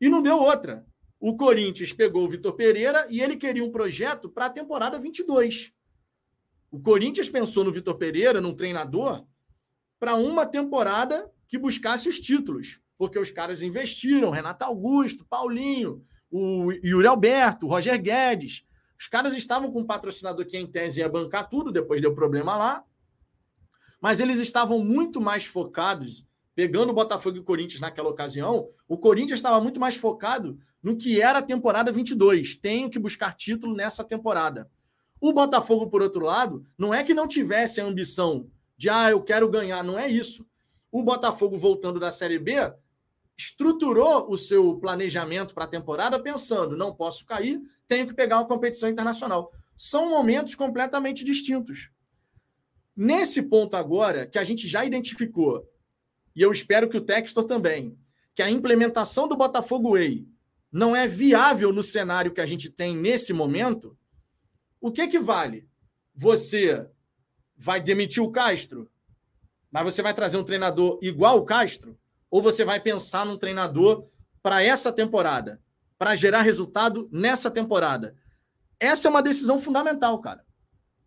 E 0.00 0.08
não 0.08 0.20
deu 0.20 0.36
outra. 0.36 0.86
O 1.18 1.36
Corinthians 1.36 1.92
pegou 1.92 2.24
o 2.24 2.28
Vitor 2.28 2.52
Pereira 2.54 3.06
e 3.08 3.22
ele 3.22 3.36
queria 3.36 3.64
um 3.64 3.72
projeto 3.72 4.28
para 4.28 4.46
a 4.46 4.50
temporada 4.50 4.98
22. 4.98 5.72
O 6.70 6.78
Corinthians 6.78 7.28
pensou 7.30 7.64
no 7.64 7.72
Vitor 7.72 7.96
Pereira, 7.96 8.40
num 8.40 8.54
treinador, 8.54 9.24
para 9.98 10.14
uma 10.14 10.44
temporada 10.44 11.30
que 11.48 11.56
buscasse 11.56 12.08
os 12.08 12.20
títulos. 12.20 12.80
Porque 12.98 13.18
os 13.18 13.30
caras 13.30 13.62
investiram, 13.62 14.30
Renato 14.30 14.64
Augusto, 14.64 15.26
Paulinho, 15.28 16.02
o 16.30 16.72
Yuri 16.72 17.06
Alberto, 17.06 17.66
o 17.66 17.68
Roger 17.68 18.00
Guedes, 18.00 18.66
os 18.98 19.06
caras 19.08 19.36
estavam 19.36 19.70
com 19.70 19.80
um 19.80 19.86
patrocinador 19.86 20.46
que, 20.46 20.56
em 20.56 20.66
tese, 20.66 21.00
ia 21.00 21.08
bancar 21.08 21.48
tudo, 21.48 21.70
depois 21.70 22.00
deu 22.00 22.14
problema 22.14 22.56
lá. 22.56 22.84
Mas 24.00 24.20
eles 24.20 24.38
estavam 24.38 24.82
muito 24.82 25.20
mais 25.20 25.44
focados, 25.44 26.24
pegando 26.54 26.90
o 26.90 26.94
Botafogo 26.94 27.36
e 27.36 27.40
o 27.40 27.44
Corinthians 27.44 27.80
naquela 27.80 28.08
ocasião. 28.08 28.68
O 28.88 28.96
Corinthians 28.96 29.38
estava 29.38 29.60
muito 29.60 29.78
mais 29.78 29.96
focado 29.96 30.58
no 30.82 30.96
que 30.96 31.20
era 31.20 31.40
a 31.40 31.42
temporada 31.42 31.92
22. 31.92 32.56
Tenho 32.56 32.88
que 32.88 32.98
buscar 32.98 33.34
título 33.36 33.74
nessa 33.74 34.02
temporada. 34.02 34.70
O 35.20 35.32
Botafogo, 35.32 35.88
por 35.88 36.02
outro 36.02 36.24
lado, 36.24 36.62
não 36.78 36.92
é 36.92 37.02
que 37.02 37.14
não 37.14 37.28
tivesse 37.28 37.80
a 37.80 37.84
ambição 37.84 38.48
de, 38.76 38.88
ah, 38.88 39.10
eu 39.10 39.22
quero 39.22 39.48
ganhar, 39.48 39.82
não 39.82 39.98
é 39.98 40.08
isso. 40.08 40.46
O 40.90 41.02
Botafogo, 41.02 41.58
voltando 41.58 41.98
da 41.98 42.10
Série 42.10 42.38
B, 42.38 42.54
estruturou 43.36 44.30
o 44.30 44.36
seu 44.36 44.76
planejamento 44.78 45.54
para 45.54 45.64
a 45.64 45.68
temporada 45.68 46.18
pensando: 46.18 46.76
não 46.76 46.94
posso 46.94 47.24
cair, 47.26 47.60
tenho 47.86 48.06
que 48.06 48.14
pegar 48.14 48.38
uma 48.38 48.48
competição 48.48 48.88
internacional. 48.88 49.52
São 49.76 50.08
momentos 50.08 50.54
completamente 50.54 51.22
distintos. 51.22 51.90
Nesse 52.96 53.42
ponto 53.42 53.76
agora, 53.76 54.26
que 54.26 54.38
a 54.38 54.44
gente 54.44 54.66
já 54.66 54.84
identificou, 54.84 55.68
e 56.34 56.40
eu 56.40 56.50
espero 56.50 56.88
que 56.88 56.96
o 56.96 57.02
Textor 57.02 57.44
também, 57.44 57.98
que 58.34 58.42
a 58.42 58.50
implementação 58.50 59.28
do 59.28 59.36
Botafogo 59.36 59.92
Way 59.92 60.26
não 60.72 60.96
é 60.96 61.06
viável 61.06 61.72
no 61.72 61.82
cenário 61.82 62.32
que 62.32 62.40
a 62.40 62.46
gente 62.46 62.70
tem 62.70 62.96
nesse 62.96 63.32
momento, 63.32 63.96
o 64.80 64.90
que 64.90 65.06
que 65.08 65.18
vale? 65.18 65.68
Você 66.14 66.86
vai 67.56 67.80
demitir 67.80 68.22
o 68.22 68.30
Castro, 68.30 68.90
mas 69.70 69.84
você 69.84 70.02
vai 70.02 70.14
trazer 70.14 70.36
um 70.36 70.44
treinador 70.44 70.98
igual 71.02 71.38
o 71.38 71.44
Castro? 71.44 71.98
Ou 72.36 72.42
você 72.42 72.66
vai 72.66 72.78
pensar 72.78 73.24
num 73.24 73.38
treinador 73.38 74.04
para 74.42 74.62
essa 74.62 74.92
temporada, 74.92 75.58
para 75.96 76.14
gerar 76.14 76.42
resultado 76.42 77.08
nessa 77.10 77.50
temporada? 77.50 78.14
Essa 78.78 79.08
é 79.08 79.10
uma 79.10 79.22
decisão 79.22 79.58
fundamental, 79.58 80.20
cara. 80.20 80.44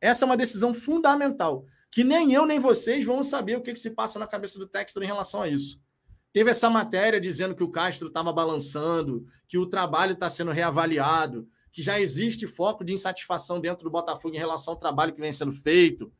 Essa 0.02 0.26
é 0.26 0.26
uma 0.26 0.36
decisão 0.36 0.74
fundamental. 0.74 1.68
Que 1.92 2.04
nem 2.04 2.34
eu 2.34 2.48
nem 2.48 2.58
vocês 2.58 3.06
vão 3.06 3.22
saber 3.22 3.56
o 3.56 3.62
que, 3.62 3.74
que 3.74 3.80
se 3.80 3.92
passa 3.92 4.18
na 4.18 4.26
cabeça 4.26 4.58
do 4.58 4.66
Textor 4.66 5.04
em 5.04 5.06
relação 5.06 5.44
a 5.44 5.48
isso. 5.48 5.80
Teve 6.34 6.50
essa 6.50 6.68
matéria 6.68 7.22
dizendo 7.22 7.54
que 7.54 7.64
o 7.64 7.70
Castro 7.70 8.08
estava 8.08 8.34
balançando, 8.34 9.24
que 9.48 9.60
o 9.60 9.68
trabalho 9.68 10.14
está 10.14 10.32
sendo 10.32 10.50
reavaliado, 10.50 11.48
que 11.72 11.84
já 11.84 12.02
existe 12.02 12.48
foco 12.48 12.84
de 12.84 12.92
insatisfação 12.92 13.62
dentro 13.62 13.84
do 13.84 13.92
Botafogo 13.92 14.34
em 14.34 14.40
relação 14.40 14.74
ao 14.74 14.80
trabalho 14.80 15.14
que 15.14 15.22
vem 15.22 15.32
sendo 15.32 15.52
feito. 15.52 16.12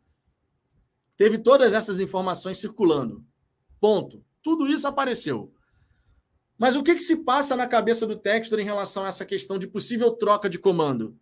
Teve 1.18 1.40
todas 1.40 1.74
essas 1.74 2.00
informações 2.00 2.60
circulando. 2.60 3.26
Ponto. 3.80 4.24
Tudo 4.42 4.68
isso 4.68 4.88
apareceu. 4.88 5.54
Mas 6.58 6.76
o 6.76 6.84
que, 6.84 6.96
que 6.96 7.02
se 7.02 7.16
passa 7.16 7.56
na 7.56 7.68
cabeça 7.68 8.06
do 8.06 8.18
Textor 8.18 8.60
em 8.60 8.66
relação 8.66 9.06
a 9.06 9.08
essa 9.08 9.26
questão 9.26 9.58
de 9.58 9.68
possível 9.68 10.12
troca 10.12 10.50
de 10.50 10.60
comando? 10.60 11.18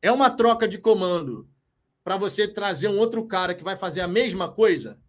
É 0.00 0.10
uma 0.10 0.28
troca 0.28 0.66
de 0.66 0.78
comando 0.78 1.48
para 2.02 2.16
você 2.16 2.48
trazer 2.48 2.88
um 2.88 2.98
outro 2.98 3.24
cara 3.24 3.54
que 3.54 3.62
vai 3.62 3.76
fazer 3.76 4.00
a 4.00 4.08
mesma 4.08 4.50
coisa? 4.50 5.00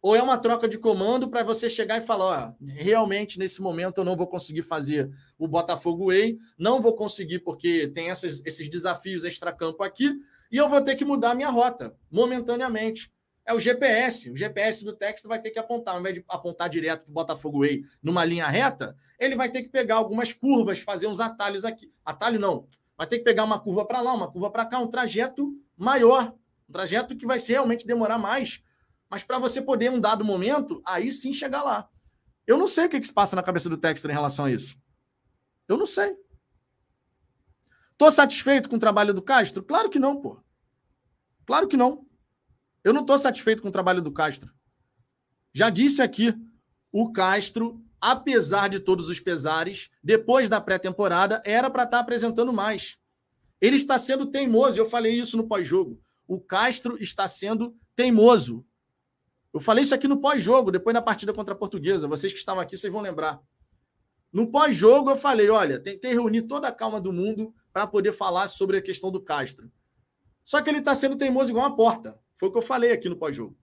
Ou 0.00 0.16
é 0.16 0.22
uma 0.22 0.38
troca 0.38 0.68
de 0.68 0.78
comando 0.78 1.28
para 1.28 1.42
você 1.42 1.68
chegar 1.70 1.98
e 1.98 2.06
falar: 2.06 2.54
ó, 2.60 2.64
realmente 2.64 3.38
nesse 3.38 3.60
momento 3.60 3.98
eu 3.98 4.04
não 4.04 4.16
vou 4.16 4.26
conseguir 4.26 4.62
fazer 4.62 5.10
o 5.38 5.46
Botafogo 5.46 6.06
Way, 6.06 6.38
não 6.58 6.80
vou 6.80 6.94
conseguir 6.94 7.40
porque 7.40 7.88
tem 7.88 8.10
essas, 8.10 8.40
esses 8.44 8.68
desafios 8.68 9.24
extracampo 9.24 9.82
aqui, 9.82 10.12
e 10.50 10.56
eu 10.56 10.68
vou 10.68 10.82
ter 10.82 10.96
que 10.96 11.04
mudar 11.04 11.30
a 11.30 11.34
minha 11.34 11.50
rota 11.50 11.96
momentaneamente 12.10 13.12
é 13.44 13.52
o 13.52 13.60
GPS. 13.60 14.30
O 14.30 14.36
GPS 14.36 14.84
do 14.84 14.92
texto 14.92 15.28
vai 15.28 15.40
ter 15.40 15.50
que 15.50 15.58
apontar, 15.58 15.94
ao 15.94 16.00
invés 16.00 16.14
de 16.14 16.24
apontar 16.28 16.68
direto 16.68 17.04
para 17.04 17.10
o 17.10 17.14
Botafogo 17.14 17.60
Way 17.60 17.84
numa 18.02 18.24
linha 18.24 18.46
reta, 18.46 18.96
ele 19.18 19.34
vai 19.34 19.50
ter 19.50 19.62
que 19.62 19.68
pegar 19.68 19.96
algumas 19.96 20.32
curvas, 20.32 20.78
fazer 20.78 21.06
uns 21.06 21.20
atalhos 21.20 21.64
aqui. 21.64 21.92
Atalho 22.04 22.38
não. 22.38 22.66
Vai 22.96 23.06
ter 23.06 23.18
que 23.18 23.24
pegar 23.24 23.44
uma 23.44 23.58
curva 23.58 23.84
para 23.84 24.00
lá, 24.00 24.12
uma 24.12 24.30
curva 24.30 24.50
para 24.50 24.64
cá, 24.64 24.78
um 24.78 24.86
trajeto 24.86 25.52
maior. 25.76 26.34
Um 26.68 26.72
trajeto 26.72 27.16
que 27.16 27.26
vai 27.26 27.40
ser, 27.40 27.54
realmente 27.54 27.86
demorar 27.86 28.18
mais. 28.18 28.62
Mas 29.10 29.24
para 29.24 29.38
você 29.38 29.60
poder, 29.60 29.86
em 29.86 29.96
um 29.96 30.00
dado 30.00 30.24
momento, 30.24 30.80
aí 30.86 31.10
sim 31.10 31.32
chegar 31.32 31.62
lá. 31.62 31.88
Eu 32.46 32.56
não 32.56 32.66
sei 32.66 32.86
o 32.86 32.88
que, 32.88 33.00
que 33.00 33.06
se 33.06 33.12
passa 33.12 33.36
na 33.36 33.42
cabeça 33.42 33.68
do 33.68 33.76
texto 33.76 34.08
em 34.08 34.12
relação 34.12 34.46
a 34.46 34.50
isso. 34.50 34.76
Eu 35.68 35.76
não 35.76 35.86
sei. 35.86 36.16
Estou 37.92 38.10
satisfeito 38.10 38.68
com 38.68 38.76
o 38.76 38.80
trabalho 38.80 39.14
do 39.14 39.22
Castro? 39.22 39.62
Claro 39.62 39.88
que 39.88 39.98
não, 39.98 40.20
pô. 40.20 40.40
Claro 41.46 41.68
que 41.68 41.76
não. 41.76 42.06
Eu 42.84 42.92
não 42.92 43.02
estou 43.02 43.18
satisfeito 43.18 43.62
com 43.62 43.68
o 43.68 43.72
trabalho 43.72 44.02
do 44.02 44.12
Castro. 44.12 44.52
Já 45.54 45.70
disse 45.70 46.02
aqui, 46.02 46.34
o 46.90 47.12
Castro, 47.12 47.82
apesar 48.00 48.68
de 48.68 48.80
todos 48.80 49.08
os 49.08 49.20
pesares, 49.20 49.90
depois 50.02 50.48
da 50.48 50.60
pré-temporada, 50.60 51.40
era 51.44 51.70
para 51.70 51.84
estar 51.84 51.98
tá 51.98 52.02
apresentando 52.02 52.52
mais. 52.52 52.98
Ele 53.60 53.76
está 53.76 53.98
sendo 53.98 54.26
teimoso, 54.26 54.78
eu 54.78 54.88
falei 54.88 55.12
isso 55.12 55.36
no 55.36 55.46
pós-jogo. 55.46 56.00
O 56.26 56.40
Castro 56.40 57.00
está 57.00 57.28
sendo 57.28 57.76
teimoso. 57.94 58.66
Eu 59.52 59.60
falei 59.60 59.84
isso 59.84 59.94
aqui 59.94 60.08
no 60.08 60.20
pós-jogo, 60.20 60.72
depois 60.72 60.94
da 60.94 61.02
partida 61.02 61.32
contra 61.32 61.54
a 61.54 61.56
Portuguesa. 61.56 62.08
Vocês 62.08 62.32
que 62.32 62.38
estavam 62.38 62.62
aqui, 62.62 62.76
vocês 62.76 62.92
vão 62.92 63.02
lembrar. 63.02 63.40
No 64.32 64.50
pós-jogo, 64.50 65.10
eu 65.10 65.16
falei: 65.16 65.50
olha, 65.50 65.78
tentei 65.78 66.12
reunir 66.12 66.42
toda 66.42 66.68
a 66.68 66.72
calma 66.72 67.00
do 67.00 67.12
mundo 67.12 67.54
para 67.72 67.86
poder 67.86 68.12
falar 68.12 68.48
sobre 68.48 68.78
a 68.78 68.82
questão 68.82 69.10
do 69.10 69.20
Castro. 69.20 69.70
Só 70.42 70.60
que 70.60 70.70
ele 70.70 70.78
está 70.78 70.94
sendo 70.94 71.16
teimoso 71.16 71.50
igual 71.50 71.66
uma 71.66 71.76
porta. 71.76 72.18
Foi 72.42 72.48
o 72.48 72.52
que 72.52 72.58
eu 72.58 72.62
falei 72.62 72.90
aqui 72.90 73.08
no 73.08 73.14
pós-jogo. 73.14 73.56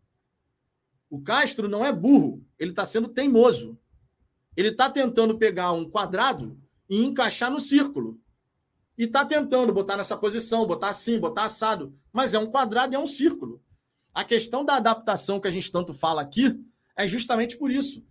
O 1.10 1.22
Castro 1.22 1.68
não 1.68 1.86
é 1.86 1.92
burro, 1.92 2.48
ele 2.58 2.70
está 2.70 2.86
sendo 2.86 3.10
teimoso. 3.10 3.78
Ele 4.56 4.70
está 4.70 4.90
tentando 4.90 5.38
pegar 5.38 5.74
um 5.74 5.84
quadrado 5.84 6.58
e 6.90 7.04
encaixar 7.04 7.52
no 7.52 7.60
círculo. 7.60 8.18
E 8.98 9.04
está 9.04 9.26
tentando 9.26 9.74
botar 9.74 9.98
nessa 9.98 10.16
posição, 10.16 10.66
botar 10.66 10.88
assim, 10.88 11.20
botar 11.20 11.44
assado. 11.44 11.94
Mas 12.14 12.34
é 12.34 12.40
um 12.40 12.50
quadrado 12.50 12.94
e 12.94 12.96
é 12.96 13.00
um 13.00 13.06
círculo. 13.06 13.62
A 14.14 14.24
questão 14.24 14.64
da 14.64 14.78
adaptação 14.78 15.42
que 15.42 15.50
a 15.50 15.52
gente 15.52 15.70
tanto 15.70 15.94
fala 15.94 16.22
aqui 16.22 16.58
é 16.96 17.06
justamente 17.06 17.58
por 17.58 17.70
isso. 17.70 18.02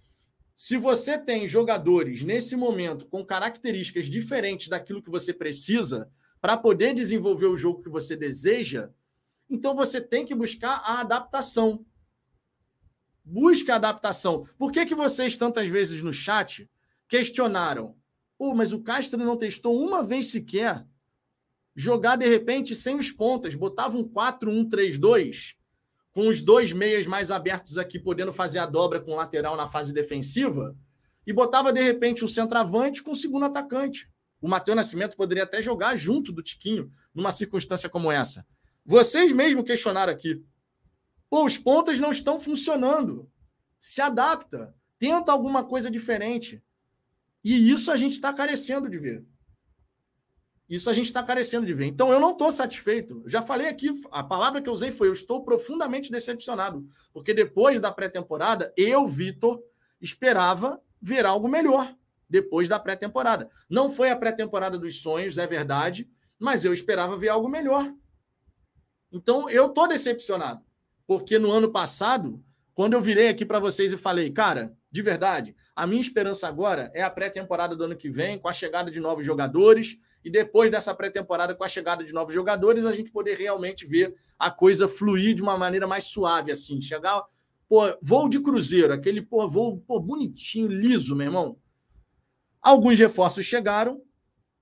Se 0.54 0.76
você 0.76 1.16
tem 1.16 1.48
jogadores 1.48 2.22
nesse 2.22 2.56
momento 2.56 3.06
com 3.06 3.24
características 3.24 4.04
diferentes 4.04 4.68
daquilo 4.68 5.02
que 5.02 5.10
você 5.10 5.32
precisa 5.32 6.10
para 6.42 6.58
poder 6.58 6.92
desenvolver 6.92 7.46
o 7.46 7.56
jogo 7.56 7.82
que 7.82 7.88
você 7.88 8.14
deseja, 8.14 8.90
então 9.48 9.74
você 9.74 10.00
tem 10.00 10.24
que 10.24 10.34
buscar 10.34 10.82
a 10.84 11.00
adaptação. 11.00 11.84
Busca 13.24 13.74
a 13.74 13.76
adaptação. 13.76 14.46
Por 14.56 14.72
que, 14.72 14.86
que 14.86 14.94
vocês, 14.94 15.36
tantas 15.36 15.68
vezes 15.68 16.02
no 16.02 16.12
chat, 16.12 16.68
questionaram? 17.08 17.96
Pô, 18.36 18.54
mas 18.54 18.72
o 18.72 18.82
Castro 18.82 19.18
não 19.18 19.36
testou 19.36 19.80
uma 19.80 20.02
vez 20.02 20.30
sequer 20.30 20.86
jogar 21.78 22.16
de 22.16 22.26
repente 22.26 22.74
sem 22.74 22.96
os 22.96 23.12
pontas, 23.12 23.54
botava 23.54 23.96
um 23.96 24.02
4-1-3-2, 24.02 25.54
com 26.10 26.26
os 26.26 26.42
dois 26.42 26.72
meias 26.72 27.06
mais 27.06 27.30
abertos 27.30 27.78
aqui, 27.78 28.00
podendo 28.00 28.32
fazer 28.32 28.58
a 28.58 28.66
dobra 28.66 28.98
com 28.98 29.12
o 29.12 29.14
lateral 29.14 29.56
na 29.56 29.68
fase 29.68 29.94
defensiva, 29.94 30.76
e 31.24 31.32
botava 31.32 31.72
de 31.72 31.80
repente 31.80 32.24
um 32.24 32.28
centroavante 32.28 33.00
com 33.00 33.12
o 33.12 33.16
segundo 33.16 33.44
atacante. 33.44 34.10
O 34.40 34.48
Matheus 34.48 34.74
Nascimento 34.74 35.16
poderia 35.16 35.44
até 35.44 35.62
jogar 35.62 35.94
junto 35.94 36.32
do 36.32 36.42
Tiquinho 36.42 36.90
numa 37.14 37.30
circunstância 37.30 37.88
como 37.88 38.10
essa. 38.10 38.44
Vocês 38.88 39.32
mesmo 39.32 39.62
questionaram 39.62 40.10
aqui. 40.10 40.42
Pô, 41.28 41.44
os 41.44 41.58
pontas 41.58 42.00
não 42.00 42.10
estão 42.10 42.40
funcionando. 42.40 43.30
Se 43.78 44.00
adapta. 44.00 44.74
Tenta 44.98 45.30
alguma 45.30 45.62
coisa 45.62 45.90
diferente. 45.90 46.64
E 47.44 47.70
isso 47.70 47.92
a 47.92 47.96
gente 47.96 48.14
está 48.14 48.32
carecendo 48.32 48.88
de 48.88 48.96
ver. 48.96 49.26
Isso 50.66 50.88
a 50.88 50.94
gente 50.94 51.04
está 51.04 51.22
carecendo 51.22 51.66
de 51.66 51.74
ver. 51.74 51.84
Então 51.84 52.10
eu 52.10 52.18
não 52.18 52.30
estou 52.30 52.50
satisfeito. 52.50 53.22
Já 53.26 53.42
falei 53.42 53.68
aqui, 53.68 53.92
a 54.10 54.24
palavra 54.24 54.62
que 54.62 54.70
eu 54.70 54.72
usei 54.72 54.90
foi: 54.90 55.08
eu 55.08 55.12
estou 55.12 55.44
profundamente 55.44 56.10
decepcionado. 56.10 56.86
Porque 57.12 57.34
depois 57.34 57.82
da 57.82 57.92
pré-temporada, 57.92 58.72
eu, 58.74 59.06
Vitor, 59.06 59.62
esperava 60.00 60.80
ver 60.98 61.26
algo 61.26 61.46
melhor 61.46 61.94
depois 62.26 62.70
da 62.70 62.78
pré-temporada. 62.78 63.50
Não 63.68 63.92
foi 63.92 64.08
a 64.08 64.16
pré-temporada 64.16 64.78
dos 64.78 65.02
sonhos, 65.02 65.36
é 65.36 65.46
verdade, 65.46 66.10
mas 66.38 66.64
eu 66.64 66.72
esperava 66.72 67.18
ver 67.18 67.28
algo 67.28 67.50
melhor. 67.50 67.92
Então, 69.12 69.48
eu 69.48 69.68
tô 69.68 69.86
decepcionado. 69.86 70.64
Porque 71.06 71.38
no 71.38 71.50
ano 71.50 71.72
passado, 71.72 72.42
quando 72.74 72.92
eu 72.92 73.00
virei 73.00 73.28
aqui 73.28 73.44
para 73.44 73.58
vocês 73.58 73.92
e 73.92 73.96
falei, 73.96 74.30
cara, 74.30 74.76
de 74.90 75.02
verdade, 75.02 75.54
a 75.74 75.86
minha 75.86 76.00
esperança 76.00 76.46
agora 76.46 76.90
é 76.94 77.02
a 77.02 77.10
pré-temporada 77.10 77.74
do 77.74 77.84
ano 77.84 77.96
que 77.96 78.08
vem, 78.08 78.38
com 78.38 78.48
a 78.48 78.52
chegada 78.52 78.90
de 78.90 79.00
novos 79.00 79.24
jogadores, 79.24 79.96
e 80.24 80.30
depois 80.30 80.70
dessa 80.70 80.94
pré-temporada, 80.94 81.54
com 81.54 81.64
a 81.64 81.68
chegada 81.68 82.04
de 82.04 82.12
novos 82.12 82.32
jogadores, 82.32 82.84
a 82.84 82.92
gente 82.92 83.10
poder 83.10 83.36
realmente 83.36 83.86
ver 83.86 84.14
a 84.38 84.50
coisa 84.50 84.88
fluir 84.88 85.34
de 85.34 85.42
uma 85.42 85.58
maneira 85.58 85.86
mais 85.86 86.04
suave, 86.04 86.50
assim. 86.50 86.80
Chegar, 86.80 87.22
pô, 87.68 87.80
voo 88.02 88.28
de 88.28 88.40
cruzeiro, 88.40 88.92
aquele 88.92 89.22
pô, 89.22 89.48
voo 89.48 89.78
pô, 89.80 90.00
bonitinho, 90.00 90.68
liso, 90.68 91.14
meu 91.14 91.26
irmão. 91.26 91.58
Alguns 92.60 92.98
reforços 92.98 93.44
chegaram, 93.44 94.02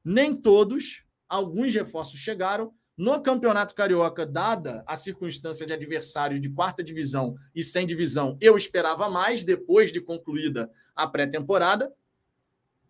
nem 0.04 0.34
todos, 0.34 1.04
alguns 1.28 1.74
reforços 1.74 2.20
chegaram, 2.20 2.72
no 2.96 3.20
Campeonato 3.20 3.74
Carioca, 3.74 4.24
dada 4.24 4.82
a 4.86 4.96
circunstância 4.96 5.66
de 5.66 5.72
adversários 5.72 6.40
de 6.40 6.48
quarta 6.48 6.82
divisão 6.82 7.34
e 7.54 7.62
sem 7.62 7.86
divisão, 7.86 8.38
eu 8.40 8.56
esperava 8.56 9.10
mais 9.10 9.44
depois 9.44 9.92
de 9.92 10.00
concluída 10.00 10.70
a 10.94 11.06
pré-temporada. 11.06 11.92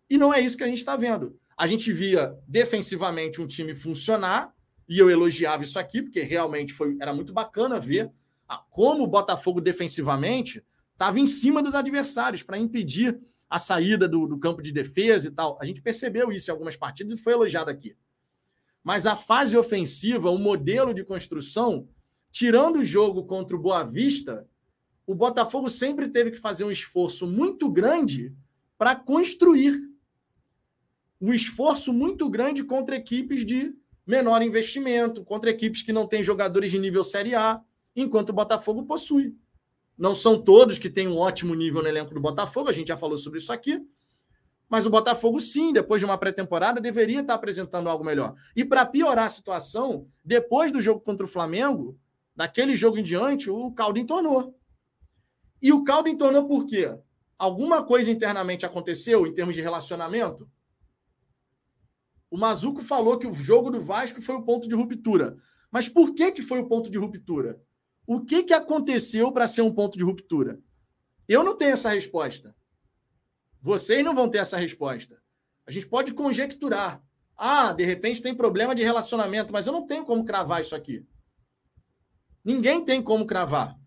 E 0.09 0.17
não 0.17 0.33
é 0.33 0.39
isso 0.39 0.55
que 0.55 0.63
a 0.63 0.67
gente 0.67 0.77
está 0.77 0.95
vendo. 0.95 1.37
A 1.57 1.67
gente 1.67 1.91
via 1.91 2.33
defensivamente 2.47 3.41
um 3.41 3.47
time 3.47 3.75
funcionar, 3.75 4.53
e 4.87 4.97
eu 4.97 5.09
elogiava 5.09 5.63
isso 5.63 5.77
aqui, 5.77 6.01
porque 6.01 6.21
realmente 6.21 6.71
foi, 6.71 6.95
era 7.01 7.13
muito 7.13 7.33
bacana 7.33 7.77
ver 7.77 8.09
como 8.69 9.03
o 9.03 9.07
Botafogo 9.07 9.59
defensivamente 9.59 10.63
estava 10.93 11.19
em 11.19 11.27
cima 11.27 11.61
dos 11.61 11.75
adversários 11.75 12.41
para 12.41 12.57
impedir 12.57 13.19
a 13.49 13.59
saída 13.59 14.07
do, 14.07 14.25
do 14.25 14.39
campo 14.39 14.61
de 14.61 14.71
defesa 14.71 15.27
e 15.27 15.31
tal. 15.31 15.57
A 15.61 15.65
gente 15.65 15.81
percebeu 15.81 16.31
isso 16.31 16.49
em 16.49 16.53
algumas 16.53 16.77
partidas 16.77 17.13
e 17.13 17.17
foi 17.17 17.33
elogiado 17.33 17.69
aqui. 17.69 17.95
Mas 18.87 19.05
a 19.05 19.17
fase 19.17 19.57
ofensiva, 19.57 20.31
o 20.31 20.37
modelo 20.37 20.93
de 20.93 21.03
construção, 21.03 21.89
tirando 22.31 22.77
o 22.77 22.85
jogo 22.85 23.25
contra 23.25 23.53
o 23.53 23.59
Boa 23.59 23.83
Vista, 23.83 24.47
o 25.05 25.13
Botafogo 25.13 25.69
sempre 25.69 26.07
teve 26.07 26.31
que 26.31 26.37
fazer 26.37 26.63
um 26.63 26.71
esforço 26.71 27.27
muito 27.27 27.69
grande 27.69 28.33
para 28.77 28.95
construir. 28.95 29.77
Um 31.19 31.33
esforço 31.33 31.91
muito 31.91 32.29
grande 32.29 32.63
contra 32.63 32.95
equipes 32.95 33.45
de 33.45 33.75
menor 34.05 34.41
investimento, 34.41 35.21
contra 35.21 35.49
equipes 35.49 35.81
que 35.81 35.91
não 35.91 36.07
têm 36.07 36.23
jogadores 36.23 36.71
de 36.71 36.79
nível 36.79 37.03
Série 37.03 37.35
A, 37.35 37.61
enquanto 37.93 38.29
o 38.29 38.33
Botafogo 38.33 38.85
possui. 38.85 39.35
Não 39.97 40.15
são 40.15 40.41
todos 40.41 40.79
que 40.79 40.89
têm 40.89 41.09
um 41.09 41.17
ótimo 41.17 41.53
nível 41.55 41.81
no 41.81 41.89
elenco 41.89 42.13
do 42.13 42.21
Botafogo, 42.21 42.69
a 42.69 42.73
gente 42.73 42.87
já 42.87 42.95
falou 42.95 43.17
sobre 43.17 43.39
isso 43.39 43.51
aqui, 43.51 43.85
mas 44.69 44.85
o 44.85 44.89
Botafogo, 44.89 45.39
sim, 45.39 45.71
depois 45.71 46.01
de 46.01 46.05
uma 46.05 46.17
pré-temporada, 46.17 46.81
deveria 46.81 47.21
estar 47.21 47.35
apresentando 47.35 47.87
algo 47.87 48.03
melhor. 48.03 48.35
E 48.55 48.65
para 48.65 48.85
piorar 48.85 49.25
a 49.25 49.29
situação, 49.29 50.07
depois 50.23 50.71
do 50.71 50.81
jogo 50.81 50.99
contra 50.99 51.25
o 51.25 51.29
Flamengo, 51.29 51.97
daquele 52.35 52.75
jogo 52.75 52.97
em 52.97 53.03
diante, 53.03 53.49
o 53.49 53.71
caldo 53.71 53.97
entornou. 53.97 54.57
E 55.61 55.71
o 55.71 55.83
caldo 55.83 56.09
entornou 56.09 56.45
por 56.45 56.65
quê? 56.65 56.93
Alguma 57.37 57.83
coisa 57.83 58.11
internamente 58.11 58.65
aconteceu 58.65 59.25
em 59.25 59.33
termos 59.33 59.55
de 59.55 59.61
relacionamento? 59.61 60.49
O 62.29 62.37
Mazuco 62.37 62.83
falou 62.83 63.17
que 63.17 63.27
o 63.27 63.33
jogo 63.33 63.69
do 63.69 63.79
Vasco 63.79 64.21
foi 64.21 64.35
o 64.35 64.43
ponto 64.43 64.67
de 64.67 64.75
ruptura. 64.75 65.37
Mas 65.71 65.87
por 65.87 66.13
que, 66.13 66.31
que 66.31 66.41
foi 66.41 66.59
o 66.59 66.67
ponto 66.67 66.89
de 66.89 66.97
ruptura? 66.97 67.61
O 68.05 68.21
que, 68.21 68.43
que 68.43 68.53
aconteceu 68.53 69.31
para 69.31 69.47
ser 69.47 69.61
um 69.61 69.73
ponto 69.73 69.97
de 69.97 70.03
ruptura? 70.03 70.59
Eu 71.27 71.43
não 71.43 71.55
tenho 71.55 71.71
essa 71.71 71.89
resposta. 71.89 72.55
Vocês 73.61 74.03
não 74.03 74.15
vão 74.15 74.29
ter 74.29 74.39
essa 74.39 74.57
resposta. 74.57 75.21
A 75.65 75.71
gente 75.71 75.87
pode 75.87 76.13
conjecturar. 76.13 77.03
Ah, 77.35 77.73
de 77.73 77.83
repente 77.83 78.21
tem 78.21 78.33
problema 78.33 78.73
de 78.73 78.83
relacionamento, 78.83 79.53
mas 79.53 79.67
eu 79.67 79.73
não 79.73 79.85
tenho 79.85 80.05
como 80.05 80.25
cravar 80.25 80.61
isso 80.61 80.75
aqui. 80.75 81.05
Ninguém 82.43 82.83
tem 82.83 83.01
como 83.01 83.25
cravar. 83.25 83.77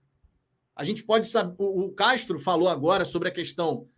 A 0.77 0.85
gente 0.85 1.03
pode 1.03 1.27
saber. 1.27 1.55
O 1.59 1.91
Castro 1.93 2.39
falou 2.39 2.68
agora 2.68 3.05
sobre 3.05 3.29
a 3.29 3.33
questão, 3.33 3.89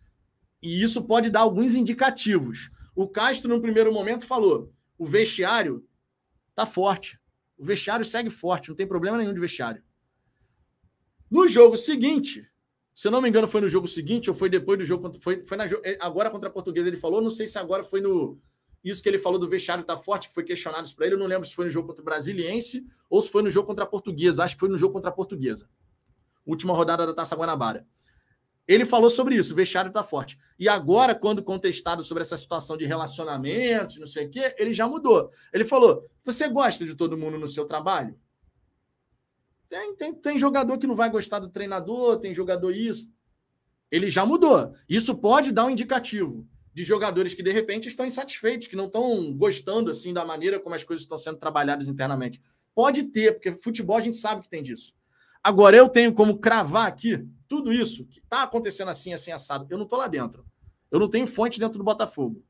e 0.61 0.81
isso 0.81 1.03
pode 1.03 1.29
dar 1.29 1.41
alguns 1.41 1.75
indicativos. 1.75 2.71
O 2.95 3.07
Castro, 3.07 3.53
no 3.53 3.61
primeiro 3.61 3.93
momento, 3.93 4.25
falou: 4.25 4.73
o 4.97 5.05
vestiário 5.05 5.85
tá 6.55 6.65
forte. 6.65 7.19
O 7.57 7.63
vestiário 7.65 8.05
segue 8.05 8.29
forte, 8.29 8.69
não 8.69 8.75
tem 8.75 8.87
problema 8.87 9.17
nenhum 9.17 9.33
de 9.33 9.39
vestiário. 9.39 9.83
No 11.29 11.47
jogo 11.47 11.75
seguinte, 11.75 12.49
se 12.95 13.07
eu 13.07 13.11
não 13.11 13.21
me 13.21 13.29
engano, 13.29 13.47
foi 13.47 13.61
no 13.61 13.69
jogo 13.69 13.87
seguinte 13.87 14.29
ou 14.29 14.35
foi 14.35 14.49
depois 14.49 14.77
do 14.77 14.85
jogo. 14.85 15.11
Foi, 15.19 15.43
foi 15.45 15.57
na, 15.57 15.65
é, 15.65 15.97
agora 15.99 16.29
contra 16.29 16.49
a 16.49 16.51
Portuguesa 16.51 16.87
ele 16.87 16.97
falou. 16.97 17.21
Não 17.21 17.29
sei 17.29 17.47
se 17.47 17.57
agora 17.57 17.83
foi 17.83 18.01
no. 18.01 18.39
Isso 18.83 19.01
que 19.01 19.09
ele 19.09 19.17
falou 19.17 19.39
do 19.39 19.47
vestiário 19.47 19.83
tá 19.83 19.97
forte, 19.97 20.27
que 20.27 20.33
foi 20.33 20.43
questionado 20.43 20.87
para 20.95 21.05
ele. 21.05 21.15
Eu 21.15 21.19
não 21.19 21.25
lembro 21.25 21.47
se 21.47 21.55
foi 21.55 21.65
no 21.65 21.71
jogo 21.71 21.87
contra 21.87 22.01
o 22.01 22.05
Brasiliense 22.05 22.85
ou 23.09 23.19
se 23.21 23.29
foi 23.29 23.41
no 23.41 23.49
jogo 23.49 23.65
contra 23.65 23.83
a 23.83 23.87
Portuguesa. 23.87 24.43
Acho 24.43 24.55
que 24.55 24.59
foi 24.59 24.69
no 24.69 24.77
jogo 24.77 24.93
contra 24.93 25.09
a 25.09 25.13
Portuguesa. 25.13 25.67
Última 26.45 26.73
rodada 26.73 27.05
da 27.07 27.13
Taça 27.13 27.35
Guanabara. 27.35 27.87
Ele 28.67 28.85
falou 28.85 29.09
sobre 29.09 29.35
isso, 29.35 29.51
o 29.51 29.55
vestiário 29.55 29.91
tá 29.91 30.03
forte. 30.03 30.37
E 30.57 30.69
agora, 30.69 31.13
quando 31.13 31.43
contestado 31.43 32.01
sobre 32.01 32.21
essa 32.21 32.37
situação 32.37 32.77
de 32.77 32.85
relacionamentos, 32.85 33.99
não 33.99 34.07
sei 34.07 34.27
o 34.27 34.29
quê, 34.29 34.55
ele 34.57 34.71
já 34.71 34.87
mudou. 34.87 35.29
Ele 35.51 35.65
falou: 35.65 36.03
Você 36.23 36.47
gosta 36.47 36.85
de 36.85 36.95
todo 36.95 37.17
mundo 37.17 37.37
no 37.37 37.47
seu 37.47 37.65
trabalho? 37.65 38.17
Tem, 39.73 39.95
tem, 39.95 40.13
tem 40.13 40.37
jogador 40.37 40.77
que 40.77 40.85
não 40.85 40.95
vai 40.95 41.09
gostar 41.09 41.39
do 41.39 41.49
treinador, 41.49 42.19
tem 42.19 42.31
jogador 42.31 42.75
isso. 42.75 43.11
Ele 43.89 44.07
já 44.07 44.23
mudou. 44.23 44.71
Isso 44.87 45.15
pode 45.15 45.51
dar 45.51 45.65
um 45.65 45.71
indicativo 45.71 46.47
de 46.71 46.83
jogadores 46.83 47.33
que 47.33 47.41
de 47.41 47.51
repente 47.51 47.87
estão 47.87 48.05
insatisfeitos, 48.05 48.67
que 48.67 48.75
não 48.75 48.85
estão 48.85 49.33
gostando 49.33 49.89
assim 49.89 50.13
da 50.13 50.23
maneira 50.23 50.59
como 50.59 50.75
as 50.75 50.83
coisas 50.83 51.01
estão 51.01 51.17
sendo 51.17 51.39
trabalhadas 51.39 51.87
internamente. 51.87 52.39
Pode 52.75 53.05
ter, 53.05 53.33
porque 53.33 53.51
futebol 53.51 53.97
a 53.97 54.01
gente 54.01 54.15
sabe 54.15 54.43
que 54.43 54.49
tem 54.49 54.61
disso. 54.61 54.93
Agora 55.43 55.75
eu 55.75 55.89
tenho 55.89 56.13
como 56.13 56.37
cravar 56.37 56.85
aqui 56.85 57.27
tudo 57.47 57.73
isso 57.73 58.05
que 58.05 58.19
está 58.19 58.43
acontecendo 58.43 58.89
assim, 58.89 59.11
assim 59.11 59.31
assado. 59.31 59.65
Eu 59.71 59.77
não 59.79 59.85
estou 59.85 59.97
lá 59.97 60.07
dentro. 60.07 60.45
Eu 60.91 60.99
não 60.99 61.09
tenho 61.09 61.25
fonte 61.25 61.59
dentro 61.59 61.79
do 61.79 61.83
Botafogo. 61.83 62.45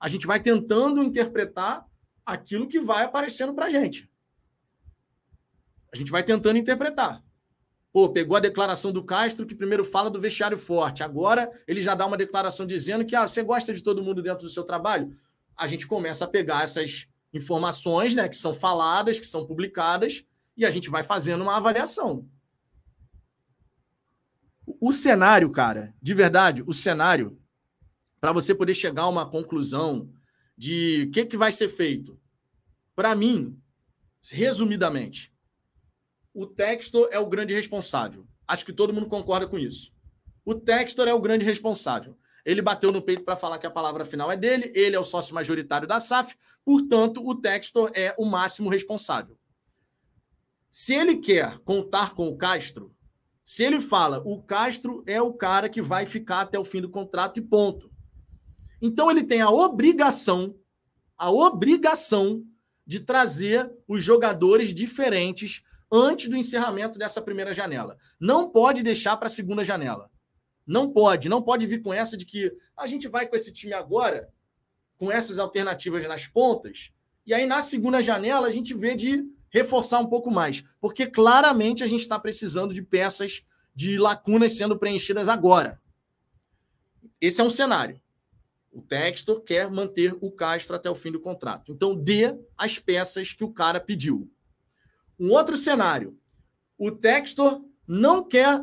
A 0.00 0.08
gente 0.08 0.26
vai 0.26 0.42
tentando 0.42 1.00
interpretar 1.00 1.86
aquilo 2.24 2.66
que 2.66 2.80
vai 2.80 3.04
aparecendo 3.04 3.54
para 3.54 3.66
a 3.66 3.70
gente. 3.70 4.10
A 5.96 5.98
gente 5.98 6.10
vai 6.10 6.22
tentando 6.22 6.58
interpretar. 6.58 7.24
Pô, 7.90 8.10
pegou 8.10 8.36
a 8.36 8.40
declaração 8.40 8.92
do 8.92 9.02
Castro, 9.02 9.46
que 9.46 9.54
primeiro 9.54 9.82
fala 9.82 10.10
do 10.10 10.20
vestiário 10.20 10.58
forte. 10.58 11.02
Agora 11.02 11.50
ele 11.66 11.80
já 11.80 11.94
dá 11.94 12.04
uma 12.04 12.16
declaração 12.16 12.66
dizendo 12.66 13.04
que 13.06 13.16
ah, 13.16 13.26
você 13.26 13.42
gosta 13.42 13.72
de 13.72 13.82
todo 13.82 14.02
mundo 14.02 14.22
dentro 14.22 14.44
do 14.44 14.50
seu 14.50 14.62
trabalho. 14.62 15.10
A 15.56 15.66
gente 15.66 15.86
começa 15.86 16.26
a 16.26 16.28
pegar 16.28 16.62
essas 16.62 17.08
informações, 17.32 18.14
né, 18.14 18.28
que 18.28 18.36
são 18.36 18.54
faladas, 18.54 19.18
que 19.18 19.26
são 19.26 19.46
publicadas, 19.46 20.24
e 20.54 20.66
a 20.66 20.70
gente 20.70 20.90
vai 20.90 21.02
fazendo 21.02 21.40
uma 21.40 21.56
avaliação. 21.56 22.28
O 24.78 24.92
cenário, 24.92 25.50
cara, 25.50 25.94
de 26.02 26.12
verdade, 26.12 26.62
o 26.66 26.74
cenário, 26.74 27.40
para 28.20 28.32
você 28.32 28.54
poder 28.54 28.74
chegar 28.74 29.02
a 29.02 29.08
uma 29.08 29.28
conclusão 29.28 30.10
de 30.56 31.06
o 31.08 31.10
que, 31.12 31.24
que 31.24 31.36
vai 31.36 31.50
ser 31.50 31.68
feito, 31.68 32.20
para 32.94 33.14
mim, 33.14 33.58
resumidamente, 34.30 35.32
o 36.36 36.46
Textor 36.46 37.08
é 37.10 37.18
o 37.18 37.26
grande 37.26 37.54
responsável. 37.54 38.26
Acho 38.46 38.66
que 38.66 38.72
todo 38.72 38.92
mundo 38.92 39.06
concorda 39.06 39.46
com 39.46 39.58
isso. 39.58 39.90
O 40.44 40.54
Textor 40.54 41.08
é 41.08 41.14
o 41.14 41.20
grande 41.20 41.46
responsável. 41.46 42.14
Ele 42.44 42.60
bateu 42.60 42.92
no 42.92 43.00
peito 43.00 43.24
para 43.24 43.34
falar 43.34 43.58
que 43.58 43.66
a 43.66 43.70
palavra 43.70 44.04
final 44.04 44.30
é 44.30 44.36
dele, 44.36 44.70
ele 44.74 44.94
é 44.94 44.98
o 44.98 45.02
sócio 45.02 45.34
majoritário 45.34 45.88
da 45.88 45.98
SAF, 45.98 46.36
portanto, 46.62 47.26
o 47.26 47.34
Textor 47.34 47.90
é 47.94 48.14
o 48.18 48.26
máximo 48.26 48.68
responsável. 48.68 49.38
Se 50.70 50.94
ele 50.94 51.16
quer 51.16 51.58
contar 51.60 52.14
com 52.14 52.28
o 52.28 52.36
Castro, 52.36 52.94
se 53.42 53.64
ele 53.64 53.80
fala 53.80 54.22
o 54.22 54.42
Castro 54.42 55.02
é 55.06 55.22
o 55.22 55.32
cara 55.32 55.70
que 55.70 55.80
vai 55.80 56.04
ficar 56.04 56.42
até 56.42 56.58
o 56.58 56.66
fim 56.66 56.82
do 56.82 56.90
contrato 56.90 57.38
e 57.38 57.42
ponto. 57.42 57.90
Então 58.82 59.10
ele 59.10 59.24
tem 59.24 59.40
a 59.40 59.48
obrigação, 59.48 60.54
a 61.16 61.30
obrigação 61.30 62.44
de 62.86 63.00
trazer 63.00 63.72
os 63.88 64.04
jogadores 64.04 64.74
diferentes 64.74 65.62
antes 65.90 66.28
do 66.28 66.36
encerramento 66.36 66.98
dessa 66.98 67.22
primeira 67.22 67.54
janela. 67.54 67.96
Não 68.20 68.50
pode 68.50 68.82
deixar 68.82 69.16
para 69.16 69.26
a 69.26 69.30
segunda 69.30 69.64
janela. 69.64 70.10
Não 70.66 70.90
pode, 70.90 71.28
não 71.28 71.40
pode 71.40 71.66
vir 71.66 71.80
com 71.80 71.94
essa 71.94 72.16
de 72.16 72.24
que 72.24 72.52
a 72.76 72.86
gente 72.86 73.06
vai 73.06 73.26
com 73.26 73.36
esse 73.36 73.52
time 73.52 73.72
agora, 73.72 74.28
com 74.98 75.12
essas 75.12 75.38
alternativas 75.38 76.06
nas 76.06 76.26
pontas, 76.26 76.90
e 77.24 77.32
aí 77.32 77.46
na 77.46 77.60
segunda 77.60 78.02
janela 78.02 78.48
a 78.48 78.52
gente 78.52 78.74
vê 78.74 78.94
de 78.94 79.24
reforçar 79.50 80.00
um 80.00 80.06
pouco 80.06 80.30
mais, 80.30 80.62
porque 80.80 81.06
claramente 81.06 81.84
a 81.84 81.86
gente 81.86 82.00
está 82.00 82.18
precisando 82.18 82.74
de 82.74 82.82
peças 82.82 83.42
de 83.74 83.96
lacunas 83.98 84.52
sendo 84.52 84.78
preenchidas 84.78 85.28
agora. 85.28 85.80
Esse 87.20 87.40
é 87.40 87.44
um 87.44 87.50
cenário. 87.50 88.00
O 88.72 88.82
Textor 88.82 89.40
quer 89.40 89.70
manter 89.70 90.14
o 90.20 90.30
Castro 90.30 90.76
até 90.76 90.90
o 90.90 90.94
fim 90.94 91.10
do 91.10 91.20
contrato. 91.20 91.72
Então, 91.72 91.94
dê 91.94 92.38
as 92.58 92.78
peças 92.78 93.32
que 93.32 93.42
o 93.42 93.52
cara 93.52 93.80
pediu. 93.80 94.30
Um 95.18 95.30
outro 95.30 95.56
cenário. 95.56 96.18
O 96.78 96.90
Textor 96.90 97.62
não 97.86 98.22
quer 98.22 98.62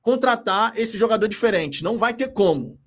contratar 0.00 0.78
esse 0.78 0.98
jogador 0.98 1.28
diferente. 1.28 1.84
Não 1.84 1.98
vai 1.98 2.14
ter 2.14 2.28
como. 2.32 2.80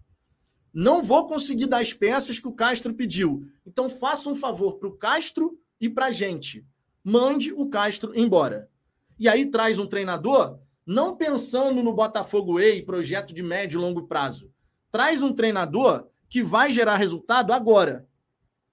Não 0.74 1.02
vou 1.02 1.26
conseguir 1.28 1.68
dar 1.68 1.80
as 1.80 1.94
peças 1.94 2.38
que 2.38 2.48
o 2.48 2.54
Castro 2.54 2.94
pediu. 2.94 3.48
Então 3.66 3.90
faça 3.90 4.30
um 4.30 4.36
favor 4.36 4.78
para 4.78 4.90
o 4.90 4.98
Castro 4.98 5.58
e 5.80 5.90
para 5.90 6.08
a 6.08 6.12
gente. 6.12 6.66
Mande 7.04 7.54
o 7.54 7.70
Castro 7.70 8.12
embora. 8.14 8.70
E 9.18 9.30
aí 9.30 9.46
traz 9.46 9.80
um 9.80 9.88
treinador, 9.88 10.60
não 10.86 11.16
pensando 11.16 11.82
no 11.82 11.94
Botafogo 11.94 12.56
Way, 12.56 12.84
projeto 12.84 13.34
de 13.34 13.42
médio 13.42 13.80
e 13.80 13.82
longo 13.82 14.08
prazo. 14.08 14.52
Traz 14.92 15.22
um 15.22 15.32
treinador 15.32 16.08
que 16.30 16.44
vai 16.44 16.74
gerar 16.74 16.98
resultado 16.98 17.54
agora. 17.54 18.08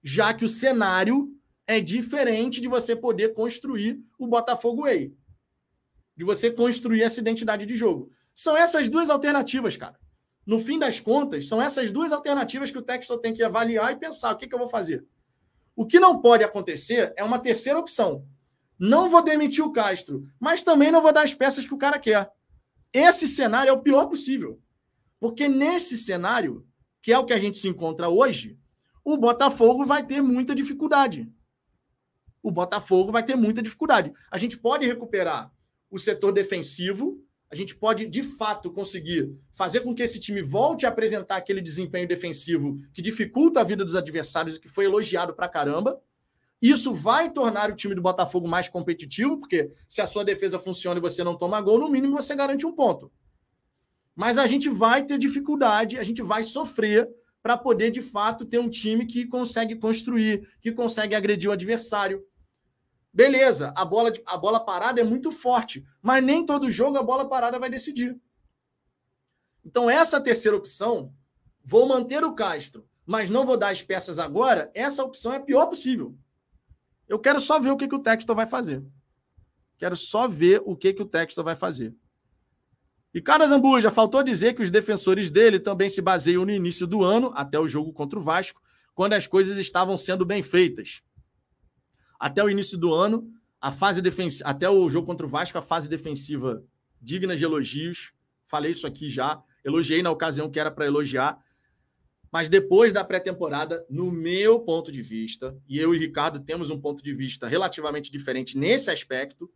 Já 0.03 0.33
que 0.33 0.43
o 0.43 0.49
cenário 0.49 1.32
é 1.65 1.79
diferente 1.79 2.59
de 2.59 2.67
você 2.67 2.95
poder 2.95 3.33
construir 3.33 3.99
o 4.17 4.27
Botafogo 4.27 4.83
Way. 4.83 5.15
De 6.15 6.23
você 6.23 6.51
construir 6.51 7.01
essa 7.01 7.19
identidade 7.19 7.65
de 7.65 7.75
jogo. 7.75 8.11
São 8.33 8.55
essas 8.55 8.89
duas 8.89 9.09
alternativas, 9.09 9.77
cara. 9.77 9.97
No 10.45 10.59
fim 10.59 10.77
das 10.77 10.99
contas, 10.99 11.47
são 11.47 11.61
essas 11.61 11.89
duas 11.89 12.11
alternativas 12.11 12.69
que 12.69 12.77
o 12.77 12.81
Textor 12.81 13.19
tem 13.19 13.33
que 13.33 13.43
avaliar 13.43 13.93
e 13.93 13.99
pensar 13.99 14.33
o 14.33 14.37
que, 14.37 14.47
que 14.47 14.53
eu 14.53 14.59
vou 14.59 14.67
fazer. 14.67 15.05
O 15.75 15.85
que 15.85 15.99
não 15.99 16.19
pode 16.19 16.43
acontecer 16.43 17.13
é 17.15 17.23
uma 17.23 17.39
terceira 17.39 17.79
opção. 17.79 18.27
Não 18.77 19.09
vou 19.09 19.23
demitir 19.23 19.63
o 19.63 19.71
Castro, 19.71 20.23
mas 20.39 20.61
também 20.61 20.91
não 20.91 21.01
vou 21.01 21.13
dar 21.13 21.23
as 21.23 21.33
peças 21.33 21.65
que 21.65 21.73
o 21.73 21.77
cara 21.77 21.97
quer. 21.97 22.29
Esse 22.91 23.27
cenário 23.27 23.69
é 23.69 23.73
o 23.73 23.81
pior 23.81 24.07
possível. 24.07 24.61
Porque 25.19 25.47
nesse 25.47 25.97
cenário, 25.97 26.67
que 27.01 27.13
é 27.13 27.17
o 27.17 27.25
que 27.25 27.33
a 27.33 27.39
gente 27.39 27.57
se 27.57 27.67
encontra 27.67 28.09
hoje, 28.09 28.59
o 29.03 29.15
Botafogo 29.15 29.85
vai 29.85 30.05
ter 30.05 30.21
muita 30.21 30.53
dificuldade 30.53 31.31
o 32.43 32.51
Botafogo 32.51 33.11
vai 33.11 33.23
ter 33.23 33.35
muita 33.35 33.61
dificuldade. 33.61 34.11
A 34.29 34.37
gente 34.37 34.57
pode 34.57 34.85
recuperar 34.85 35.51
o 35.89 35.97
setor 35.97 36.33
defensivo, 36.33 37.23
a 37.49 37.55
gente 37.55 37.75
pode, 37.75 38.07
de 38.07 38.23
fato, 38.23 38.71
conseguir 38.71 39.31
fazer 39.53 39.81
com 39.81 39.93
que 39.95 40.01
esse 40.03 40.19
time 40.19 40.41
volte 40.41 40.85
a 40.85 40.89
apresentar 40.89 41.37
aquele 41.37 41.61
desempenho 41.61 42.07
defensivo 42.07 42.75
que 42.91 43.01
dificulta 43.01 43.61
a 43.61 43.63
vida 43.63 43.85
dos 43.85 43.95
adversários 43.95 44.57
e 44.57 44.59
que 44.59 44.67
foi 44.67 44.85
elogiado 44.85 45.33
pra 45.33 45.47
caramba. 45.47 46.01
Isso 46.61 46.93
vai 46.93 47.31
tornar 47.31 47.69
o 47.69 47.75
time 47.75 47.93
do 47.93 48.01
Botafogo 48.01 48.47
mais 48.47 48.67
competitivo, 48.67 49.37
porque 49.39 49.69
se 49.87 50.01
a 50.01 50.05
sua 50.05 50.23
defesa 50.23 50.57
funciona 50.57 50.97
e 50.97 51.01
você 51.01 51.23
não 51.23 51.37
toma 51.37 51.61
gol, 51.61 51.77
no 51.77 51.89
mínimo 51.89 52.15
você 52.15 52.35
garante 52.35 52.65
um 52.65 52.73
ponto. 52.73 53.11
Mas 54.15 54.37
a 54.37 54.47
gente 54.47 54.69
vai 54.69 55.05
ter 55.05 55.17
dificuldade, 55.17 55.97
a 55.97 56.03
gente 56.03 56.21
vai 56.21 56.43
sofrer 56.43 57.09
para 57.43 57.57
poder, 57.57 57.91
de 57.91 58.01
fato, 58.01 58.45
ter 58.45 58.57
um 58.57 58.69
time 58.69 59.05
que 59.05 59.25
consegue 59.25 59.75
construir, 59.75 60.47
que 60.61 60.71
consegue 60.71 61.13
agredir 61.13 61.49
o 61.49 61.53
adversário. 61.53 62.23
Beleza, 63.13 63.71
a 63.77 63.85
bola, 63.85 64.11
a 64.25 64.35
bola 64.35 64.59
parada 64.59 64.99
é 64.99 65.03
muito 65.03 65.31
forte, 65.31 65.85
mas 66.01 66.23
nem 66.23 66.43
todo 66.43 66.71
jogo 66.71 66.97
a 66.97 67.03
bola 67.03 67.29
parada 67.29 67.59
vai 67.59 67.69
decidir. 67.69 68.19
Então, 69.63 69.87
essa 69.87 70.19
terceira 70.19 70.57
opção, 70.57 71.13
vou 71.63 71.87
manter 71.87 72.23
o 72.23 72.33
Castro, 72.33 72.87
mas 73.05 73.29
não 73.29 73.45
vou 73.45 73.55
dar 73.55 73.69
as 73.69 73.83
peças 73.83 74.17
agora, 74.17 74.71
essa 74.73 75.03
opção 75.03 75.31
é 75.31 75.37
a 75.37 75.41
pior 75.41 75.67
possível. 75.67 76.17
Eu 77.07 77.19
quero 77.19 77.39
só 77.39 77.59
ver 77.59 77.69
o 77.69 77.77
que, 77.77 77.87
que 77.87 77.95
o 77.95 78.01
Textor 78.01 78.35
vai 78.35 78.47
fazer. 78.47 78.83
Quero 79.77 79.95
só 79.95 80.27
ver 80.27 80.63
o 80.65 80.75
que, 80.75 80.91
que 80.91 81.03
o 81.03 81.05
Textor 81.05 81.43
vai 81.43 81.55
fazer. 81.55 81.93
E 83.13 83.21
Carlos 83.21 83.51
já 83.83 83.91
faltou 83.91 84.23
dizer 84.23 84.55
que 84.55 84.63
os 84.63 84.71
defensores 84.71 85.29
dele 85.29 85.59
também 85.59 85.87
se 85.87 86.01
baseiam 86.01 86.45
no 86.45 86.51
início 86.51 86.87
do 86.87 87.03
ano, 87.03 87.31
até 87.35 87.59
o 87.59 87.67
jogo 87.67 87.93
contra 87.93 88.17
o 88.17 88.23
Vasco, 88.23 88.59
quando 88.95 89.13
as 89.13 89.27
coisas 89.27 89.59
estavam 89.59 89.95
sendo 89.95 90.25
bem 90.25 90.41
feitas 90.41 91.03
até 92.23 92.41
o 92.41 92.49
início 92.49 92.77
do 92.77 92.93
ano, 92.93 93.29
a 93.59 93.69
fase 93.69 94.01
defensiva, 94.01 94.49
até 94.49 94.69
o 94.69 94.87
jogo 94.87 95.05
contra 95.05 95.25
o 95.25 95.29
Vasco, 95.29 95.57
a 95.57 95.61
fase 95.61 95.89
defensiva 95.89 96.63
digna 97.01 97.35
de 97.35 97.43
elogios. 97.43 98.13
Falei 98.45 98.71
isso 98.71 98.87
aqui 98.87 99.09
já, 99.09 99.43
elogiei 99.61 100.01
na 100.01 100.09
ocasião 100.09 100.49
que 100.49 100.57
era 100.57 100.71
para 100.71 100.85
elogiar. 100.85 101.37
Mas 102.31 102.47
depois 102.47 102.93
da 102.93 103.03
pré-temporada, 103.03 103.85
no 103.89 104.09
meu 104.09 104.61
ponto 104.61 104.89
de 104.89 105.01
vista, 105.01 105.57
e 105.67 105.77
eu 105.77 105.93
e 105.93 105.97
Ricardo 105.97 106.39
temos 106.39 106.69
um 106.69 106.79
ponto 106.79 107.03
de 107.03 107.13
vista 107.13 107.45
relativamente 107.45 108.09
diferente 108.09 108.57
nesse 108.57 108.89
aspecto, 108.89 109.51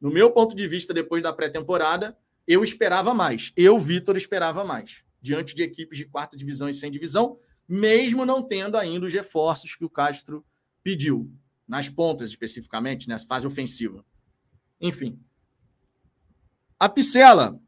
no 0.00 0.10
meu 0.10 0.30
ponto 0.30 0.56
de 0.56 0.66
vista, 0.66 0.94
depois 0.94 1.22
da 1.22 1.30
pré-temporada, 1.30 2.16
eu 2.46 2.64
esperava 2.64 3.12
mais. 3.12 3.52
Eu, 3.54 3.78
Vitor, 3.78 4.16
esperava 4.16 4.64
mais. 4.64 5.04
Diante 5.20 5.54
de 5.54 5.62
equipes 5.62 5.98
de 5.98 6.06
quarta 6.06 6.38
divisão 6.38 6.70
e 6.70 6.72
sem 6.74 6.90
divisão, 6.90 7.36
mesmo 7.68 8.24
não 8.24 8.42
tendo 8.42 8.78
ainda 8.78 9.04
os 9.04 9.12
reforços 9.12 9.76
que 9.76 9.84
o 9.84 9.90
Castro 9.90 10.42
pediu, 10.82 11.30
nas 11.68 11.88
pontas 11.88 12.30
especificamente, 12.30 13.08
nessa 13.08 13.26
fase 13.26 13.46
ofensiva. 13.46 14.04
Enfim. 14.80 15.20
A 16.78 16.88
Picela. 16.88 17.60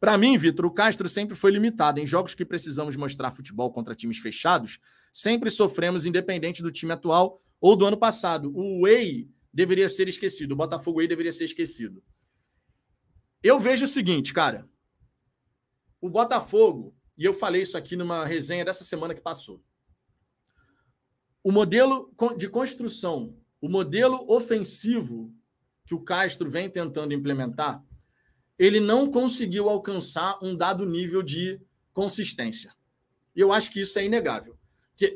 Para 0.00 0.16
mim, 0.16 0.38
Vitor, 0.38 0.66
o 0.66 0.70
Castro 0.70 1.08
sempre 1.08 1.36
foi 1.36 1.50
limitado. 1.50 2.00
Em 2.00 2.06
jogos 2.06 2.34
que 2.34 2.44
precisamos 2.44 2.96
mostrar 2.96 3.32
futebol 3.32 3.72
contra 3.72 3.94
times 3.94 4.18
fechados, 4.18 4.78
sempre 5.12 5.50
sofremos, 5.50 6.06
independente 6.06 6.62
do 6.62 6.70
time 6.70 6.92
atual 6.92 7.42
ou 7.60 7.76
do 7.76 7.86
ano 7.86 7.96
passado. 7.96 8.52
O 8.54 8.82
Way 8.82 9.28
deveria 9.52 9.88
ser 9.88 10.08
esquecido. 10.08 10.52
O 10.52 10.56
Botafogo 10.56 11.00
aí 11.00 11.08
deveria 11.08 11.32
ser 11.32 11.44
esquecido. 11.44 12.02
Eu 13.42 13.58
vejo 13.58 13.84
o 13.84 13.88
seguinte, 13.88 14.32
cara. 14.32 14.68
O 16.00 16.08
Botafogo, 16.08 16.94
e 17.16 17.24
eu 17.24 17.32
falei 17.32 17.62
isso 17.62 17.76
aqui 17.76 17.96
numa 17.96 18.24
resenha 18.24 18.64
dessa 18.64 18.84
semana 18.84 19.14
que 19.14 19.20
passou. 19.20 19.62
O 21.46 21.52
modelo 21.52 22.12
de 22.36 22.48
construção, 22.48 23.32
o 23.60 23.68
modelo 23.68 24.26
ofensivo 24.28 25.32
que 25.84 25.94
o 25.94 26.00
Castro 26.00 26.50
vem 26.50 26.68
tentando 26.68 27.14
implementar, 27.14 27.84
ele 28.58 28.80
não 28.80 29.08
conseguiu 29.08 29.68
alcançar 29.68 30.40
um 30.42 30.56
dado 30.56 30.84
nível 30.84 31.22
de 31.22 31.60
consistência. 31.92 32.74
E 33.32 33.38
eu 33.38 33.52
acho 33.52 33.70
que 33.70 33.80
isso 33.80 33.96
é 33.96 34.04
inegável. 34.04 34.58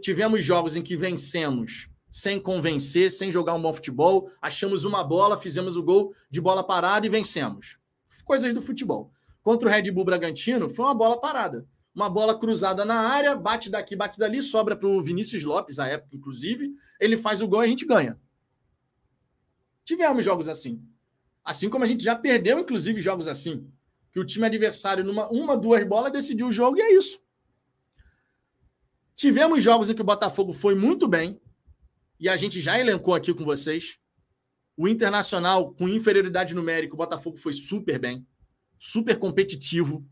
Tivemos 0.01 0.45
jogos 0.45 0.77
em 0.77 0.83
que 0.83 0.97
vencemos 0.97 1.89
sem 2.13 2.39
convencer, 2.39 3.11
sem 3.11 3.33
jogar 3.33 3.55
um 3.55 3.63
bom 3.63 3.73
futebol. 3.73 4.31
Achamos 4.41 4.85
uma 4.85 5.03
bola, 5.03 5.37
fizemos 5.37 5.77
o 5.77 5.83
gol 5.83 6.15
de 6.31 6.41
bola 6.41 6.63
parada 6.63 7.05
e 7.05 7.11
vencemos. 7.11 7.77
Coisas 8.25 8.55
do 8.55 8.63
futebol. 8.63 9.11
Contra 9.43 9.69
o 9.69 9.73
Red 9.73 9.91
Bull 9.91 10.05
Bragantino, 10.05 10.71
foi 10.71 10.85
uma 10.85 10.95
bola 10.95 11.21
parada. 11.21 11.67
Uma 11.95 12.09
bola 12.09 12.39
cruzada 12.39 12.85
na 12.85 13.01
área, 13.01 13.35
bate 13.35 13.69
daqui, 13.69 13.97
bate 13.97 14.19
dali, 14.19 14.41
sobra 14.43 14.77
para 14.77 14.89
o 14.89 15.03
Vinícius 15.03 15.45
Lopes, 15.45 15.79
à 15.79 15.89
época, 15.89 16.15
inclusive. 16.15 16.73
Ele 17.01 17.17
faz 17.17 17.41
o 17.41 17.49
gol 17.49 17.63
e 17.63 17.67
a 17.67 17.69
gente 17.69 17.85
ganha. 17.85 18.19
Tivemos 19.85 20.25
jogos 20.25 20.49
assim. 20.49 20.83
Assim 21.45 21.69
como 21.69 21.85
a 21.85 21.87
gente 21.87 22.03
já 22.03 22.15
perdeu, 22.15 22.59
inclusive, 22.59 23.01
jogos 23.01 23.27
assim. 23.27 23.69
Que 24.13 24.21
o 24.21 24.25
time 24.25 24.47
adversário, 24.47 25.05
numa 25.05 25.29
uma, 25.31 25.57
duas 25.57 25.87
bolas, 25.87 26.13
decidiu 26.13 26.49
o 26.49 26.53
jogo 26.53 26.79
e 26.79 26.83
é 26.83 26.95
isso. 26.95 27.21
Tivemos 29.17 29.63
jogos 29.63 29.91
em 29.91 29.95
que 29.95 30.01
o 30.01 30.05
Botafogo 30.05 30.53
foi 30.53 30.75
muito 30.75 31.07
bem, 31.07 31.41
e 32.21 32.29
a 32.29 32.37
gente 32.37 32.61
já 32.61 32.79
elencou 32.79 33.15
aqui 33.15 33.33
com 33.33 33.45
vocês. 33.45 33.99
O 34.77 34.87
Internacional, 34.87 35.73
com 35.73 35.89
inferioridade 35.89 36.55
numérica, 36.55 36.95
o 36.95 36.97
Botafogo 36.99 37.39
foi 37.39 37.53
super 37.53 37.99
bem, 37.99 38.27
super 38.79 39.19
competitivo. 39.19 40.07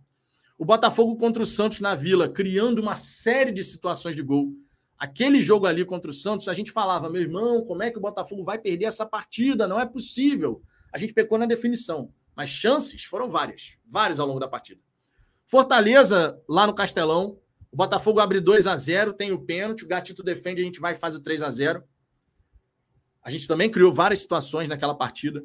O 0.59 0.65
Botafogo 0.65 1.17
contra 1.17 1.43
o 1.43 1.47
Santos 1.47 1.79
na 1.79 1.95
Vila, 1.95 2.29
criando 2.29 2.81
uma 2.81 2.97
série 2.97 3.53
de 3.53 3.63
situações 3.63 4.17
de 4.17 4.23
gol. 4.23 4.53
Aquele 4.99 5.41
jogo 5.41 5.67
ali 5.67 5.85
contra 5.85 6.11
o 6.11 6.15
Santos, 6.15 6.49
a 6.49 6.53
gente 6.53 6.73
falava, 6.73 7.09
meu 7.09 7.23
irmão, 7.23 7.65
como 7.65 7.85
é 7.85 7.91
que 7.91 7.97
o 7.97 8.01
Botafogo 8.01 8.43
vai 8.43 8.59
perder 8.59 8.87
essa 8.87 9.07
partida? 9.07 9.69
Não 9.69 9.79
é 9.79 9.87
possível. 9.87 10.61
A 10.93 10.99
gente 10.99 11.15
pecou 11.15 11.39
na 11.39 11.47
definição, 11.47 12.13
mas 12.35 12.49
chances 12.49 13.05
foram 13.05 13.31
várias, 13.31 13.77
várias 13.87 14.19
ao 14.19 14.27
longo 14.27 14.41
da 14.41 14.49
partida. 14.49 14.81
Fortaleza, 15.47 16.37
lá 16.49 16.67
no 16.67 16.75
Castelão, 16.75 17.39
o 17.71 17.77
Botafogo 17.77 18.19
abre 18.19 18.41
2 18.41 18.67
a 18.67 18.77
0 18.77 19.13
tem 19.13 19.31
o 19.31 19.39
pênalti, 19.39 19.85
o 19.85 19.89
Gatito 19.89 20.25
defende, 20.25 20.61
a 20.61 20.65
gente 20.65 20.81
vai 20.81 20.95
e 20.95 20.97
faz 20.97 21.15
o 21.15 21.21
3 21.21 21.43
a 21.43 21.51
0 21.51 21.85
a 23.29 23.31
gente 23.31 23.47
também 23.47 23.71
criou 23.71 23.93
várias 23.93 24.21
situações 24.21 24.69
naquela 24.69 24.95
partida. 24.95 25.45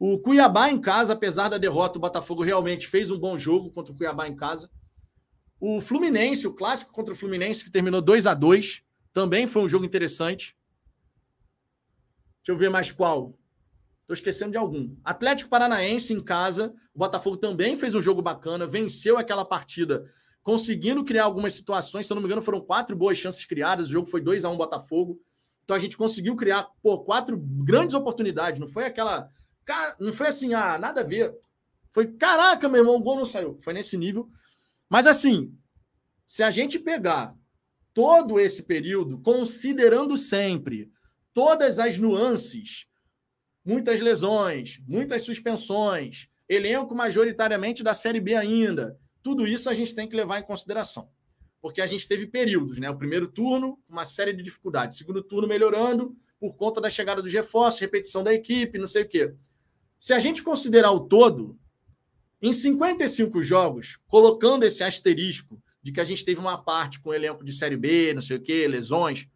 O 0.00 0.18
Cuiabá 0.18 0.70
em 0.70 0.80
casa, 0.80 1.12
apesar 1.12 1.50
da 1.50 1.58
derrota, 1.58 1.98
o 1.98 2.00
Botafogo 2.00 2.42
realmente 2.42 2.88
fez 2.88 3.10
um 3.10 3.18
bom 3.18 3.36
jogo 3.36 3.70
contra 3.70 3.92
o 3.92 3.96
Cuiabá 3.96 4.26
em 4.26 4.34
casa. 4.34 4.70
O 5.60 5.78
Fluminense, 5.82 6.46
o 6.46 6.54
clássico 6.54 6.90
contra 6.90 7.12
o 7.12 7.16
Fluminense, 7.16 7.62
que 7.62 7.70
terminou 7.70 8.00
2 8.00 8.26
a 8.26 8.32
2 8.32 8.82
também 9.12 9.46
foi 9.46 9.60
um 9.62 9.68
jogo 9.68 9.84
interessante. 9.84 10.56
Deixa 12.38 12.52
eu 12.52 12.56
ver 12.56 12.70
mais 12.70 12.90
qual. 12.90 13.38
Estou 14.00 14.14
esquecendo 14.14 14.52
de 14.52 14.56
algum. 14.56 14.96
Atlético 15.04 15.50
Paranaense 15.50 16.14
em 16.14 16.20
casa, 16.22 16.72
o 16.94 16.98
Botafogo 16.98 17.36
também 17.36 17.76
fez 17.76 17.94
um 17.94 18.00
jogo 18.00 18.22
bacana, 18.22 18.66
venceu 18.66 19.18
aquela 19.18 19.44
partida, 19.44 20.10
conseguindo 20.42 21.04
criar 21.04 21.24
algumas 21.24 21.52
situações. 21.52 22.06
Se 22.06 22.12
eu 22.12 22.14
não 22.14 22.22
me 22.22 22.26
engano, 22.26 22.40
foram 22.40 22.60
quatro 22.62 22.96
boas 22.96 23.18
chances 23.18 23.44
criadas. 23.44 23.88
O 23.88 23.92
jogo 23.92 24.08
foi 24.08 24.22
2 24.22 24.46
a 24.46 24.48
1 24.48 24.56
Botafogo. 24.56 25.20
Então 25.62 25.76
a 25.76 25.80
gente 25.80 25.96
conseguiu 25.96 26.34
criar 26.36 26.68
pô, 26.82 27.00
quatro 27.00 27.36
grandes 27.38 27.94
oportunidades. 27.94 28.58
Não 28.58 28.66
foi 28.66 28.86
aquela. 28.86 29.28
Cara, 29.70 29.94
não 30.00 30.12
foi 30.12 30.26
assim, 30.26 30.52
ah, 30.52 30.76
nada 30.76 31.02
a 31.02 31.04
ver. 31.04 31.32
Foi, 31.92 32.08
caraca, 32.14 32.68
meu 32.68 32.80
irmão, 32.80 32.96
o 32.96 33.02
gol 33.02 33.14
não 33.14 33.24
saiu. 33.24 33.56
Foi 33.60 33.72
nesse 33.72 33.96
nível. 33.96 34.28
Mas 34.88 35.06
assim, 35.06 35.56
se 36.26 36.42
a 36.42 36.50
gente 36.50 36.76
pegar 36.76 37.36
todo 37.94 38.40
esse 38.40 38.64
período, 38.64 39.20
considerando 39.20 40.18
sempre 40.18 40.90
todas 41.32 41.78
as 41.78 41.98
nuances, 41.98 42.88
muitas 43.64 44.00
lesões, 44.00 44.80
muitas 44.88 45.22
suspensões, 45.22 46.26
elenco 46.48 46.92
majoritariamente 46.92 47.84
da 47.84 47.94
Série 47.94 48.18
B 48.18 48.34
ainda, 48.34 48.98
tudo 49.22 49.46
isso 49.46 49.70
a 49.70 49.74
gente 49.74 49.94
tem 49.94 50.08
que 50.08 50.16
levar 50.16 50.40
em 50.40 50.44
consideração 50.44 51.08
porque 51.60 51.82
a 51.82 51.86
gente 51.86 52.08
teve 52.08 52.26
períodos, 52.26 52.78
né? 52.78 52.88
O 52.88 52.96
primeiro 52.96 53.28
turno, 53.28 53.78
uma 53.86 54.06
série 54.06 54.32
de 54.32 54.42
dificuldades. 54.42 54.96
Segundo 54.96 55.22
turno, 55.22 55.46
melhorando 55.46 56.16
por 56.38 56.56
conta 56.56 56.80
da 56.80 56.88
chegada 56.88 57.20
dos 57.20 57.30
reforços, 57.32 57.80
repetição 57.80 58.24
da 58.24 58.32
equipe, 58.32 58.78
não 58.78 58.86
sei 58.86 59.02
o 59.02 59.08
quê. 59.08 59.34
Se 60.00 60.14
a 60.14 60.18
gente 60.18 60.42
considerar 60.42 60.92
o 60.92 61.00
todo, 61.00 61.58
em 62.40 62.54
55 62.54 63.42
jogos, 63.42 63.98
colocando 64.06 64.64
esse 64.64 64.82
asterisco 64.82 65.62
de 65.82 65.92
que 65.92 66.00
a 66.00 66.04
gente 66.04 66.24
teve 66.24 66.40
uma 66.40 66.56
parte 66.56 66.98
com 67.00 67.12
elenco 67.12 67.44
de 67.44 67.52
Série 67.52 67.76
B, 67.76 68.14
não 68.14 68.22
sei 68.22 68.38
o 68.38 68.40
quê, 68.40 68.66
lesões, 68.66 69.28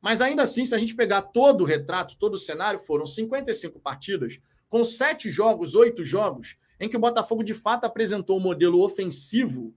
mas 0.00 0.22
ainda 0.22 0.44
assim, 0.44 0.64
se 0.64 0.74
a 0.74 0.78
gente 0.78 0.94
pegar 0.94 1.20
todo 1.20 1.60
o 1.60 1.66
retrato, 1.66 2.16
todo 2.16 2.34
o 2.34 2.38
cenário, 2.38 2.80
foram 2.80 3.04
55 3.04 3.78
partidas, 3.80 4.40
com 4.66 4.82
sete 4.82 5.30
jogos, 5.30 5.74
oito 5.74 6.02
jogos, 6.06 6.56
em 6.80 6.88
que 6.88 6.96
o 6.96 7.00
Botafogo 7.00 7.42
de 7.42 7.52
fato 7.52 7.84
apresentou 7.84 8.38
um 8.38 8.42
modelo 8.42 8.80
ofensivo 8.80 9.76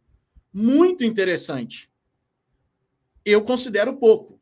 muito 0.54 1.04
interessante. 1.04 1.92
Eu 3.26 3.44
considero 3.44 3.98
pouco. 3.98 4.41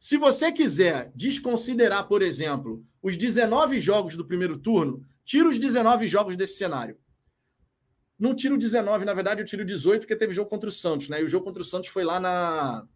Se 0.00 0.16
você 0.16 0.50
quiser 0.50 1.12
desconsiderar, 1.14 2.08
por 2.08 2.22
exemplo, 2.22 2.82
os 3.02 3.18
19 3.18 3.78
jogos 3.78 4.16
do 4.16 4.24
primeiro 4.24 4.56
turno, 4.56 5.06
tira 5.26 5.46
os 5.46 5.58
19 5.58 6.06
jogos 6.06 6.38
desse 6.38 6.56
cenário. 6.56 6.96
Não 8.18 8.34
tiro 8.34 8.56
19, 8.56 9.04
na 9.04 9.12
verdade, 9.12 9.42
eu 9.42 9.44
tiro 9.44 9.62
18, 9.62 10.00
porque 10.00 10.16
teve 10.16 10.32
jogo 10.32 10.48
contra 10.48 10.70
o 10.70 10.72
Santos, 10.72 11.10
né? 11.10 11.20
E 11.20 11.24
o 11.24 11.28
jogo 11.28 11.44
contra 11.44 11.60
o 11.60 11.64
Santos 11.66 11.90
foi 11.90 12.02
lá 12.02 12.18
na. 12.18 12.88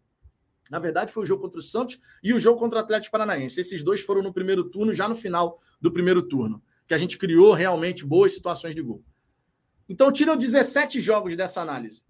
Na 0.67 0.79
verdade, 0.79 1.11
foi 1.13 1.21
o 1.21 1.25
jogo 1.27 1.43
contra 1.43 1.59
o 1.59 1.63
Santos 1.63 1.99
e 2.23 2.33
o 2.33 2.39
jogo 2.39 2.57
contra 2.59 2.79
o 2.79 2.81
Atlético 2.81 3.11
Paranaense. 3.11 3.61
Esses 3.61 3.83
dois 3.83 4.01
foram 4.01 4.23
no 4.23 4.33
primeiro 4.33 4.63
turno, 4.63 4.91
já 4.91 5.07
no 5.07 5.15
final 5.15 5.59
do 5.79 5.91
primeiro 5.91 6.23
turno, 6.23 6.59
que 6.87 6.93
a 6.95 6.97
gente 6.97 7.19
criou 7.19 7.53
realmente 7.53 8.03
boas 8.03 8.33
situações 8.33 8.73
de 8.73 8.81
gol. 8.81 9.05
Então, 9.87 10.11
tiram 10.11 10.35
17 10.35 10.99
jogos 10.99 11.35
dessa 11.35 11.61
análise. 11.61 12.01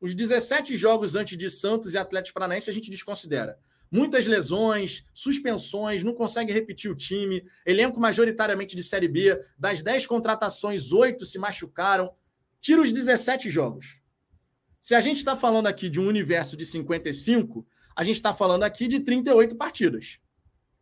Os 0.00 0.14
17 0.14 0.76
jogos 0.76 1.16
antes 1.16 1.36
de 1.36 1.50
Santos 1.50 1.92
e 1.92 1.98
Atlético 1.98 2.34
Paranaense 2.34 2.70
a 2.70 2.72
gente 2.72 2.88
desconsidera. 2.88 3.58
Muitas 3.90 4.26
lesões, 4.26 5.04
suspensões, 5.14 6.02
não 6.02 6.12
consegue 6.14 6.52
repetir 6.52 6.90
o 6.90 6.94
time, 6.94 7.44
elenco 7.64 7.98
majoritariamente 7.98 8.76
de 8.76 8.84
Série 8.84 9.08
B. 9.08 9.38
Das 9.58 9.82
10 9.82 10.06
contratações, 10.06 10.92
8 10.92 11.24
se 11.24 11.38
machucaram. 11.38 12.12
Tira 12.60 12.82
os 12.82 12.92
17 12.92 13.48
jogos. 13.48 14.00
Se 14.80 14.94
a 14.94 15.00
gente 15.00 15.18
está 15.18 15.34
falando 15.34 15.66
aqui 15.66 15.88
de 15.88 16.00
um 16.00 16.06
universo 16.06 16.56
de 16.56 16.66
55, 16.66 17.66
a 17.96 18.04
gente 18.04 18.16
está 18.16 18.34
falando 18.34 18.62
aqui 18.62 18.86
de 18.86 19.00
38 19.00 19.56
partidas. 19.56 20.20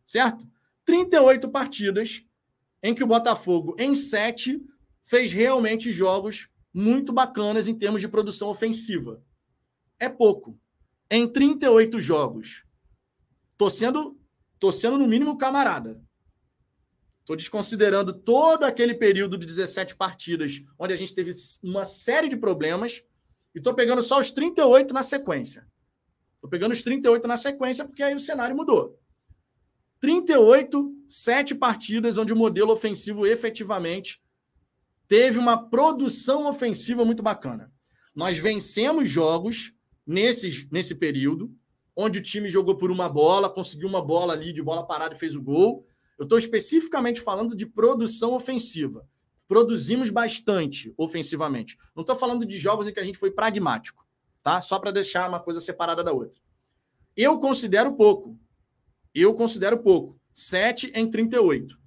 Certo? 0.05 0.47
38 0.85 1.49
partidas 1.49 2.23
em 2.83 2.95
que 2.95 3.03
o 3.03 3.07
Botafogo, 3.07 3.75
em 3.79 3.95
7, 3.95 4.61
fez 5.03 5.33
realmente 5.33 5.91
jogos 5.91 6.49
muito 6.73 7.13
bacanas 7.13 7.67
em 7.67 7.75
termos 7.75 8.03
de 8.03 8.09
produção 8.09 8.49
ofensiva. 8.49 9.23
É 9.99 10.09
pouco. 10.09 10.61
Em 11.11 11.27
38 11.27 12.01
jogos. 12.01 12.66
Tô 13.57 13.71
sendo, 13.71 14.19
tô 14.59 14.71
sendo 14.71 14.99
no 14.99 15.07
mínimo 15.07 15.39
camarada. 15.39 16.01
Tô 17.25 17.35
desconsiderando 17.35 18.13
todo 18.13 18.65
aquele 18.65 18.95
período 18.95 19.37
de 19.37 19.47
17 19.47 19.97
partidas 19.97 20.63
onde 20.79 20.93
a 20.93 20.97
gente 20.97 21.15
teve 21.15 21.33
uma 21.63 21.85
série 21.85 22.29
de 22.29 22.37
problemas 22.37 23.03
e 23.55 23.61
tô 23.61 23.75
pegando 23.75 24.03
só 24.03 24.21
os 24.21 24.31
38 24.31 24.95
na 24.95 25.03
sequência. 25.03 25.67
Tô 26.41 26.49
pegando 26.49 26.73
os 26.73 26.83
38 26.83 27.27
na 27.27 27.37
sequência 27.37 27.85
porque 27.85 28.03
aí 28.03 28.15
o 28.15 28.21
cenário 28.21 28.55
mudou. 28.55 29.01
38, 29.99 30.95
sete 31.09 31.55
partidas 31.55 32.19
onde 32.19 32.33
o 32.33 32.37
modelo 32.37 32.71
ofensivo 32.71 33.27
efetivamente 33.27 34.23
teve 35.09 35.39
uma 35.39 35.69
produção 35.69 36.47
ofensiva 36.49 37.05
muito 37.05 37.23
bacana. 37.23 37.73
Nós 38.15 38.39
vencemos 38.39 39.09
jogos 39.09 39.73
nesse, 40.07 40.69
nesse 40.71 40.95
período, 40.95 41.53
onde 41.97 42.19
o 42.19 42.23
time 42.23 42.49
jogou 42.49 42.77
por 42.77 42.91
uma 42.91 43.09
bola, 43.09 43.49
conseguiu 43.49 43.89
uma 43.89 44.05
bola 44.05 44.35
ali 44.35 44.53
de 44.53 44.63
bola 44.63 44.87
parada 44.87 45.15
e 45.15 45.19
fez 45.19 45.35
o 45.35 45.43
gol. 45.43 45.87
Eu 46.19 46.25
estou 46.25 46.37
especificamente 46.37 47.21
falando 47.21 47.57
de 47.57 47.65
produção 47.65 48.35
ofensiva. 48.35 49.09
Produzimos 49.49 50.11
bastante 50.11 50.93
ofensivamente. 50.97 51.79
Não 51.95 52.03
estou 52.03 52.17
falando 52.17 52.45
de 52.45 52.59
jogos 52.59 52.87
em 52.87 52.93
que 52.93 53.01
a 53.01 53.05
gente 53.05 53.19
foi 53.19 53.31
pragmático, 53.31 54.07
tá? 54.43 54.61
Só 54.61 54.79
para 54.79 54.91
deixar 54.91 55.29
uma 55.29 55.41
coisa 55.41 55.61
separada 55.61 56.05
da 56.05 56.13
outra. 56.13 56.41
Eu 57.17 57.39
considero 57.39 57.95
pouco. 57.95 58.39
Eu 59.15 59.35
considero 59.35 59.79
pouco. 59.79 60.21
7 60.35 60.93
em 60.95 61.09
38. 61.09 61.79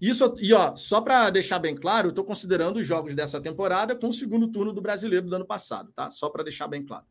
Isso, 0.00 0.34
e 0.38 0.52
ó, 0.54 0.74
só 0.74 1.00
para 1.02 1.28
deixar 1.28 1.58
bem 1.58 1.76
claro, 1.76 2.06
eu 2.06 2.10
estou 2.10 2.24
considerando 2.24 2.78
os 2.78 2.86
jogos 2.86 3.14
dessa 3.14 3.38
temporada 3.40 3.94
com 3.94 4.08
o 4.08 4.12
segundo 4.12 4.48
turno 4.48 4.72
do 4.72 4.80
brasileiro 4.80 5.28
do 5.28 5.36
ano 5.36 5.46
passado, 5.46 5.92
tá? 5.92 6.10
Só 6.10 6.30
para 6.30 6.42
deixar 6.42 6.66
bem 6.66 6.84
claro. 6.84 7.04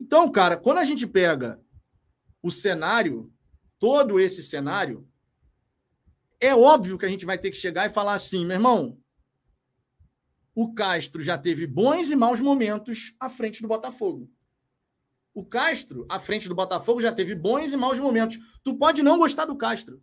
Então, 0.00 0.30
cara, 0.30 0.56
quando 0.56 0.78
a 0.78 0.84
gente 0.84 1.06
pega 1.06 1.60
o 2.42 2.50
cenário, 2.50 3.32
todo 3.78 4.20
esse 4.20 4.42
cenário, 4.42 5.08
é 6.40 6.54
óbvio 6.54 6.98
que 6.98 7.06
a 7.06 7.08
gente 7.08 7.24
vai 7.24 7.38
ter 7.38 7.50
que 7.50 7.56
chegar 7.56 7.86
e 7.86 7.92
falar 7.92 8.14
assim, 8.14 8.44
meu 8.44 8.56
irmão, 8.56 8.98
o 10.54 10.72
Castro 10.72 11.22
já 11.22 11.36
teve 11.36 11.66
bons 11.66 12.10
e 12.10 12.16
maus 12.16 12.40
momentos 12.40 13.14
à 13.20 13.28
frente 13.28 13.60
do 13.60 13.68
Botafogo. 13.68 14.30
O 15.34 15.44
Castro, 15.44 16.06
à 16.08 16.18
frente 16.18 16.48
do 16.48 16.54
Botafogo, 16.54 17.00
já 17.00 17.12
teve 17.12 17.34
bons 17.34 17.72
e 17.72 17.76
maus 17.76 17.98
momentos. 17.98 18.38
Tu 18.64 18.74
pode 18.74 19.02
não 19.02 19.18
gostar 19.18 19.44
do 19.44 19.56
Castro. 19.56 20.02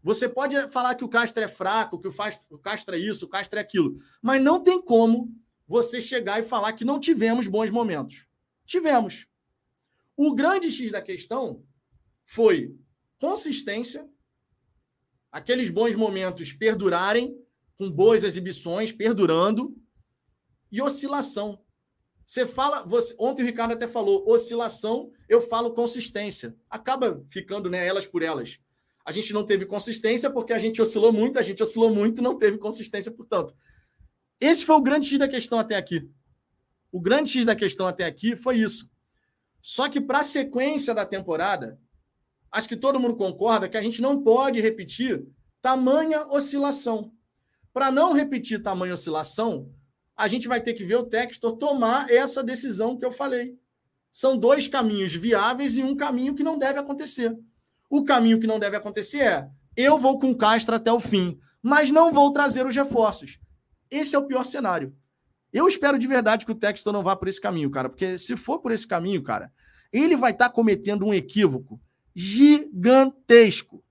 Você 0.00 0.28
pode 0.28 0.70
falar 0.70 0.94
que 0.94 1.04
o 1.04 1.08
Castro 1.08 1.42
é 1.42 1.48
fraco, 1.48 1.98
que 1.98 2.06
o 2.06 2.58
Castro 2.58 2.94
é 2.94 2.98
isso, 2.98 3.26
o 3.26 3.28
Castro 3.28 3.58
é 3.58 3.62
aquilo. 3.62 3.94
Mas 4.22 4.40
não 4.40 4.60
tem 4.60 4.80
como 4.80 5.34
você 5.66 6.00
chegar 6.00 6.38
e 6.38 6.44
falar 6.44 6.74
que 6.74 6.84
não 6.84 7.00
tivemos 7.00 7.48
bons 7.48 7.70
momentos. 7.72 8.27
Tivemos. 8.68 9.26
O 10.16 10.32
grande 10.32 10.70
X 10.70 10.92
da 10.92 11.02
questão 11.02 11.64
foi 12.24 12.76
consistência, 13.18 14.08
aqueles 15.32 15.70
bons 15.70 15.96
momentos 15.96 16.52
perdurarem, 16.52 17.36
com 17.76 17.90
boas 17.90 18.22
exibições, 18.22 18.92
perdurando, 18.92 19.76
e 20.70 20.80
oscilação. 20.80 21.60
Você 22.24 22.46
fala, 22.46 22.84
você, 22.84 23.12
ontem 23.18 23.42
o 23.42 23.46
Ricardo 23.46 23.72
até 23.72 23.88
falou 23.88 24.28
oscilação, 24.30 25.10
eu 25.28 25.40
falo 25.40 25.72
consistência. 25.72 26.54
Acaba 26.70 27.24
ficando 27.28 27.68
né, 27.68 27.84
elas 27.84 28.06
por 28.06 28.22
elas 28.22 28.60
a 29.08 29.10
gente 29.10 29.32
não 29.32 29.42
teve 29.42 29.64
consistência 29.64 30.28
porque 30.28 30.52
a 30.52 30.58
gente 30.58 30.82
oscilou 30.82 31.10
muito, 31.10 31.38
a 31.38 31.42
gente 31.42 31.62
oscilou 31.62 31.88
muito 31.88 32.20
e 32.20 32.22
não 32.22 32.36
teve 32.36 32.58
consistência, 32.58 33.10
portanto. 33.10 33.54
Esse 34.38 34.66
foi 34.66 34.76
o 34.76 34.82
grande 34.82 35.08
X 35.08 35.18
da 35.18 35.26
questão 35.26 35.58
até 35.58 35.76
aqui. 35.76 36.06
O 36.90 37.00
grande 37.00 37.30
X 37.30 37.44
da 37.44 37.54
questão 37.54 37.86
até 37.86 38.04
aqui 38.04 38.34
foi 38.34 38.58
isso. 38.58 38.88
Só 39.60 39.88
que 39.88 40.00
para 40.00 40.20
a 40.20 40.24
sequência 40.24 40.94
da 40.94 41.04
temporada, 41.04 41.78
acho 42.50 42.68
que 42.68 42.76
todo 42.76 43.00
mundo 43.00 43.16
concorda 43.16 43.68
que 43.68 43.76
a 43.76 43.82
gente 43.82 44.00
não 44.00 44.22
pode 44.22 44.60
repetir 44.60 45.26
tamanha 45.60 46.26
oscilação. 46.26 47.12
Para 47.72 47.90
não 47.90 48.12
repetir 48.12 48.62
tamanha 48.62 48.94
oscilação, 48.94 49.70
a 50.16 50.26
gente 50.26 50.48
vai 50.48 50.60
ter 50.60 50.74
que 50.74 50.84
ver 50.84 50.96
o 50.96 51.06
Textor 51.06 51.56
tomar 51.56 52.10
essa 52.10 52.42
decisão 52.42 52.96
que 52.96 53.04
eu 53.04 53.12
falei. 53.12 53.58
São 54.10 54.36
dois 54.36 54.66
caminhos 54.66 55.14
viáveis 55.14 55.76
e 55.76 55.82
um 55.82 55.94
caminho 55.94 56.34
que 56.34 56.42
não 56.42 56.58
deve 56.58 56.78
acontecer. 56.78 57.36
O 57.90 58.04
caminho 58.04 58.40
que 58.40 58.46
não 58.46 58.58
deve 58.58 58.76
acontecer 58.76 59.20
é: 59.20 59.48
eu 59.76 59.98
vou 59.98 60.18
com 60.18 60.30
o 60.30 60.36
Castro 60.36 60.74
até 60.74 60.90
o 60.92 60.98
fim, 60.98 61.38
mas 61.62 61.90
não 61.90 62.12
vou 62.12 62.32
trazer 62.32 62.66
os 62.66 62.74
reforços. 62.74 63.38
Esse 63.90 64.16
é 64.16 64.18
o 64.18 64.26
pior 64.26 64.44
cenário. 64.44 64.94
Eu 65.52 65.66
espero 65.66 65.98
de 65.98 66.06
verdade 66.06 66.44
que 66.44 66.52
o 66.52 66.54
Textor 66.54 66.92
não 66.92 67.02
vá 67.02 67.16
por 67.16 67.28
esse 67.28 67.40
caminho, 67.40 67.70
cara, 67.70 67.88
porque 67.88 68.18
se 68.18 68.36
for 68.36 68.60
por 68.60 68.70
esse 68.70 68.86
caminho, 68.86 69.22
cara, 69.22 69.52
ele 69.92 70.16
vai 70.16 70.32
estar 70.32 70.48
tá 70.48 70.54
cometendo 70.54 71.06
um 71.06 71.14
equívoco 71.14 71.80
gigantesco. 72.14 73.84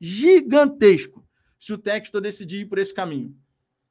Gigantesco. 0.00 1.26
Se 1.58 1.72
o 1.72 1.78
Textor 1.78 2.20
decidir 2.20 2.62
ir 2.62 2.66
por 2.66 2.78
esse 2.78 2.94
caminho. 2.94 3.36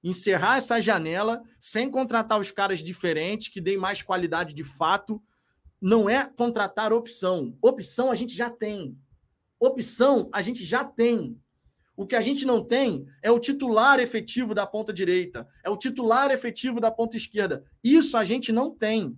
Encerrar 0.04 0.58
essa 0.58 0.82
janela 0.82 1.42
sem 1.60 1.90
contratar 1.90 2.40
os 2.40 2.50
caras 2.50 2.80
diferentes, 2.80 3.50
que 3.50 3.62
deem 3.62 3.78
mais 3.78 4.02
qualidade 4.02 4.54
de 4.54 4.64
fato, 4.64 5.22
não 5.80 6.10
é 6.10 6.26
contratar 6.26 6.92
opção. 6.92 7.58
Opção 7.62 8.10
a 8.10 8.16
gente 8.16 8.36
já 8.36 8.50
tem. 8.50 8.98
Opção 9.60 10.30
a 10.34 10.42
gente 10.42 10.66
já 10.66 10.84
tem. 10.84 11.40
O 11.98 12.06
que 12.06 12.16
a 12.16 12.22
gente 12.22 12.46
não 12.46 12.64
tem 12.64 13.08
é 13.24 13.32
o 13.32 13.40
titular 13.40 14.00
efetivo 14.00 14.54
da 14.54 14.68
ponta 14.68 14.94
direita, 14.94 15.48
é 15.64 15.70
o 15.70 15.76
titular 15.76 16.30
efetivo 16.30 16.80
da 16.80 16.92
ponta 16.92 17.18
esquerda. 17.18 17.66
Isso 17.84 18.16
a 18.16 18.24
gente 18.24 18.52
não 18.52 18.70
tem. 18.70 19.18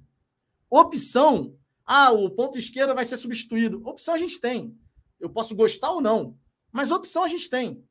Opção, 0.69 1.53
ah, 1.85 2.11
o 2.13 2.29
ponto 2.29 2.57
esquerda 2.57 2.93
vai 2.93 3.03
ser 3.03 3.17
substituído. 3.17 3.81
Opção 3.85 4.13
a 4.13 4.17
gente 4.17 4.39
tem. 4.39 4.73
Eu 5.19 5.29
posso 5.29 5.53
gostar 5.53 5.91
ou 5.91 5.99
não, 5.99 6.37
mas 6.71 6.89
opção 6.89 7.21
a 7.21 7.27
gente 7.27 7.49
tem. 7.49 7.83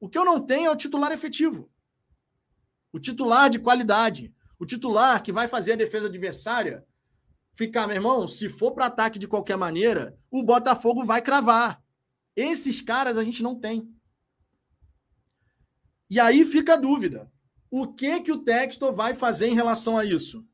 O 0.00 0.08
que 0.08 0.16
eu 0.16 0.24
não 0.24 0.40
tenho 0.40 0.68
é 0.68 0.70
o 0.70 0.76
titular 0.76 1.12
efetivo. 1.12 1.70
O 2.90 2.98
titular 2.98 3.50
de 3.50 3.58
qualidade. 3.58 4.34
O 4.58 4.64
titular 4.64 5.22
que 5.22 5.30
vai 5.30 5.46
fazer 5.46 5.72
a 5.72 5.76
defesa 5.76 6.06
adversária 6.06 6.86
ficar, 7.54 7.86
meu 7.86 7.96
irmão, 7.96 8.26
se 8.26 8.48
for 8.48 8.72
para 8.72 8.86
ataque 8.86 9.18
de 9.18 9.28
qualquer 9.28 9.58
maneira, 9.58 10.18
o 10.30 10.42
Botafogo 10.42 11.04
vai 11.04 11.20
cravar. 11.20 11.82
Esses 12.36 12.80
caras 12.80 13.16
a 13.16 13.24
gente 13.24 13.42
não 13.42 13.54
tem. 13.54 13.92
E 16.08 16.18
aí 16.18 16.44
fica 16.44 16.74
a 16.74 16.76
dúvida. 16.76 17.30
O 17.70 17.86
que 17.86 18.20
que 18.20 18.32
o 18.32 18.42
Textor 18.42 18.92
vai 18.92 19.14
fazer 19.14 19.48
em 19.48 19.54
relação 19.54 19.96
a 19.96 20.04
isso? 20.04 20.44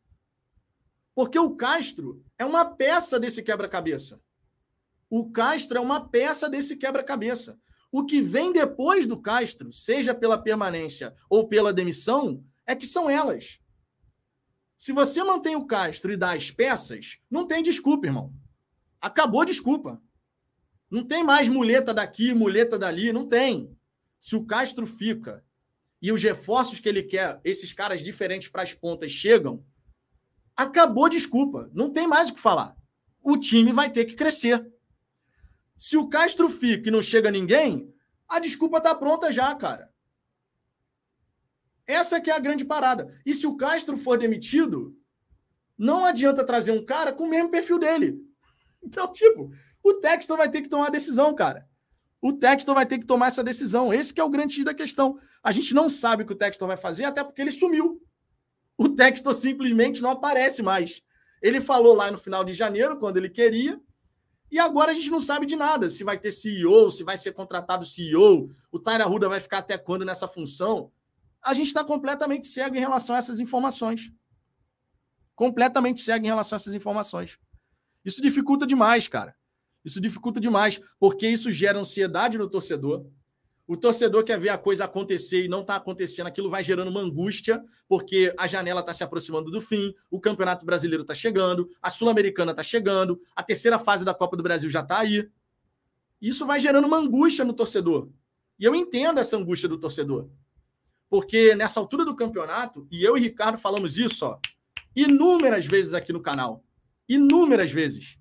Porque 1.15 1.39
o 1.39 1.57
Castro 1.57 2.23
é 2.39 2.45
uma 2.45 2.65
peça 2.65 3.19
desse 3.19 3.43
quebra-cabeça. 3.43 4.21
O 5.09 5.31
Castro 5.31 5.79
é 5.79 5.81
uma 5.81 6.07
peça 6.09 6.49
desse 6.49 6.77
quebra-cabeça. 6.77 7.59
O 7.91 8.05
que 8.05 8.21
vem 8.21 8.53
depois 8.53 9.07
do 9.07 9.19
Castro, 9.19 9.73
seja 9.73 10.15
pela 10.15 10.37
permanência 10.37 11.15
ou 11.31 11.49
pela 11.49 11.73
demissão, 11.73 12.45
é 12.67 12.77
que 12.77 12.87
são 12.87 13.09
elas. 13.09 13.59
Se 14.77 14.93
você 14.93 15.23
mantém 15.25 15.57
o 15.57 15.65
Castro 15.65 16.13
e 16.13 16.17
dá 16.17 16.35
as 16.35 16.51
peças, 16.51 17.19
não 17.31 17.47
tem 17.47 17.63
desculpa, 17.63 18.07
irmão. 18.07 18.35
Acabou 19.01 19.45
desculpa. 19.45 20.03
Não 20.91 21.05
tem 21.05 21.25
mais 21.25 21.49
muleta 21.49 21.93
daqui, 21.93 22.33
muleta 22.33 22.79
dali, 22.79 23.13
não 23.13 23.27
tem. 23.27 23.77
Se 24.21 24.37
o 24.37 24.45
Castro 24.45 24.87
fica 24.87 25.45
e 26.01 26.13
os 26.13 26.23
reforços 26.23 26.79
que 26.79 26.89
ele 26.89 27.03
quer, 27.03 27.41
esses 27.45 27.73
caras 27.73 28.01
diferentes 28.01 28.49
para 28.49 28.63
as 28.63 28.73
pontas 28.73 29.11
chegam, 29.11 29.65
acabou 30.55 31.09
desculpa. 31.09 31.71
Não 31.75 31.93
tem 31.93 32.07
mais 32.07 32.31
o 32.31 32.35
que 32.35 32.41
falar. 32.41 32.77
O 33.23 33.37
time 33.37 33.73
vai 33.73 33.91
ter 33.91 34.05
que 34.05 34.15
crescer. 34.15 34.65
Se 35.77 35.97
o 35.97 36.09
Castro 36.09 36.49
fica 36.49 36.89
e 36.89 36.93
não 36.93 37.03
chega 37.03 37.31
ninguém, 37.31 37.93
a 38.29 38.39
desculpa 38.39 38.79
está 38.79 38.95
pronta 38.95 39.31
já, 39.31 39.55
cara. 39.55 39.93
Essa 41.87 42.21
que 42.21 42.31
é 42.31 42.35
a 42.35 42.39
grande 42.41 42.65
parada. 42.65 43.21
E 43.25 43.35
se 43.35 43.47
o 43.47 43.57
Castro 43.57 43.97
for 43.97 44.19
demitido, 44.19 44.97
não 45.79 46.05
adianta 46.05 46.45
trazer 46.45 46.73
um 46.73 46.85
cara 46.85 47.13
com 47.13 47.25
o 47.25 47.29
mesmo 47.29 47.51
perfil 47.51 47.79
dele. 47.79 48.26
Então, 48.87 49.11
tipo, 49.13 49.51
o 49.83 49.95
Texton 49.95 50.37
vai 50.37 50.49
ter 50.49 50.63
que 50.63 50.69
tomar 50.69 50.87
a 50.87 50.91
decisão, 50.91 51.35
cara. 51.35 51.69
O 52.23 52.33
Texton 52.33 52.73
vai 52.73 52.87
ter 52.87 52.99
que 52.99 53.07
tomar 53.07 53.27
essa 53.27 53.43
decisão. 53.43 53.93
Esse 53.93 54.15
que 54.15 54.21
é 54.21 54.25
o 54.25 54.31
grande 54.31 54.65
da 54.65 54.73
questão. 54.73 55.19
A 55.43 55.51
gente 55.51 55.75
não 55.75 55.91
sabe 55.91 56.23
o 56.23 56.27
que 56.27 56.33
o 56.33 56.37
Texton 56.37 56.67
vai 56.67 56.77
fazer, 56.77 57.05
até 57.05 57.23
porque 57.23 57.43
ele 57.43 57.51
sumiu. 57.51 58.01
O 58.79 58.89
Texton 58.89 59.33
simplesmente 59.33 60.01
não 60.01 60.11
aparece 60.11 60.63
mais. 60.63 61.03
Ele 61.43 61.61
falou 61.61 61.95
lá 61.95 62.11
no 62.11 62.19
final 62.19 62.45
de 62.45 62.53
janeiro, 62.53 62.99
quando 62.99 63.17
ele 63.17 63.29
queria, 63.29 63.81
e 64.51 64.59
agora 64.59 64.93
a 64.93 64.95
gente 64.95 65.11
não 65.11 65.21
sabe 65.21 65.47
de 65.47 65.57
nada. 65.57 65.91
Se 65.91 66.05
vai 66.05 66.19
ter 66.19 66.31
CEO, 66.31 66.91
se 66.91 67.03
vai 67.03 67.19
ser 67.19 67.33
contratado 67.33 67.85
CEO, 67.85 68.49
o 68.71 68.79
Taira 68.79 69.05
Ruda 69.05 69.29
vai 69.29 69.41
ficar 69.41 69.59
até 69.59 69.77
quando 69.77 70.05
nessa 70.05 70.29
função 70.29 70.93
a 71.43 71.55
gente 71.55 71.69
está 71.69 71.85
completamente 71.85 72.47
cego 72.47 72.77
em 72.77 72.81
relação 72.81 73.15
a 73.15 73.19
essas 73.19 73.41
informações. 73.41 74.13
Completamente 75.35 76.01
cego 76.01 76.25
em 76.25 76.29
relação 76.29 76.57
a 76.57 76.59
essas 76.59 76.75
informações. 76.75 77.39
Isso 78.07 78.23
dificulta 78.23 78.65
demais, 78.65 79.09
cara. 79.09 79.35
Isso 79.85 80.01
dificulta 80.01 80.41
demais, 80.41 80.81
porque 80.99 81.29
isso 81.29 81.51
gera 81.51 81.79
ansiedade 81.79 82.39
no 82.39 82.49
torcedor. 82.49 83.05
O 83.67 83.77
torcedor 83.77 84.23
quer 84.23 84.39
ver 84.39 84.51
a 84.51 84.57
coisa 84.57 84.85
acontecer 84.85 85.45
e 85.45 85.49
não 85.49 85.63
está 85.63 85.75
acontecendo. 85.75 86.29
Aquilo 86.29 86.49
vai 86.49 86.63
gerando 86.63 86.89
uma 86.89 87.01
angústia, 87.01 87.61
porque 87.89 88.33
a 88.39 88.47
janela 88.47 88.79
está 88.81 88.95
se 88.95 89.03
aproximando 89.03 89.51
do 89.51 89.61
fim, 89.61 89.93
o 90.09 90.21
Campeonato 90.21 90.65
Brasileiro 90.65 91.03
está 91.03 91.15
chegando, 91.15 91.69
a 91.83 91.91
Sul-Americana 91.91 92.53
está 92.53 92.63
chegando, 92.63 93.21
a 93.35 93.43
terceira 93.43 93.77
fase 93.77 94.05
da 94.05 94.15
Copa 94.15 94.37
do 94.37 94.43
Brasil 94.43 94.71
já 94.71 94.81
está 94.81 95.01
aí. 95.01 95.29
Isso 96.23 96.47
vai 96.47 96.61
gerando 96.61 96.87
uma 96.87 96.99
angústia 96.99 97.45
no 97.45 97.53
torcedor. 97.53 98.09
E 98.57 98.65
eu 98.65 98.73
entendo 98.73 99.19
essa 99.19 99.37
angústia 99.37 99.69
do 99.69 99.79
torcedor. 99.79 100.31
Porque 101.11 101.57
nessa 101.57 101.81
altura 101.81 102.05
do 102.05 102.15
campeonato, 102.15 102.87
e 102.89 103.03
eu 103.03 103.17
e 103.17 103.21
Ricardo 103.21 103.59
falamos 103.59 103.99
isso, 103.99 104.27
ó, 104.27 104.39
inúmeras 104.95 105.67
vezes 105.67 105.93
aqui 105.93 106.13
no 106.13 106.23
canal. 106.23 106.65
Inúmeras 107.09 107.71
vezes. 107.71 108.19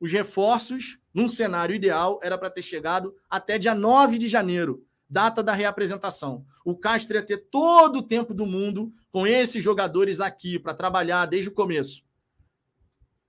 Os 0.00 0.10
reforços, 0.10 0.98
num 1.14 1.28
cenário 1.28 1.74
ideal, 1.74 2.18
era 2.22 2.36
para 2.36 2.50
ter 2.50 2.62
chegado 2.62 3.14
até 3.28 3.58
dia 3.58 3.74
9 3.74 4.18
de 4.18 4.28
janeiro. 4.28 4.86
data 5.08 5.42
da 5.42 5.52
reapresentação. 5.52 6.42
O 6.64 6.74
Castro 6.74 7.18
ia 7.18 7.22
ter 7.22 7.36
todo 7.50 7.98
o 7.98 8.02
tempo 8.02 8.32
do 8.32 8.46
mundo 8.46 8.90
com 9.10 9.26
esses 9.26 9.62
jogadores 9.62 10.20
aqui 10.20 10.58
para 10.58 10.72
trabalhar 10.72 11.26
desde 11.26 11.50
o 11.50 11.52
começo. 11.52 12.02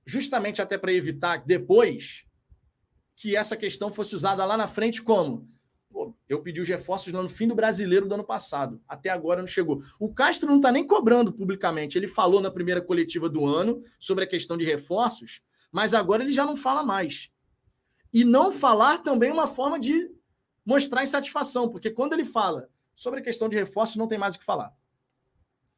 Justamente 0.05 0.61
até 0.61 0.77
para 0.77 0.93
evitar 0.93 1.43
depois 1.45 2.25
que 3.17 3.35
essa 3.35 3.57
questão 3.57 3.91
fosse 3.91 4.15
usada 4.15 4.45
lá 4.45 4.55
na 4.55 4.65
frente 4.65 5.01
como 5.01 5.52
Pô, 5.93 6.11
eu 6.27 6.41
pedi 6.41 6.59
os 6.59 6.67
reforços 6.67 7.13
no 7.13 7.29
fim 7.29 7.47
do 7.47 7.53
brasileiro 7.53 8.07
do 8.07 8.15
ano 8.15 8.23
passado. 8.23 8.81
Até 8.87 9.09
agora 9.09 9.41
não 9.41 9.47
chegou. 9.47 9.79
O 9.99 10.11
Castro 10.11 10.49
não 10.49 10.55
está 10.55 10.71
nem 10.71 10.87
cobrando 10.87 11.31
publicamente. 11.31 11.95
Ele 11.95 12.07
falou 12.07 12.41
na 12.41 12.49
primeira 12.49 12.81
coletiva 12.81 13.29
do 13.29 13.45
ano 13.45 13.79
sobre 13.99 14.23
a 14.23 14.27
questão 14.27 14.57
de 14.57 14.65
reforços, 14.65 15.41
mas 15.71 15.93
agora 15.93 16.23
ele 16.23 16.31
já 16.31 16.47
não 16.47 16.57
fala 16.57 16.81
mais. 16.81 17.29
E 18.11 18.25
não 18.25 18.51
falar 18.51 19.03
também 19.03 19.29
é 19.29 19.33
uma 19.33 19.45
forma 19.45 19.79
de 19.79 20.09
mostrar 20.65 21.03
insatisfação, 21.03 21.69
porque 21.69 21.91
quando 21.91 22.13
ele 22.13 22.25
fala 22.25 22.67
sobre 22.95 23.19
a 23.19 23.23
questão 23.23 23.47
de 23.47 23.55
reforços, 23.55 23.95
não 23.95 24.07
tem 24.07 24.17
mais 24.17 24.33
o 24.33 24.39
que 24.39 24.45
falar. 24.45 24.73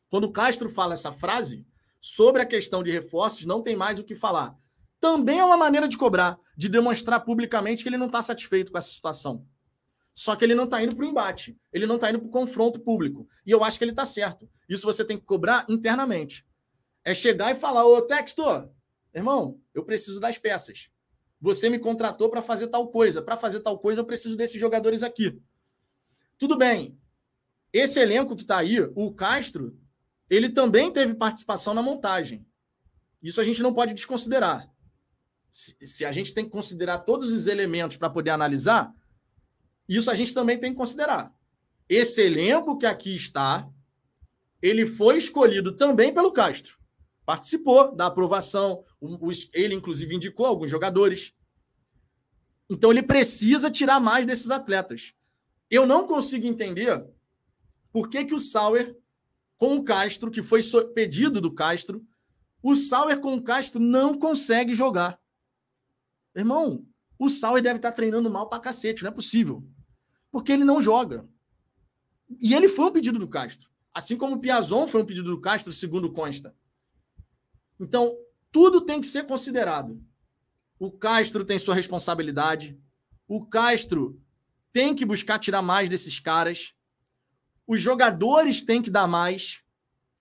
Quando 0.10 0.26
o 0.26 0.32
Castro 0.32 0.70
fala 0.70 0.94
essa 0.94 1.12
frase 1.12 1.68
sobre 2.00 2.42
a 2.42 2.46
questão 2.46 2.82
de 2.82 2.90
reforços, 2.90 3.46
não 3.46 3.62
tem 3.62 3.76
mais 3.76 4.00
o 4.00 4.04
que 4.06 4.16
falar. 4.16 4.58
Também 4.98 5.40
é 5.40 5.46
uma 5.46 5.58
maneira 5.58 5.90
de 5.90 5.98
cobrar, 5.98 6.40
de 6.56 6.70
demonstrar 6.70 7.26
publicamente 7.26 7.84
que 7.84 7.90
ele 7.90 7.98
não 7.98 8.06
está 8.06 8.22
satisfeito 8.22 8.72
com 8.72 8.78
essa 8.78 8.90
situação. 8.90 9.46
Só 10.16 10.34
que 10.34 10.46
ele 10.46 10.56
não 10.56 10.64
está 10.64 10.82
indo 10.82 10.96
para 10.96 11.06
o 11.06 11.10
embate, 11.10 11.60
ele 11.74 11.86
não 11.86 11.96
está 11.96 12.10
indo 12.10 12.20
para 12.20 12.30
o 12.30 12.32
confronto 12.32 12.80
público. 12.80 13.28
E 13.46 13.52
eu 13.52 13.62
acho 13.66 13.78
que 13.78 13.84
ele 13.84 13.92
está 13.92 14.06
certo. 14.06 14.50
Isso 14.68 14.86
você 14.86 15.04
tem 15.04 15.18
que 15.18 15.26
cobrar 15.26 15.66
internamente. 15.68 16.48
É 17.04 17.14
chegar 17.14 17.52
e 17.52 17.56
falar: 17.56 17.86
Ô, 17.86 18.02
Textor, 18.02 18.70
irmão, 19.14 19.60
eu 19.74 19.84
preciso 19.84 20.22
das 20.22 20.38
peças. 20.38 20.90
Você 21.42 21.70
me 21.70 21.78
contratou 21.78 22.30
para 22.30 22.42
fazer 22.42 22.68
tal 22.68 22.88
coisa. 22.88 23.22
Para 23.22 23.36
fazer 23.36 23.60
tal 23.60 23.78
coisa, 23.78 24.00
eu 24.00 24.06
preciso 24.06 24.38
desses 24.38 24.60
jogadores 24.60 25.04
aqui. 25.04 25.38
Tudo 26.38 26.58
bem. 26.58 26.98
Esse 27.74 28.00
elenco 28.00 28.38
que 28.38 28.44
está 28.44 28.60
aí, 28.60 28.80
o 28.96 29.14
Castro, 29.14 29.78
ele 30.30 30.50
também 30.50 30.92
teve 30.92 31.14
participação 31.14 31.74
na 31.74 31.82
montagem. 31.82 32.48
Isso 33.22 33.42
a 33.42 33.44
gente 33.44 33.62
não 33.62 33.74
pode 33.74 33.94
desconsiderar. 33.94 34.74
Se, 35.52 35.76
se 35.86 36.06
a 36.06 36.12
gente 36.14 36.34
tem 36.34 36.46
que 36.46 36.52
considerar 36.52 37.00
todos 37.00 37.34
os 37.34 37.48
elementos 37.48 37.98
para 37.98 38.10
poder 38.10 38.30
analisar, 38.30 38.94
isso 39.88 40.10
a 40.10 40.16
gente 40.16 40.34
também 40.34 40.58
tem 40.58 40.72
que 40.72 40.78
considerar. 40.78 41.34
Esse 41.88 42.22
elenco 42.22 42.78
que 42.78 42.86
aqui 42.86 43.16
está, 43.16 43.70
ele 44.62 44.86
foi 44.86 45.18
escolhido 45.18 45.76
também 45.76 46.14
pelo 46.14 46.32
Castro. 46.32 46.78
Participou 47.26 47.96
da 47.96 48.08
aprovação, 48.08 48.84
ele 49.54 49.76
inclusive 49.76 50.16
indicou 50.16 50.46
alguns 50.46 50.72
jogadores. 50.72 51.34
Então 52.70 52.92
ele 52.92 53.04
precisa 53.04 53.70
tirar 53.70 54.00
mais 54.00 54.26
desses 54.26 54.50
atletas. 54.50 55.14
Eu 55.70 55.86
não 55.86 56.08
consigo 56.08 56.48
entender 56.48 57.06
por 57.92 58.10
que, 58.10 58.26
que 58.26 58.34
o 58.34 58.40
Sauer, 58.40 58.98
com 59.58 59.76
o 59.76 59.84
Castro, 59.84 60.32
que 60.32 60.42
foi 60.42 60.62
pedido 60.94 61.40
do 61.40 61.54
Castro, 61.54 62.04
o 62.62 62.76
Sauer 62.76 63.20
com 63.20 63.36
o 63.36 63.44
Castro 63.44 63.80
não 63.80 64.18
consegue 64.18 64.74
jogar. 64.74 65.20
Irmão, 66.36 66.86
o 67.18 67.30
Sauer 67.30 67.62
deve 67.62 67.78
estar 67.78 67.92
treinando 67.92 68.30
mal 68.30 68.50
pra 68.50 68.60
cacete, 68.60 69.04
não 69.04 69.12
é 69.12 69.14
possível 69.14 69.64
porque 70.36 70.52
ele 70.52 70.66
não 70.66 70.82
joga. 70.82 71.26
E 72.42 72.54
ele 72.54 72.68
foi 72.68 72.84
um 72.84 72.92
pedido 72.92 73.18
do 73.18 73.26
Castro. 73.26 73.70
Assim 73.94 74.18
como 74.18 74.36
o 74.36 74.40
Piazon 74.40 74.86
foi 74.86 75.02
um 75.02 75.06
pedido 75.06 75.30
do 75.30 75.40
Castro, 75.40 75.72
segundo 75.72 76.12
consta. 76.12 76.54
Então, 77.80 78.14
tudo 78.52 78.82
tem 78.82 79.00
que 79.00 79.08
ser 79.08 79.26
considerado. 79.26 79.98
O 80.78 80.92
Castro 80.92 81.46
tem 81.46 81.58
sua 81.58 81.74
responsabilidade. 81.74 82.78
O 83.30 83.46
Castro 83.46 84.22
tem 84.74 84.94
que 84.94 85.06
buscar 85.06 85.40
tirar 85.40 85.62
mais 85.62 85.88
desses 85.88 86.20
caras. 86.20 86.74
Os 87.66 87.80
jogadores 87.80 88.62
têm 88.62 88.82
que 88.82 88.92
dar 88.92 89.08
mais. 89.08 89.64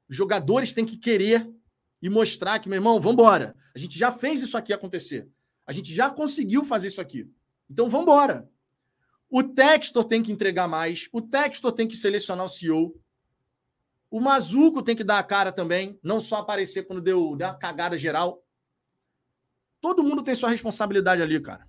Os 0.09 0.15
jogadores 0.15 0.73
têm 0.73 0.87
que 0.87 0.97
querer 0.97 1.53
e 2.01 2.09
mostrar 2.09 2.61
que, 2.61 2.69
meu 2.69 2.77
irmão, 2.77 3.01
vamos 3.01 3.15
embora. 3.15 3.57
A 3.75 3.79
gente 3.81 3.99
já 3.99 4.13
fez 4.13 4.43
isso 4.43 4.57
aqui 4.57 4.73
acontecer. 4.73 5.29
A 5.67 5.73
gente 5.73 5.93
já 5.93 6.09
conseguiu 6.09 6.65
fazer 6.65 6.87
isso 6.87 7.01
aqui. 7.01 7.29
Então, 7.69 7.91
vamos 7.91 8.05
embora. 8.05 8.49
O 9.37 9.43
Textor 9.43 10.05
tem 10.05 10.23
que 10.23 10.31
entregar 10.31 10.69
mais. 10.69 11.09
O 11.13 11.21
Textor 11.21 11.73
tem 11.73 11.89
que 11.89 11.97
selecionar 11.97 12.47
o 12.47 12.49
CEO. 12.49 12.95
O 14.09 14.21
Mazuco 14.21 14.81
tem 14.81 14.95
que 14.95 15.03
dar 15.03 15.19
a 15.19 15.25
cara 15.25 15.51
também, 15.51 15.99
não 16.05 16.21
só 16.21 16.37
aparecer 16.37 16.87
quando 16.87 17.03
deu, 17.03 17.35
deu 17.35 17.49
uma 17.49 17.59
cagada 17.59 17.99
geral. 17.99 18.47
Todo 19.81 20.05
mundo 20.05 20.23
tem 20.23 20.37
sua 20.37 20.51
responsabilidade 20.51 21.21
ali, 21.21 21.43
cara. 21.43 21.69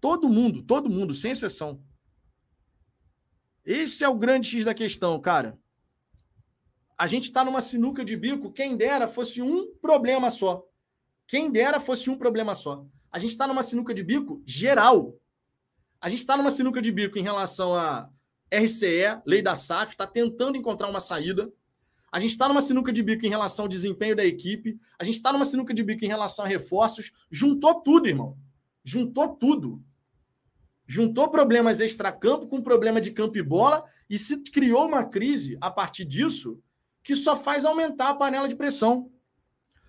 Todo 0.00 0.28
mundo, 0.28 0.62
todo 0.62 0.88
mundo, 0.88 1.12
sem 1.12 1.32
exceção. 1.32 1.82
Esse 3.64 4.04
é 4.04 4.08
o 4.08 4.16
grande 4.16 4.48
X 4.50 4.64
da 4.64 4.72
questão, 4.72 5.20
cara. 5.20 5.58
A 6.96 7.08
gente 7.08 7.24
está 7.24 7.44
numa 7.44 7.60
sinuca 7.60 8.04
de 8.04 8.16
bico, 8.16 8.52
quem 8.52 8.76
dera 8.76 9.08
fosse 9.08 9.42
um 9.42 9.74
problema 9.78 10.30
só. 10.30 10.64
Quem 11.26 11.50
dera 11.50 11.80
fosse 11.80 12.08
um 12.08 12.16
problema 12.16 12.54
só. 12.54 12.86
A 13.10 13.18
gente 13.18 13.30
está 13.30 13.48
numa 13.48 13.64
sinuca 13.64 13.92
de 13.92 14.04
bico 14.04 14.40
geral. 14.46 15.18
A 16.04 16.10
gente 16.10 16.18
está 16.18 16.36
numa 16.36 16.50
sinuca 16.50 16.82
de 16.82 16.92
bico 16.92 17.18
em 17.18 17.22
relação 17.22 17.74
a 17.74 18.10
RCE, 18.52 19.22
lei 19.24 19.40
da 19.40 19.54
SAF, 19.54 19.92
está 19.92 20.06
tentando 20.06 20.54
encontrar 20.54 20.86
uma 20.90 21.00
saída. 21.00 21.50
A 22.12 22.20
gente 22.20 22.32
está 22.32 22.46
numa 22.46 22.60
sinuca 22.60 22.92
de 22.92 23.02
bico 23.02 23.24
em 23.24 23.30
relação 23.30 23.64
ao 23.64 23.68
desempenho 23.70 24.14
da 24.14 24.22
equipe. 24.22 24.78
A 24.98 25.04
gente 25.04 25.14
está 25.14 25.32
numa 25.32 25.46
sinuca 25.46 25.72
de 25.72 25.82
bico 25.82 26.04
em 26.04 26.08
relação 26.08 26.44
a 26.44 26.48
reforços. 26.48 27.10
Juntou 27.30 27.80
tudo, 27.80 28.06
irmão. 28.06 28.36
Juntou 28.84 29.28
tudo. 29.28 29.82
Juntou 30.86 31.30
problemas 31.30 31.80
extra-campo 31.80 32.48
com 32.48 32.60
problema 32.60 33.00
de 33.00 33.10
campo 33.10 33.38
e 33.38 33.42
bola 33.42 33.82
e 34.10 34.18
se 34.18 34.36
criou 34.42 34.86
uma 34.86 35.04
crise 35.04 35.56
a 35.58 35.70
partir 35.70 36.04
disso 36.04 36.62
que 37.02 37.16
só 37.16 37.34
faz 37.34 37.64
aumentar 37.64 38.10
a 38.10 38.14
panela 38.14 38.46
de 38.46 38.56
pressão. 38.56 39.10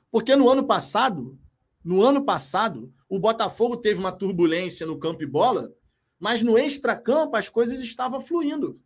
Porque 0.10 0.34
no 0.34 0.48
ano 0.48 0.66
passado, 0.66 1.38
no 1.84 2.02
ano 2.02 2.24
passado, 2.24 2.94
o 3.10 3.20
Botafogo 3.20 3.76
teve 3.76 4.00
uma 4.00 4.14
turbulência 4.14 4.88
no 4.88 4.98
campo 4.98 5.22
e 5.22 5.26
bola 5.26 5.76
mas 6.26 6.42
no 6.42 6.58
extracampo 6.58 7.36
as 7.36 7.48
coisas 7.48 7.80
estavam 7.80 8.20
fluindo. 8.20 8.82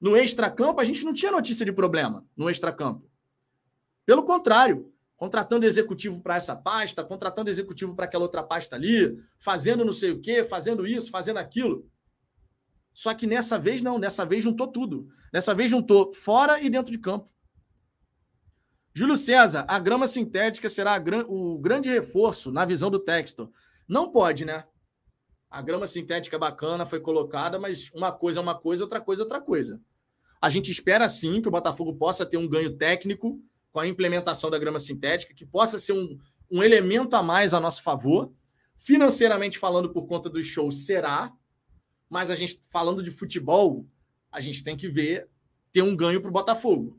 No 0.00 0.16
extracampo 0.16 0.80
a 0.80 0.84
gente 0.84 1.04
não 1.04 1.12
tinha 1.12 1.32
notícia 1.32 1.66
de 1.66 1.72
problema 1.72 2.24
no 2.36 2.48
extracampo. 2.48 3.10
Pelo 4.06 4.22
contrário, 4.22 4.94
contratando 5.16 5.66
executivo 5.66 6.20
para 6.20 6.36
essa 6.36 6.54
pasta, 6.54 7.02
contratando 7.02 7.50
executivo 7.50 7.96
para 7.96 8.04
aquela 8.04 8.22
outra 8.22 8.40
pasta 8.40 8.76
ali, 8.76 9.18
fazendo 9.40 9.84
não 9.84 9.92
sei 9.92 10.12
o 10.12 10.20
quê, 10.20 10.44
fazendo 10.44 10.86
isso, 10.86 11.10
fazendo 11.10 11.38
aquilo. 11.38 11.90
Só 12.92 13.12
que 13.14 13.26
nessa 13.26 13.58
vez 13.58 13.82
não, 13.82 13.98
nessa 13.98 14.24
vez 14.24 14.44
juntou 14.44 14.68
tudo. 14.68 15.08
Nessa 15.32 15.52
vez 15.56 15.72
juntou 15.72 16.12
fora 16.12 16.60
e 16.60 16.70
dentro 16.70 16.92
de 16.92 16.98
campo. 16.98 17.28
Júlio 18.94 19.16
César, 19.16 19.64
a 19.66 19.80
grama 19.80 20.06
sintética 20.06 20.68
será 20.68 21.02
o 21.26 21.58
grande 21.58 21.88
reforço 21.88 22.52
na 22.52 22.64
visão 22.64 22.92
do 22.92 23.00
texto. 23.00 23.52
Não 23.88 24.08
pode, 24.12 24.44
né? 24.44 24.64
A 25.54 25.62
grama 25.62 25.86
sintética 25.86 26.36
bacana 26.36 26.84
foi 26.84 26.98
colocada, 26.98 27.60
mas 27.60 27.88
uma 27.94 28.10
coisa 28.10 28.40
é 28.40 28.42
uma 28.42 28.58
coisa, 28.58 28.82
outra 28.82 29.00
coisa 29.00 29.22
é 29.22 29.24
outra 29.24 29.40
coisa. 29.40 29.80
A 30.42 30.50
gente 30.50 30.68
espera 30.72 31.08
sim 31.08 31.40
que 31.40 31.46
o 31.46 31.50
Botafogo 31.52 31.94
possa 31.94 32.26
ter 32.26 32.36
um 32.36 32.48
ganho 32.48 32.76
técnico 32.76 33.40
com 33.70 33.78
a 33.78 33.86
implementação 33.86 34.50
da 34.50 34.58
grama 34.58 34.80
sintética, 34.80 35.32
que 35.32 35.46
possa 35.46 35.78
ser 35.78 35.92
um, 35.92 36.18
um 36.50 36.60
elemento 36.60 37.14
a 37.14 37.22
mais 37.22 37.54
a 37.54 37.60
nosso 37.60 37.84
favor. 37.84 38.32
Financeiramente 38.76 39.56
falando, 39.56 39.92
por 39.92 40.08
conta 40.08 40.28
dos 40.28 40.44
shows, 40.44 40.86
será. 40.86 41.32
Mas 42.10 42.32
a 42.32 42.34
gente, 42.34 42.58
falando 42.72 43.00
de 43.00 43.12
futebol, 43.12 43.86
a 44.32 44.40
gente 44.40 44.64
tem 44.64 44.76
que 44.76 44.88
ver 44.88 45.28
ter 45.72 45.82
um 45.82 45.94
ganho 45.94 46.20
para 46.20 46.30
o 46.30 46.32
Botafogo. 46.32 46.98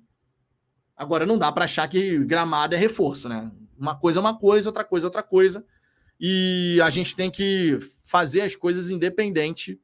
Agora, 0.96 1.26
não 1.26 1.38
dá 1.38 1.52
para 1.52 1.66
achar 1.66 1.90
que 1.90 2.20
gramado 2.20 2.74
é 2.74 2.78
reforço, 2.78 3.28
né? 3.28 3.52
Uma 3.78 4.00
coisa 4.00 4.20
é 4.20 4.22
uma 4.22 4.40
coisa, 4.40 4.70
outra 4.70 4.86
coisa 4.86 5.08
é 5.08 5.10
outra 5.10 5.24
coisa 5.24 5.66
e 6.18 6.80
a 6.82 6.90
gente 6.90 7.18
tem 7.18 7.30
que 7.30 7.78
fazer 8.06 8.42
as 8.42 8.56
coisas 8.56 8.90
independente, 8.90 9.82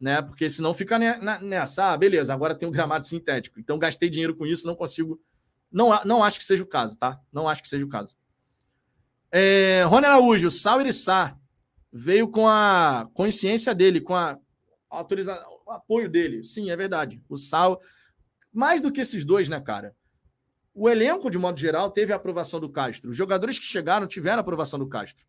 né? 0.00 0.20
Porque 0.22 0.48
senão 0.48 0.72
fica 0.72 0.98
nessa, 0.98 1.92
ah, 1.92 1.96
beleza, 1.96 2.32
agora 2.32 2.54
tem 2.54 2.66
um 2.66 2.72
gramado 2.72 3.06
sintético. 3.06 3.60
Então 3.60 3.78
gastei 3.78 4.08
dinheiro 4.08 4.34
com 4.34 4.46
isso, 4.46 4.66
não 4.66 4.74
consigo. 4.74 5.20
Não, 5.70 6.02
não 6.04 6.24
acho 6.24 6.38
que 6.38 6.44
seja 6.44 6.64
o 6.64 6.66
caso, 6.66 6.96
tá? 6.96 7.20
Não 7.30 7.48
acho 7.48 7.62
que 7.62 7.68
seja 7.68 7.84
o 7.84 7.88
caso. 7.88 8.16
É, 9.30 9.84
Rony 9.84 10.06
Araújo, 10.06 10.50
Sal 10.50 10.80
Irissá 10.80 11.36
veio 11.92 12.26
com 12.26 12.48
a 12.48 13.08
consciência 13.14 13.74
dele, 13.74 14.00
com 14.00 14.16
a 14.16 14.36
autorização, 14.88 15.44
o 15.66 15.70
apoio 15.70 16.08
dele. 16.08 16.42
Sim, 16.42 16.70
é 16.70 16.76
verdade. 16.76 17.22
O 17.28 17.36
Sal, 17.36 17.80
mais 18.52 18.80
do 18.80 18.90
que 18.90 19.02
esses 19.02 19.24
dois, 19.24 19.48
né, 19.48 19.60
cara? 19.60 19.94
O 20.74 20.88
elenco, 20.88 21.30
de 21.30 21.38
modo 21.38 21.60
geral, 21.60 21.90
teve 21.90 22.12
a 22.12 22.16
aprovação 22.16 22.58
do 22.58 22.70
Castro. 22.70 23.10
Os 23.10 23.16
jogadores 23.16 23.58
que 23.58 23.66
chegaram 23.66 24.06
tiveram 24.06 24.38
a 24.38 24.40
aprovação 24.40 24.78
do 24.78 24.88
Castro. 24.88 25.26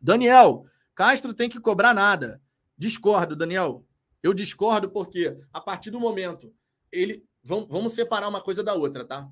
Daniel, 0.00 0.64
Castro 0.98 1.32
tem 1.32 1.48
que 1.48 1.60
cobrar 1.60 1.94
nada. 1.94 2.42
Discordo, 2.76 3.36
Daniel. 3.36 3.86
Eu 4.20 4.34
discordo 4.34 4.90
porque, 4.90 5.38
a 5.52 5.60
partir 5.60 5.92
do 5.92 6.00
momento, 6.00 6.52
ele. 6.90 7.24
Vamos 7.40 7.92
separar 7.92 8.28
uma 8.28 8.40
coisa 8.40 8.64
da 8.64 8.74
outra, 8.74 9.04
tá? 9.04 9.30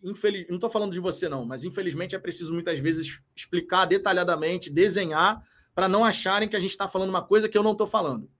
Infeliz... 0.00 0.46
Não 0.48 0.54
estou 0.54 0.70
falando 0.70 0.92
de 0.92 1.00
você, 1.00 1.28
não, 1.28 1.44
mas 1.44 1.64
infelizmente 1.64 2.14
é 2.14 2.18
preciso 2.18 2.54
muitas 2.54 2.78
vezes 2.78 3.18
explicar 3.34 3.86
detalhadamente, 3.86 4.70
desenhar, 4.70 5.42
para 5.74 5.88
não 5.88 6.04
acharem 6.04 6.48
que 6.48 6.54
a 6.54 6.60
gente 6.60 6.70
está 6.70 6.86
falando 6.86 7.10
uma 7.10 7.26
coisa 7.26 7.48
que 7.48 7.58
eu 7.58 7.64
não 7.64 7.72
estou 7.72 7.88
falando. 7.88 8.30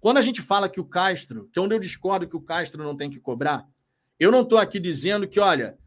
Quando 0.00 0.18
a 0.18 0.22
gente 0.22 0.42
fala 0.42 0.68
que 0.68 0.80
o 0.80 0.84
Castro, 0.84 1.48
que 1.52 1.60
é 1.60 1.62
onde 1.62 1.76
eu 1.76 1.78
discordo 1.78 2.28
que 2.28 2.36
o 2.36 2.42
Castro 2.42 2.82
não 2.82 2.96
tem 2.96 3.08
que 3.08 3.20
cobrar, 3.20 3.64
eu 4.18 4.32
não 4.32 4.42
estou 4.42 4.58
aqui 4.58 4.80
dizendo 4.80 5.28
que, 5.28 5.38
olha, 5.38 5.78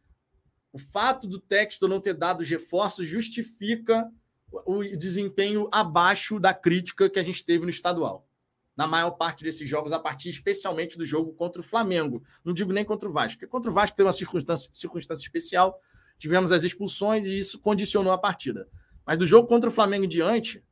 o 0.72 0.80
fato 0.80 1.28
do 1.28 1.38
texto 1.38 1.86
não 1.86 2.00
ter 2.00 2.14
dado 2.14 2.40
os 2.40 2.50
reforços 2.50 3.06
justifica 3.06 4.10
o 4.52 4.84
desempenho 4.84 5.68
abaixo 5.72 6.40
da 6.40 6.54
crítica 6.54 7.10
que 7.10 7.20
a 7.20 7.24
gente 7.24 7.46
teve 7.46 7.64
no 7.64 7.70
estadual. 7.70 8.28
Na 8.76 8.88
maior 8.88 9.12
parte 9.12 9.44
desses 9.44 9.70
jogos, 9.70 9.92
a 9.92 10.00
partir 10.00 10.30
especialmente 10.30 10.98
do 10.98 11.06
jogo 11.06 11.34
contra 11.34 11.62
o 11.62 11.64
Flamengo. 11.64 12.24
Não 12.44 12.54
digo 12.54 12.74
nem 12.74 12.84
contra 12.84 13.08
o 13.08 13.12
Vasco, 13.12 13.38
porque 13.38 13.52
contra 13.52 13.70
o 13.70 13.74
Vasco 13.74 13.96
teve 13.96 14.08
uma 14.08 14.14
circunstância, 14.14 14.72
circunstância 14.74 15.24
especial, 15.24 15.80
tivemos 16.18 16.52
as 16.52 16.64
expulsões 16.64 17.26
e 17.26 17.38
isso 17.38 17.60
condicionou 17.60 18.12
a 18.12 18.18
partida. 18.18 18.68
Mas 19.06 19.18
do 19.18 19.26
jogo 19.26 19.48
contra 19.48 19.70
o 19.70 19.74
Flamengo 19.74 20.06
em 20.06 20.10
diante, 20.10 20.64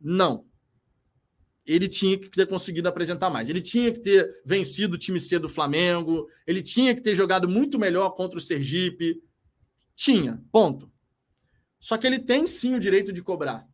não. 0.00 0.46
Ele 1.66 1.86
tinha 1.86 2.16
que 2.16 2.30
ter 2.30 2.46
conseguido 2.46 2.88
apresentar 2.88 3.28
mais. 3.28 3.48
Ele 3.48 3.60
tinha 3.60 3.92
que 3.92 4.00
ter 4.00 4.42
vencido 4.44 4.94
o 4.94 4.98
time 4.98 5.20
C 5.20 5.38
do 5.38 5.50
Flamengo. 5.50 6.26
Ele 6.46 6.62
tinha 6.62 6.94
que 6.94 7.02
ter 7.02 7.14
jogado 7.14 7.46
muito 7.46 7.78
melhor 7.78 8.10
contra 8.10 8.38
o 8.38 8.42
Sergipe. 8.42 9.22
Tinha, 9.94 10.42
ponto. 10.50 10.90
Só 11.80 11.96
que 11.96 12.06
ele 12.06 12.18
tem 12.18 12.46
sim 12.46 12.74
o 12.74 12.80
direito 12.80 13.12
de 13.12 13.22
cobrar. 13.22 13.68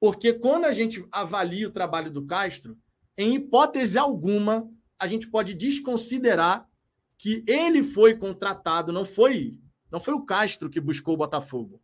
Porque 0.00 0.32
quando 0.32 0.64
a 0.64 0.72
gente 0.72 1.06
avalia 1.12 1.68
o 1.68 1.72
trabalho 1.72 2.10
do 2.10 2.26
Castro, 2.26 2.76
em 3.16 3.34
hipótese 3.34 3.98
alguma, 3.98 4.68
a 4.98 5.06
gente 5.06 5.28
pode 5.28 5.54
desconsiderar 5.54 6.68
que 7.16 7.44
ele 7.46 7.82
foi 7.82 8.16
contratado, 8.16 8.92
não 8.92 9.04
foi, 9.04 9.56
não 9.90 10.00
foi 10.00 10.14
o 10.14 10.24
Castro 10.24 10.68
que 10.68 10.80
buscou 10.80 11.14
o 11.14 11.16
Botafogo. 11.16 11.80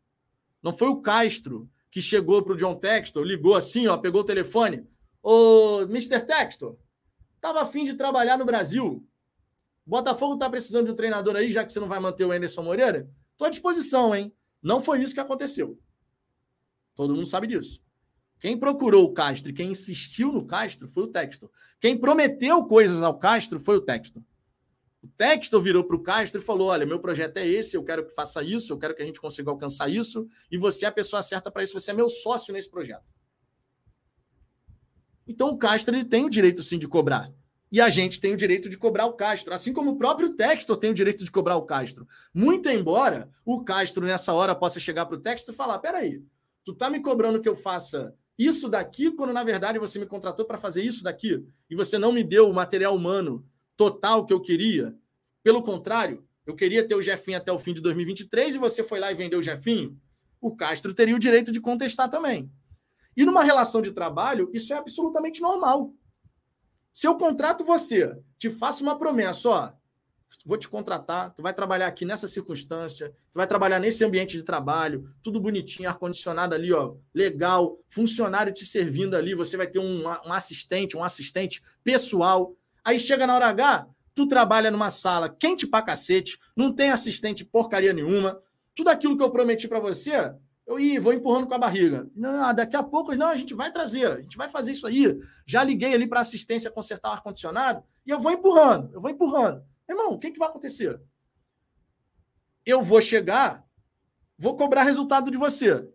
Não 0.60 0.76
foi 0.76 0.88
o 0.88 1.00
Castro 1.00 1.70
que 1.90 2.02
chegou 2.02 2.42
para 2.42 2.54
o 2.54 2.56
John 2.56 2.74
Textor, 2.74 3.22
ligou 3.22 3.54
assim, 3.54 3.86
ó, 3.86 3.96
pegou 3.96 4.22
o 4.22 4.24
telefone. 4.24 4.84
Ô, 5.22 5.82
Mr. 5.82 6.20
Textor, 6.20 6.76
tava 7.40 7.62
afim 7.62 7.84
de 7.84 7.94
trabalhar 7.94 8.36
no 8.36 8.44
Brasil. 8.44 9.06
Botafogo 9.86 10.36
tá 10.36 10.50
precisando 10.50 10.86
de 10.86 10.90
um 10.90 10.96
treinador 10.96 11.36
aí, 11.36 11.52
já 11.52 11.64
que 11.64 11.72
você 11.72 11.80
não 11.80 11.88
vai 11.88 12.00
manter 12.00 12.24
o 12.24 12.32
Anderson 12.32 12.62
Moreira? 12.62 13.08
Tô 13.36 13.44
à 13.44 13.48
disposição, 13.48 14.14
hein? 14.14 14.34
Não 14.62 14.82
foi 14.82 15.02
isso 15.02 15.14
que 15.14 15.20
aconteceu. 15.20 15.78
Todo 16.94 17.14
mundo 17.14 17.26
sabe 17.26 17.46
disso. 17.46 17.82
Quem 18.40 18.58
procurou 18.58 19.04
o 19.04 19.12
Castro 19.12 19.52
quem 19.52 19.70
insistiu 19.70 20.32
no 20.32 20.46
Castro 20.46 20.88
foi 20.88 21.04
o 21.04 21.08
Textor. 21.08 21.50
Quem 21.80 21.98
prometeu 21.98 22.64
coisas 22.64 23.02
ao 23.02 23.18
Castro 23.18 23.58
foi 23.58 23.76
o 23.76 23.80
Textor. 23.80 24.22
O 25.02 25.08
Textor 25.08 25.62
virou 25.62 25.84
para 25.84 25.96
o 25.96 26.02
Castro 26.02 26.40
e 26.40 26.44
falou: 26.44 26.68
Olha, 26.68 26.86
meu 26.86 27.00
projeto 27.00 27.36
é 27.36 27.46
esse, 27.46 27.76
eu 27.76 27.84
quero 27.84 28.06
que 28.06 28.14
faça 28.14 28.42
isso, 28.42 28.72
eu 28.72 28.78
quero 28.78 28.94
que 28.94 29.02
a 29.02 29.06
gente 29.06 29.20
consiga 29.20 29.50
alcançar 29.50 29.88
isso, 29.88 30.26
e 30.50 30.58
você 30.58 30.84
é 30.84 30.88
a 30.88 30.92
pessoa 30.92 31.22
certa 31.22 31.50
para 31.50 31.62
isso, 31.62 31.72
você 31.72 31.90
é 31.90 31.94
meu 31.94 32.08
sócio 32.08 32.52
nesse 32.52 32.70
projeto. 32.70 33.04
Então 35.26 35.50
o 35.50 35.58
Castro 35.58 35.94
ele 35.94 36.04
tem 36.04 36.24
o 36.24 36.30
direito 36.30 36.62
sim 36.62 36.78
de 36.78 36.88
cobrar. 36.88 37.32
E 37.70 37.80
a 37.80 37.88
gente 37.88 38.20
tem 38.20 38.32
o 38.32 38.36
direito 38.36 38.68
de 38.68 38.78
cobrar 38.78 39.06
o 39.06 39.12
Castro, 39.12 39.52
assim 39.52 39.72
como 39.72 39.92
o 39.92 39.98
próprio 39.98 40.30
Textor 40.30 40.76
tem 40.76 40.90
o 40.90 40.94
direito 40.94 41.24
de 41.24 41.30
cobrar 41.30 41.56
o 41.56 41.62
Castro. 41.62 42.06
Muito 42.32 42.68
embora 42.68 43.28
o 43.44 43.62
Castro, 43.62 44.06
nessa 44.06 44.32
hora, 44.32 44.54
possa 44.54 44.80
chegar 44.80 45.06
para 45.06 45.16
o 45.16 45.20
Textor 45.20 45.54
e 45.54 45.56
falar: 45.56 45.78
peraí, 45.78 46.22
tu 46.64 46.74
tá 46.74 46.88
me 46.88 47.00
cobrando 47.00 47.40
que 47.40 47.48
eu 47.48 47.56
faça 47.56 48.14
isso 48.38 48.68
daqui, 48.68 49.10
quando 49.10 49.32
na 49.32 49.42
verdade 49.42 49.78
você 49.78 49.98
me 49.98 50.06
contratou 50.06 50.46
para 50.46 50.56
fazer 50.56 50.82
isso 50.82 51.02
daqui, 51.02 51.44
e 51.68 51.74
você 51.74 51.98
não 51.98 52.12
me 52.12 52.22
deu 52.22 52.48
o 52.48 52.54
material 52.54 52.94
humano 52.94 53.44
total 53.76 54.24
que 54.24 54.32
eu 54.32 54.40
queria. 54.40 54.96
Pelo 55.42 55.62
contrário, 55.62 56.24
eu 56.46 56.54
queria 56.54 56.86
ter 56.86 56.94
o 56.94 57.02
Jefinho 57.02 57.36
até 57.36 57.52
o 57.52 57.58
fim 57.58 57.74
de 57.74 57.80
2023 57.80 58.54
e 58.54 58.58
você 58.58 58.82
foi 58.82 58.98
lá 58.98 59.10
e 59.10 59.14
vendeu 59.14 59.38
o 59.38 59.42
Jefinho. 59.42 60.00
O 60.40 60.54
Castro 60.56 60.94
teria 60.94 61.14
o 61.16 61.18
direito 61.18 61.52
de 61.52 61.60
contestar 61.60 62.08
também. 62.08 62.50
E 63.16 63.24
numa 63.24 63.42
relação 63.42 63.82
de 63.82 63.90
trabalho, 63.90 64.48
isso 64.52 64.72
é 64.72 64.76
absolutamente 64.76 65.42
normal. 65.42 65.92
Se 66.98 67.06
eu 67.06 67.14
contrato 67.14 67.64
você, 67.64 68.12
te 68.36 68.50
faço 68.50 68.82
uma 68.82 68.98
promessa, 68.98 69.48
ó, 69.48 69.72
vou 70.44 70.58
te 70.58 70.68
contratar, 70.68 71.32
tu 71.32 71.40
vai 71.40 71.54
trabalhar 71.54 71.86
aqui 71.86 72.04
nessa 72.04 72.26
circunstância, 72.26 73.14
tu 73.30 73.36
vai 73.36 73.46
trabalhar 73.46 73.78
nesse 73.78 74.04
ambiente 74.04 74.36
de 74.36 74.42
trabalho, 74.42 75.08
tudo 75.22 75.40
bonitinho, 75.40 75.88
ar-condicionado 75.88 76.56
ali, 76.56 76.72
ó, 76.72 76.96
legal, 77.14 77.78
funcionário 77.88 78.52
te 78.52 78.66
servindo 78.66 79.14
ali, 79.14 79.32
você 79.32 79.56
vai 79.56 79.68
ter 79.68 79.78
um, 79.78 80.08
um 80.08 80.32
assistente, 80.32 80.96
um 80.96 81.04
assistente 81.04 81.62
pessoal. 81.84 82.56
Aí 82.84 82.98
chega 82.98 83.28
na 83.28 83.36
hora 83.36 83.46
H, 83.46 83.86
tu 84.12 84.26
trabalha 84.26 84.68
numa 84.68 84.90
sala 84.90 85.28
quente 85.28 85.68
pra 85.68 85.82
cacete, 85.82 86.36
não 86.56 86.74
tem 86.74 86.90
assistente 86.90 87.44
porcaria 87.44 87.92
nenhuma, 87.92 88.42
tudo 88.74 88.88
aquilo 88.88 89.16
que 89.16 89.22
eu 89.22 89.30
prometi 89.30 89.68
para 89.68 89.78
você, 89.78 90.34
eu 90.68 91.02
vou 91.02 91.14
empurrando 91.14 91.46
com 91.46 91.54
a 91.54 91.58
barriga. 91.58 92.06
Não, 92.14 92.54
daqui 92.54 92.76
a 92.76 92.82
pouco, 92.82 93.14
não, 93.14 93.28
a 93.28 93.36
gente 93.36 93.54
vai 93.54 93.72
trazer, 93.72 94.06
a 94.06 94.20
gente 94.20 94.36
vai 94.36 94.50
fazer 94.50 94.72
isso 94.72 94.86
aí. 94.86 95.18
Já 95.46 95.64
liguei 95.64 95.94
ali 95.94 96.06
para 96.06 96.20
assistência 96.20 96.70
consertar 96.70 97.08
o 97.08 97.12
ar-condicionado 97.12 97.82
e 98.06 98.10
eu 98.10 98.20
vou 98.20 98.30
empurrando, 98.30 98.92
eu 98.92 99.00
vou 99.00 99.10
empurrando. 99.10 99.64
Irmão, 99.88 100.12
o 100.12 100.18
que, 100.18 100.30
que 100.30 100.38
vai 100.38 100.48
acontecer? 100.48 101.00
Eu 102.66 102.82
vou 102.82 103.00
chegar, 103.00 103.64
vou 104.36 104.56
cobrar 104.56 104.82
resultado 104.82 105.30
de 105.30 105.38
você. 105.38 105.88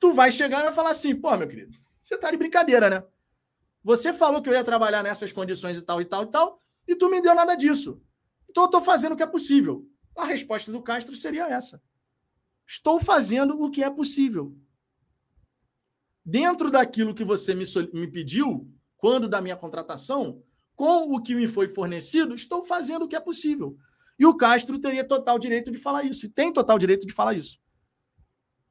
Tu 0.00 0.14
vai 0.14 0.32
chegar 0.32 0.60
e 0.60 0.64
vai 0.64 0.72
falar 0.72 0.90
assim, 0.90 1.14
pô, 1.14 1.36
meu 1.36 1.46
querido, 1.46 1.76
você 2.02 2.16
tá 2.16 2.30
de 2.30 2.38
brincadeira, 2.38 2.88
né? 2.88 3.04
Você 3.82 4.10
falou 4.14 4.40
que 4.40 4.48
eu 4.48 4.54
ia 4.54 4.64
trabalhar 4.64 5.02
nessas 5.02 5.32
condições 5.32 5.76
e 5.76 5.82
tal, 5.82 6.00
e 6.00 6.04
tal, 6.06 6.22
e 6.22 6.26
tal, 6.28 6.62
e 6.88 6.96
tu 6.96 7.10
me 7.10 7.20
deu 7.20 7.34
nada 7.34 7.54
disso. 7.54 8.00
Então 8.48 8.64
eu 8.64 8.70
tô 8.70 8.80
fazendo 8.80 9.12
o 9.12 9.16
que 9.16 9.22
é 9.22 9.26
possível. 9.26 9.86
A 10.16 10.24
resposta 10.24 10.72
do 10.72 10.80
Castro 10.80 11.14
seria 11.14 11.46
essa. 11.46 11.82
Estou 12.66 12.98
fazendo 12.98 13.60
o 13.60 13.70
que 13.70 13.82
é 13.82 13.90
possível. 13.90 14.56
Dentro 16.24 16.70
daquilo 16.70 17.14
que 17.14 17.24
você 17.24 17.54
me, 17.54 17.64
me 17.92 18.06
pediu, 18.10 18.70
quando 18.96 19.28
da 19.28 19.40
minha 19.40 19.56
contratação, 19.56 20.42
com 20.74 21.14
o 21.14 21.22
que 21.22 21.34
me 21.34 21.46
foi 21.46 21.68
fornecido, 21.68 22.34
estou 22.34 22.64
fazendo 22.64 23.04
o 23.04 23.08
que 23.08 23.16
é 23.16 23.20
possível. 23.20 23.76
E 24.18 24.24
o 24.24 24.34
Castro 24.34 24.78
teria 24.78 25.06
total 25.06 25.38
direito 25.38 25.70
de 25.70 25.78
falar 25.78 26.04
isso, 26.04 26.26
e 26.26 26.30
tem 26.30 26.52
total 26.52 26.78
direito 26.78 27.06
de 27.06 27.12
falar 27.12 27.34
isso. 27.34 27.60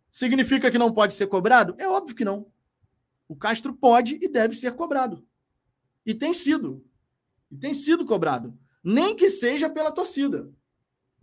Significa 0.10 0.72
que 0.72 0.78
não 0.78 0.92
pode 0.92 1.14
ser 1.14 1.28
cobrado? 1.28 1.76
É 1.78 1.88
óbvio 1.88 2.16
que 2.16 2.26
não. 2.26 2.52
O 3.28 3.36
Castro 3.36 3.74
pode 3.74 4.18
e 4.22 4.28
deve 4.28 4.56
ser 4.56 4.74
cobrado. 4.74 5.26
E 6.06 6.14
tem 6.14 6.34
sido. 6.34 6.86
E 7.52 7.58
tem 7.58 7.74
sido 7.74 8.06
cobrado. 8.06 8.58
Nem 8.84 9.16
que 9.16 9.30
seja 9.30 9.70
pela 9.70 9.92
torcida 9.92 10.52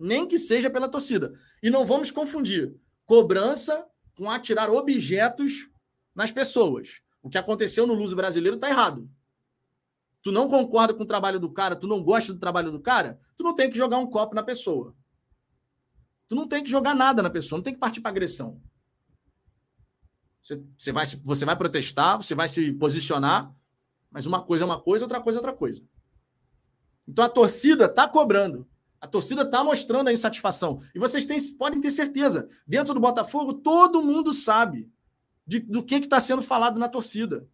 nem 0.00 0.26
que 0.26 0.38
seja 0.38 0.70
pela 0.70 0.88
torcida. 0.88 1.32
E 1.62 1.68
não 1.70 1.84
vamos 1.84 2.10
confundir 2.10 2.74
cobrança 3.04 3.86
com 4.16 4.30
atirar 4.30 4.70
objetos 4.70 5.68
nas 6.14 6.30
pessoas. 6.30 7.00
O 7.22 7.28
que 7.28 7.38
aconteceu 7.38 7.86
no 7.86 7.94
Luso 7.94 8.16
brasileiro 8.16 8.56
está 8.56 8.68
errado. 8.68 9.10
Tu 10.22 10.30
não 10.30 10.48
concorda 10.48 10.94
com 10.94 11.02
o 11.02 11.06
trabalho 11.06 11.40
do 11.40 11.50
cara, 11.50 11.76
tu 11.76 11.86
não 11.86 12.02
gosta 12.02 12.32
do 12.32 12.38
trabalho 12.38 12.70
do 12.70 12.80
cara, 12.80 13.18
tu 13.36 13.42
não 13.42 13.54
tem 13.54 13.70
que 13.70 13.76
jogar 13.76 13.98
um 13.98 14.06
copo 14.06 14.34
na 14.34 14.42
pessoa. 14.42 14.94
Tu 16.28 16.34
não 16.34 16.46
tem 16.46 16.62
que 16.62 16.70
jogar 16.70 16.94
nada 16.94 17.22
na 17.22 17.30
pessoa, 17.30 17.58
não 17.58 17.64
tem 17.64 17.74
que 17.74 17.80
partir 17.80 18.00
para 18.00 18.10
agressão. 18.10 18.60
Você, 20.42 20.62
você, 20.76 20.92
vai, 20.92 21.06
você 21.06 21.44
vai 21.44 21.56
protestar, 21.56 22.16
você 22.16 22.34
vai 22.34 22.48
se 22.48 22.72
posicionar, 22.72 23.54
mas 24.10 24.26
uma 24.26 24.42
coisa 24.42 24.64
é 24.64 24.66
uma 24.66 24.80
coisa, 24.80 25.04
outra 25.04 25.20
coisa 25.20 25.38
é 25.38 25.40
outra 25.40 25.52
coisa. 25.52 25.82
Então 27.08 27.24
a 27.24 27.28
torcida 27.28 27.86
está 27.86 28.06
cobrando. 28.06 28.69
A 29.00 29.06
torcida 29.06 29.42
está 29.42 29.64
mostrando 29.64 30.08
a 30.08 30.12
insatisfação. 30.12 30.78
E 30.94 30.98
vocês 30.98 31.24
têm, 31.24 31.38
podem 31.56 31.80
ter 31.80 31.90
certeza, 31.90 32.48
dentro 32.66 32.92
do 32.92 33.00
Botafogo, 33.00 33.54
todo 33.54 34.02
mundo 34.02 34.32
sabe 34.32 34.90
de, 35.46 35.58
do 35.58 35.82
que 35.82 35.94
está 35.94 36.20
sendo 36.20 36.42
falado 36.42 36.78
na 36.78 36.88
torcida. 36.88 37.48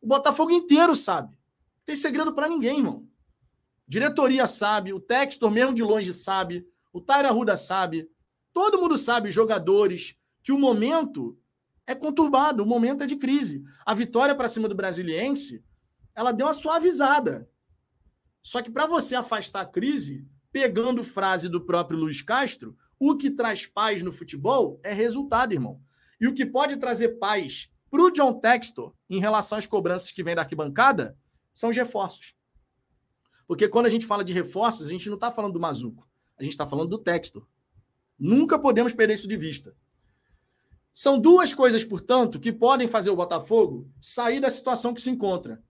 O 0.00 0.06
Botafogo 0.06 0.50
inteiro 0.50 0.94
sabe. 0.94 1.28
Não 1.28 1.84
tem 1.84 1.96
segredo 1.96 2.32
para 2.32 2.48
ninguém, 2.48 2.78
irmão. 2.78 3.06
Diretoria 3.86 4.46
sabe, 4.46 4.92
o 4.92 5.00
Textor 5.00 5.50
mesmo 5.50 5.74
de 5.74 5.82
longe 5.82 6.12
sabe, 6.12 6.66
o 6.92 7.00
Taira 7.00 7.30
Ruda 7.30 7.56
sabe, 7.56 8.10
todo 8.52 8.80
mundo 8.80 8.96
sabe, 8.96 9.30
jogadores, 9.30 10.16
que 10.42 10.52
o 10.52 10.58
momento 10.58 11.38
é 11.86 11.94
conturbado, 11.94 12.62
o 12.62 12.66
momento 12.66 13.02
é 13.02 13.06
de 13.06 13.16
crise. 13.16 13.62
A 13.84 13.92
vitória 13.92 14.34
para 14.34 14.48
cima 14.48 14.68
do 14.68 14.74
Brasiliense, 14.74 15.62
ela 16.14 16.32
deu 16.32 16.46
uma 16.46 16.54
suavizada. 16.54 17.48
Só 18.42 18.62
que 18.62 18.70
para 18.70 18.86
você 18.86 19.14
afastar 19.14 19.60
a 19.60 19.66
crise, 19.66 20.26
pegando 20.54 21.02
frase 21.02 21.48
do 21.48 21.60
próprio 21.60 21.98
Luiz 21.98 22.22
Castro, 22.22 22.76
o 22.96 23.16
que 23.16 23.28
traz 23.28 23.66
paz 23.66 24.04
no 24.04 24.12
futebol 24.12 24.80
é 24.84 24.92
resultado, 24.92 25.52
irmão. 25.52 25.82
E 26.20 26.28
o 26.28 26.32
que 26.32 26.46
pode 26.46 26.76
trazer 26.76 27.18
paz 27.18 27.68
para 27.90 28.00
o 28.00 28.10
John 28.12 28.38
Textor 28.38 28.94
em 29.10 29.18
relação 29.18 29.58
às 29.58 29.66
cobranças 29.66 30.12
que 30.12 30.22
vêm 30.22 30.36
da 30.36 30.42
arquibancada 30.42 31.18
são 31.52 31.70
os 31.70 31.76
reforços. 31.76 32.36
Porque 33.48 33.66
quando 33.66 33.86
a 33.86 33.88
gente 33.88 34.06
fala 34.06 34.22
de 34.22 34.32
reforços, 34.32 34.86
a 34.86 34.90
gente 34.90 35.08
não 35.08 35.16
está 35.16 35.32
falando 35.32 35.54
do 35.54 35.60
Mazuco, 35.60 36.08
a 36.38 36.44
gente 36.44 36.52
está 36.52 36.64
falando 36.64 36.90
do 36.90 36.98
Textor. 36.98 37.44
Nunca 38.16 38.56
podemos 38.56 38.92
perder 38.92 39.14
isso 39.14 39.26
de 39.26 39.36
vista. 39.36 39.74
São 40.92 41.18
duas 41.18 41.52
coisas, 41.52 41.84
portanto, 41.84 42.38
que 42.38 42.52
podem 42.52 42.86
fazer 42.86 43.10
o 43.10 43.16
Botafogo 43.16 43.90
sair 44.00 44.38
da 44.38 44.48
situação 44.48 44.94
que 44.94 45.02
se 45.02 45.10
encontra. 45.10 45.60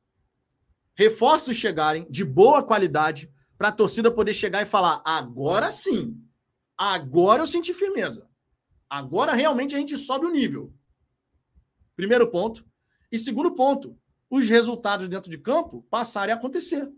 Reforços 0.95 1.57
chegarem 1.57 2.07
de 2.11 2.23
boa 2.23 2.63
qualidade, 2.63 3.33
para 3.65 3.71
a 3.71 3.73
torcida 3.73 4.11
poder 4.11 4.35
chegar 4.35 4.61
e 4.61 4.67
falar: 4.67 5.01
agora 5.07 5.71
sim, 5.71 6.23
agora 6.77 7.41
eu 7.41 7.47
senti 7.47 7.73
firmeza. 7.73 8.29
Agora 8.91 9.33
realmente 9.33 9.75
a 9.75 9.79
gente 9.79 9.97
sobe 9.97 10.27
o 10.27 10.31
nível. 10.31 10.71
Primeiro 11.97 12.31
ponto. 12.31 12.63
E 13.11 13.17
segundo 13.17 13.55
ponto, 13.55 13.99
os 14.29 14.51
resultados 14.51 15.09
dentro 15.09 15.31
de 15.31 15.39
campo 15.39 15.87
passarem 15.89 16.35
a 16.35 16.37
acontecer. 16.37 16.93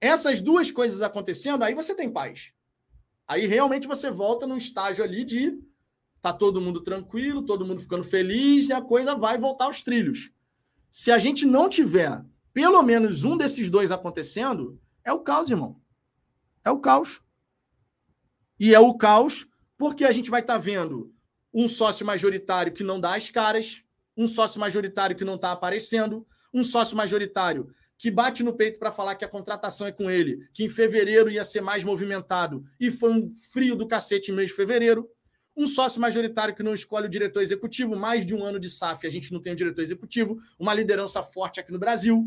Essas 0.00 0.40
duas 0.40 0.70
coisas 0.70 1.02
acontecendo, 1.02 1.62
aí 1.62 1.74
você 1.74 1.94
tem 1.94 2.10
paz. 2.10 2.54
Aí 3.28 3.46
realmente 3.46 3.86
você 3.86 4.10
volta 4.10 4.46
num 4.46 4.56
estágio 4.56 5.04
ali 5.04 5.26
de 5.26 5.60
tá 6.22 6.32
todo 6.32 6.60
mundo 6.60 6.80
tranquilo, 6.80 7.42
todo 7.42 7.66
mundo 7.66 7.82
ficando 7.82 8.04
feliz 8.04 8.70
e 8.70 8.72
a 8.72 8.80
coisa 8.80 9.14
vai 9.14 9.36
voltar 9.36 9.66
aos 9.66 9.82
trilhos. 9.82 10.30
Se 10.90 11.10
a 11.12 11.18
gente 11.18 11.44
não 11.44 11.68
tiver 11.68 12.24
pelo 12.50 12.82
menos 12.82 13.24
um 13.24 13.36
desses 13.36 13.68
dois 13.68 13.92
acontecendo, 13.92 14.80
é 15.10 15.12
o 15.12 15.20
caos, 15.20 15.50
irmão. 15.50 15.80
É 16.64 16.70
o 16.70 16.78
caos. 16.78 17.20
E 18.58 18.74
é 18.74 18.78
o 18.78 18.94
caos 18.94 19.46
porque 19.76 20.04
a 20.04 20.12
gente 20.12 20.30
vai 20.30 20.40
estar 20.40 20.54
tá 20.54 20.58
vendo 20.58 21.12
um 21.52 21.66
sócio 21.66 22.06
majoritário 22.06 22.72
que 22.72 22.84
não 22.84 23.00
dá 23.00 23.16
as 23.16 23.28
caras, 23.28 23.82
um 24.16 24.28
sócio 24.28 24.60
majoritário 24.60 25.16
que 25.16 25.24
não 25.24 25.34
está 25.34 25.50
aparecendo, 25.50 26.26
um 26.54 26.62
sócio 26.62 26.96
majoritário 26.96 27.68
que 27.98 28.10
bate 28.10 28.42
no 28.42 28.54
peito 28.54 28.78
para 28.78 28.92
falar 28.92 29.14
que 29.14 29.24
a 29.24 29.28
contratação 29.28 29.86
é 29.86 29.92
com 29.92 30.10
ele, 30.10 30.38
que 30.54 30.64
em 30.64 30.68
fevereiro 30.68 31.30
ia 31.30 31.44
ser 31.44 31.60
mais 31.60 31.82
movimentado 31.82 32.62
e 32.78 32.90
foi 32.90 33.12
um 33.12 33.34
frio 33.52 33.74
do 33.74 33.86
cacete 33.86 34.30
em 34.30 34.34
mês 34.34 34.50
de 34.50 34.56
fevereiro. 34.56 35.08
Um 35.56 35.66
sócio 35.66 36.00
majoritário 36.00 36.54
que 36.54 36.62
não 36.62 36.72
escolhe 36.72 37.06
o 37.06 37.10
diretor 37.10 37.42
executivo, 37.42 37.96
mais 37.96 38.24
de 38.24 38.34
um 38.34 38.42
ano 38.44 38.60
de 38.60 38.70
SAF, 38.70 39.06
a 39.06 39.10
gente 39.10 39.32
não 39.32 39.42
tem 39.42 39.52
um 39.52 39.56
diretor 39.56 39.82
executivo, 39.82 40.38
uma 40.58 40.72
liderança 40.72 41.22
forte 41.22 41.58
aqui 41.58 41.72
no 41.72 41.78
Brasil. 41.78 42.24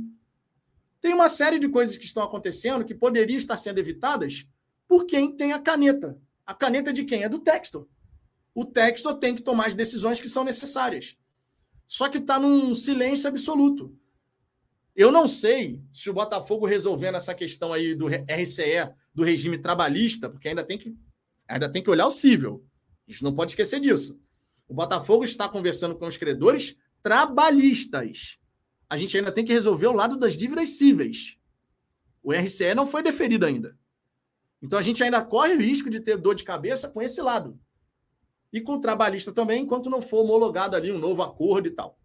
Tem 1.04 1.14
uma 1.14 1.28
série 1.28 1.60
de 1.60 1.68
coisas 1.68 1.98
que 1.98 2.06
estão 2.06 2.24
acontecendo 2.24 2.86
que 2.86 2.96
poderiam 2.96 3.38
estar 3.38 3.58
sendo 3.58 3.78
evitadas 3.78 4.48
por 4.88 5.06
quem 5.06 5.36
tem 5.36 5.52
a 5.52 5.60
caneta. 5.60 6.18
A 6.46 6.54
caneta 6.54 6.94
de 6.94 7.04
quem? 7.04 7.24
É 7.24 7.30
do 7.30 7.40
Textor. 7.40 7.86
O 8.56 8.64
Textor 8.64 9.16
tem 9.16 9.36
que 9.36 9.42
tomar 9.42 9.68
as 9.68 9.76
decisões 9.76 10.22
que 10.22 10.30
são 10.30 10.46
necessárias. 10.46 11.18
Só 11.86 12.08
que 12.08 12.20
está 12.20 12.40
num 12.40 12.74
silêncio 12.74 13.28
absoluto. 13.28 13.94
Eu 14.96 15.12
não 15.12 15.28
sei 15.28 15.84
se 15.92 16.10
o 16.10 16.14
Botafogo 16.14 16.66
resolvendo 16.66 17.16
essa 17.16 17.36
questão 17.36 17.74
aí 17.74 17.94
do 17.94 18.08
RCE, 18.08 18.90
do 19.14 19.26
regime 19.26 19.58
trabalhista, 19.58 20.30
porque 20.30 20.48
ainda 20.48 20.64
tem 20.64 20.78
que, 20.78 20.96
ainda 21.46 21.70
tem 21.70 21.84
que 21.84 21.90
olhar 21.90 22.08
o 22.08 22.12
cível. 22.12 22.66
A 23.06 23.12
gente 23.12 23.26
não 23.26 23.36
pode 23.36 23.52
esquecer 23.52 23.82
disso. 23.82 24.18
O 24.70 24.74
Botafogo 24.74 25.26
está 25.26 25.50
conversando 25.50 25.96
com 25.96 26.08
os 26.08 26.16
credores 26.16 26.78
trabalhistas. 27.02 28.40
A 28.94 28.98
gente 28.98 29.18
ainda 29.18 29.32
tem 29.32 29.44
que 29.44 29.52
resolver 29.52 29.88
o 29.88 29.92
lado 29.92 30.16
das 30.20 30.38
dívidas 30.38 30.70
cíveis. 30.78 31.36
O 32.22 32.32
RCE 32.32 32.76
não 32.76 32.86
foi 32.86 33.02
deferido 33.02 33.44
ainda. 33.44 33.76
Então 34.62 34.78
a 34.78 34.84
gente 34.84 35.04
ainda 35.04 35.20
corre 35.26 35.56
o 35.56 35.60
risco 35.60 35.90
de 35.90 36.00
ter 36.00 36.16
dor 36.16 36.36
de 36.36 36.44
cabeça 36.44 36.88
com 36.88 37.02
esse 37.02 37.20
lado. 37.20 37.60
E 38.54 38.62
com 38.62 38.74
o 38.74 38.80
trabalhista 38.80 39.32
também, 39.32 39.64
enquanto 39.64 39.90
não 39.90 40.00
for 40.00 40.20
homologado 40.20 40.76
ali 40.76 40.92
um 40.92 41.00
novo 41.00 41.24
acordo 41.24 41.68
e 41.68 41.72
tal. 41.72 41.98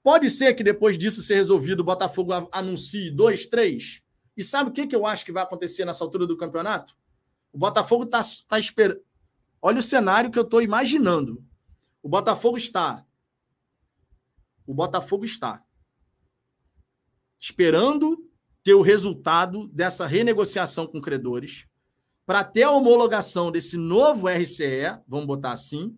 Pode 0.00 0.30
ser 0.30 0.54
que 0.54 0.62
depois 0.62 0.96
disso 0.96 1.24
ser 1.24 1.34
resolvido, 1.34 1.80
o 1.80 1.84
Botafogo 1.84 2.32
anuncie 2.52 3.10
dois, 3.10 3.48
três. 3.48 4.04
E 4.36 4.44
sabe 4.44 4.70
o 4.70 4.72
que, 4.72 4.86
que 4.86 4.94
eu 4.94 5.04
acho 5.04 5.24
que 5.24 5.32
vai 5.32 5.42
acontecer 5.42 5.84
nessa 5.84 6.04
altura 6.04 6.24
do 6.24 6.36
campeonato? 6.36 6.96
O 7.52 7.58
Botafogo 7.58 8.04
está 8.04 8.20
tá 8.46 8.60
esperando. 8.60 9.00
Olha 9.60 9.80
o 9.80 9.82
cenário 9.82 10.30
que 10.30 10.38
eu 10.38 10.44
estou 10.44 10.62
imaginando. 10.62 11.44
O 12.00 12.08
Botafogo 12.08 12.56
está. 12.56 13.04
O 14.66 14.74
Botafogo 14.74 15.24
está 15.24 15.64
esperando 17.38 18.28
ter 18.64 18.74
o 18.74 18.82
resultado 18.82 19.68
dessa 19.68 20.06
renegociação 20.06 20.86
com 20.86 21.00
credores 21.00 21.66
para 22.24 22.42
ter 22.42 22.64
a 22.64 22.72
homologação 22.72 23.52
desse 23.52 23.76
novo 23.76 24.28
RCE, 24.28 25.00
vamos 25.06 25.26
botar 25.26 25.52
assim, 25.52 25.96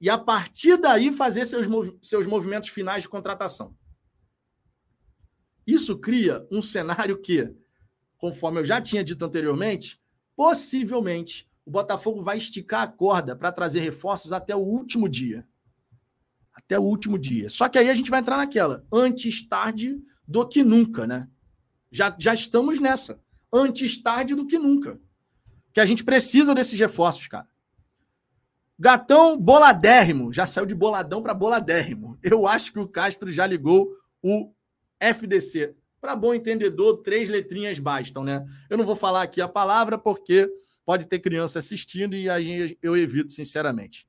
e 0.00 0.08
a 0.08 0.16
partir 0.16 0.78
daí 0.78 1.12
fazer 1.12 1.44
seus, 1.44 1.66
seus 2.00 2.26
movimentos 2.26 2.70
finais 2.70 3.02
de 3.02 3.08
contratação. 3.08 3.76
Isso 5.66 5.98
cria 5.98 6.46
um 6.50 6.62
cenário 6.62 7.20
que, 7.20 7.54
conforme 8.16 8.60
eu 8.60 8.64
já 8.64 8.80
tinha 8.80 9.04
dito 9.04 9.24
anteriormente, 9.24 10.00
possivelmente 10.34 11.48
o 11.64 11.70
Botafogo 11.70 12.22
vai 12.22 12.38
esticar 12.38 12.82
a 12.82 12.86
corda 12.86 13.34
para 13.34 13.52
trazer 13.52 13.80
reforços 13.80 14.32
até 14.32 14.54
o 14.54 14.60
último 14.60 15.08
dia. 15.08 15.46
Até 16.54 16.78
o 16.78 16.82
último 16.82 17.18
dia. 17.18 17.48
Só 17.48 17.68
que 17.68 17.78
aí 17.78 17.90
a 17.90 17.94
gente 17.94 18.10
vai 18.10 18.20
entrar 18.20 18.36
naquela, 18.36 18.84
antes 18.92 19.46
tarde 19.46 19.98
do 20.26 20.46
que 20.46 20.62
nunca, 20.62 21.06
né? 21.06 21.28
Já, 21.90 22.14
já 22.18 22.34
estamos 22.34 22.80
nessa. 22.80 23.20
Antes 23.52 24.02
tarde 24.02 24.34
do 24.34 24.46
que 24.46 24.58
nunca. 24.58 24.98
Que 25.72 25.80
a 25.80 25.86
gente 25.86 26.04
precisa 26.04 26.54
desses 26.54 26.78
reforços, 26.78 27.26
cara. 27.26 27.48
Gatão 28.78 29.38
boladérrimo. 29.38 30.32
Já 30.32 30.46
saiu 30.46 30.66
de 30.66 30.74
boladão 30.74 31.22
para 31.22 31.34
boladérrimo. 31.34 32.18
Eu 32.22 32.46
acho 32.46 32.72
que 32.72 32.78
o 32.78 32.88
Castro 32.88 33.30
já 33.30 33.46
ligou 33.46 33.88
o 34.22 34.52
FDC. 34.98 35.74
Para 36.00 36.16
bom 36.16 36.34
entendedor, 36.34 37.02
três 37.02 37.28
letrinhas 37.28 37.78
bastam, 37.78 38.24
né? 38.24 38.44
Eu 38.68 38.76
não 38.76 38.84
vou 38.84 38.96
falar 38.96 39.22
aqui 39.22 39.40
a 39.40 39.48
palavra 39.48 39.96
porque 39.96 40.50
pode 40.84 41.06
ter 41.06 41.18
criança 41.18 41.58
assistindo 41.58 42.14
e 42.14 42.28
aí 42.28 42.76
eu 42.82 42.96
evito, 42.96 43.32
sinceramente. 43.32 44.06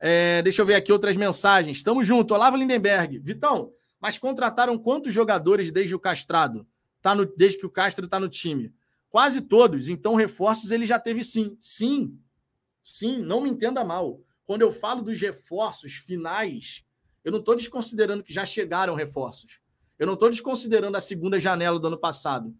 É, 0.00 0.42
deixa 0.42 0.62
eu 0.62 0.66
ver 0.66 0.74
aqui 0.74 0.92
outras 0.92 1.16
mensagens. 1.16 1.78
Estamos 1.78 2.06
junto. 2.06 2.34
Olavo 2.34 2.56
Lindenberg. 2.56 3.18
Vitão, 3.18 3.72
mas 4.00 4.18
contrataram 4.18 4.78
quantos 4.78 5.12
jogadores 5.12 5.70
desde 5.70 5.94
o 5.94 5.98
castrado? 5.98 6.66
Tá 7.00 7.14
no, 7.14 7.24
desde 7.24 7.58
que 7.58 7.66
o 7.66 7.70
Castro 7.70 8.04
está 8.04 8.18
no 8.18 8.28
time? 8.28 8.72
Quase 9.08 9.40
todos. 9.40 9.88
Então, 9.88 10.14
reforços 10.14 10.70
ele 10.70 10.86
já 10.86 10.98
teve 10.98 11.24
sim. 11.24 11.56
Sim. 11.58 12.18
Sim, 12.82 13.18
não 13.18 13.40
me 13.40 13.50
entenda 13.50 13.84
mal. 13.84 14.20
Quando 14.46 14.62
eu 14.62 14.72
falo 14.72 15.02
dos 15.02 15.20
reforços 15.20 15.94
finais, 15.94 16.84
eu 17.24 17.30
não 17.30 17.38
estou 17.38 17.54
desconsiderando 17.54 18.22
que 18.22 18.32
já 18.32 18.46
chegaram 18.46 18.94
reforços. 18.94 19.60
Eu 19.98 20.06
não 20.06 20.14
estou 20.14 20.30
desconsiderando 20.30 20.96
a 20.96 21.00
segunda 21.00 21.38
janela 21.38 21.78
do 21.78 21.86
ano 21.86 21.98
passado. 21.98 22.54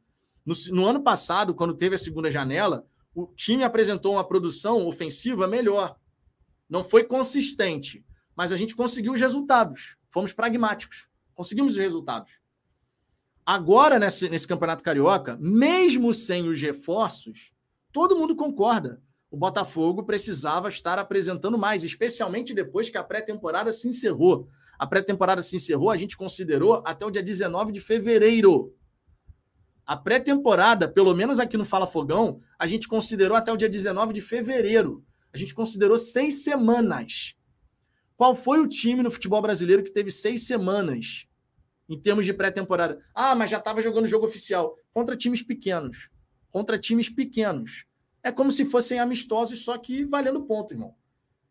No, 0.45 0.55
no, 0.71 0.87
ano 0.87 1.03
passado, 1.03 1.55
quando 1.55 1.75
teve 1.75 1.95
a 1.95 1.99
segunda 1.99 2.31
janela, 2.31 2.87
o 3.15 3.27
time 3.27 3.65
apresentou 3.65 4.15
uma 4.15 4.27
produção 4.27 4.87
ofensiva 4.87 5.47
melhor. 5.47 5.97
Não 6.69 6.85
foi 6.85 7.05
consistente, 7.05 8.05
mas 8.37 8.53
a 8.53 8.57
gente 8.57 8.77
conseguiu 8.77 9.13
os 9.13 9.21
resultados. 9.21 9.97
Fomos 10.11 10.33
pragmáticos. 10.33 11.09
Conseguimos 11.35 11.75
os 11.75 11.79
resultados. 11.79 12.41
Agora, 13.45 13.99
nesse, 13.99 14.29
nesse 14.29 14.47
Campeonato 14.47 14.83
Carioca, 14.83 15.39
mesmo 15.41 16.13
sem 16.13 16.47
os 16.49 16.61
reforços, 16.61 17.53
todo 17.93 18.17
mundo 18.17 18.37
concorda. 18.37 19.01
O 19.31 19.37
Botafogo 19.37 20.05
precisava 20.05 20.69
estar 20.69 20.99
apresentando 20.99 21.59
mais, 21.59 21.85
especialmente 21.85 22.55
depois 22.55 22.89
que 22.89 22.97
a 22.97 23.03
pré-temporada 23.03 23.73
se 23.73 23.87
encerrou. 23.87 24.49
A 24.79 24.87
pré-temporada 24.87 25.43
se 25.43 25.57
encerrou, 25.57 25.91
a 25.91 25.97
gente 25.97 26.17
considerou 26.17 26.83
até 26.85 27.05
o 27.05 27.11
dia 27.11 27.23
19 27.23 27.73
de 27.73 27.81
fevereiro. 27.81 28.75
A 29.87 29.97
pré-temporada, 29.97 30.87
pelo 30.87 31.15
menos 31.15 31.39
aqui 31.39 31.57
no 31.57 31.65
Fala 31.65 31.87
Fogão, 31.87 32.41
a 32.59 32.67
gente 32.67 32.87
considerou 32.87 33.37
até 33.37 33.51
o 33.51 33.57
dia 33.57 33.69
19 33.69 34.13
de 34.13 34.21
fevereiro. 34.21 35.05
A 35.33 35.37
gente 35.39 35.55
considerou 35.55 35.99
seis 35.99 36.43
semanas. 36.43 37.35
Qual 38.17 38.35
foi 38.35 38.61
o 38.61 38.69
time 38.69 39.03
no 39.03 39.11
futebol 39.11 39.41
brasileiro 39.41 39.83
que 39.83 39.93
teve 39.93 40.11
seis 40.11 40.47
semanas 40.47 41.27
em 41.89 42.01
termos 42.01 42.27
de 42.27 42.33
pré-temporada? 42.33 43.01
Ah, 43.15 43.35
mas 43.35 43.51
já 43.51 43.59
estava 43.59 43.81
jogando 43.81 44.07
jogo 44.07 44.27
oficial. 44.27 44.77
Contra 44.93 45.17
times 45.17 45.43
pequenos. 45.43 46.09
Contra 46.51 46.79
times 46.79 47.09
pequenos. 47.09 47.85
É 48.23 48.33
como 48.33 48.51
se 48.51 48.65
fossem 48.65 48.99
amistosos, 48.99 49.63
só 49.63 49.79
que 49.79 50.05
valendo 50.05 50.45
ponto, 50.45 50.75
irmão. 50.75 50.95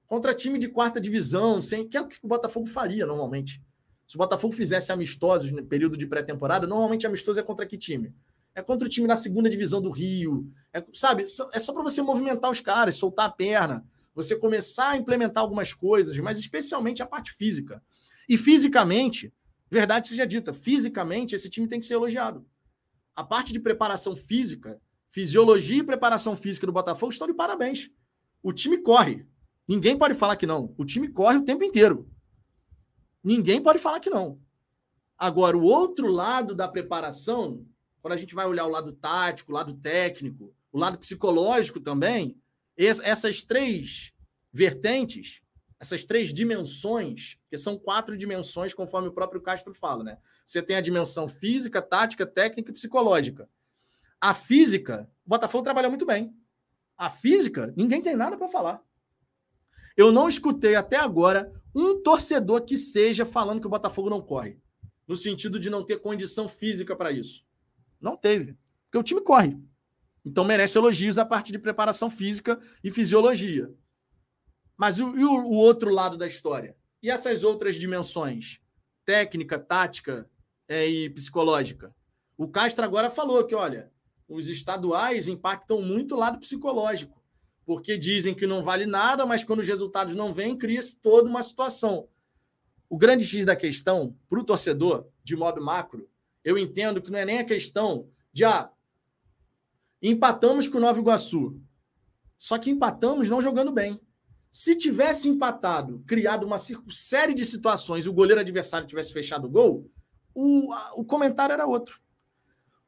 Contra 0.05 0.33
time 0.33 0.59
de 0.59 0.67
quarta 0.67 0.99
divisão, 0.99 1.61
sem, 1.61 1.87
que 1.87 1.97
é 1.97 2.01
o 2.01 2.07
que 2.07 2.17
o 2.21 2.27
Botafogo 2.27 2.65
faria 2.65 3.05
normalmente. 3.05 3.61
Se 4.07 4.15
o 4.15 4.19
Botafogo 4.19 4.53
fizesse 4.53 4.91
amistosos 4.91 5.51
no 5.51 5.65
período 5.65 5.97
de 5.97 6.07
pré-temporada, 6.07 6.65
normalmente 6.65 7.05
amistoso 7.05 7.39
é 7.39 7.43
contra 7.43 7.65
que 7.65 7.77
time? 7.77 8.13
É 8.57 8.63
contra 8.63 8.87
o 8.87 8.89
time 8.89 9.05
na 9.05 9.15
segunda 9.15 9.47
divisão 9.47 9.79
do 9.79 9.91
Rio. 9.91 10.51
É, 10.73 10.83
sabe? 10.91 11.21
É 11.53 11.59
só 11.59 11.71
para 11.71 11.83
você 11.83 12.01
movimentar 12.01 12.49
os 12.49 12.59
caras, 12.59 12.95
soltar 12.95 13.27
a 13.27 13.29
perna, 13.29 13.85
você 14.15 14.35
começar 14.35 14.89
a 14.89 14.97
implementar 14.97 15.43
algumas 15.43 15.75
coisas, 15.75 16.17
mas 16.17 16.39
especialmente 16.39 17.03
a 17.03 17.05
parte 17.05 17.33
física. 17.33 17.79
E 18.27 18.35
fisicamente, 18.35 19.31
verdade 19.69 20.07
seja 20.07 20.25
dita, 20.25 20.55
fisicamente 20.55 21.35
esse 21.35 21.51
time 21.51 21.67
tem 21.67 21.79
que 21.79 21.85
ser 21.85 21.93
elogiado. 21.93 22.43
A 23.15 23.23
parte 23.23 23.53
de 23.53 23.59
preparação 23.59 24.15
física, 24.15 24.81
fisiologia 25.11 25.77
e 25.77 25.83
preparação 25.83 26.35
física 26.35 26.65
do 26.65 26.73
Botafogo 26.73 27.11
estão 27.11 27.27
de 27.27 27.35
parabéns. 27.35 27.91
O 28.41 28.51
time 28.51 28.79
corre. 28.79 29.27
Ninguém 29.67 29.95
pode 29.95 30.15
falar 30.15 30.35
que 30.35 30.47
não. 30.47 30.73
O 30.79 30.83
time 30.83 31.09
corre 31.09 31.37
o 31.37 31.45
tempo 31.45 31.63
inteiro. 31.63 32.09
Ninguém 33.23 33.61
pode 33.61 33.77
falar 33.77 33.99
que 33.99 34.09
não. 34.09 34.39
Agora, 35.15 35.55
o 35.55 35.61
outro 35.63 36.07
lado 36.07 36.55
da 36.55 36.67
preparação, 36.67 37.63
quando 38.01 38.13
a 38.13 38.17
gente 38.17 38.35
vai 38.35 38.45
olhar 38.45 38.65
o 38.65 38.71
lado 38.71 38.91
tático, 38.91 39.51
o 39.51 39.55
lado 39.55 39.73
técnico, 39.73 40.53
o 40.71 40.79
lado 40.79 40.97
psicológico 40.97 41.79
também, 41.79 42.37
essas 42.77 43.43
três 43.43 44.13
vertentes, 44.51 45.41
essas 45.79 46.05
três 46.05 46.33
dimensões, 46.33 47.37
que 47.49 47.57
são 47.57 47.77
quatro 47.77 48.17
dimensões, 48.17 48.73
conforme 48.73 49.07
o 49.07 49.13
próprio 49.13 49.41
Castro 49.41 49.73
fala, 49.73 50.03
né? 50.03 50.17
Você 50.45 50.61
tem 50.61 50.75
a 50.75 50.81
dimensão 50.81 51.27
física, 51.27 51.81
tática, 51.81 52.25
técnica 52.25 52.71
e 52.71 52.73
psicológica. 52.73 53.49
A 54.19 54.33
física, 54.33 55.09
o 55.25 55.29
Botafogo 55.29 55.63
trabalha 55.63 55.89
muito 55.89 56.05
bem. 56.05 56.35
A 56.97 57.09
física, 57.09 57.73
ninguém 57.77 58.01
tem 58.01 58.15
nada 58.15 58.35
para 58.35 58.47
falar. 58.47 58.81
Eu 59.95 60.11
não 60.11 60.27
escutei 60.27 60.75
até 60.75 60.97
agora 60.97 61.51
um 61.73 62.01
torcedor 62.01 62.61
que 62.61 62.77
seja 62.77 63.25
falando 63.25 63.61
que 63.61 63.67
o 63.67 63.69
Botafogo 63.69 64.09
não 64.09 64.21
corre, 64.21 64.59
no 65.07 65.15
sentido 65.15 65.59
de 65.59 65.69
não 65.69 65.83
ter 65.83 65.97
condição 65.97 66.47
física 66.47 66.95
para 66.95 67.11
isso. 67.11 67.45
Não 67.99 68.15
teve, 68.15 68.57
porque 68.85 68.97
o 68.97 69.03
time 69.03 69.21
corre. 69.21 69.57
Então 70.25 70.43
merece 70.43 70.77
elogios 70.77 71.17
a 71.17 71.25
parte 71.25 71.51
de 71.51 71.59
preparação 71.59 72.09
física 72.09 72.59
e 72.83 72.91
fisiologia. 72.91 73.73
Mas 74.75 74.97
e 74.97 75.03
o, 75.03 75.09
o 75.09 75.53
outro 75.53 75.89
lado 75.89 76.17
da 76.17 76.27
história? 76.27 76.75
E 77.01 77.09
essas 77.09 77.43
outras 77.43 77.75
dimensões? 77.75 78.59
Técnica, 79.05 79.57
tática 79.57 80.29
é, 80.67 80.87
e 80.87 81.09
psicológica? 81.09 81.95
O 82.37 82.47
Castro 82.47 82.85
agora 82.85 83.09
falou 83.09 83.45
que, 83.45 83.55
olha, 83.55 83.91
os 84.27 84.47
estaduais 84.47 85.27
impactam 85.27 85.81
muito 85.81 86.13
o 86.13 86.17
lado 86.17 86.39
psicológico, 86.39 87.23
porque 87.65 87.97
dizem 87.97 88.35
que 88.35 88.45
não 88.45 88.63
vale 88.63 88.85
nada, 88.85 89.25
mas 89.25 89.43
quando 89.43 89.59
os 89.61 89.67
resultados 89.67 90.13
não 90.13 90.33
vêm, 90.33 90.57
cria-se 90.57 90.99
toda 90.99 91.29
uma 91.29 91.41
situação. 91.41 92.07
O 92.89 92.97
grande 92.97 93.25
X 93.25 93.45
da 93.45 93.55
questão, 93.55 94.15
para 94.27 94.39
o 94.39 94.43
torcedor, 94.43 95.07
de 95.23 95.35
modo 95.35 95.61
macro, 95.61 96.09
eu 96.47 96.57
entendo 96.57 97.01
que 97.01 97.11
não 97.11 97.19
é 97.19 97.25
nem 97.25 97.39
a 97.39 97.43
questão 97.43 98.09
de 98.31 98.45
ah, 98.45 98.71
empatamos 100.01 100.65
com 100.65 100.77
o 100.77 100.81
Nova 100.81 100.97
Iguaçu. 100.97 101.61
Só 102.37 102.57
que 102.57 102.69
empatamos 102.69 103.29
não 103.29 103.41
jogando 103.41 103.69
bem. 103.69 103.99
Se 104.49 104.73
tivesse 104.73 105.27
empatado, 105.27 106.01
criado 106.07 106.45
uma 106.45 106.57
série 106.57 107.33
de 107.33 107.43
situações 107.43 108.05
e 108.05 108.09
o 108.09 108.13
goleiro 108.13 108.39
adversário 108.39 108.87
tivesse 108.87 109.11
fechado 109.11 109.43
o 109.43 109.49
gol, 109.49 109.91
o, 110.33 110.73
o 110.95 111.03
comentário 111.03 111.51
era 111.51 111.67
outro. 111.67 111.99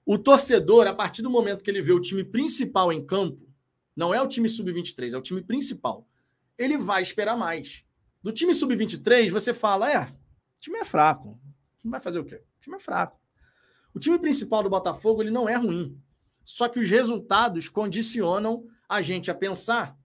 O 0.05 0.17
torcedor, 0.17 0.87
a 0.87 0.93
partir 0.93 1.21
do 1.21 1.29
momento 1.29 1.61
que 1.61 1.69
ele 1.69 1.81
vê 1.81 1.91
o 1.91 1.99
time 1.99 2.23
principal 2.23 2.93
em 2.93 3.05
campo, 3.05 3.45
não 3.93 4.13
é 4.13 4.21
o 4.21 4.27
time 4.27 4.47
sub-23, 4.47 5.13
é 5.13 5.17
o 5.17 5.21
time 5.21 5.43
principal, 5.43 6.07
ele 6.57 6.77
vai 6.77 7.01
esperar 7.01 7.35
mais. 7.35 7.83
Do 8.23 8.31
time 8.31 8.55
sub-23, 8.55 9.29
você 9.29 9.53
fala: 9.53 9.91
é, 9.91 10.03
o 10.05 10.59
time 10.61 10.77
é 10.77 10.85
fraco. 10.85 11.31
O 11.31 11.81
time 11.81 11.91
vai 11.91 11.99
fazer 11.99 12.19
o 12.19 12.25
quê? 12.25 12.35
O 12.35 12.61
time 12.61 12.77
é 12.77 12.79
fraco. 12.79 13.18
O 13.93 13.99
time 13.99 14.17
principal 14.19 14.63
do 14.63 14.69
Botafogo 14.69 15.21
ele 15.21 15.31
não 15.31 15.47
é 15.47 15.55
ruim. 15.55 15.99
Só 16.43 16.67
que 16.67 16.79
os 16.79 16.89
resultados 16.89 17.69
condicionam 17.69 18.65
a 18.87 19.01
gente 19.01 19.29
a 19.29 19.35
pensar. 19.35 19.97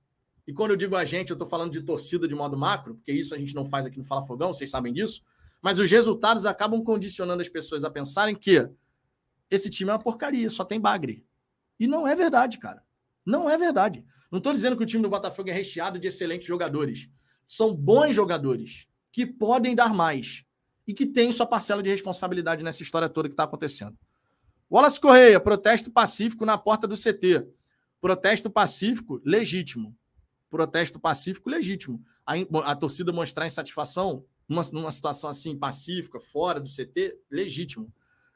E 0.47 0.53
quando 0.53 0.73
eu 0.73 0.77
digo 0.77 0.95
a 0.95 1.05
gente, 1.05 1.31
eu 1.31 1.35
estou 1.35 1.49
falando 1.49 1.73
de 1.73 1.83
torcida 1.83 2.29
de 2.29 2.35
modo 2.35 2.57
macro, 2.57 2.97
porque 2.97 3.13
isso 3.13 3.35
a 3.35 3.39
gente 3.39 3.55
não 3.55 3.65
faz 3.65 3.87
aqui 3.87 3.99
no 3.99 4.05
Fala 4.05 4.27
Fogão, 4.27 4.53
vocês 4.53 4.71
sabem 4.71 4.93
disso. 4.93 5.23
Mas 5.63 5.79
os 5.79 5.91
resultados 5.91 6.45
acabam 6.45 6.83
condicionando 6.85 7.41
as 7.41 7.49
pessoas 7.49 7.85
a 7.85 7.91
pensarem 7.91 8.37
que 8.37 8.69
esse 9.51 9.71
time 9.71 9.91
é 9.91 9.95
uma 9.95 9.99
porcaria, 9.99 10.51
só 10.51 10.65
tem 10.65 10.79
bagre. 10.79 11.25
E 11.81 11.87
não 11.87 12.07
é 12.07 12.15
verdade, 12.15 12.59
cara. 12.59 12.83
Não 13.25 13.49
é 13.49 13.57
verdade. 13.57 14.05
Não 14.31 14.39
estou 14.39 14.53
dizendo 14.53 14.77
que 14.77 14.83
o 14.83 14.87
time 14.87 15.03
do 15.03 15.09
Botafogo 15.09 15.49
é 15.49 15.53
recheado 15.53 15.99
de 15.99 16.09
excelentes 16.09 16.47
jogadores. 16.47 17.09
São 17.47 17.75
bons 17.75 18.15
jogadores 18.15 18.87
que 19.11 19.25
podem 19.25 19.75
dar 19.75 19.95
mais 19.95 20.45
e 20.87 20.93
que 20.93 21.07
têm 21.07 21.33
sua 21.33 21.47
parcela 21.47 21.83
de 21.83 21.91
responsabilidade 21.91 22.63
nessa 22.63 22.83
história 22.83 23.09
toda 23.09 23.29
que 23.29 23.33
está 23.33 23.45
acontecendo. 23.45 23.97
Wallace 24.71 25.01
Correia, 25.01 25.39
protesto 25.41 25.91
pacífico 25.91 26.45
na 26.45 26.59
porta 26.59 26.87
do 26.87 26.95
CT. 26.95 27.47
Protesto 28.01 28.51
pacífico 28.51 29.21
legítimo. 29.25 29.97
Protesto 30.51 30.99
pacífico 30.99 31.49
legítimo. 31.49 32.03
A, 32.27 32.35
a 32.71 32.77
torcida 32.77 33.13
mostrar 33.13 33.47
insatisfação 33.47 34.25
numa, 34.49 34.63
numa 34.73 34.91
situação 34.91 35.31
assim 35.31 35.57
pacífica, 35.57 36.21
fora 36.21 36.61
do 36.61 36.69
CT, 36.69 37.17
legítimo. 37.31 37.93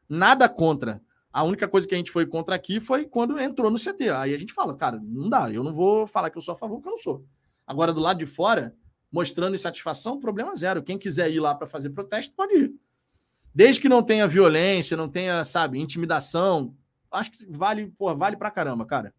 Nada 0.08 0.48
contra. 0.48 1.02
A 1.32 1.42
única 1.42 1.68
coisa 1.68 1.86
que 1.86 1.94
a 1.94 1.98
gente 1.98 2.10
foi 2.10 2.26
contra 2.26 2.54
aqui 2.54 2.80
foi 2.80 3.04
quando 3.04 3.38
entrou 3.38 3.70
no 3.70 3.78
CT. 3.78 4.10
Aí 4.10 4.34
a 4.34 4.38
gente 4.38 4.52
fala, 4.52 4.74
cara, 4.74 4.98
não 5.02 5.28
dá, 5.28 5.52
eu 5.52 5.62
não 5.62 5.72
vou 5.72 6.06
falar 6.06 6.30
que 6.30 6.38
eu 6.38 6.42
sou 6.42 6.54
a 6.54 6.56
favor, 6.56 6.76
porque 6.76 6.88
eu 6.88 6.92
não 6.92 6.98
sou. 6.98 7.24
Agora, 7.66 7.92
do 7.92 8.00
lado 8.00 8.18
de 8.18 8.26
fora, 8.26 8.74
mostrando 9.10 9.54
insatisfação, 9.54 10.20
problema 10.20 10.54
zero. 10.54 10.82
Quem 10.82 10.98
quiser 10.98 11.30
ir 11.30 11.40
lá 11.40 11.54
para 11.54 11.66
fazer 11.66 11.90
protesto, 11.90 12.34
pode 12.34 12.54
ir. 12.54 12.74
Desde 13.54 13.80
que 13.80 13.88
não 13.88 14.02
tenha 14.02 14.28
violência, 14.28 14.96
não 14.96 15.08
tenha, 15.08 15.42
sabe, 15.44 15.80
intimidação, 15.80 16.74
acho 17.10 17.30
que 17.30 17.46
vale, 17.48 17.92
pô, 17.98 18.14
vale 18.14 18.36
pra 18.36 18.50
caramba, 18.50 18.84
cara. 18.84 19.14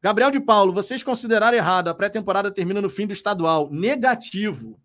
Gabriel 0.00 0.30
de 0.30 0.38
Paulo, 0.38 0.72
vocês 0.72 1.02
consideraram 1.02 1.56
errado, 1.56 1.88
a 1.88 1.94
pré-temporada 1.94 2.50
termina 2.50 2.80
no 2.80 2.88
fim 2.88 3.06
do 3.06 3.12
estadual. 3.12 3.68
Negativo. 3.70 4.80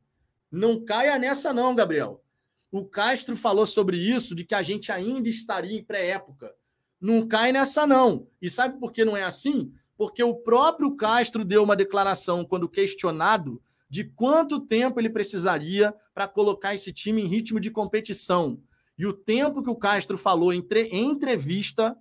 Não 0.51 0.83
caia 0.83 1.17
nessa, 1.19 1.53
não, 1.53 1.75
Gabriel. 1.75 2.23
O 2.71 2.85
Castro 2.85 3.35
falou 3.35 3.65
sobre 3.65 3.97
isso, 3.97 4.33
de 4.33 4.43
que 4.43 4.55
a 4.55 4.61
gente 4.61 4.91
ainda 4.91 5.29
estaria 5.29 5.77
em 5.77 5.83
pré-época. 5.83 6.53
Não 6.99 7.27
cai 7.27 7.51
nessa, 7.51 7.85
não. 7.85 8.27
E 8.41 8.49
sabe 8.49 8.79
por 8.79 8.91
que 8.91 9.03
não 9.03 9.15
é 9.15 9.23
assim? 9.23 9.71
Porque 9.97 10.23
o 10.23 10.35
próprio 10.35 10.95
Castro 10.95 11.43
deu 11.43 11.63
uma 11.63 11.75
declaração 11.75 12.45
quando 12.45 12.69
questionado 12.69 13.61
de 13.91 14.05
quanto 14.05 14.61
tempo 14.61 15.01
ele 15.01 15.09
precisaria 15.09 15.93
para 16.13 16.25
colocar 16.25 16.73
esse 16.73 16.93
time 16.93 17.21
em 17.21 17.27
ritmo 17.27 17.59
de 17.59 17.69
competição. 17.69 18.63
E 18.97 19.05
o 19.05 19.11
tempo 19.11 19.61
que 19.61 19.69
o 19.69 19.75
Castro 19.75 20.17
falou 20.17 20.53
em, 20.53 20.65
entrevista 20.93 21.97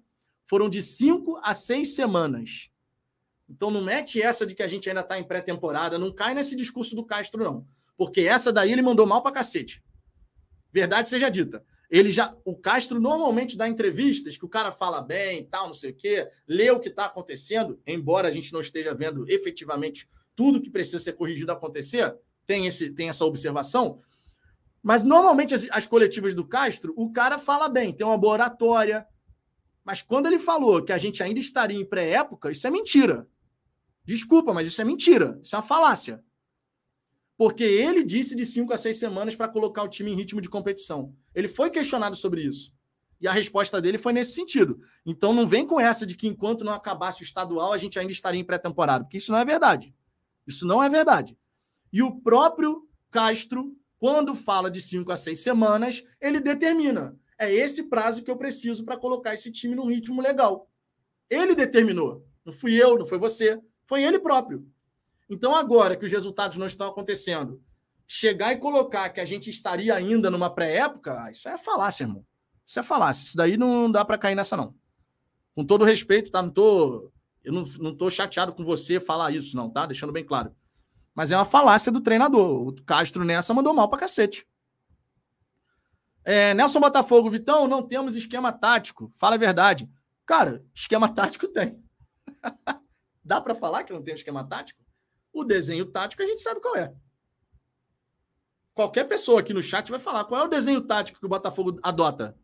foram 0.46 0.68
de 0.68 0.80
cinco 0.82 1.40
a 1.42 1.52
seis 1.52 1.96
semanas. 1.96 2.70
Então 3.48 3.72
não 3.72 3.82
mete 3.82 4.22
essa 4.22 4.46
de 4.46 4.54
que 4.54 4.62
a 4.62 4.68
gente 4.68 4.88
ainda 4.88 5.00
está 5.00 5.18
em 5.18 5.24
pré-temporada, 5.24 5.98
não 5.98 6.14
cai 6.14 6.32
nesse 6.32 6.54
discurso 6.54 6.94
do 6.94 7.04
Castro, 7.04 7.42
não. 7.42 7.66
Porque 7.96 8.20
essa 8.20 8.52
daí 8.52 8.70
ele 8.70 8.82
mandou 8.82 9.04
mal 9.04 9.20
para 9.20 9.32
cacete. 9.32 9.82
Verdade 10.72 11.08
seja 11.08 11.28
dita. 11.28 11.64
Ele 11.90 12.12
já, 12.12 12.36
o 12.44 12.56
Castro 12.56 13.00
normalmente 13.00 13.56
dá 13.56 13.66
entrevistas 13.66 14.36
que 14.36 14.44
o 14.44 14.48
cara 14.48 14.70
fala 14.70 15.02
bem, 15.02 15.44
tal, 15.44 15.66
não 15.66 15.74
sei 15.74 15.90
o 15.90 15.96
quê, 15.96 16.30
lê 16.46 16.70
o 16.70 16.78
que 16.78 16.88
está 16.88 17.06
acontecendo, 17.06 17.80
embora 17.84 18.28
a 18.28 18.30
gente 18.30 18.52
não 18.52 18.60
esteja 18.60 18.94
vendo 18.94 19.28
efetivamente 19.28 20.08
tudo 20.40 20.58
que 20.58 20.70
precisa 20.70 20.98
ser 20.98 21.12
corrigido 21.12 21.52
acontecer, 21.52 22.16
tem, 22.46 22.66
esse, 22.66 22.88
tem 22.88 23.10
essa 23.10 23.26
observação. 23.26 24.00
Mas 24.82 25.02
normalmente 25.02 25.54
as, 25.54 25.66
as 25.70 25.86
coletivas 25.86 26.32
do 26.32 26.46
Castro, 26.46 26.94
o 26.96 27.12
cara 27.12 27.38
fala 27.38 27.68
bem, 27.68 27.92
tem 27.92 28.06
uma 28.06 28.16
boa 28.16 28.32
oratória. 28.32 29.06
Mas 29.84 30.00
quando 30.00 30.24
ele 30.24 30.38
falou 30.38 30.82
que 30.82 30.94
a 30.94 30.96
gente 30.96 31.22
ainda 31.22 31.38
estaria 31.38 31.78
em 31.78 31.84
pré-época, 31.84 32.50
isso 32.50 32.66
é 32.66 32.70
mentira. 32.70 33.28
Desculpa, 34.02 34.54
mas 34.54 34.66
isso 34.66 34.80
é 34.80 34.84
mentira. 34.86 35.38
Isso 35.42 35.54
é 35.54 35.58
uma 35.58 35.62
falácia. 35.62 36.24
Porque 37.36 37.62
ele 37.62 38.02
disse 38.02 38.34
de 38.34 38.46
cinco 38.46 38.72
a 38.72 38.78
seis 38.78 38.98
semanas 38.98 39.36
para 39.36 39.46
colocar 39.46 39.82
o 39.82 39.88
time 39.88 40.10
em 40.10 40.16
ritmo 40.16 40.40
de 40.40 40.48
competição. 40.48 41.14
Ele 41.34 41.48
foi 41.48 41.68
questionado 41.68 42.16
sobre 42.16 42.40
isso. 42.40 42.72
E 43.20 43.28
a 43.28 43.32
resposta 43.32 43.78
dele 43.78 43.98
foi 43.98 44.14
nesse 44.14 44.32
sentido. 44.32 44.80
Então 45.04 45.34
não 45.34 45.46
vem 45.46 45.66
com 45.66 45.78
essa 45.78 46.06
de 46.06 46.16
que 46.16 46.26
enquanto 46.26 46.64
não 46.64 46.72
acabasse 46.72 47.20
o 47.20 47.24
estadual, 47.24 47.74
a 47.74 47.76
gente 47.76 47.98
ainda 47.98 48.10
estaria 48.10 48.40
em 48.40 48.44
pré-temporada, 48.44 49.04
porque 49.04 49.18
isso 49.18 49.30
não 49.30 49.38
é 49.38 49.44
verdade. 49.44 49.94
Isso 50.50 50.66
não 50.66 50.82
é 50.82 50.88
verdade. 50.88 51.38
E 51.92 52.02
o 52.02 52.20
próprio 52.20 52.88
Castro, 53.10 53.76
quando 53.98 54.34
fala 54.34 54.70
de 54.70 54.82
cinco 54.82 55.10
a 55.10 55.16
seis 55.16 55.40
semanas, 55.42 56.04
ele 56.20 56.40
determina: 56.40 57.16
é 57.38 57.52
esse 57.52 57.84
prazo 57.84 58.22
que 58.22 58.30
eu 58.30 58.36
preciso 58.36 58.84
para 58.84 58.98
colocar 58.98 59.32
esse 59.32 59.50
time 59.50 59.74
num 59.74 59.86
ritmo 59.86 60.20
legal. 60.20 60.68
Ele 61.28 61.54
determinou. 61.54 62.26
Não 62.44 62.52
fui 62.52 62.74
eu, 62.74 62.98
não 62.98 63.06
foi 63.06 63.18
você, 63.18 63.60
foi 63.86 64.02
ele 64.02 64.18
próprio. 64.18 64.66
Então, 65.28 65.54
agora 65.54 65.96
que 65.96 66.04
os 66.04 66.10
resultados 66.10 66.58
não 66.58 66.66
estão 66.66 66.88
acontecendo, 66.88 67.62
chegar 68.06 68.52
e 68.52 68.58
colocar 68.58 69.08
que 69.10 69.20
a 69.20 69.24
gente 69.24 69.48
estaria 69.48 69.94
ainda 69.94 70.28
numa 70.30 70.50
pré-época, 70.50 71.24
ah, 71.24 71.30
isso 71.30 71.48
é 71.48 71.56
falácia, 71.56 72.04
irmão. 72.04 72.26
Isso 72.66 72.80
é 72.80 72.82
falácia. 72.82 73.24
Isso 73.24 73.36
daí 73.36 73.56
não 73.56 73.90
dá 73.90 74.04
para 74.04 74.18
cair 74.18 74.34
nessa, 74.34 74.56
não. 74.56 74.74
Com 75.54 75.64
todo 75.64 75.84
respeito, 75.84 76.30
tá? 76.30 76.42
Não 76.42 76.50
tô, 76.50 77.12
eu 77.42 77.52
não, 77.52 77.96
tô 77.96 78.10
chateado 78.10 78.52
com 78.52 78.64
você 78.64 79.00
falar 79.00 79.30
isso, 79.30 79.56
não, 79.56 79.70
tá? 79.70 79.86
Deixando 79.86 80.12
bem 80.12 80.24
claro. 80.24 80.54
Mas 81.14 81.32
é 81.32 81.36
uma 81.36 81.44
falácia 81.44 81.90
do 81.90 82.00
treinador. 82.00 82.68
O 82.68 82.82
Castro 82.82 83.24
nessa 83.24 83.54
mandou 83.54 83.74
mal 83.74 83.88
para 83.88 84.00
cacete. 84.00 84.46
É, 86.24 86.52
Nelson 86.54 86.80
Botafogo, 86.80 87.30
Vitão, 87.30 87.66
não 87.66 87.82
temos 87.82 88.14
esquema 88.14 88.52
tático. 88.52 89.10
Fala 89.16 89.34
a 89.34 89.38
verdade. 89.38 89.90
Cara, 90.26 90.64
esquema 90.74 91.08
tático 91.08 91.48
tem. 91.48 91.82
Dá 93.24 93.40
para 93.40 93.54
falar 93.54 93.84
que 93.84 93.92
não 93.92 94.02
tem 94.02 94.14
esquema 94.14 94.44
tático? 94.44 94.82
O 95.32 95.44
desenho 95.44 95.86
tático 95.86 96.22
a 96.22 96.26
gente 96.26 96.40
sabe 96.40 96.60
qual 96.60 96.76
é. 96.76 96.92
Qualquer 98.74 99.04
pessoa 99.04 99.40
aqui 99.40 99.52
no 99.52 99.62
chat 99.62 99.90
vai 99.90 99.98
falar 99.98 100.24
qual 100.24 100.42
é 100.42 100.44
o 100.44 100.48
desenho 100.48 100.80
tático 100.80 101.18
que 101.18 101.26
o 101.26 101.28
Botafogo 101.28 101.78
adota. 101.82 102.38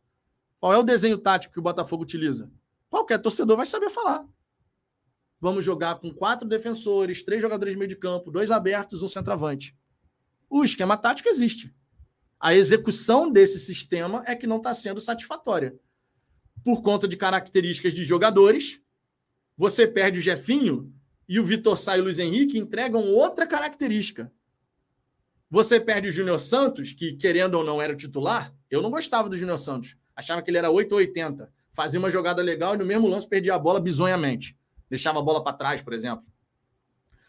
Qual 0.59 0.73
é 0.73 0.79
o 0.79 0.83
desenho 0.83 1.19
tático 1.19 1.53
que 1.53 1.61
o 1.61 1.63
Botafogo 1.63 2.03
utiliza? 2.03 2.51
Qualquer 2.89 3.19
torcedor 3.19 3.57
vai 3.57 3.67
saber 3.67 3.91
falar. 3.91 4.25
Vamos 5.41 5.65
jogar 5.65 5.97
com 5.97 6.11
quatro 6.13 6.49
defensores, 6.49 7.25
três 7.25 7.43
jogadores 7.43 7.75
de 7.75 7.79
meio 7.79 7.89
de 7.89 7.97
campo, 7.97 8.31
dois 8.31 8.51
abertos, 8.51 9.03
um 9.03 9.09
centroavante. 9.09 9.77
O 10.49 10.65
esquema 10.65 10.97
tático 10.97 11.29
existe. 11.29 11.75
A 12.39 12.55
execução 12.55 13.31
desse 13.31 13.59
sistema 13.59 14.23
é 14.27 14.35
que 14.35 14.47
não 14.47 14.59
está 14.59 14.73
sendo 14.75 15.01
satisfatória. 15.01 15.79
Por 16.65 16.83
conta 16.83 17.07
de 17.07 17.17
características 17.17 17.95
de 17.95 18.05
jogadores, 18.05 18.81
você 19.57 19.87
perde 19.87 20.19
o 20.19 20.23
Jefinho, 20.23 20.93
e 21.29 21.41
o 21.41 21.45
Vitor 21.45 21.77
Sá 21.77 21.97
e 21.97 22.01
o 22.01 22.05
Luiz 22.05 22.19
Henrique 22.19 22.59
entregam 22.59 23.03
outra 23.13 23.47
característica. 23.47 24.31
Você 25.51 25.81
perde 25.81 26.09
o 26.09 26.13
Júnior 26.13 26.39
Santos, 26.39 26.93
que 26.93 27.15
querendo 27.15 27.55
ou 27.55 27.65
não 27.65 27.81
era 27.81 27.93
o 27.93 27.97
titular. 27.97 28.55
Eu 28.71 28.83
não 28.83 28.91
gostava 28.91 29.29
do 29.29 29.37
Júnior 29.37 29.59
Santos. 29.59 29.97
Achava 30.15 30.43
que 30.43 30.51
ele 30.51 30.59
era 30.59 30.71
8 30.71 30.93
ou 30.93 30.99
80. 30.99 31.53
Fazia 31.73 31.99
uma 31.99 32.11
jogada 32.11 32.43
legal 32.43 32.75
e 32.75 32.79
no 32.79 32.87
mesmo 32.87 33.09
lance 33.09 33.29
perdia 33.29 33.55
a 33.55 33.59
bola 33.59 33.81
bizonhamente. 33.81 34.57
Deixava 34.89 35.19
a 35.19 35.23
bola 35.23 35.43
para 35.43 35.57
trás, 35.57 35.83
por 35.83 35.93
exemplo. 35.93 36.25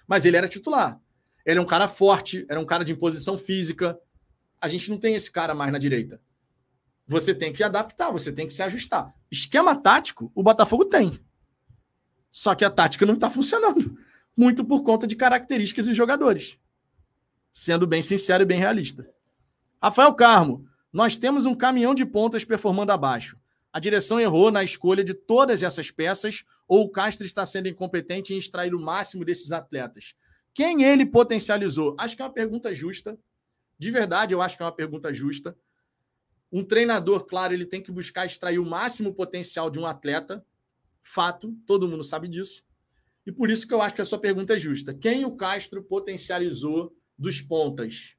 Mas 0.07 0.25
ele 0.25 0.37
era 0.37 0.47
titular. 0.47 0.99
Ele 1.45 1.59
é 1.59 1.61
um 1.61 1.65
cara 1.65 1.87
forte, 1.87 2.45
era 2.49 2.59
um 2.59 2.65
cara 2.65 2.83
de 2.83 2.91
imposição 2.91 3.37
física. 3.37 3.99
A 4.59 4.67
gente 4.67 4.89
não 4.89 4.97
tem 4.97 5.15
esse 5.15 5.31
cara 5.31 5.55
mais 5.55 5.71
na 5.71 5.77
direita. 5.77 6.21
Você 7.07 7.33
tem 7.33 7.53
que 7.53 7.63
adaptar, 7.63 8.11
você 8.11 8.31
tem 8.31 8.45
que 8.45 8.53
se 8.53 8.61
ajustar. 8.61 9.13
Esquema 9.31 9.75
tático, 9.75 10.31
o 10.35 10.43
Botafogo 10.43 10.85
tem. 10.85 11.19
Só 12.29 12.53
que 12.53 12.65
a 12.65 12.69
tática 12.69 13.05
não 13.05 13.13
está 13.13 13.29
funcionando. 13.29 13.97
Muito 14.35 14.63
por 14.63 14.83
conta 14.83 15.07
de 15.07 15.15
características 15.15 15.85
dos 15.85 15.95
jogadores. 15.95 16.57
Sendo 17.51 17.87
bem 17.87 18.01
sincero 18.01 18.43
e 18.43 18.45
bem 18.45 18.59
realista. 18.59 19.09
Rafael 19.81 20.13
Carmo, 20.13 20.67
nós 20.91 21.15
temos 21.15 21.45
um 21.45 21.55
caminhão 21.55 21.95
de 21.95 22.05
pontas 22.05 22.43
performando 22.43 22.91
abaixo. 22.91 23.37
A 23.71 23.79
direção 23.79 24.19
errou 24.19 24.51
na 24.51 24.63
escolha 24.63 25.03
de 25.03 25.13
todas 25.13 25.63
essas 25.63 25.89
peças 25.89 26.43
ou 26.67 26.85
o 26.85 26.89
Castro 26.89 27.25
está 27.25 27.45
sendo 27.45 27.67
incompetente 27.67 28.33
em 28.33 28.37
extrair 28.37 28.75
o 28.75 28.79
máximo 28.79 29.23
desses 29.23 29.51
atletas? 29.51 30.13
Quem 30.53 30.83
ele 30.83 31.05
potencializou? 31.05 31.95
Acho 31.99 32.15
que 32.15 32.21
é 32.21 32.25
uma 32.25 32.33
pergunta 32.33 32.73
justa. 32.73 33.17
De 33.77 33.91
verdade, 33.91 34.33
eu 34.33 34.41
acho 34.41 34.57
que 34.57 34.63
é 34.63 34.65
uma 34.65 34.71
pergunta 34.71 35.13
justa. 35.13 35.55
Um 36.51 36.63
treinador, 36.63 37.25
claro, 37.25 37.53
ele 37.53 37.65
tem 37.65 37.81
que 37.81 37.91
buscar 37.91 38.25
extrair 38.25 38.57
o 38.57 38.65
máximo 38.65 39.13
potencial 39.13 39.69
de 39.69 39.77
um 39.77 39.85
atleta. 39.85 40.43
Fato, 41.03 41.55
todo 41.65 41.87
mundo 41.87 42.03
sabe 42.03 42.27
disso. 42.27 42.63
E 43.25 43.31
por 43.31 43.51
isso 43.51 43.67
que 43.67 43.73
eu 43.73 43.81
acho 43.81 43.93
que 43.93 44.01
a 44.01 44.05
sua 44.05 44.19
pergunta 44.19 44.55
é 44.55 44.59
justa. 44.59 44.93
Quem 44.93 45.25
o 45.25 45.35
Castro 45.35 45.83
potencializou 45.83 46.95
dos 47.17 47.41
pontas? 47.41 48.15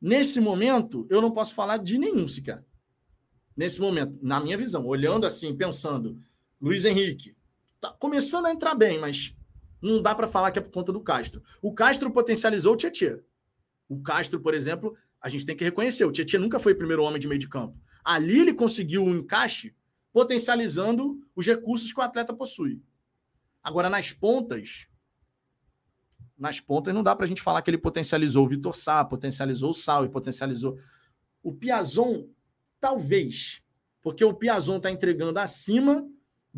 Nesse 0.00 0.40
momento, 0.40 1.06
eu 1.10 1.20
não 1.20 1.32
posso 1.32 1.54
falar 1.54 1.78
de 1.78 1.98
nenhum 1.98 2.28
sequer. 2.28 2.64
Nesse 3.56 3.80
momento, 3.80 4.16
na 4.22 4.38
minha 4.38 4.56
visão, 4.56 4.86
olhando 4.86 5.26
assim, 5.26 5.56
pensando, 5.56 6.22
Luiz 6.60 6.84
Henrique, 6.84 7.36
tá 7.80 7.90
começando 7.92 8.46
a 8.46 8.52
entrar 8.52 8.74
bem, 8.74 8.98
mas 8.98 9.34
não 9.80 10.02
dá 10.02 10.14
para 10.14 10.26
falar 10.26 10.50
que 10.50 10.58
é 10.58 10.62
por 10.62 10.72
conta 10.72 10.92
do 10.92 11.00
Castro. 11.00 11.42
O 11.62 11.72
Castro 11.72 12.10
potencializou 12.10 12.74
o 12.74 12.76
Tietchan. 12.76 13.20
O 13.88 14.02
Castro, 14.02 14.40
por 14.40 14.54
exemplo, 14.54 14.96
a 15.20 15.28
gente 15.28 15.46
tem 15.46 15.56
que 15.56 15.64
reconhecer, 15.64 16.04
o 16.04 16.12
Tietchan 16.12 16.38
nunca 16.38 16.58
foi 16.58 16.72
o 16.72 16.76
primeiro 16.76 17.02
homem 17.02 17.20
de 17.20 17.28
meio 17.28 17.40
de 17.40 17.48
campo. 17.48 17.78
Ali 18.04 18.40
ele 18.40 18.52
conseguiu 18.52 19.04
um 19.04 19.16
encaixe 19.16 19.74
potencializando 20.12 21.20
os 21.34 21.46
recursos 21.46 21.92
que 21.92 22.00
o 22.00 22.02
atleta 22.02 22.34
possui. 22.34 22.82
Agora, 23.62 23.88
nas 23.88 24.12
pontas, 24.12 24.88
nas 26.36 26.60
pontas 26.60 26.94
não 26.94 27.02
dá 27.02 27.14
para 27.14 27.24
a 27.24 27.28
gente 27.28 27.42
falar 27.42 27.62
que 27.62 27.70
ele 27.70 27.78
potencializou 27.78 28.46
o 28.46 28.48
Vitor 28.48 28.74
Sá, 28.74 29.04
potencializou 29.04 29.70
o 29.70 29.74
Sal 29.74 30.04
e 30.04 30.08
potencializou. 30.08 30.76
O 31.42 31.52
Piazon, 31.52 32.28
talvez, 32.80 33.62
porque 34.00 34.24
o 34.24 34.34
Piazon 34.34 34.78
está 34.78 34.90
entregando 34.90 35.38
acima 35.38 36.08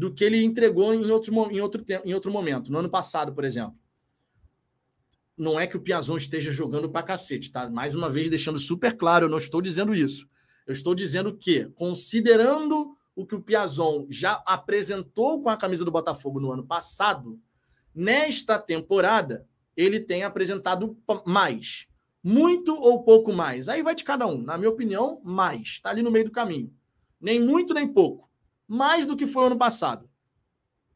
do 0.01 0.11
que 0.11 0.25
ele 0.25 0.43
entregou 0.43 0.95
em 0.95 1.11
outro, 1.11 1.31
em, 1.53 1.61
outro 1.61 1.85
em 2.07 2.15
outro 2.15 2.33
momento, 2.33 2.73
no 2.73 2.79
ano 2.79 2.89
passado, 2.89 3.35
por 3.35 3.45
exemplo. 3.45 3.77
Não 5.37 5.61
é 5.61 5.67
que 5.67 5.77
o 5.77 5.81
Piazon 5.81 6.17
esteja 6.17 6.51
jogando 6.51 6.91
para 6.91 7.03
cacete, 7.03 7.53
tá? 7.53 7.69
Mais 7.69 7.95
uma 7.95 8.09
vez, 8.09 8.31
deixando 8.31 8.59
super 8.59 8.97
claro, 8.97 9.27
eu 9.27 9.29
não 9.29 9.37
estou 9.37 9.61
dizendo 9.61 9.95
isso. 9.95 10.27
Eu 10.67 10.73
estou 10.73 10.95
dizendo 10.95 11.37
que, 11.37 11.67
considerando 11.75 12.97
o 13.15 13.27
que 13.27 13.35
o 13.35 13.43
Piazon 13.43 14.07
já 14.09 14.43
apresentou 14.47 15.43
com 15.43 15.51
a 15.51 15.57
camisa 15.57 15.85
do 15.85 15.91
Botafogo 15.91 16.41
no 16.41 16.51
ano 16.51 16.65
passado, 16.65 17.39
nesta 17.95 18.59
temporada, 18.59 19.47
ele 19.77 20.01
tem 20.01 20.25
apresentado 20.25 20.97
mais. 21.27 21.87
Muito 22.25 22.75
ou 22.75 23.05
pouco 23.05 23.35
mais. 23.35 23.69
Aí 23.69 23.83
vai 23.83 23.95
de 23.95 24.05
cada 24.05 24.27
um. 24.27 24.41
Na 24.41 24.57
minha 24.57 24.71
opinião, 24.71 25.21
mais. 25.23 25.69
Está 25.69 25.91
ali 25.91 26.01
no 26.01 26.11
meio 26.11 26.25
do 26.25 26.31
caminho. 26.31 26.73
Nem 27.21 27.39
muito, 27.39 27.75
nem 27.75 27.87
pouco. 27.87 28.30
Mais 28.73 29.05
do 29.05 29.17
que 29.17 29.27
foi 29.27 29.47
ano 29.47 29.59
passado. 29.59 30.09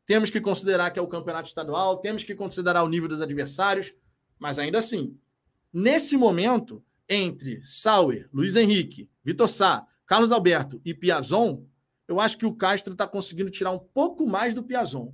Temos 0.06 0.30
que 0.30 0.40
considerar 0.40 0.92
que 0.92 0.98
é 1.00 1.02
o 1.02 1.08
campeonato 1.08 1.48
estadual, 1.48 1.98
temos 1.98 2.22
que 2.22 2.32
considerar 2.32 2.84
o 2.84 2.88
nível 2.88 3.08
dos 3.08 3.20
adversários, 3.20 3.92
mas 4.38 4.60
ainda 4.60 4.78
assim, 4.78 5.18
nesse 5.72 6.16
momento, 6.16 6.84
entre 7.08 7.60
Sauer, 7.64 8.28
Luiz 8.32 8.54
Henrique, 8.54 9.10
Vitor 9.24 9.48
Sá, 9.48 9.84
Carlos 10.06 10.30
Alberto 10.30 10.80
e 10.84 10.94
Piazon, 10.94 11.64
eu 12.06 12.20
acho 12.20 12.38
que 12.38 12.46
o 12.46 12.54
Castro 12.54 12.92
está 12.92 13.08
conseguindo 13.08 13.50
tirar 13.50 13.72
um 13.72 13.78
pouco 13.80 14.24
mais 14.24 14.54
do 14.54 14.62
Piazon. 14.62 15.12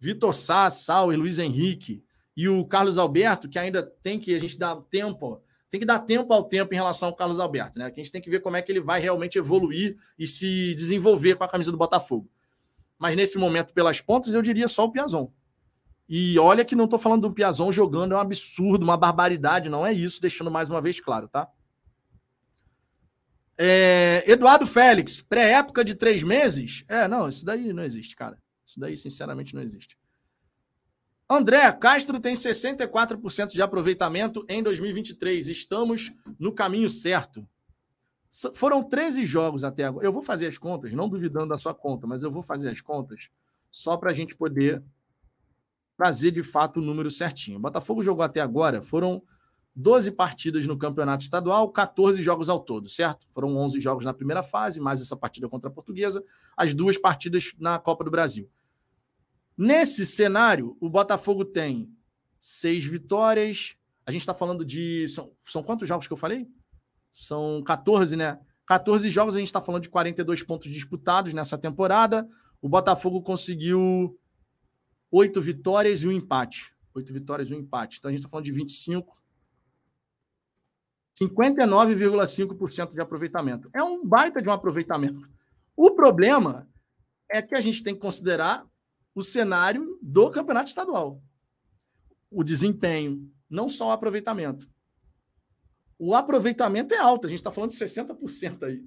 Vitor 0.00 0.34
Sá, 0.34 0.68
Sauer, 0.70 1.16
Luiz 1.16 1.38
Henrique, 1.38 2.04
e 2.36 2.48
o 2.48 2.64
Carlos 2.64 2.98
Alberto, 2.98 3.48
que 3.48 3.60
ainda 3.60 3.80
tem 4.02 4.18
que 4.18 4.34
a 4.34 4.40
gente 4.40 4.58
dar 4.58 4.74
tempo, 4.90 5.40
tem 5.74 5.80
que 5.80 5.86
dar 5.86 5.98
tempo 5.98 6.32
ao 6.32 6.44
tempo 6.44 6.72
em 6.72 6.76
relação 6.76 7.08
ao 7.08 7.16
Carlos 7.16 7.40
Alberto, 7.40 7.80
né? 7.80 7.86
A 7.86 7.90
gente 7.90 8.12
tem 8.12 8.22
que 8.22 8.30
ver 8.30 8.38
como 8.38 8.56
é 8.56 8.62
que 8.62 8.70
ele 8.70 8.80
vai 8.80 9.00
realmente 9.00 9.36
evoluir 9.36 9.96
e 10.16 10.24
se 10.24 10.72
desenvolver 10.76 11.34
com 11.34 11.42
a 11.42 11.48
camisa 11.48 11.72
do 11.72 11.76
Botafogo. 11.76 12.30
Mas 12.96 13.16
nesse 13.16 13.36
momento, 13.38 13.74
pelas 13.74 14.00
pontas, 14.00 14.32
eu 14.32 14.40
diria 14.40 14.68
só 14.68 14.84
o 14.84 14.92
Piazon. 14.92 15.32
E 16.08 16.38
olha 16.38 16.64
que 16.64 16.76
não 16.76 16.84
estou 16.84 16.96
falando 16.96 17.22
do 17.22 17.32
Piazon 17.32 17.72
jogando, 17.72 18.14
é 18.14 18.16
um 18.16 18.20
absurdo, 18.20 18.84
uma 18.84 18.96
barbaridade, 18.96 19.68
não 19.68 19.84
é 19.84 19.92
isso, 19.92 20.20
deixando 20.20 20.48
mais 20.48 20.70
uma 20.70 20.80
vez 20.80 21.00
claro, 21.00 21.26
tá? 21.26 21.50
É, 23.58 24.22
Eduardo 24.28 24.68
Félix, 24.68 25.20
pré-época 25.20 25.84
de 25.84 25.96
três 25.96 26.22
meses? 26.22 26.84
É, 26.86 27.08
não, 27.08 27.28
isso 27.28 27.44
daí 27.44 27.72
não 27.72 27.82
existe, 27.82 28.14
cara. 28.14 28.38
Isso 28.64 28.78
daí, 28.78 28.96
sinceramente, 28.96 29.56
não 29.56 29.62
existe. 29.62 29.98
André, 31.28 31.72
Castro 31.72 32.20
tem 32.20 32.34
64% 32.34 33.52
de 33.52 33.62
aproveitamento 33.62 34.44
em 34.48 34.62
2023. 34.62 35.48
Estamos 35.48 36.12
no 36.38 36.52
caminho 36.52 36.90
certo. 36.90 37.46
Foram 38.52 38.82
13 38.82 39.24
jogos 39.24 39.64
até 39.64 39.84
agora. 39.84 40.06
Eu 40.06 40.12
vou 40.12 40.22
fazer 40.22 40.48
as 40.48 40.58
contas, 40.58 40.92
não 40.92 41.08
duvidando 41.08 41.48
da 41.48 41.58
sua 41.58 41.72
conta, 41.72 42.06
mas 42.06 42.22
eu 42.22 42.30
vou 42.30 42.42
fazer 42.42 42.68
as 42.68 42.80
contas 42.80 43.30
só 43.70 43.96
para 43.96 44.10
a 44.10 44.14
gente 44.14 44.36
poder 44.36 44.82
trazer 45.96 46.30
de 46.30 46.42
fato 46.42 46.78
o 46.80 46.82
número 46.82 47.10
certinho. 47.10 47.56
O 47.56 47.60
Botafogo 47.60 48.02
jogou 48.02 48.22
até 48.22 48.40
agora, 48.40 48.82
foram 48.82 49.22
12 49.74 50.10
partidas 50.12 50.66
no 50.66 50.76
campeonato 50.76 51.22
estadual, 51.22 51.70
14 51.70 52.20
jogos 52.20 52.48
ao 52.48 52.60
todo, 52.60 52.88
certo? 52.88 53.26
Foram 53.32 53.56
11 53.56 53.80
jogos 53.80 54.04
na 54.04 54.12
primeira 54.12 54.42
fase, 54.42 54.80
mais 54.80 55.00
essa 55.00 55.16
partida 55.16 55.48
contra 55.48 55.70
a 55.70 55.72
Portuguesa, 55.72 56.22
as 56.56 56.74
duas 56.74 56.98
partidas 56.98 57.54
na 57.58 57.78
Copa 57.78 58.04
do 58.04 58.10
Brasil. 58.10 58.50
Nesse 59.56 60.04
cenário, 60.04 60.76
o 60.80 60.88
Botafogo 60.88 61.44
tem 61.44 61.88
seis 62.40 62.84
vitórias. 62.84 63.76
A 64.04 64.10
gente 64.10 64.22
está 64.22 64.34
falando 64.34 64.64
de. 64.64 65.08
São, 65.08 65.30
são 65.44 65.62
quantos 65.62 65.88
jogos 65.88 66.06
que 66.06 66.12
eu 66.12 66.16
falei? 66.16 66.48
São 67.12 67.62
14, 67.62 68.16
né? 68.16 68.38
14 68.66 69.08
jogos, 69.08 69.36
a 69.36 69.38
gente 69.38 69.48
está 69.48 69.60
falando 69.60 69.82
de 69.82 69.88
42 69.88 70.42
pontos 70.42 70.70
disputados 70.70 71.32
nessa 71.32 71.56
temporada. 71.56 72.28
O 72.60 72.68
Botafogo 72.68 73.22
conseguiu 73.22 74.18
oito 75.10 75.40
vitórias 75.40 76.02
e 76.02 76.08
um 76.08 76.12
empate. 76.12 76.74
Oito 76.94 77.12
vitórias 77.12 77.50
e 77.50 77.54
um 77.54 77.58
empate. 77.58 77.98
Então 77.98 78.08
a 78.08 78.12
gente 78.12 78.20
está 78.20 78.28
falando 78.28 78.46
de 78.46 78.52
25. 78.52 79.16
59,5% 81.20 82.92
de 82.92 83.00
aproveitamento. 83.00 83.70
É 83.72 83.82
um 83.82 84.04
baita 84.04 84.42
de 84.42 84.48
um 84.48 84.52
aproveitamento. 84.52 85.28
O 85.76 85.92
problema 85.92 86.68
é 87.30 87.40
que 87.40 87.54
a 87.54 87.60
gente 87.60 87.82
tem 87.84 87.94
que 87.94 88.00
considerar 88.00 88.66
o 89.14 89.22
cenário 89.22 89.98
do 90.02 90.30
campeonato 90.30 90.68
estadual. 90.68 91.22
O 92.30 92.42
desempenho, 92.42 93.30
não 93.48 93.68
só 93.68 93.88
o 93.88 93.92
aproveitamento. 93.92 94.68
O 95.98 96.14
aproveitamento 96.14 96.92
é 96.92 96.98
alto, 96.98 97.26
a 97.26 97.30
gente 97.30 97.38
está 97.38 97.52
falando 97.52 97.70
de 97.70 97.76
60% 97.76 98.64
aí. 98.64 98.82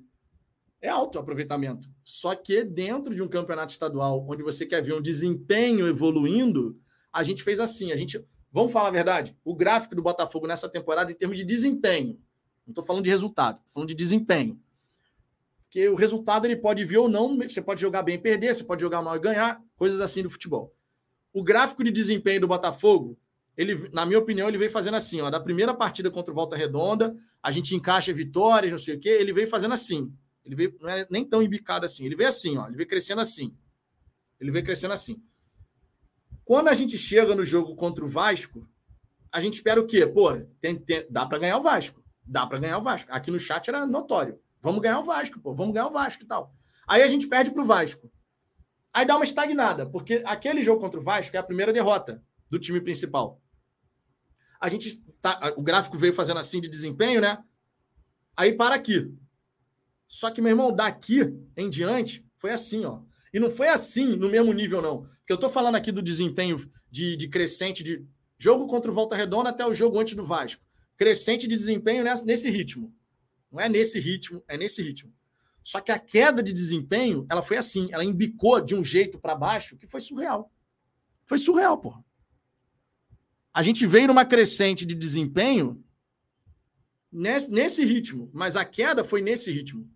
É 0.81 0.89
alto 0.89 1.15
o 1.15 1.21
aproveitamento. 1.21 1.89
Só 2.03 2.35
que 2.35 2.63
dentro 2.63 3.15
de 3.15 3.23
um 3.23 3.27
campeonato 3.27 3.71
estadual, 3.71 4.25
onde 4.29 4.43
você 4.43 4.65
quer 4.65 4.81
ver 4.81 4.93
um 4.93 5.01
desempenho 5.01 5.87
evoluindo, 5.87 6.79
a 7.11 7.23
gente 7.23 7.41
fez 7.41 7.59
assim. 7.59 7.91
A 7.91 7.95
gente, 7.95 8.23
vamos 8.51 8.71
falar 8.71 8.89
a 8.89 8.91
verdade, 8.91 9.35
o 9.43 9.55
gráfico 9.55 9.95
do 9.95 10.03
Botafogo 10.03 10.45
nessa 10.45 10.69
temporada 10.69 11.11
em 11.11 11.15
termos 11.15 11.37
de 11.37 11.43
desempenho. 11.43 12.19
Não 12.65 12.71
estou 12.71 12.83
falando 12.83 13.03
de 13.03 13.09
resultado, 13.09 13.57
estou 13.59 13.73
falando 13.73 13.89
de 13.89 13.95
desempenho. 13.95 14.61
Porque 15.63 15.87
o 15.89 15.95
resultado 15.95 16.45
ele 16.45 16.55
pode 16.55 16.85
vir 16.85 16.97
ou 16.97 17.09
não, 17.09 17.37
você 17.37 17.61
pode 17.61 17.81
jogar 17.81 18.03
bem 18.03 18.15
e 18.15 18.19
perder, 18.19 18.53
você 18.53 18.63
pode 18.63 18.81
jogar 18.81 19.01
mal 19.01 19.15
e 19.15 19.19
ganhar, 19.19 19.61
coisas 19.77 20.01
assim 20.01 20.21
do 20.21 20.29
futebol. 20.29 20.75
O 21.31 21.41
gráfico 21.41 21.83
de 21.83 21.91
desempenho 21.91 22.41
do 22.41 22.47
Botafogo, 22.47 23.17
ele, 23.55 23.89
na 23.93 24.05
minha 24.05 24.19
opinião, 24.19 24.49
ele 24.49 24.57
veio 24.57 24.71
fazendo 24.71 24.95
assim, 24.95 25.21
ó, 25.21 25.29
da 25.29 25.39
primeira 25.39 25.73
partida 25.73 26.11
contra 26.11 26.31
o 26.31 26.35
Volta 26.35 26.55
Redonda, 26.55 27.15
a 27.41 27.51
gente 27.51 27.75
encaixa 27.75 28.11
vitórias, 28.11 28.71
não 28.71 28.79
sei 28.79 28.95
o 28.95 28.99
quê, 28.99 29.09
ele 29.09 29.31
veio 29.31 29.47
fazendo 29.47 29.73
assim. 29.73 30.13
Ele 30.43 30.55
veio 30.55 30.77
não 30.81 30.89
é 30.89 31.07
nem 31.09 31.23
tão 31.23 31.41
embicado 31.41 31.85
assim, 31.85 32.05
ele 32.05 32.15
veio 32.15 32.29
assim, 32.29 32.57
ó, 32.57 32.67
ele 32.67 32.75
veio 32.75 32.89
crescendo 32.89 33.21
assim. 33.21 33.55
Ele 34.39 34.51
veio 34.51 34.65
crescendo 34.65 34.93
assim. 34.93 35.21
Quando 36.43 36.69
a 36.69 36.73
gente 36.73 36.97
chega 36.97 37.35
no 37.35 37.43
jogo 37.43 37.75
contra 37.75 38.05
o 38.05 38.07
Vasco, 38.07 38.67
a 39.31 39.41
gente 39.41 39.55
espera 39.55 39.81
o 39.81 39.85
quê? 39.85 40.05
Pô, 40.05 40.33
tem, 40.61 40.75
tem, 40.75 41.05
dá 41.09 41.25
para 41.25 41.39
ganhar 41.39 41.57
o 41.57 41.61
Vasco. 41.63 42.01
Dá 42.25 42.45
para 42.45 42.59
ganhar 42.59 42.77
o 42.77 42.83
Vasco. 42.83 43.11
Aqui 43.11 43.29
no 43.31 43.39
chat 43.39 43.67
era 43.67 43.85
notório. 43.85 44.39
Vamos 44.61 44.81
ganhar 44.81 44.99
o 44.99 45.03
Vasco, 45.03 45.39
pô. 45.39 45.53
Vamos 45.53 45.73
ganhar 45.73 45.87
o 45.87 45.91
Vasco 45.91 46.23
e 46.23 46.25
tal. 46.27 46.53
Aí 46.87 47.01
a 47.01 47.07
gente 47.07 47.27
perde 47.27 47.51
para 47.51 47.61
o 47.61 47.65
Vasco. 47.65 48.11
Aí 48.97 49.05
dá 49.05 49.15
uma 49.15 49.23
estagnada, 49.23 49.85
porque 49.85 50.23
aquele 50.25 50.63
jogo 50.63 50.81
contra 50.81 50.99
o 50.99 51.03
Vasco 51.03 51.35
é 51.35 51.39
a 51.39 51.43
primeira 51.43 51.71
derrota 51.71 52.19
do 52.49 52.57
time 52.57 52.81
principal. 52.81 53.39
A 54.59 54.67
gente 54.69 54.99
tá, 55.21 55.53
o 55.55 55.61
gráfico 55.61 55.99
veio 55.99 56.11
fazendo 56.11 56.39
assim 56.39 56.59
de 56.59 56.67
desempenho, 56.67 57.21
né? 57.21 57.37
Aí 58.35 58.53
para 58.53 58.73
aqui. 58.73 59.13
Só 60.07 60.31
que, 60.31 60.41
meu 60.41 60.49
irmão, 60.49 60.75
daqui 60.75 61.31
em 61.55 61.69
diante 61.69 62.25
foi 62.37 62.49
assim, 62.49 62.85
ó. 62.85 63.01
E 63.31 63.39
não 63.39 63.51
foi 63.51 63.67
assim 63.67 64.15
no 64.15 64.29
mesmo 64.29 64.51
nível, 64.51 64.81
não. 64.81 65.03
Porque 65.19 65.33
eu 65.33 65.37
tô 65.37 65.47
falando 65.47 65.75
aqui 65.75 65.91
do 65.91 66.01
desempenho 66.01 66.67
de, 66.89 67.15
de 67.15 67.27
crescente 67.27 67.83
de 67.83 68.03
Jogo 68.35 68.65
contra 68.65 68.89
o 68.89 68.93
Volta 68.95 69.15
Redonda 69.15 69.51
até 69.51 69.63
o 69.63 69.75
jogo 69.75 69.99
antes 69.99 70.15
do 70.15 70.25
Vasco. 70.25 70.63
Crescente 70.97 71.47
de 71.47 71.55
desempenho 71.55 72.03
nesse 72.03 72.49
ritmo. 72.49 72.91
Não 73.51 73.61
é 73.61 73.69
nesse 73.69 73.99
ritmo, 73.99 74.43
é 74.47 74.57
nesse 74.57 74.81
ritmo. 74.81 75.13
Só 75.68 75.81
que 75.81 75.91
a 75.91 75.99
queda 75.99 76.41
de 76.41 76.53
desempenho, 76.53 77.26
ela 77.30 77.41
foi 77.41 77.57
assim, 77.57 77.89
ela 77.91 78.06
embicou 78.06 78.61
de 78.61 78.73
um 78.73 78.85
jeito 78.85 79.19
para 79.19 79.35
baixo 79.35 79.76
que 79.77 79.85
foi 79.85 79.99
surreal. 79.99 80.49
Foi 81.26 81.38
surreal, 81.38 81.77
porra. 81.77 82.06
A 83.53 83.61
gente 83.61 83.85
veio 83.85 84.07
numa 84.07 84.23
crescente 84.23 84.85
de 84.85 84.95
desempenho 84.95 85.84
nesse, 87.11 87.52
nesse 87.52 87.84
ritmo, 87.84 88.31
mas 88.34 88.56
a 88.56 88.64
queda 88.64 89.03
foi 89.03 89.22
nesse 89.22 89.52
ritmo. 89.52 89.91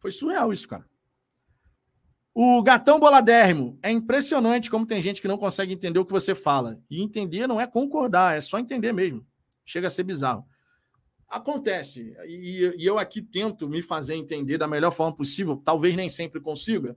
Foi 0.00 0.10
surreal 0.10 0.52
isso, 0.52 0.66
cara. 0.66 0.84
O 2.34 2.60
gatão 2.60 2.98
boladérrimo. 2.98 3.78
É 3.80 3.92
impressionante 3.92 4.68
como 4.68 4.84
tem 4.84 5.00
gente 5.00 5.22
que 5.22 5.28
não 5.28 5.38
consegue 5.38 5.72
entender 5.72 6.00
o 6.00 6.04
que 6.04 6.10
você 6.10 6.34
fala. 6.34 6.82
E 6.90 7.00
entender 7.00 7.46
não 7.46 7.60
é 7.60 7.66
concordar, 7.68 8.36
é 8.36 8.40
só 8.40 8.58
entender 8.58 8.92
mesmo. 8.92 9.24
Chega 9.64 9.86
a 9.86 9.90
ser 9.90 10.02
bizarro. 10.02 10.44
Acontece. 11.32 12.14
E, 12.26 12.74
e 12.76 12.84
eu 12.84 12.98
aqui 12.98 13.22
tento 13.22 13.66
me 13.66 13.80
fazer 13.80 14.14
entender 14.16 14.58
da 14.58 14.68
melhor 14.68 14.90
forma 14.90 15.16
possível. 15.16 15.56
Talvez 15.56 15.96
nem 15.96 16.10
sempre 16.10 16.38
consiga, 16.42 16.94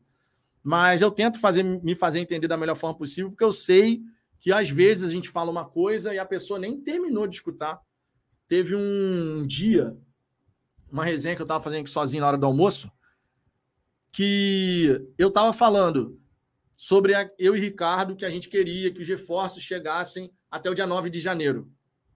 mas 0.61 1.01
eu 1.01 1.09
tento 1.09 1.39
fazer, 1.39 1.63
me 1.63 1.95
fazer 1.95 2.19
entender 2.19 2.49
da 2.49 2.57
melhor 2.57 2.75
forma 2.75 2.97
possível, 2.97 3.31
porque 3.31 3.45
eu 3.45 3.53
sei 3.53 4.01
que 4.37 4.51
às 4.51 4.69
vezes 4.69 5.09
a 5.09 5.11
gente 5.13 5.29
fala 5.29 5.49
uma 5.49 5.63
coisa 5.63 6.13
e 6.13 6.19
a 6.19 6.25
pessoa 6.25 6.59
nem 6.59 6.81
terminou 6.81 7.25
de 7.25 7.35
escutar. 7.35 7.79
Teve 8.45 8.75
um 8.75 9.47
dia, 9.47 9.97
uma 10.91 11.05
resenha 11.05 11.33
que 11.33 11.41
eu 11.41 11.45
estava 11.45 11.63
fazendo 11.63 11.79
aqui 11.79 11.89
sozinho 11.89 12.19
na 12.19 12.27
hora 12.27 12.37
do 12.37 12.45
almoço, 12.45 12.91
que 14.11 15.01
eu 15.17 15.29
estava 15.29 15.53
falando 15.53 16.19
sobre 16.75 17.15
a, 17.15 17.31
eu 17.39 17.55
e 17.55 17.59
Ricardo 17.61 18.17
que 18.17 18.25
a 18.25 18.29
gente 18.29 18.49
queria 18.49 18.91
que 18.91 19.01
os 19.01 19.07
reforços 19.07 19.63
chegassem 19.63 20.29
até 20.51 20.69
o 20.69 20.73
dia 20.73 20.85
9 20.85 21.09
de 21.09 21.21
janeiro. 21.21 21.71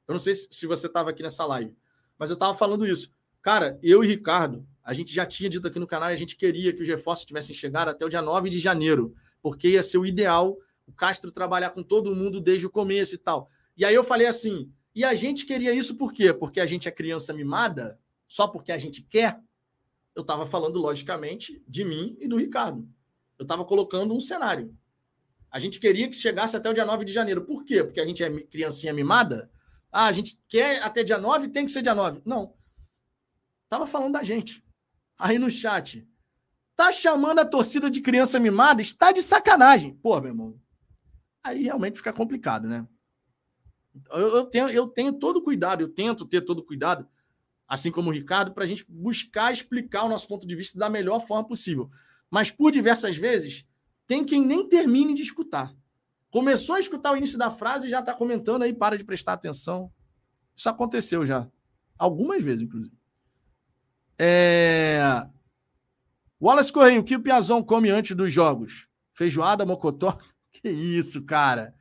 Eu 0.05 0.13
não 0.13 0.19
sei 0.19 0.35
se, 0.35 0.49
se 0.51 0.67
você 0.67 0.87
estava 0.87 1.11
aqui 1.11 1.23
nessa 1.23 1.45
live, 1.45 1.73
mas 2.19 2.29
eu 2.29 2.35
estava 2.35 2.53
falando 2.53 2.85
isso. 2.85 3.11
Cara, 3.41 3.79
eu 3.81 4.03
e 4.03 4.07
Ricardo, 4.07 4.67
a 4.83 4.93
gente 4.93 5.11
já 5.13 5.25
tinha 5.25 5.49
dito 5.49 5.67
aqui 5.67 5.79
no 5.79 5.87
canal, 5.87 6.09
a 6.09 6.15
gente 6.15 6.35
queria 6.35 6.73
que 6.73 6.81
os 6.81 6.87
reforços 6.87 7.25
tivessem 7.25 7.55
chegado 7.55 7.87
até 7.87 8.05
o 8.05 8.09
dia 8.09 8.21
9 8.21 8.49
de 8.49 8.59
janeiro, 8.59 9.15
porque 9.41 9.69
ia 9.69 9.81
ser 9.81 9.97
o 9.97 10.05
ideal 10.05 10.57
o 10.85 10.91
Castro 10.91 11.31
trabalhar 11.31 11.69
com 11.69 11.83
todo 11.83 12.15
mundo 12.15 12.41
desde 12.41 12.65
o 12.65 12.69
começo 12.69 13.13
e 13.13 13.17
tal. 13.17 13.47
E 13.77 13.85
aí 13.85 13.93
eu 13.93 14.03
falei 14.03 14.25
assim, 14.25 14.71
e 14.93 15.05
a 15.05 15.13
gente 15.13 15.45
queria 15.45 15.71
isso 15.71 15.95
por 15.95 16.11
quê? 16.11 16.33
Porque 16.33 16.59
a 16.59 16.65
gente 16.65 16.87
é 16.87 16.91
criança 16.91 17.31
mimada? 17.31 17.99
Só 18.27 18.47
porque 18.47 18.71
a 18.71 18.77
gente 18.77 19.03
quer? 19.03 19.39
eu 20.19 20.21
estava 20.21 20.45
falando, 20.45 20.79
logicamente, 20.79 21.63
de 21.67 21.83
mim 21.85 22.17
e 22.19 22.27
do 22.27 22.37
Ricardo. 22.37 22.87
Eu 23.37 23.43
estava 23.43 23.63
colocando 23.63 24.13
um 24.13 24.19
cenário. 24.19 24.75
A 25.49 25.59
gente 25.59 25.79
queria 25.79 26.07
que 26.07 26.15
chegasse 26.15 26.55
até 26.57 26.69
o 26.69 26.73
dia 26.73 26.85
9 26.85 27.05
de 27.05 27.13
janeiro. 27.13 27.45
Por 27.45 27.63
quê? 27.63 27.83
Porque 27.83 27.99
a 27.99 28.05
gente 28.05 28.21
é 28.21 28.29
criancinha 28.29 28.93
mimada? 28.93 29.49
Ah, 29.91 30.05
a 30.05 30.11
gente 30.11 30.39
quer 30.47 30.83
até 30.83 31.03
dia 31.03 31.17
9, 31.17 31.49
tem 31.49 31.65
que 31.65 31.71
ser 31.71 31.81
dia 31.81 31.95
9. 31.95 32.21
Não. 32.25 32.53
Tava 33.67 33.87
falando 33.87 34.13
da 34.13 34.23
gente. 34.23 34.63
Aí 35.17 35.37
no 35.37 35.49
chat. 35.49 36.07
Tá 36.75 36.91
chamando 36.91 37.39
a 37.39 37.45
torcida 37.45 37.89
de 37.89 38.01
criança 38.01 38.39
mimada? 38.39 38.81
Está 38.81 39.11
de 39.11 39.21
sacanagem. 39.21 39.95
Pô, 39.95 40.19
meu 40.21 40.31
irmão. 40.31 40.59
Aí 41.43 41.63
realmente 41.63 41.97
fica 41.97 42.13
complicado, 42.13 42.67
né? 42.67 42.87
Eu, 44.11 44.37
eu, 44.37 44.45
tenho, 44.45 44.69
eu 44.69 44.87
tenho 44.87 45.13
todo 45.13 45.41
cuidado, 45.41 45.81
eu 45.81 45.89
tento 45.89 46.25
ter 46.25 46.41
todo 46.41 46.63
cuidado 46.63 47.07
assim 47.69 47.91
como 47.91 48.09
o 48.09 48.13
Ricardo, 48.13 48.51
para 48.51 48.63
a 48.63 48.67
gente 48.67 48.83
buscar 48.89 49.53
explicar 49.53 50.03
o 50.03 50.09
nosso 50.09 50.27
ponto 50.27 50.47
de 50.47 50.55
vista 50.55 50.79
da 50.79 50.89
melhor 50.89 51.19
forma 51.19 51.47
possível. 51.47 51.87
Mas 52.29 52.49
por 52.49 52.71
diversas 52.71 53.15
vezes, 53.15 53.63
tem 54.07 54.25
quem 54.25 54.43
nem 54.43 54.67
termine 54.67 55.13
de 55.13 55.21
escutar. 55.21 55.71
Começou 56.31 56.76
a 56.76 56.80
escutar 56.80 57.11
o 57.11 57.18
início 57.18 57.38
da 57.38 57.49
frase 57.49 57.88
e 57.88 57.89
já 57.89 57.99
está 57.99 58.14
comentando 58.14 58.64
aí, 58.64 58.73
para 58.73 58.97
de 58.97 59.03
prestar 59.03 59.34
atenção. 59.34 59.91
Isso 60.56 60.69
aconteceu 60.69 61.26
já. 61.26 61.47
Algumas 61.97 62.43
vezes, 62.43 62.61
inclusive. 62.61 62.95
É... 64.18 65.01
Wallace 66.41 66.72
Correia, 66.72 66.99
o 66.99 67.03
que 67.03 67.15
o 67.15 67.22
Piazon 67.22 67.64
come 67.64 67.89
antes 67.89 68.15
dos 68.15 68.31
jogos? 68.31 68.88
Feijoada, 69.14 69.65
mocotó? 69.65 70.18
Que 70.51 70.68
isso, 70.68 71.23
cara. 71.23 71.76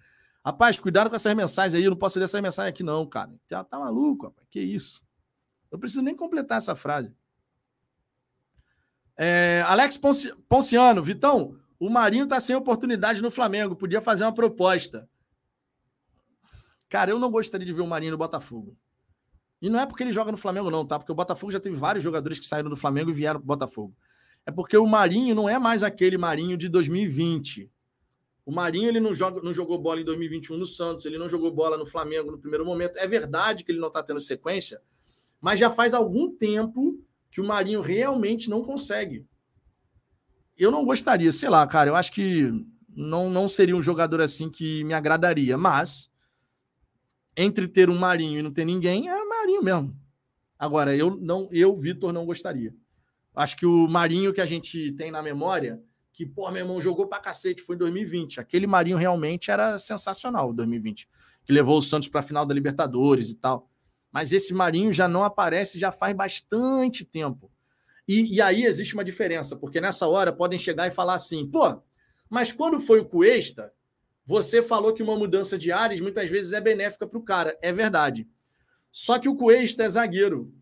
Rapaz, 0.44 0.78
cuidado 0.78 1.08
com 1.08 1.16
essas 1.16 1.34
mensagens 1.34 1.74
aí. 1.74 1.82
Eu 1.82 1.90
não 1.90 1.96
posso 1.96 2.18
ler 2.18 2.26
essas 2.26 2.40
mensagens 2.40 2.72
aqui, 2.72 2.82
não, 2.82 3.06
cara. 3.06 3.34
Tá, 3.48 3.66
maluco, 3.72 4.26
rapaz. 4.26 4.46
Que 4.50 4.60
isso. 4.60 5.02
Não 5.72 5.78
preciso 5.78 6.02
nem 6.02 6.14
completar 6.14 6.58
essa 6.58 6.76
frase. 6.76 7.16
É, 9.16 9.64
Alex 9.66 9.98
Ponciano, 10.48 11.02
Vitão, 11.02 11.58
o 11.78 11.88
Marinho 11.88 12.24
está 12.24 12.40
sem 12.40 12.56
oportunidade 12.56 13.22
no 13.22 13.30
Flamengo, 13.30 13.76
podia 13.76 14.00
fazer 14.00 14.24
uma 14.24 14.34
proposta. 14.34 15.08
Cara, 16.88 17.10
eu 17.10 17.18
não 17.18 17.30
gostaria 17.30 17.66
de 17.66 17.72
ver 17.72 17.82
o 17.82 17.86
Marinho 17.86 18.12
no 18.12 18.18
Botafogo. 18.18 18.76
E 19.60 19.68
não 19.68 19.78
é 19.78 19.86
porque 19.86 20.02
ele 20.02 20.12
joga 20.12 20.32
no 20.32 20.38
Flamengo, 20.38 20.70
não, 20.70 20.86
tá? 20.86 20.98
Porque 20.98 21.12
o 21.12 21.14
Botafogo 21.14 21.52
já 21.52 21.60
teve 21.60 21.76
vários 21.76 22.02
jogadores 22.02 22.38
que 22.38 22.46
saíram 22.46 22.70
do 22.70 22.76
Flamengo 22.76 23.10
e 23.10 23.12
vieram 23.12 23.40
para 23.40 23.44
o 23.44 23.46
Botafogo. 23.46 23.94
É 24.46 24.50
porque 24.50 24.76
o 24.76 24.86
Marinho 24.86 25.34
não 25.34 25.48
é 25.48 25.58
mais 25.58 25.82
aquele 25.82 26.16
Marinho 26.16 26.56
de 26.56 26.68
2020. 26.68 27.70
O 28.46 28.52
Marinho 28.52 28.88
ele 28.88 28.98
não, 28.98 29.12
joga, 29.12 29.42
não 29.42 29.52
jogou 29.52 29.78
bola 29.78 30.00
em 30.00 30.04
2021 30.04 30.56
no 30.56 30.64
Santos, 30.64 31.04
ele 31.04 31.18
não 31.18 31.28
jogou 31.28 31.52
bola 31.52 31.76
no 31.76 31.84
Flamengo 31.84 32.30
no 32.30 32.38
primeiro 32.38 32.64
momento. 32.64 32.96
É 32.96 33.06
verdade 33.06 33.62
que 33.62 33.70
ele 33.70 33.80
não 33.80 33.88
está 33.88 34.02
tendo 34.02 34.20
sequência, 34.20 34.80
mas 35.38 35.60
já 35.60 35.68
faz 35.68 35.92
algum 35.92 36.34
tempo 36.34 36.98
que 37.30 37.42
o 37.42 37.46
Marinho 37.46 37.82
realmente 37.82 38.48
não 38.48 38.62
consegue. 38.62 39.26
Eu 40.58 40.70
não 40.70 40.84
gostaria, 40.84 41.30
sei 41.30 41.48
lá, 41.48 41.66
cara, 41.66 41.90
eu 41.90 41.96
acho 41.96 42.10
que 42.10 42.52
não, 42.88 43.30
não 43.30 43.46
seria 43.46 43.76
um 43.76 43.82
jogador 43.82 44.20
assim 44.20 44.50
que 44.50 44.82
me 44.82 44.92
agradaria, 44.92 45.56
mas 45.56 46.10
entre 47.36 47.68
ter 47.68 47.88
um 47.88 47.96
Marinho 47.96 48.40
e 48.40 48.42
não 48.42 48.50
ter 48.50 48.64
ninguém, 48.64 49.08
é 49.08 49.24
Marinho 49.24 49.62
mesmo. 49.62 49.96
Agora, 50.58 50.96
eu 50.96 51.16
não, 51.16 51.48
eu, 51.52 51.76
Vitor, 51.76 52.12
não 52.12 52.26
gostaria. 52.26 52.74
Acho 53.32 53.56
que 53.56 53.64
o 53.64 53.86
Marinho 53.86 54.32
que 54.32 54.40
a 54.40 54.46
gente 54.46 54.90
tem 54.92 55.12
na 55.12 55.22
memória, 55.22 55.80
que, 56.12 56.26
pô, 56.26 56.50
meu 56.50 56.62
irmão 56.62 56.80
jogou 56.80 57.06
pra 57.06 57.20
cacete, 57.20 57.62
foi 57.62 57.76
em 57.76 57.78
2020. 57.78 58.40
Aquele 58.40 58.66
Marinho 58.66 58.96
realmente 58.96 59.52
era 59.52 59.78
sensacional, 59.78 60.52
2020. 60.52 61.08
Que 61.44 61.52
levou 61.52 61.78
o 61.78 61.82
Santos 61.82 62.08
pra 62.08 62.20
final 62.20 62.44
da 62.44 62.52
Libertadores 62.52 63.30
e 63.30 63.36
tal. 63.36 63.70
Mas 64.10 64.32
esse 64.32 64.52
Marinho 64.52 64.92
já 64.92 65.06
não 65.06 65.22
aparece 65.22 65.78
já 65.78 65.92
faz 65.92 66.16
bastante 66.16 67.04
tempo. 67.04 67.48
E, 68.08 68.36
e, 68.36 68.40
aí 68.40 68.64
existe 68.64 68.94
uma 68.94 69.04
diferença, 69.04 69.54
porque 69.54 69.80
nessa 69.80 70.08
hora 70.08 70.32
podem 70.32 70.58
chegar 70.58 70.88
e 70.88 70.90
falar 70.90 71.14
assim: 71.14 71.46
pô, 71.46 71.80
mas 72.28 72.50
quando 72.50 72.80
foi 72.80 73.00
o 73.00 73.04
Cuesta, 73.04 73.72
você 74.24 74.62
falou 74.62 74.94
que 74.94 75.02
uma 75.02 75.16
mudança 75.16 75.58
de 75.58 75.70
áreas 75.70 76.00
muitas 76.00 76.28
vezes 76.30 76.52
é 76.52 76.60
benéfica 76.60 77.06
para 77.06 77.18
o 77.18 77.22
cara. 77.22 77.56
É 77.60 77.72
verdade. 77.72 78.26
Só 78.90 79.18
que 79.18 79.28
o 79.28 79.36
Cuesta 79.36 79.84
é 79.84 79.88
zagueiro. 79.88 80.52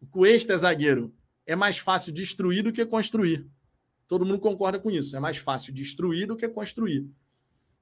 O 0.00 0.06
Cuesta 0.06 0.52
é 0.52 0.56
zagueiro. 0.56 1.14
É 1.46 1.56
mais 1.56 1.78
fácil 1.78 2.12
destruir 2.12 2.62
do 2.62 2.72
que 2.72 2.84
construir. 2.84 3.46
Todo 4.06 4.26
mundo 4.26 4.38
concorda 4.38 4.78
com 4.78 4.90
isso. 4.90 5.16
É 5.16 5.20
mais 5.20 5.38
fácil 5.38 5.72
destruir 5.72 6.26
do 6.26 6.36
que 6.36 6.46
construir. 6.48 7.06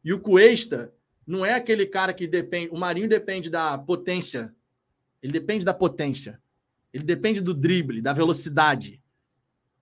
E 0.04 0.12
o 0.12 0.20
Cuesta 0.20 0.94
não 1.26 1.44
é 1.44 1.54
aquele 1.54 1.86
cara 1.86 2.14
que 2.14 2.26
depende. 2.28 2.70
O 2.72 2.78
Marinho 2.78 3.08
depende 3.08 3.50
da 3.50 3.76
potência 3.76 4.54
ele 5.26 5.32
depende 5.32 5.64
da 5.64 5.74
potência. 5.74 6.40
Ele 6.92 7.04
depende 7.04 7.40
do 7.40 7.54
drible, 7.54 8.00
da 8.00 8.12
velocidade. 8.12 9.02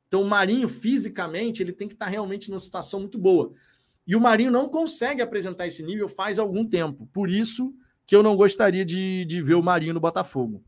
Então, 0.09 0.23
o 0.23 0.29
Marinho, 0.29 0.69
fisicamente, 0.69 1.63
ele 1.63 1.73
tem 1.73 1.89
que 1.89 1.95
estar 1.95 2.07
realmente 2.07 2.49
numa 2.49 2.59
situação 2.59 3.01
muito 3.01 3.19
boa. 3.19 3.53
E 4.07 4.15
o 4.15 4.21
Marinho 4.21 4.51
não 4.51 4.69
consegue 4.69 5.23
apresentar 5.23 5.67
esse 5.67 5.83
nível 5.83 6.09
faz 6.09 6.39
algum 6.39 6.67
tempo. 6.67 7.07
Por 7.13 7.31
isso 7.31 7.75
que 8.07 8.15
eu 8.15 8.23
não 8.23 8.37
gostaria 8.37 8.85
de, 8.85 9.25
de 9.25 9.43
ver 9.43 9.55
o 9.55 9.63
Marinho 9.63 9.95
no 9.95 10.01
Botafogo. 10.01 10.65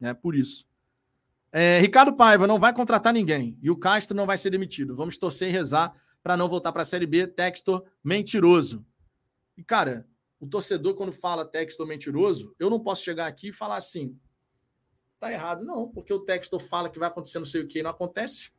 É 0.00 0.12
por 0.12 0.34
isso. 0.34 0.66
É, 1.52 1.80
Ricardo 1.80 2.12
Paiva 2.12 2.46
não 2.46 2.58
vai 2.58 2.72
contratar 2.72 3.12
ninguém. 3.12 3.58
E 3.60 3.70
o 3.70 3.76
Castro 3.76 4.16
não 4.16 4.26
vai 4.26 4.38
ser 4.38 4.50
demitido. 4.50 4.94
Vamos 4.94 5.18
torcer 5.18 5.48
e 5.48 5.52
rezar 5.52 5.94
para 6.22 6.36
não 6.36 6.48
voltar 6.48 6.72
para 6.72 6.82
a 6.82 6.84
Série 6.84 7.06
B. 7.06 7.26
Textor 7.26 7.84
mentiroso. 8.04 8.84
E, 9.56 9.64
cara, 9.64 10.06
o 10.38 10.46
torcedor, 10.46 10.94
quando 10.94 11.12
fala 11.12 11.44
texto 11.44 11.84
mentiroso, 11.86 12.54
eu 12.58 12.70
não 12.70 12.80
posso 12.80 13.02
chegar 13.02 13.26
aqui 13.26 13.48
e 13.48 13.52
falar 13.52 13.76
assim, 13.76 14.16
tá 15.20 15.30
errado. 15.30 15.64
Não, 15.64 15.86
porque 15.88 16.12
o 16.12 16.20
texto 16.20 16.58
fala 16.58 16.88
que 16.88 16.98
vai 16.98 17.08
acontecer 17.08 17.38
não 17.38 17.46
sei 17.46 17.62
o 17.62 17.68
que 17.68 17.78
e 17.78 17.82
não 17.82 17.90
acontece. 17.90 18.50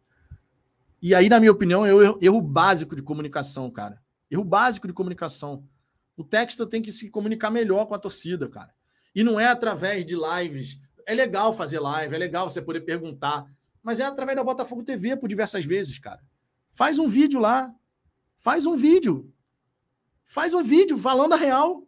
E 1.02 1.16
aí, 1.16 1.28
na 1.28 1.40
minha 1.40 1.52
opinião, 1.52 1.86
é 1.86 1.90
erro, 1.90 2.20
erro 2.22 2.42
básico 2.42 2.96
de 2.96 3.02
comunicação, 3.02 3.70
cara. 3.72 4.00
Erro 4.30 4.44
básico 4.44 4.88
de 4.88 4.94
comunicação. 4.94 5.68
O 6.16 6.24
texto 6.24 6.68
tem 6.68 6.82
que 6.82 6.92
se 6.92 7.10
comunicar 7.10 7.50
melhor 7.50 7.88
com 7.88 7.96
a 7.96 8.00
torcida, 8.00 8.48
cara. 8.48 8.74
E 9.14 9.24
não 9.24 9.40
é 9.40 9.48
através 9.48 10.06
de 10.06 10.16
lives. 10.16 10.80
É 11.08 11.16
legal 11.16 11.54
fazer 11.54 11.80
live, 11.80 12.14
é 12.14 12.18
legal 12.18 12.48
você 12.48 12.62
poder 12.62 12.82
perguntar, 12.82 13.46
mas 13.82 14.00
é 14.00 14.06
através 14.06 14.38
da 14.38 14.44
Botafogo 14.44 14.84
TV 14.84 15.18
por 15.18 15.28
diversas 15.28 15.66
vezes, 15.66 15.98
cara. 15.98 16.22
Faz 16.72 17.00
um 17.00 17.10
vídeo 17.10 17.40
lá. 17.40 17.74
Faz 18.38 18.66
um 18.68 18.78
vídeo. 18.78 19.34
Faz 20.26 20.54
um 20.54 20.64
vídeo 20.64 20.98
falando 20.98 21.34
a 21.34 21.38
real. 21.38 21.86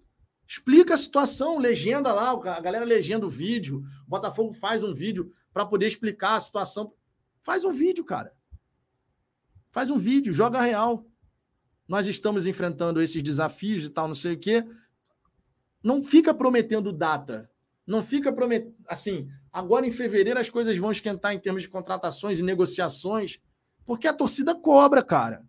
Explica 0.54 0.94
a 0.94 0.98
situação, 0.98 1.58
legenda 1.58 2.14
lá, 2.14 2.30
a 2.30 2.60
galera 2.60 2.86
legenda 2.86 3.26
o 3.26 3.30
vídeo. 3.30 3.84
O 4.06 4.10
Botafogo 4.10 4.54
faz 4.54 4.84
um 4.84 4.94
vídeo 4.94 5.32
para 5.52 5.66
poder 5.66 5.88
explicar 5.88 6.36
a 6.36 6.40
situação. 6.40 6.94
Faz 7.42 7.66
um 7.66 7.74
vídeo, 7.74 8.06
cara. 8.06 8.32
Faz 9.72 9.90
um 9.90 9.98
vídeo, 9.98 10.32
joga 10.32 10.62
real. 10.62 11.08
Nós 11.88 12.06
estamos 12.06 12.46
enfrentando 12.46 13.02
esses 13.02 13.24
desafios 13.24 13.84
e 13.84 13.90
tal, 13.90 14.08
não 14.08 14.14
sei 14.14 14.34
o 14.34 14.40
quê. 14.40 14.64
não 15.84 16.04
fica 16.04 16.36
prometendo 16.36 16.94
data. 16.94 17.50
Não 17.86 18.04
fica 18.04 18.32
prometendo. 18.32 18.76
Assim, 18.88 19.28
agora 19.52 19.88
em 19.88 19.92
fevereiro 19.92 20.40
as 20.40 20.52
coisas 20.52 20.78
vão 20.78 20.92
esquentar 20.92 21.34
em 21.34 21.40
termos 21.40 21.64
de 21.64 21.70
contratações 21.70 22.40
e 22.40 22.44
negociações, 22.44 23.40
porque 23.88 24.08
a 24.08 24.14
torcida 24.14 24.54
cobra, 24.54 25.02
cara. 25.02 25.44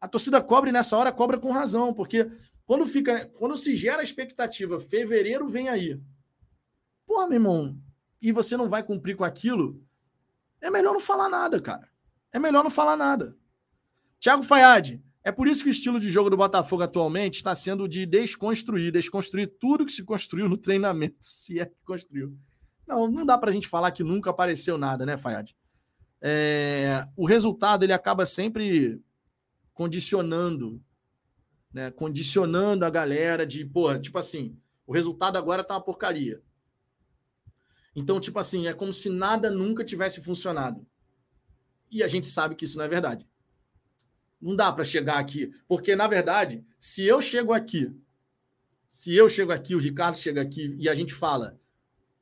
A 0.00 0.08
torcida 0.08 0.40
cobra 0.40 0.70
e 0.70 0.72
nessa 0.72 0.96
hora 0.96 1.12
cobra 1.12 1.36
com 1.36 1.52
razão, 1.52 1.92
porque 1.92 2.26
quando 2.68 2.86
fica, 2.86 3.24
quando 3.28 3.56
se 3.56 3.74
gera 3.74 4.00
a 4.00 4.04
expectativa, 4.04 4.78
fevereiro 4.78 5.48
vem 5.48 5.70
aí. 5.70 5.98
Pô, 7.06 7.26
meu 7.26 7.36
irmão, 7.36 7.80
e 8.20 8.30
você 8.30 8.58
não 8.58 8.68
vai 8.68 8.82
cumprir 8.82 9.16
com 9.16 9.24
aquilo, 9.24 9.82
é 10.60 10.68
melhor 10.70 10.92
não 10.92 11.00
falar 11.00 11.30
nada, 11.30 11.58
cara. 11.62 11.88
É 12.30 12.38
melhor 12.38 12.62
não 12.62 12.70
falar 12.70 12.94
nada. 12.94 13.34
Thiago 14.20 14.42
Fayad, 14.42 15.00
é 15.24 15.32
por 15.32 15.48
isso 15.48 15.62
que 15.62 15.70
o 15.70 15.72
estilo 15.72 15.98
de 15.98 16.10
jogo 16.10 16.28
do 16.28 16.36
Botafogo 16.36 16.82
atualmente 16.82 17.38
está 17.38 17.54
sendo 17.54 17.88
de 17.88 18.04
desconstruir, 18.04 18.92
desconstruir 18.92 19.46
tudo 19.58 19.86
que 19.86 19.92
se 19.92 20.04
construiu 20.04 20.46
no 20.46 20.58
treinamento, 20.58 21.16
se 21.24 21.58
é 21.58 21.64
que 21.64 21.82
construiu. 21.86 22.36
Não, 22.86 23.10
não 23.10 23.24
dá 23.24 23.38
para 23.38 23.48
a 23.48 23.52
gente 23.52 23.66
falar 23.66 23.92
que 23.92 24.04
nunca 24.04 24.28
apareceu 24.28 24.76
nada, 24.76 25.06
né, 25.06 25.16
Fayad? 25.16 25.56
É, 26.20 27.02
o 27.16 27.24
resultado 27.24 27.82
ele 27.82 27.94
acaba 27.94 28.26
sempre 28.26 29.00
condicionando, 29.72 30.82
né? 31.72 31.90
Condicionando 31.90 32.84
a 32.84 32.90
galera 32.90 33.46
de, 33.46 33.64
porra, 33.64 33.98
tipo 33.98 34.18
assim, 34.18 34.58
o 34.86 34.92
resultado 34.92 35.36
agora 35.36 35.64
tá 35.64 35.74
uma 35.74 35.84
porcaria. 35.84 36.42
Então, 37.94 38.20
tipo 38.20 38.38
assim, 38.38 38.66
é 38.66 38.72
como 38.72 38.92
se 38.92 39.08
nada 39.08 39.50
nunca 39.50 39.84
tivesse 39.84 40.22
funcionado. 40.22 40.86
E 41.90 42.02
a 42.02 42.08
gente 42.08 42.26
sabe 42.26 42.54
que 42.54 42.64
isso 42.64 42.78
não 42.78 42.84
é 42.84 42.88
verdade. 42.88 43.26
Não 44.40 44.54
dá 44.54 44.70
para 44.72 44.84
chegar 44.84 45.18
aqui. 45.18 45.50
Porque, 45.66 45.96
na 45.96 46.06
verdade, 46.06 46.64
se 46.78 47.02
eu 47.02 47.20
chego 47.20 47.52
aqui, 47.52 47.92
se 48.88 49.14
eu 49.14 49.28
chego 49.28 49.52
aqui, 49.52 49.74
o 49.74 49.80
Ricardo 49.80 50.16
chega 50.16 50.40
aqui 50.40 50.76
e 50.78 50.88
a 50.88 50.94
gente 50.94 51.12
fala, 51.12 51.58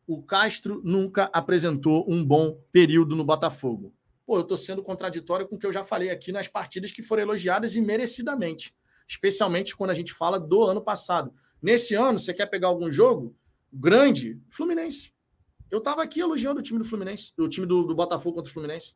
o 0.06 0.22
Castro 0.22 0.80
nunca 0.84 1.24
apresentou 1.32 2.04
um 2.08 2.24
bom 2.24 2.58
período 2.72 3.14
no 3.14 3.24
Botafogo. 3.24 3.94
Pô, 4.24 4.38
eu 4.38 4.42
estou 4.42 4.56
sendo 4.56 4.82
contraditório 4.82 5.46
com 5.46 5.56
o 5.56 5.58
que 5.58 5.66
eu 5.66 5.72
já 5.72 5.84
falei 5.84 6.10
aqui 6.10 6.32
nas 6.32 6.48
partidas 6.48 6.90
que 6.90 7.02
foram 7.02 7.22
elogiadas 7.22 7.76
e 7.76 7.80
merecidamente. 7.80 8.74
Especialmente 9.06 9.76
quando 9.76 9.90
a 9.90 9.94
gente 9.94 10.12
fala 10.12 10.38
do 10.38 10.64
ano 10.64 10.80
passado. 10.80 11.32
Nesse 11.60 11.94
ano, 11.94 12.18
você 12.18 12.34
quer 12.34 12.46
pegar 12.46 12.68
algum 12.68 12.90
jogo 12.90 13.36
grande? 13.72 14.40
Fluminense. 14.48 15.12
Eu 15.70 15.78
estava 15.78 16.02
aqui 16.02 16.20
elogiando 16.20 16.60
o 16.60 16.62
time 16.62 16.78
do 16.78 16.84
Fluminense, 16.84 17.32
o 17.38 17.48
time 17.48 17.66
do, 17.66 17.84
do 17.84 17.94
Botafogo 17.94 18.36
contra 18.36 18.50
o 18.50 18.52
Fluminense 18.52 18.94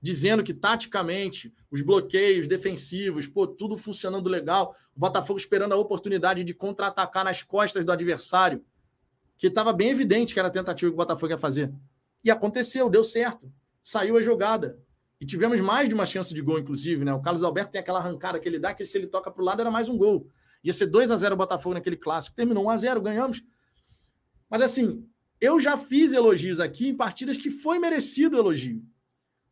dizendo 0.00 0.42
que 0.42 0.54
taticamente 0.54 1.52
os 1.70 1.82
bloqueios 1.82 2.46
defensivos, 2.46 3.26
pô, 3.26 3.46
tudo 3.46 3.76
funcionando 3.76 4.28
legal, 4.28 4.74
o 4.96 5.00
Botafogo 5.00 5.38
esperando 5.38 5.72
a 5.72 5.76
oportunidade 5.76 6.42
de 6.42 6.54
contra-atacar 6.54 7.24
nas 7.24 7.42
costas 7.42 7.84
do 7.84 7.92
adversário, 7.92 8.64
que 9.36 9.48
estava 9.48 9.72
bem 9.72 9.90
evidente 9.90 10.32
que 10.32 10.40
era 10.40 10.48
a 10.48 10.52
tentativa 10.52 10.90
que 10.90 10.94
o 10.94 10.96
Botafogo 10.96 11.32
ia 11.32 11.38
fazer. 11.38 11.72
E 12.24 12.30
aconteceu, 12.30 12.88
deu 12.88 13.04
certo. 13.04 13.52
Saiu 13.82 14.16
a 14.16 14.22
jogada. 14.22 14.78
E 15.20 15.26
tivemos 15.26 15.60
mais 15.60 15.88
de 15.88 15.94
uma 15.94 16.06
chance 16.06 16.32
de 16.32 16.40
gol, 16.40 16.58
inclusive, 16.58 17.04
né? 17.04 17.12
O 17.12 17.20
Carlos 17.20 17.42
Alberto 17.42 17.72
tem 17.72 17.80
aquela 17.80 17.98
arrancada 17.98 18.40
que 18.40 18.48
ele 18.48 18.58
dá, 18.58 18.72
que 18.72 18.84
se 18.86 18.96
ele 18.96 19.06
toca 19.06 19.30
para 19.30 19.42
o 19.42 19.44
lado 19.44 19.60
era 19.60 19.70
mais 19.70 19.88
um 19.88 19.98
gol. 19.98 20.26
Ia 20.64 20.72
ser 20.72 20.86
2 20.86 21.10
a 21.10 21.16
0 21.16 21.34
o 21.34 21.38
Botafogo 21.38 21.74
naquele 21.74 21.96
clássico. 21.96 22.34
Terminou 22.34 22.64
1 22.64 22.70
a 22.70 22.76
0 22.78 23.00
ganhamos. 23.02 23.42
Mas 24.48 24.62
assim, 24.62 25.06
eu 25.40 25.60
já 25.60 25.76
fiz 25.76 26.12
elogios 26.12 26.58
aqui 26.58 26.88
em 26.88 26.96
partidas 26.96 27.36
que 27.36 27.50
foi 27.50 27.78
merecido 27.78 28.38
elogio. 28.38 28.82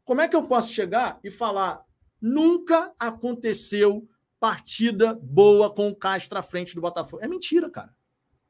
Como 0.04 0.22
é 0.22 0.28
que 0.28 0.34
eu 0.34 0.42
posso 0.42 0.72
chegar 0.72 1.20
e 1.22 1.30
falar 1.30 1.84
nunca 2.20 2.92
aconteceu 2.98 4.08
partida 4.40 5.18
boa 5.22 5.72
com 5.72 5.88
o 5.88 5.94
Castro 5.94 6.38
à 6.38 6.42
frente 6.42 6.74
do 6.74 6.80
Botafogo? 6.80 7.22
É 7.22 7.28
mentira, 7.28 7.68
cara. 7.68 7.94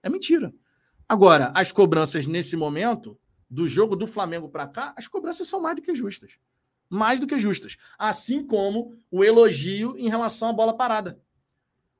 É 0.02 0.08
mentira. 0.08 0.54
Agora, 1.08 1.52
as 1.54 1.72
cobranças 1.72 2.26
nesse 2.26 2.56
momento, 2.56 3.18
do 3.50 3.66
jogo 3.66 3.96
do 3.96 4.06
Flamengo 4.06 4.48
para 4.48 4.68
cá, 4.68 4.94
as 4.96 5.08
cobranças 5.08 5.48
são 5.48 5.60
mais 5.60 5.74
do 5.74 5.82
que 5.82 5.94
justas. 5.94 6.38
Mais 6.88 7.20
do 7.20 7.26
que 7.26 7.38
justas. 7.38 7.76
Assim 7.98 8.44
como 8.46 8.96
o 9.10 9.24
elogio 9.24 9.96
em 9.98 10.08
relação 10.08 10.48
à 10.48 10.52
bola 10.52 10.76
parada. 10.76 11.20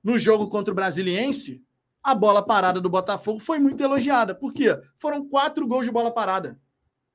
No 0.03 0.19
jogo 0.19 0.49
contra 0.49 0.73
o 0.73 0.75
Brasiliense, 0.75 1.63
a 2.03 2.15
bola 2.15 2.43
parada 2.43 2.81
do 2.81 2.89
Botafogo 2.89 3.39
foi 3.39 3.59
muito 3.59 3.83
elogiada. 3.83 4.35
Por 4.35 4.53
quê? 4.53 4.79
Foram 4.97 5.29
quatro 5.29 5.67
gols 5.67 5.85
de 5.85 5.93
bola 5.93 6.11
parada. 6.11 6.59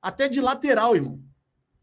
Até 0.01 0.27
de 0.27 0.41
lateral, 0.41 0.95
irmão. 0.95 1.19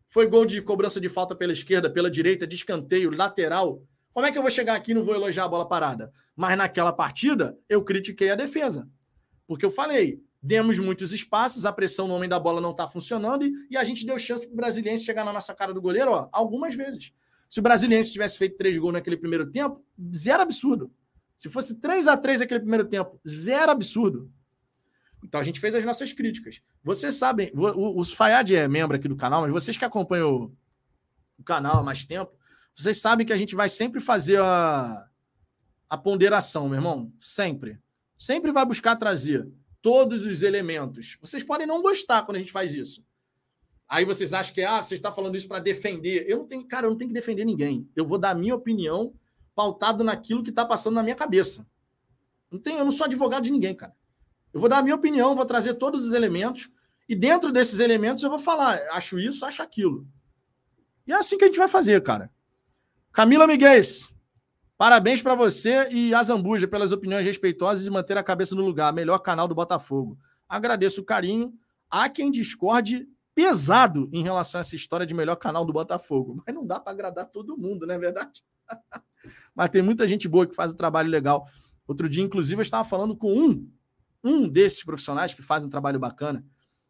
Foi 0.07 0.27
gol 0.27 0.45
de 0.45 0.61
cobrança 0.61 1.01
de 1.01 1.09
falta 1.09 1.35
pela 1.35 1.53
esquerda, 1.53 1.89
pela 1.91 2.11
direita, 2.11 2.47
de 2.47 2.55
escanteio, 2.55 3.17
lateral. 3.17 3.83
Como 4.13 4.27
é 4.27 4.33
que 4.33 4.37
eu 4.37 4.43
vou 4.43 4.51
chegar 4.51 4.75
aqui 4.75 4.91
e 4.91 4.95
não 4.95 5.05
vou 5.05 5.15
elogiar 5.15 5.45
a 5.45 5.49
bola 5.49 5.69
parada? 5.69 6.13
Mas 6.37 6.59
naquela 6.59 6.93
partida, 6.93 7.57
eu 7.69 7.83
critiquei 7.83 8.31
a 8.31 8.35
defesa. 8.35 8.89
Porque 9.47 9.65
eu 9.65 9.71
falei, 9.71 10.23
demos 10.43 10.79
muitos 10.79 11.13
espaços, 11.13 11.67
a 11.67 11.73
pressão 11.73 12.09
no 12.09 12.15
homem 12.15 12.29
da 12.29 12.39
bola 12.39 12.61
não 12.61 12.71
está 12.71 12.89
funcionando 12.89 13.45
e, 13.45 13.53
e, 13.71 13.77
a 13.77 13.85
gente 13.85 14.07
deu 14.07 14.19
chance 14.19 14.47
para 14.47 14.55
o 14.55 14.57
Brasiliense 14.57 15.05
chegar 15.05 15.25
na 15.25 15.33
nossa 15.33 15.55
cara 15.55 15.75
do 15.75 15.81
goleiro 15.81 16.11
ó, 16.11 16.29
algumas 16.33 16.75
vezes. 16.75 17.13
Se 17.49 17.61
o 17.61 17.63
Brasiliense 17.63 18.13
tivesse 18.13 18.39
feito 18.39 18.57
três 18.57 18.79
gols 18.79 18.93
naquele 18.93 19.17
primeiro 19.17 19.51
tempo, 19.51 19.85
zero 20.15 20.43
absurdo. 20.43 20.91
Se 21.37 21.49
fosse 21.49 21.81
3 21.81 22.07
a 22.07 22.19
3 22.19 22.41
naquele 22.41 22.61
primeiro 22.61 22.85
tempo, 22.85 23.19
zero 23.27 23.73
absurdo. 23.73 24.31
Então 25.25 25.41
a 25.41 25.43
gente 25.43 25.59
fez 25.59 25.75
as 25.75 25.85
nossas 25.85 26.13
críticas. 26.13 26.61
Vocês 26.85 27.15
sabem, 27.15 27.51
o, 27.55 28.01
o 28.01 28.05
Fayad 28.05 28.55
é 28.55 28.69
membro 28.69 28.97
aqui 28.97 29.09
do 29.09 29.17
canal, 29.17 29.41
mas 29.43 29.51
vocês 29.51 29.77
que 29.77 29.85
acompanham 29.85 30.35
o, 30.35 30.57
o 31.39 31.43
canal 31.43 31.79
há 31.79 31.83
mais 31.83 32.05
tempo, 32.05 32.31
vocês 32.75 33.01
sabem 33.01 33.27
que 33.27 33.33
a 33.33 33.37
gente 33.39 33.55
vai 33.55 33.71
sempre 33.71 34.01
fazer 34.01 34.39
a, 34.39 35.07
a 35.89 35.99
ponderação, 35.99 36.69
meu 36.69 36.77
irmão. 36.77 37.13
Sempre. 37.19 37.79
Sempre 38.19 38.53
vai 38.53 38.67
buscar 38.67 38.97
trazer 38.97 39.51
todos 39.83 40.25
os 40.27 40.43
elementos. 40.43 41.17
Vocês 41.21 41.43
podem 41.43 41.67
não 41.67 41.83
gostar 41.83 42.23
quando 42.23 42.37
a 42.37 42.41
gente 42.41 42.53
faz 42.53 42.75
isso. 42.75 43.05
Aí 43.89 44.05
vocês 44.05 44.33
acham 44.33 44.55
que 44.55 44.63
ah, 44.63 44.81
você 44.81 44.95
está 44.95 45.11
falando 45.11 45.37
isso 45.37 45.49
para 45.49 45.59
defender. 45.59 46.25
Eu 46.29 46.39
não 46.39 46.47
tenho, 46.47 46.65
cara, 46.67 46.87
eu 46.87 46.91
não 46.91 46.97
tenho 46.97 47.09
que 47.09 47.15
defender 47.15 47.45
ninguém. 47.45 47.89
Eu 47.97 48.07
vou 48.07 48.19
dar 48.19 48.31
a 48.31 48.35
minha 48.35 48.55
opinião 48.55 49.13
pautado 49.55 50.05
naquilo 50.05 50.43
que 50.43 50.51
está 50.51 50.65
passando 50.65 50.95
na 50.95 51.03
minha 51.03 51.17
cabeça. 51.17 51.67
Não 52.51 52.59
tenho, 52.59 52.79
eu 52.79 52.85
não 52.85 52.93
sou 52.93 53.05
advogado 53.05 53.43
de 53.43 53.51
ninguém, 53.51 53.75
cara. 53.75 53.95
Eu 54.53 54.61
vou 54.61 54.69
dar 54.69 54.79
a 54.79 54.83
minha 54.83 54.95
opinião, 54.95 55.37
vou 55.37 55.45
trazer 55.45 55.75
todos 55.75 56.05
os 56.05 56.13
elementos, 56.13 56.71
e 57.09 57.15
dentro 57.15 57.53
desses 57.53 57.79
elementos 57.81 58.23
eu 58.23 58.31
vou 58.31 58.39
falar, 58.39 58.81
acho 58.93 59.19
isso, 59.19 59.45
acho 59.45 59.63
aquilo. 59.63 60.07
E 61.07 61.13
é 61.13 61.17
assim 61.17 61.37
que 61.37 61.45
a 61.45 61.47
gente 61.47 61.59
vai 61.59 61.69
fazer, 61.69 62.01
cara. 62.03 62.31
Camila 63.13 63.47
Miguel, 63.47 63.83
parabéns 64.81 65.21
para 65.21 65.35
você 65.35 65.91
e 65.91 66.15
a 66.15 66.23
Zambuja 66.23 66.67
pelas 66.67 66.91
opiniões 66.91 67.27
respeitosas 67.27 67.85
e 67.85 67.91
manter 67.91 68.17
a 68.17 68.23
cabeça 68.23 68.55
no 68.55 68.65
lugar. 68.65 68.91
Melhor 68.95 69.19
canal 69.19 69.47
do 69.47 69.55
Botafogo. 69.55 70.19
Agradeço 70.49 71.03
o 71.03 71.05
carinho. 71.05 71.53
Há 71.91 72.09
quem 72.09 72.31
discorde 72.31 73.07
pesado 73.35 74.09
em 74.11 74.23
relação 74.23 74.59
a 74.59 74.63
essa 74.63 74.75
história 74.75 75.05
de 75.05 75.13
melhor 75.13 75.37
canal 75.37 75.67
do 75.67 75.73
Botafogo. 75.75 76.43
Mas 76.47 76.55
não 76.55 76.67
dá 76.67 76.81
para 76.81 76.95
agradar 76.95 77.27
todo 77.27 77.59
mundo, 77.59 77.87
não 77.87 77.95
é 77.95 77.99
verdade? 77.99 78.43
Mas 79.55 79.69
tem 79.69 79.83
muita 79.83 80.09
gente 80.09 80.27
boa 80.27 80.47
que 80.47 80.55
faz 80.55 80.73
um 80.73 80.77
trabalho 80.77 81.11
legal. 81.11 81.47
Outro 81.87 82.09
dia, 82.09 82.25
inclusive, 82.25 82.59
eu 82.59 82.63
estava 82.63 82.83
falando 82.83 83.15
com 83.15 83.31
um 83.31 83.71
um 84.25 84.49
desses 84.49 84.83
profissionais 84.83 85.35
que 85.35 85.43
faz 85.43 85.63
um 85.63 85.69
trabalho 85.69 86.01
bacana. 86.01 86.43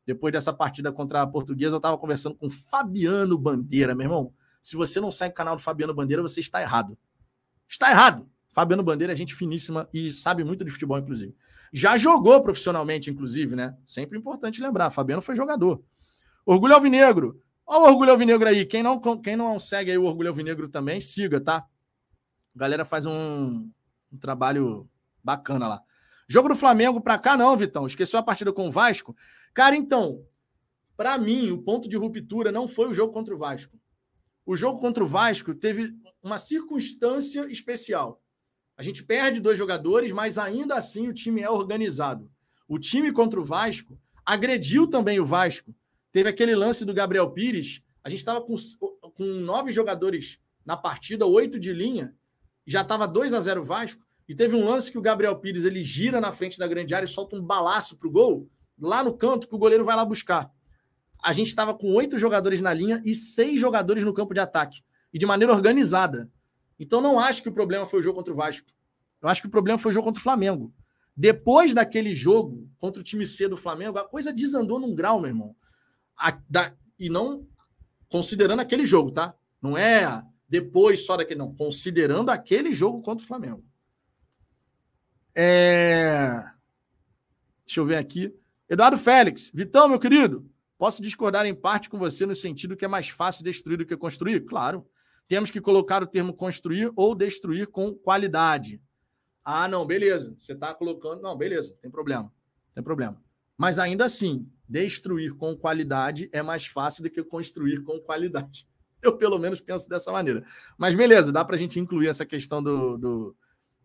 Depois 0.06 0.32
dessa 0.32 0.52
partida 0.52 0.92
contra 0.92 1.22
a 1.22 1.26
Portuguesa, 1.26 1.74
eu 1.74 1.78
estava 1.78 1.98
conversando 1.98 2.36
com 2.36 2.48
Fabiano 2.48 3.36
Bandeira, 3.36 3.96
meu 3.96 4.04
irmão. 4.04 4.32
Se 4.62 4.76
você 4.76 5.00
não 5.00 5.10
segue 5.10 5.32
o 5.32 5.36
canal 5.36 5.56
do 5.56 5.62
Fabiano 5.62 5.92
Bandeira, 5.92 6.22
você 6.22 6.38
está 6.38 6.62
errado. 6.62 6.96
Está 7.70 7.90
errado. 7.90 8.28
Fabiano 8.52 8.82
Bandeira 8.82 9.12
é 9.12 9.16
gente 9.16 9.34
finíssima 9.34 9.88
e 9.94 10.10
sabe 10.10 10.42
muito 10.42 10.64
de 10.64 10.70
futebol, 10.72 10.98
inclusive. 10.98 11.34
Já 11.72 11.96
jogou 11.96 12.42
profissionalmente, 12.42 13.10
inclusive, 13.10 13.54
né? 13.54 13.76
Sempre 13.86 14.18
importante 14.18 14.60
lembrar. 14.60 14.90
Fabiano 14.90 15.22
foi 15.22 15.36
jogador. 15.36 15.80
Orgulho 16.44 16.74
Alvinegro. 16.74 17.40
Olha 17.64 17.84
o 17.84 17.88
Orgulho 17.92 18.10
Alvinegro 18.10 18.48
aí. 18.48 18.66
Quem 18.66 18.82
não, 18.82 18.98
quem 18.98 19.36
não 19.36 19.56
segue 19.58 19.92
aí 19.92 19.98
o 19.98 20.04
Orgulho 20.04 20.30
Alvinegro 20.30 20.68
também, 20.68 21.00
siga, 21.00 21.40
tá? 21.40 21.64
A 22.56 22.58
galera 22.58 22.84
faz 22.84 23.06
um, 23.06 23.70
um 24.12 24.18
trabalho 24.18 24.88
bacana 25.22 25.68
lá. 25.68 25.82
Jogo 26.28 26.48
do 26.48 26.56
Flamengo 26.56 27.00
para 27.00 27.18
cá, 27.18 27.36
não, 27.36 27.56
Vitão. 27.56 27.86
Esqueceu 27.86 28.18
a 28.18 28.22
partida 28.22 28.52
com 28.52 28.66
o 28.66 28.72
Vasco. 28.72 29.16
Cara, 29.54 29.76
então, 29.76 30.24
para 30.96 31.16
mim, 31.18 31.50
o 31.50 31.58
ponto 31.58 31.88
de 31.88 31.96
ruptura 31.96 32.50
não 32.50 32.66
foi 32.66 32.88
o 32.88 32.94
jogo 32.94 33.12
contra 33.12 33.34
o 33.34 33.38
Vasco. 33.38 33.78
O 34.44 34.56
jogo 34.56 34.80
contra 34.80 35.04
o 35.04 35.06
Vasco 35.06 35.54
teve 35.54 35.92
uma 36.22 36.38
circunstância 36.38 37.46
especial. 37.46 38.22
A 38.76 38.82
gente 38.82 39.04
perde 39.04 39.40
dois 39.40 39.58
jogadores, 39.58 40.12
mas 40.12 40.38
ainda 40.38 40.74
assim 40.74 41.08
o 41.08 41.12
time 41.12 41.42
é 41.42 41.50
organizado. 41.50 42.30
O 42.66 42.78
time 42.78 43.12
contra 43.12 43.38
o 43.38 43.44
Vasco 43.44 44.00
agrediu 44.24 44.86
também 44.86 45.20
o 45.20 45.24
Vasco. 45.24 45.74
Teve 46.10 46.28
aquele 46.28 46.54
lance 46.54 46.84
do 46.84 46.94
Gabriel 46.94 47.30
Pires. 47.30 47.82
A 48.02 48.08
gente 48.08 48.20
estava 48.20 48.40
com, 48.40 48.54
com 49.14 49.24
nove 49.24 49.70
jogadores 49.70 50.38
na 50.64 50.76
partida, 50.76 51.26
oito 51.26 51.58
de 51.58 51.72
linha, 51.72 52.14
já 52.66 52.82
estava 52.82 53.06
2 53.06 53.34
a 53.34 53.40
0 53.40 53.64
Vasco. 53.64 54.02
E 54.28 54.34
teve 54.34 54.54
um 54.54 54.64
lance 54.64 54.92
que 54.92 54.98
o 54.98 55.02
Gabriel 55.02 55.36
Pires 55.36 55.64
ele 55.64 55.82
gira 55.82 56.20
na 56.20 56.30
frente 56.30 56.56
da 56.56 56.68
grande 56.68 56.94
área 56.94 57.04
e 57.04 57.08
solta 57.08 57.34
um 57.34 57.42
balaço 57.42 57.98
pro 57.98 58.10
gol, 58.10 58.48
lá 58.78 59.02
no 59.02 59.12
canto, 59.12 59.48
que 59.48 59.54
o 59.54 59.58
goleiro 59.58 59.84
vai 59.84 59.96
lá 59.96 60.04
buscar. 60.04 60.50
A 61.22 61.32
gente 61.32 61.48
estava 61.48 61.74
com 61.74 61.92
oito 61.94 62.18
jogadores 62.18 62.60
na 62.60 62.72
linha 62.72 63.02
e 63.04 63.14
seis 63.14 63.60
jogadores 63.60 64.04
no 64.04 64.14
campo 64.14 64.34
de 64.34 64.40
ataque. 64.40 64.82
E 65.12 65.18
de 65.18 65.26
maneira 65.26 65.52
organizada. 65.52 66.30
Então 66.78 67.00
não 67.00 67.18
acho 67.18 67.42
que 67.42 67.48
o 67.48 67.52
problema 67.52 67.86
foi 67.86 68.00
o 68.00 68.02
jogo 68.02 68.16
contra 68.16 68.32
o 68.32 68.36
Vasco. 68.36 68.68
Eu 69.20 69.28
acho 69.28 69.42
que 69.42 69.48
o 69.48 69.50
problema 69.50 69.78
foi 69.78 69.90
o 69.90 69.92
jogo 69.92 70.06
contra 70.06 70.20
o 70.20 70.22
Flamengo. 70.22 70.72
Depois 71.16 71.74
daquele 71.74 72.14
jogo 72.14 72.68
contra 72.78 73.00
o 73.00 73.04
time 73.04 73.26
C 73.26 73.46
do 73.46 73.56
Flamengo, 73.56 73.98
a 73.98 74.08
coisa 74.08 74.32
desandou 74.32 74.78
num 74.78 74.94
grau, 74.94 75.20
meu 75.20 75.28
irmão. 75.28 75.54
A, 76.16 76.38
da, 76.48 76.72
e 76.98 77.10
não 77.10 77.46
considerando 78.08 78.60
aquele 78.60 78.86
jogo, 78.86 79.10
tá? 79.10 79.34
Não 79.60 79.76
é 79.76 80.24
depois 80.48 81.04
só 81.04 81.16
daquele, 81.16 81.38
não. 81.38 81.54
Considerando 81.54 82.30
aquele 82.30 82.74
jogo 82.74 83.02
contra 83.02 83.24
o 83.24 83.26
Flamengo. 83.26 83.64
É... 85.34 86.42
Deixa 87.64 87.80
eu 87.80 87.86
ver 87.86 87.96
aqui. 87.96 88.34
Eduardo 88.68 88.98
Félix. 88.98 89.50
Vitão, 89.54 89.88
meu 89.88 90.00
querido, 90.00 90.50
posso 90.80 91.02
discordar 91.02 91.44
em 91.44 91.54
parte 91.54 91.90
com 91.90 91.98
você 91.98 92.24
no 92.24 92.34
sentido 92.34 92.74
que 92.74 92.86
é 92.86 92.88
mais 92.88 93.10
fácil 93.10 93.44
destruir 93.44 93.76
do 93.76 93.84
que 93.84 93.94
construir? 93.98 94.40
Claro. 94.46 94.86
Temos 95.28 95.50
que 95.50 95.60
colocar 95.60 96.02
o 96.02 96.06
termo 96.06 96.32
construir 96.32 96.90
ou 96.96 97.14
destruir 97.14 97.66
com 97.66 97.92
qualidade. 97.92 98.80
Ah, 99.44 99.68
não, 99.68 99.84
beleza. 99.84 100.34
Você 100.38 100.54
está 100.54 100.72
colocando. 100.72 101.20
Não, 101.20 101.36
beleza, 101.36 101.76
tem 101.82 101.90
problema. 101.90 102.32
Tem 102.72 102.82
problema. 102.82 103.22
Mas 103.58 103.78
ainda 103.78 104.06
assim, 104.06 104.50
destruir 104.66 105.34
com 105.34 105.54
qualidade 105.54 106.30
é 106.32 106.42
mais 106.42 106.64
fácil 106.64 107.02
do 107.02 107.10
que 107.10 107.22
construir 107.22 107.82
com 107.82 108.00
qualidade. 108.00 108.66
Eu, 109.02 109.18
pelo 109.18 109.38
menos, 109.38 109.60
penso 109.60 109.86
dessa 109.86 110.10
maneira. 110.10 110.42
Mas 110.78 110.94
beleza, 110.94 111.30
dá 111.30 111.44
para 111.44 111.56
a 111.56 111.58
gente 111.58 111.78
incluir 111.78 112.08
essa 112.08 112.24
questão 112.24 112.62
do, 112.62 112.96
do, 112.96 113.36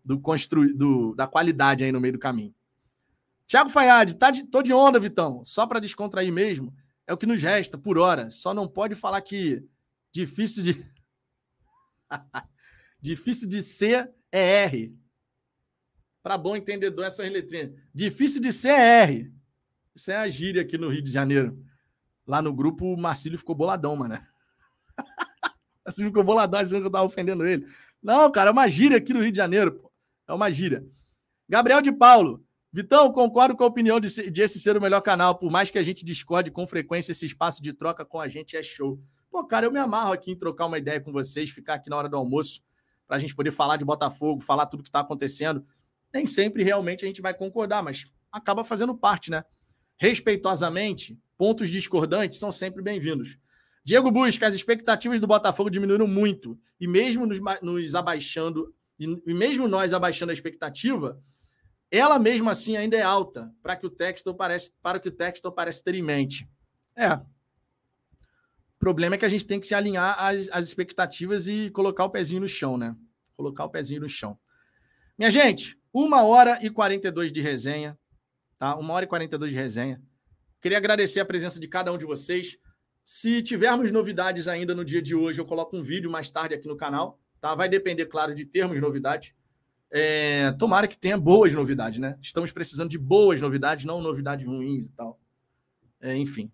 do 0.03 0.17
construir, 0.17 0.73
do, 0.73 1.13
da 1.13 1.27
qualidade 1.27 1.83
aí 1.83 1.91
no 1.91 1.99
meio 1.99 2.13
do 2.13 2.19
caminho. 2.19 2.55
Tiago 3.45 3.69
Fayad, 3.69 4.13
tá 4.13 4.31
de, 4.31 4.43
tô 4.45 4.61
de 4.61 4.73
onda, 4.73 4.97
Vitão. 4.97 5.43
Só 5.43 5.67
para 5.67 5.81
descontrair 5.81 6.31
mesmo. 6.31 6.73
É 7.07 7.13
o 7.13 7.17
que 7.17 7.25
nos 7.25 7.41
resta 7.41 7.77
por 7.77 7.97
hora. 7.97 8.29
Só 8.29 8.53
não 8.53 8.67
pode 8.67 8.95
falar 8.95 9.21
que 9.21 9.67
difícil 10.11 10.63
de. 10.63 10.85
difícil 12.99 13.47
de 13.47 13.61
ser 13.61 14.13
é 14.31 14.63
R. 14.65 14.97
Para 16.23 16.37
bom 16.37 16.55
entendedor, 16.55 17.05
essas 17.05 17.31
letrinhas. 17.31 17.71
Difícil 17.93 18.41
de 18.41 18.51
ser 18.51 18.69
é 18.69 19.03
R. 19.03 19.33
Isso 19.95 20.11
é 20.11 20.17
a 20.17 20.27
gíria 20.27 20.61
aqui 20.61 20.77
no 20.77 20.89
Rio 20.89 21.01
de 21.01 21.11
Janeiro. 21.11 21.63
Lá 22.25 22.41
no 22.41 22.53
grupo, 22.53 22.85
o 22.85 22.97
Marcílio 22.97 23.37
ficou 23.37 23.55
boladão, 23.55 23.95
mano. 23.95 24.19
Marcílio 25.85 26.09
ficou 26.09 26.23
boladão, 26.23 26.59
achando 26.59 26.81
que 26.81 26.87
eu 26.87 26.91
tava 26.91 27.05
ofendendo 27.05 27.45
ele. 27.45 27.65
Não, 28.01 28.31
cara, 28.31 28.49
é 28.49 28.53
uma 28.53 28.67
gíria 28.67 28.97
aqui 28.97 29.13
no 29.13 29.21
Rio 29.21 29.31
de 29.31 29.37
Janeiro, 29.37 29.73
pô. 29.73 29.91
É 30.27 30.33
uma 30.33 30.51
gíria. 30.51 30.85
Gabriel 31.47 31.81
de 31.81 31.91
Paulo. 31.91 32.44
Vitão, 32.75 33.09
concordo 33.09 33.55
com 33.55 33.63
a 33.63 33.67
opinião 33.67 34.01
de, 34.01 34.29
de, 34.29 34.41
esse 34.41 34.59
ser 34.59 34.75
o 34.75 34.81
melhor 34.81 34.99
canal. 34.99 35.35
Por 35.35 35.49
mais 35.49 35.71
que 35.71 35.77
a 35.77 35.81
gente 35.81 36.03
discorde 36.03 36.51
com 36.51 36.67
frequência, 36.67 37.13
esse 37.13 37.25
espaço 37.25 37.63
de 37.63 37.71
troca 37.71 38.03
com 38.03 38.19
a 38.19 38.27
gente 38.27 38.57
é 38.57 38.61
show. 38.61 38.99
Pô, 39.31 39.45
cara, 39.45 39.65
eu 39.65 39.71
me 39.71 39.79
amarro 39.79 40.11
aqui 40.11 40.31
em 40.31 40.37
trocar 40.37 40.65
uma 40.65 40.77
ideia 40.77 40.99
com 40.99 41.09
vocês, 41.09 41.49
ficar 41.49 41.75
aqui 41.75 41.89
na 41.89 41.95
hora 41.95 42.09
do 42.09 42.17
almoço, 42.17 42.61
para 43.07 43.15
a 43.15 43.19
gente 43.19 43.33
poder 43.33 43.51
falar 43.51 43.77
de 43.77 43.85
Botafogo, 43.85 44.41
falar 44.41 44.65
tudo 44.65 44.83
que 44.83 44.89
está 44.89 44.99
acontecendo. 44.99 45.65
Nem 46.13 46.27
sempre 46.27 46.63
realmente 46.63 47.05
a 47.05 47.07
gente 47.07 47.21
vai 47.21 47.33
concordar, 47.33 47.81
mas 47.81 48.11
acaba 48.29 48.61
fazendo 48.65 48.93
parte, 48.93 49.31
né? 49.31 49.45
Respeitosamente, 49.95 51.17
pontos 51.37 51.69
discordantes 51.69 52.37
são 52.37 52.51
sempre 52.51 52.83
bem-vindos. 52.83 53.37
Diego 53.85 54.11
Busca, 54.11 54.47
as 54.47 54.53
expectativas 54.53 55.21
do 55.21 55.27
Botafogo 55.27 55.69
diminuíram 55.69 56.07
muito. 56.07 56.59
E 56.77 56.89
mesmo 56.89 57.25
nos, 57.25 57.39
nos 57.61 57.95
abaixando, 57.95 58.75
e, 58.99 59.05
e 59.25 59.33
mesmo 59.33 59.65
nós 59.65 59.93
abaixando 59.93 60.31
a 60.31 60.33
expectativa, 60.33 61.17
ela 61.97 62.17
mesma 62.19 62.51
assim 62.51 62.75
ainda 62.75 62.97
é 62.97 63.01
alta 63.01 63.53
para 63.61 63.75
que 63.75 63.85
o 63.85 63.89
texto 63.89 64.33
parece 64.33 64.73
para 64.81 64.99
que 64.99 65.09
o 65.09 65.11
texto 65.11 65.51
parece 65.51 65.83
ter 65.83 65.95
em 65.95 66.01
mente. 66.01 66.47
É. 66.95 67.13
O 67.13 68.79
problema 68.79 69.15
é 69.15 69.17
que 69.17 69.25
a 69.25 69.29
gente 69.29 69.45
tem 69.45 69.59
que 69.59 69.67
se 69.67 69.75
alinhar 69.75 70.15
às, 70.23 70.49
às 70.51 70.65
expectativas 70.65 71.47
e 71.47 71.69
colocar 71.71 72.05
o 72.05 72.09
pezinho 72.09 72.41
no 72.41 72.47
chão, 72.47 72.77
né? 72.77 72.95
Colocar 73.35 73.65
o 73.65 73.69
pezinho 73.69 74.01
no 74.01 74.09
chão. 74.09 74.37
Minha 75.17 75.31
gente, 75.31 75.79
uma 75.93 76.23
hora 76.23 76.59
e 76.61 76.69
42 76.69 77.31
de 77.31 77.41
resenha, 77.41 77.97
tá? 78.57 78.75
Uma 78.75 78.93
hora 78.93 79.05
e 79.05 79.07
42 79.07 79.51
de 79.51 79.57
resenha. 79.57 80.01
Queria 80.61 80.77
agradecer 80.77 81.19
a 81.19 81.25
presença 81.25 81.59
de 81.59 81.67
cada 81.67 81.91
um 81.91 81.97
de 81.97 82.05
vocês. 82.05 82.57
Se 83.03 83.41
tivermos 83.41 83.91
novidades 83.91 84.47
ainda 84.47 84.73
no 84.75 84.83
dia 84.83 85.01
de 85.01 85.15
hoje, 85.15 85.39
eu 85.39 85.45
coloco 85.45 85.77
um 85.77 85.83
vídeo 85.83 86.09
mais 86.09 86.29
tarde 86.31 86.55
aqui 86.55 86.67
no 86.67 86.75
canal, 86.75 87.19
tá? 87.39 87.53
Vai 87.55 87.69
depender, 87.69 88.07
claro, 88.07 88.33
de 88.35 88.45
termos 88.45 88.81
novidades. 88.81 89.33
É, 89.97 90.51
tomara 90.59 90.89
que 90.89 90.97
tenha 90.97 91.17
boas 91.17 91.53
novidades, 91.53 91.99
né? 91.99 92.17
Estamos 92.21 92.51
precisando 92.51 92.89
de 92.89 92.97
boas 92.97 93.39
novidades, 93.39 93.85
não 93.85 94.01
novidades 94.01 94.45
ruins 94.45 94.87
e 94.87 94.91
tal. 94.91 95.17
É, 96.01 96.13
enfim. 96.17 96.51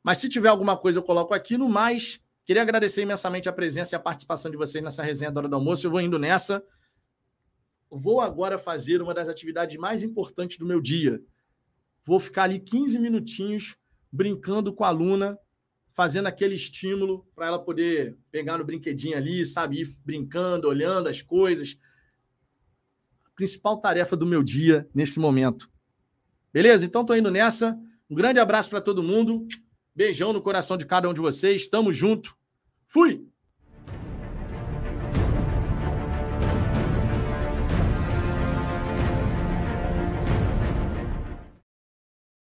Mas 0.00 0.18
se 0.18 0.28
tiver 0.28 0.46
alguma 0.46 0.76
coisa, 0.76 1.00
eu 1.00 1.02
coloco 1.02 1.34
aqui. 1.34 1.58
No 1.58 1.68
mais, 1.68 2.20
queria 2.44 2.62
agradecer 2.62 3.02
imensamente 3.02 3.48
a 3.48 3.52
presença 3.52 3.96
e 3.96 3.96
a 3.96 4.00
participação 4.00 4.48
de 4.48 4.56
vocês 4.56 4.84
nessa 4.84 5.02
resenha 5.02 5.32
da 5.32 5.40
hora 5.40 5.48
do 5.48 5.56
almoço. 5.56 5.84
Eu 5.84 5.90
vou 5.90 6.00
indo 6.00 6.20
nessa. 6.20 6.64
Vou 7.90 8.20
agora 8.20 8.58
fazer 8.58 9.02
uma 9.02 9.12
das 9.12 9.28
atividades 9.28 9.76
mais 9.76 10.04
importantes 10.04 10.56
do 10.56 10.64
meu 10.64 10.80
dia. 10.80 11.20
Vou 12.04 12.20
ficar 12.20 12.44
ali 12.44 12.60
15 12.60 12.96
minutinhos 13.00 13.74
brincando 14.12 14.72
com 14.72 14.84
a 14.84 14.88
aluna, 14.88 15.36
fazendo 15.90 16.28
aquele 16.28 16.54
estímulo 16.54 17.26
para 17.34 17.48
ela 17.48 17.58
poder 17.58 18.16
pegar 18.30 18.56
no 18.56 18.64
brinquedinho 18.64 19.16
ali, 19.16 19.44
sabe, 19.44 19.80
ir 19.80 19.88
brincando, 20.04 20.68
olhando 20.68 21.08
as 21.08 21.20
coisas 21.20 21.76
principal 23.34 23.78
tarefa 23.78 24.16
do 24.16 24.26
meu 24.26 24.42
dia 24.42 24.88
nesse 24.94 25.18
momento. 25.18 25.70
Beleza? 26.52 26.84
Então 26.84 27.00
estou 27.00 27.16
indo 27.16 27.30
nessa. 27.30 27.78
Um 28.08 28.14
grande 28.14 28.38
abraço 28.38 28.70
para 28.70 28.80
todo 28.80 29.02
mundo. 29.02 29.46
Beijão 29.94 30.32
no 30.32 30.40
coração 30.40 30.76
de 30.76 30.86
cada 30.86 31.08
um 31.08 31.14
de 31.14 31.20
vocês. 31.20 31.68
Tamo 31.68 31.92
junto. 31.92 32.36
Fui! 32.86 33.26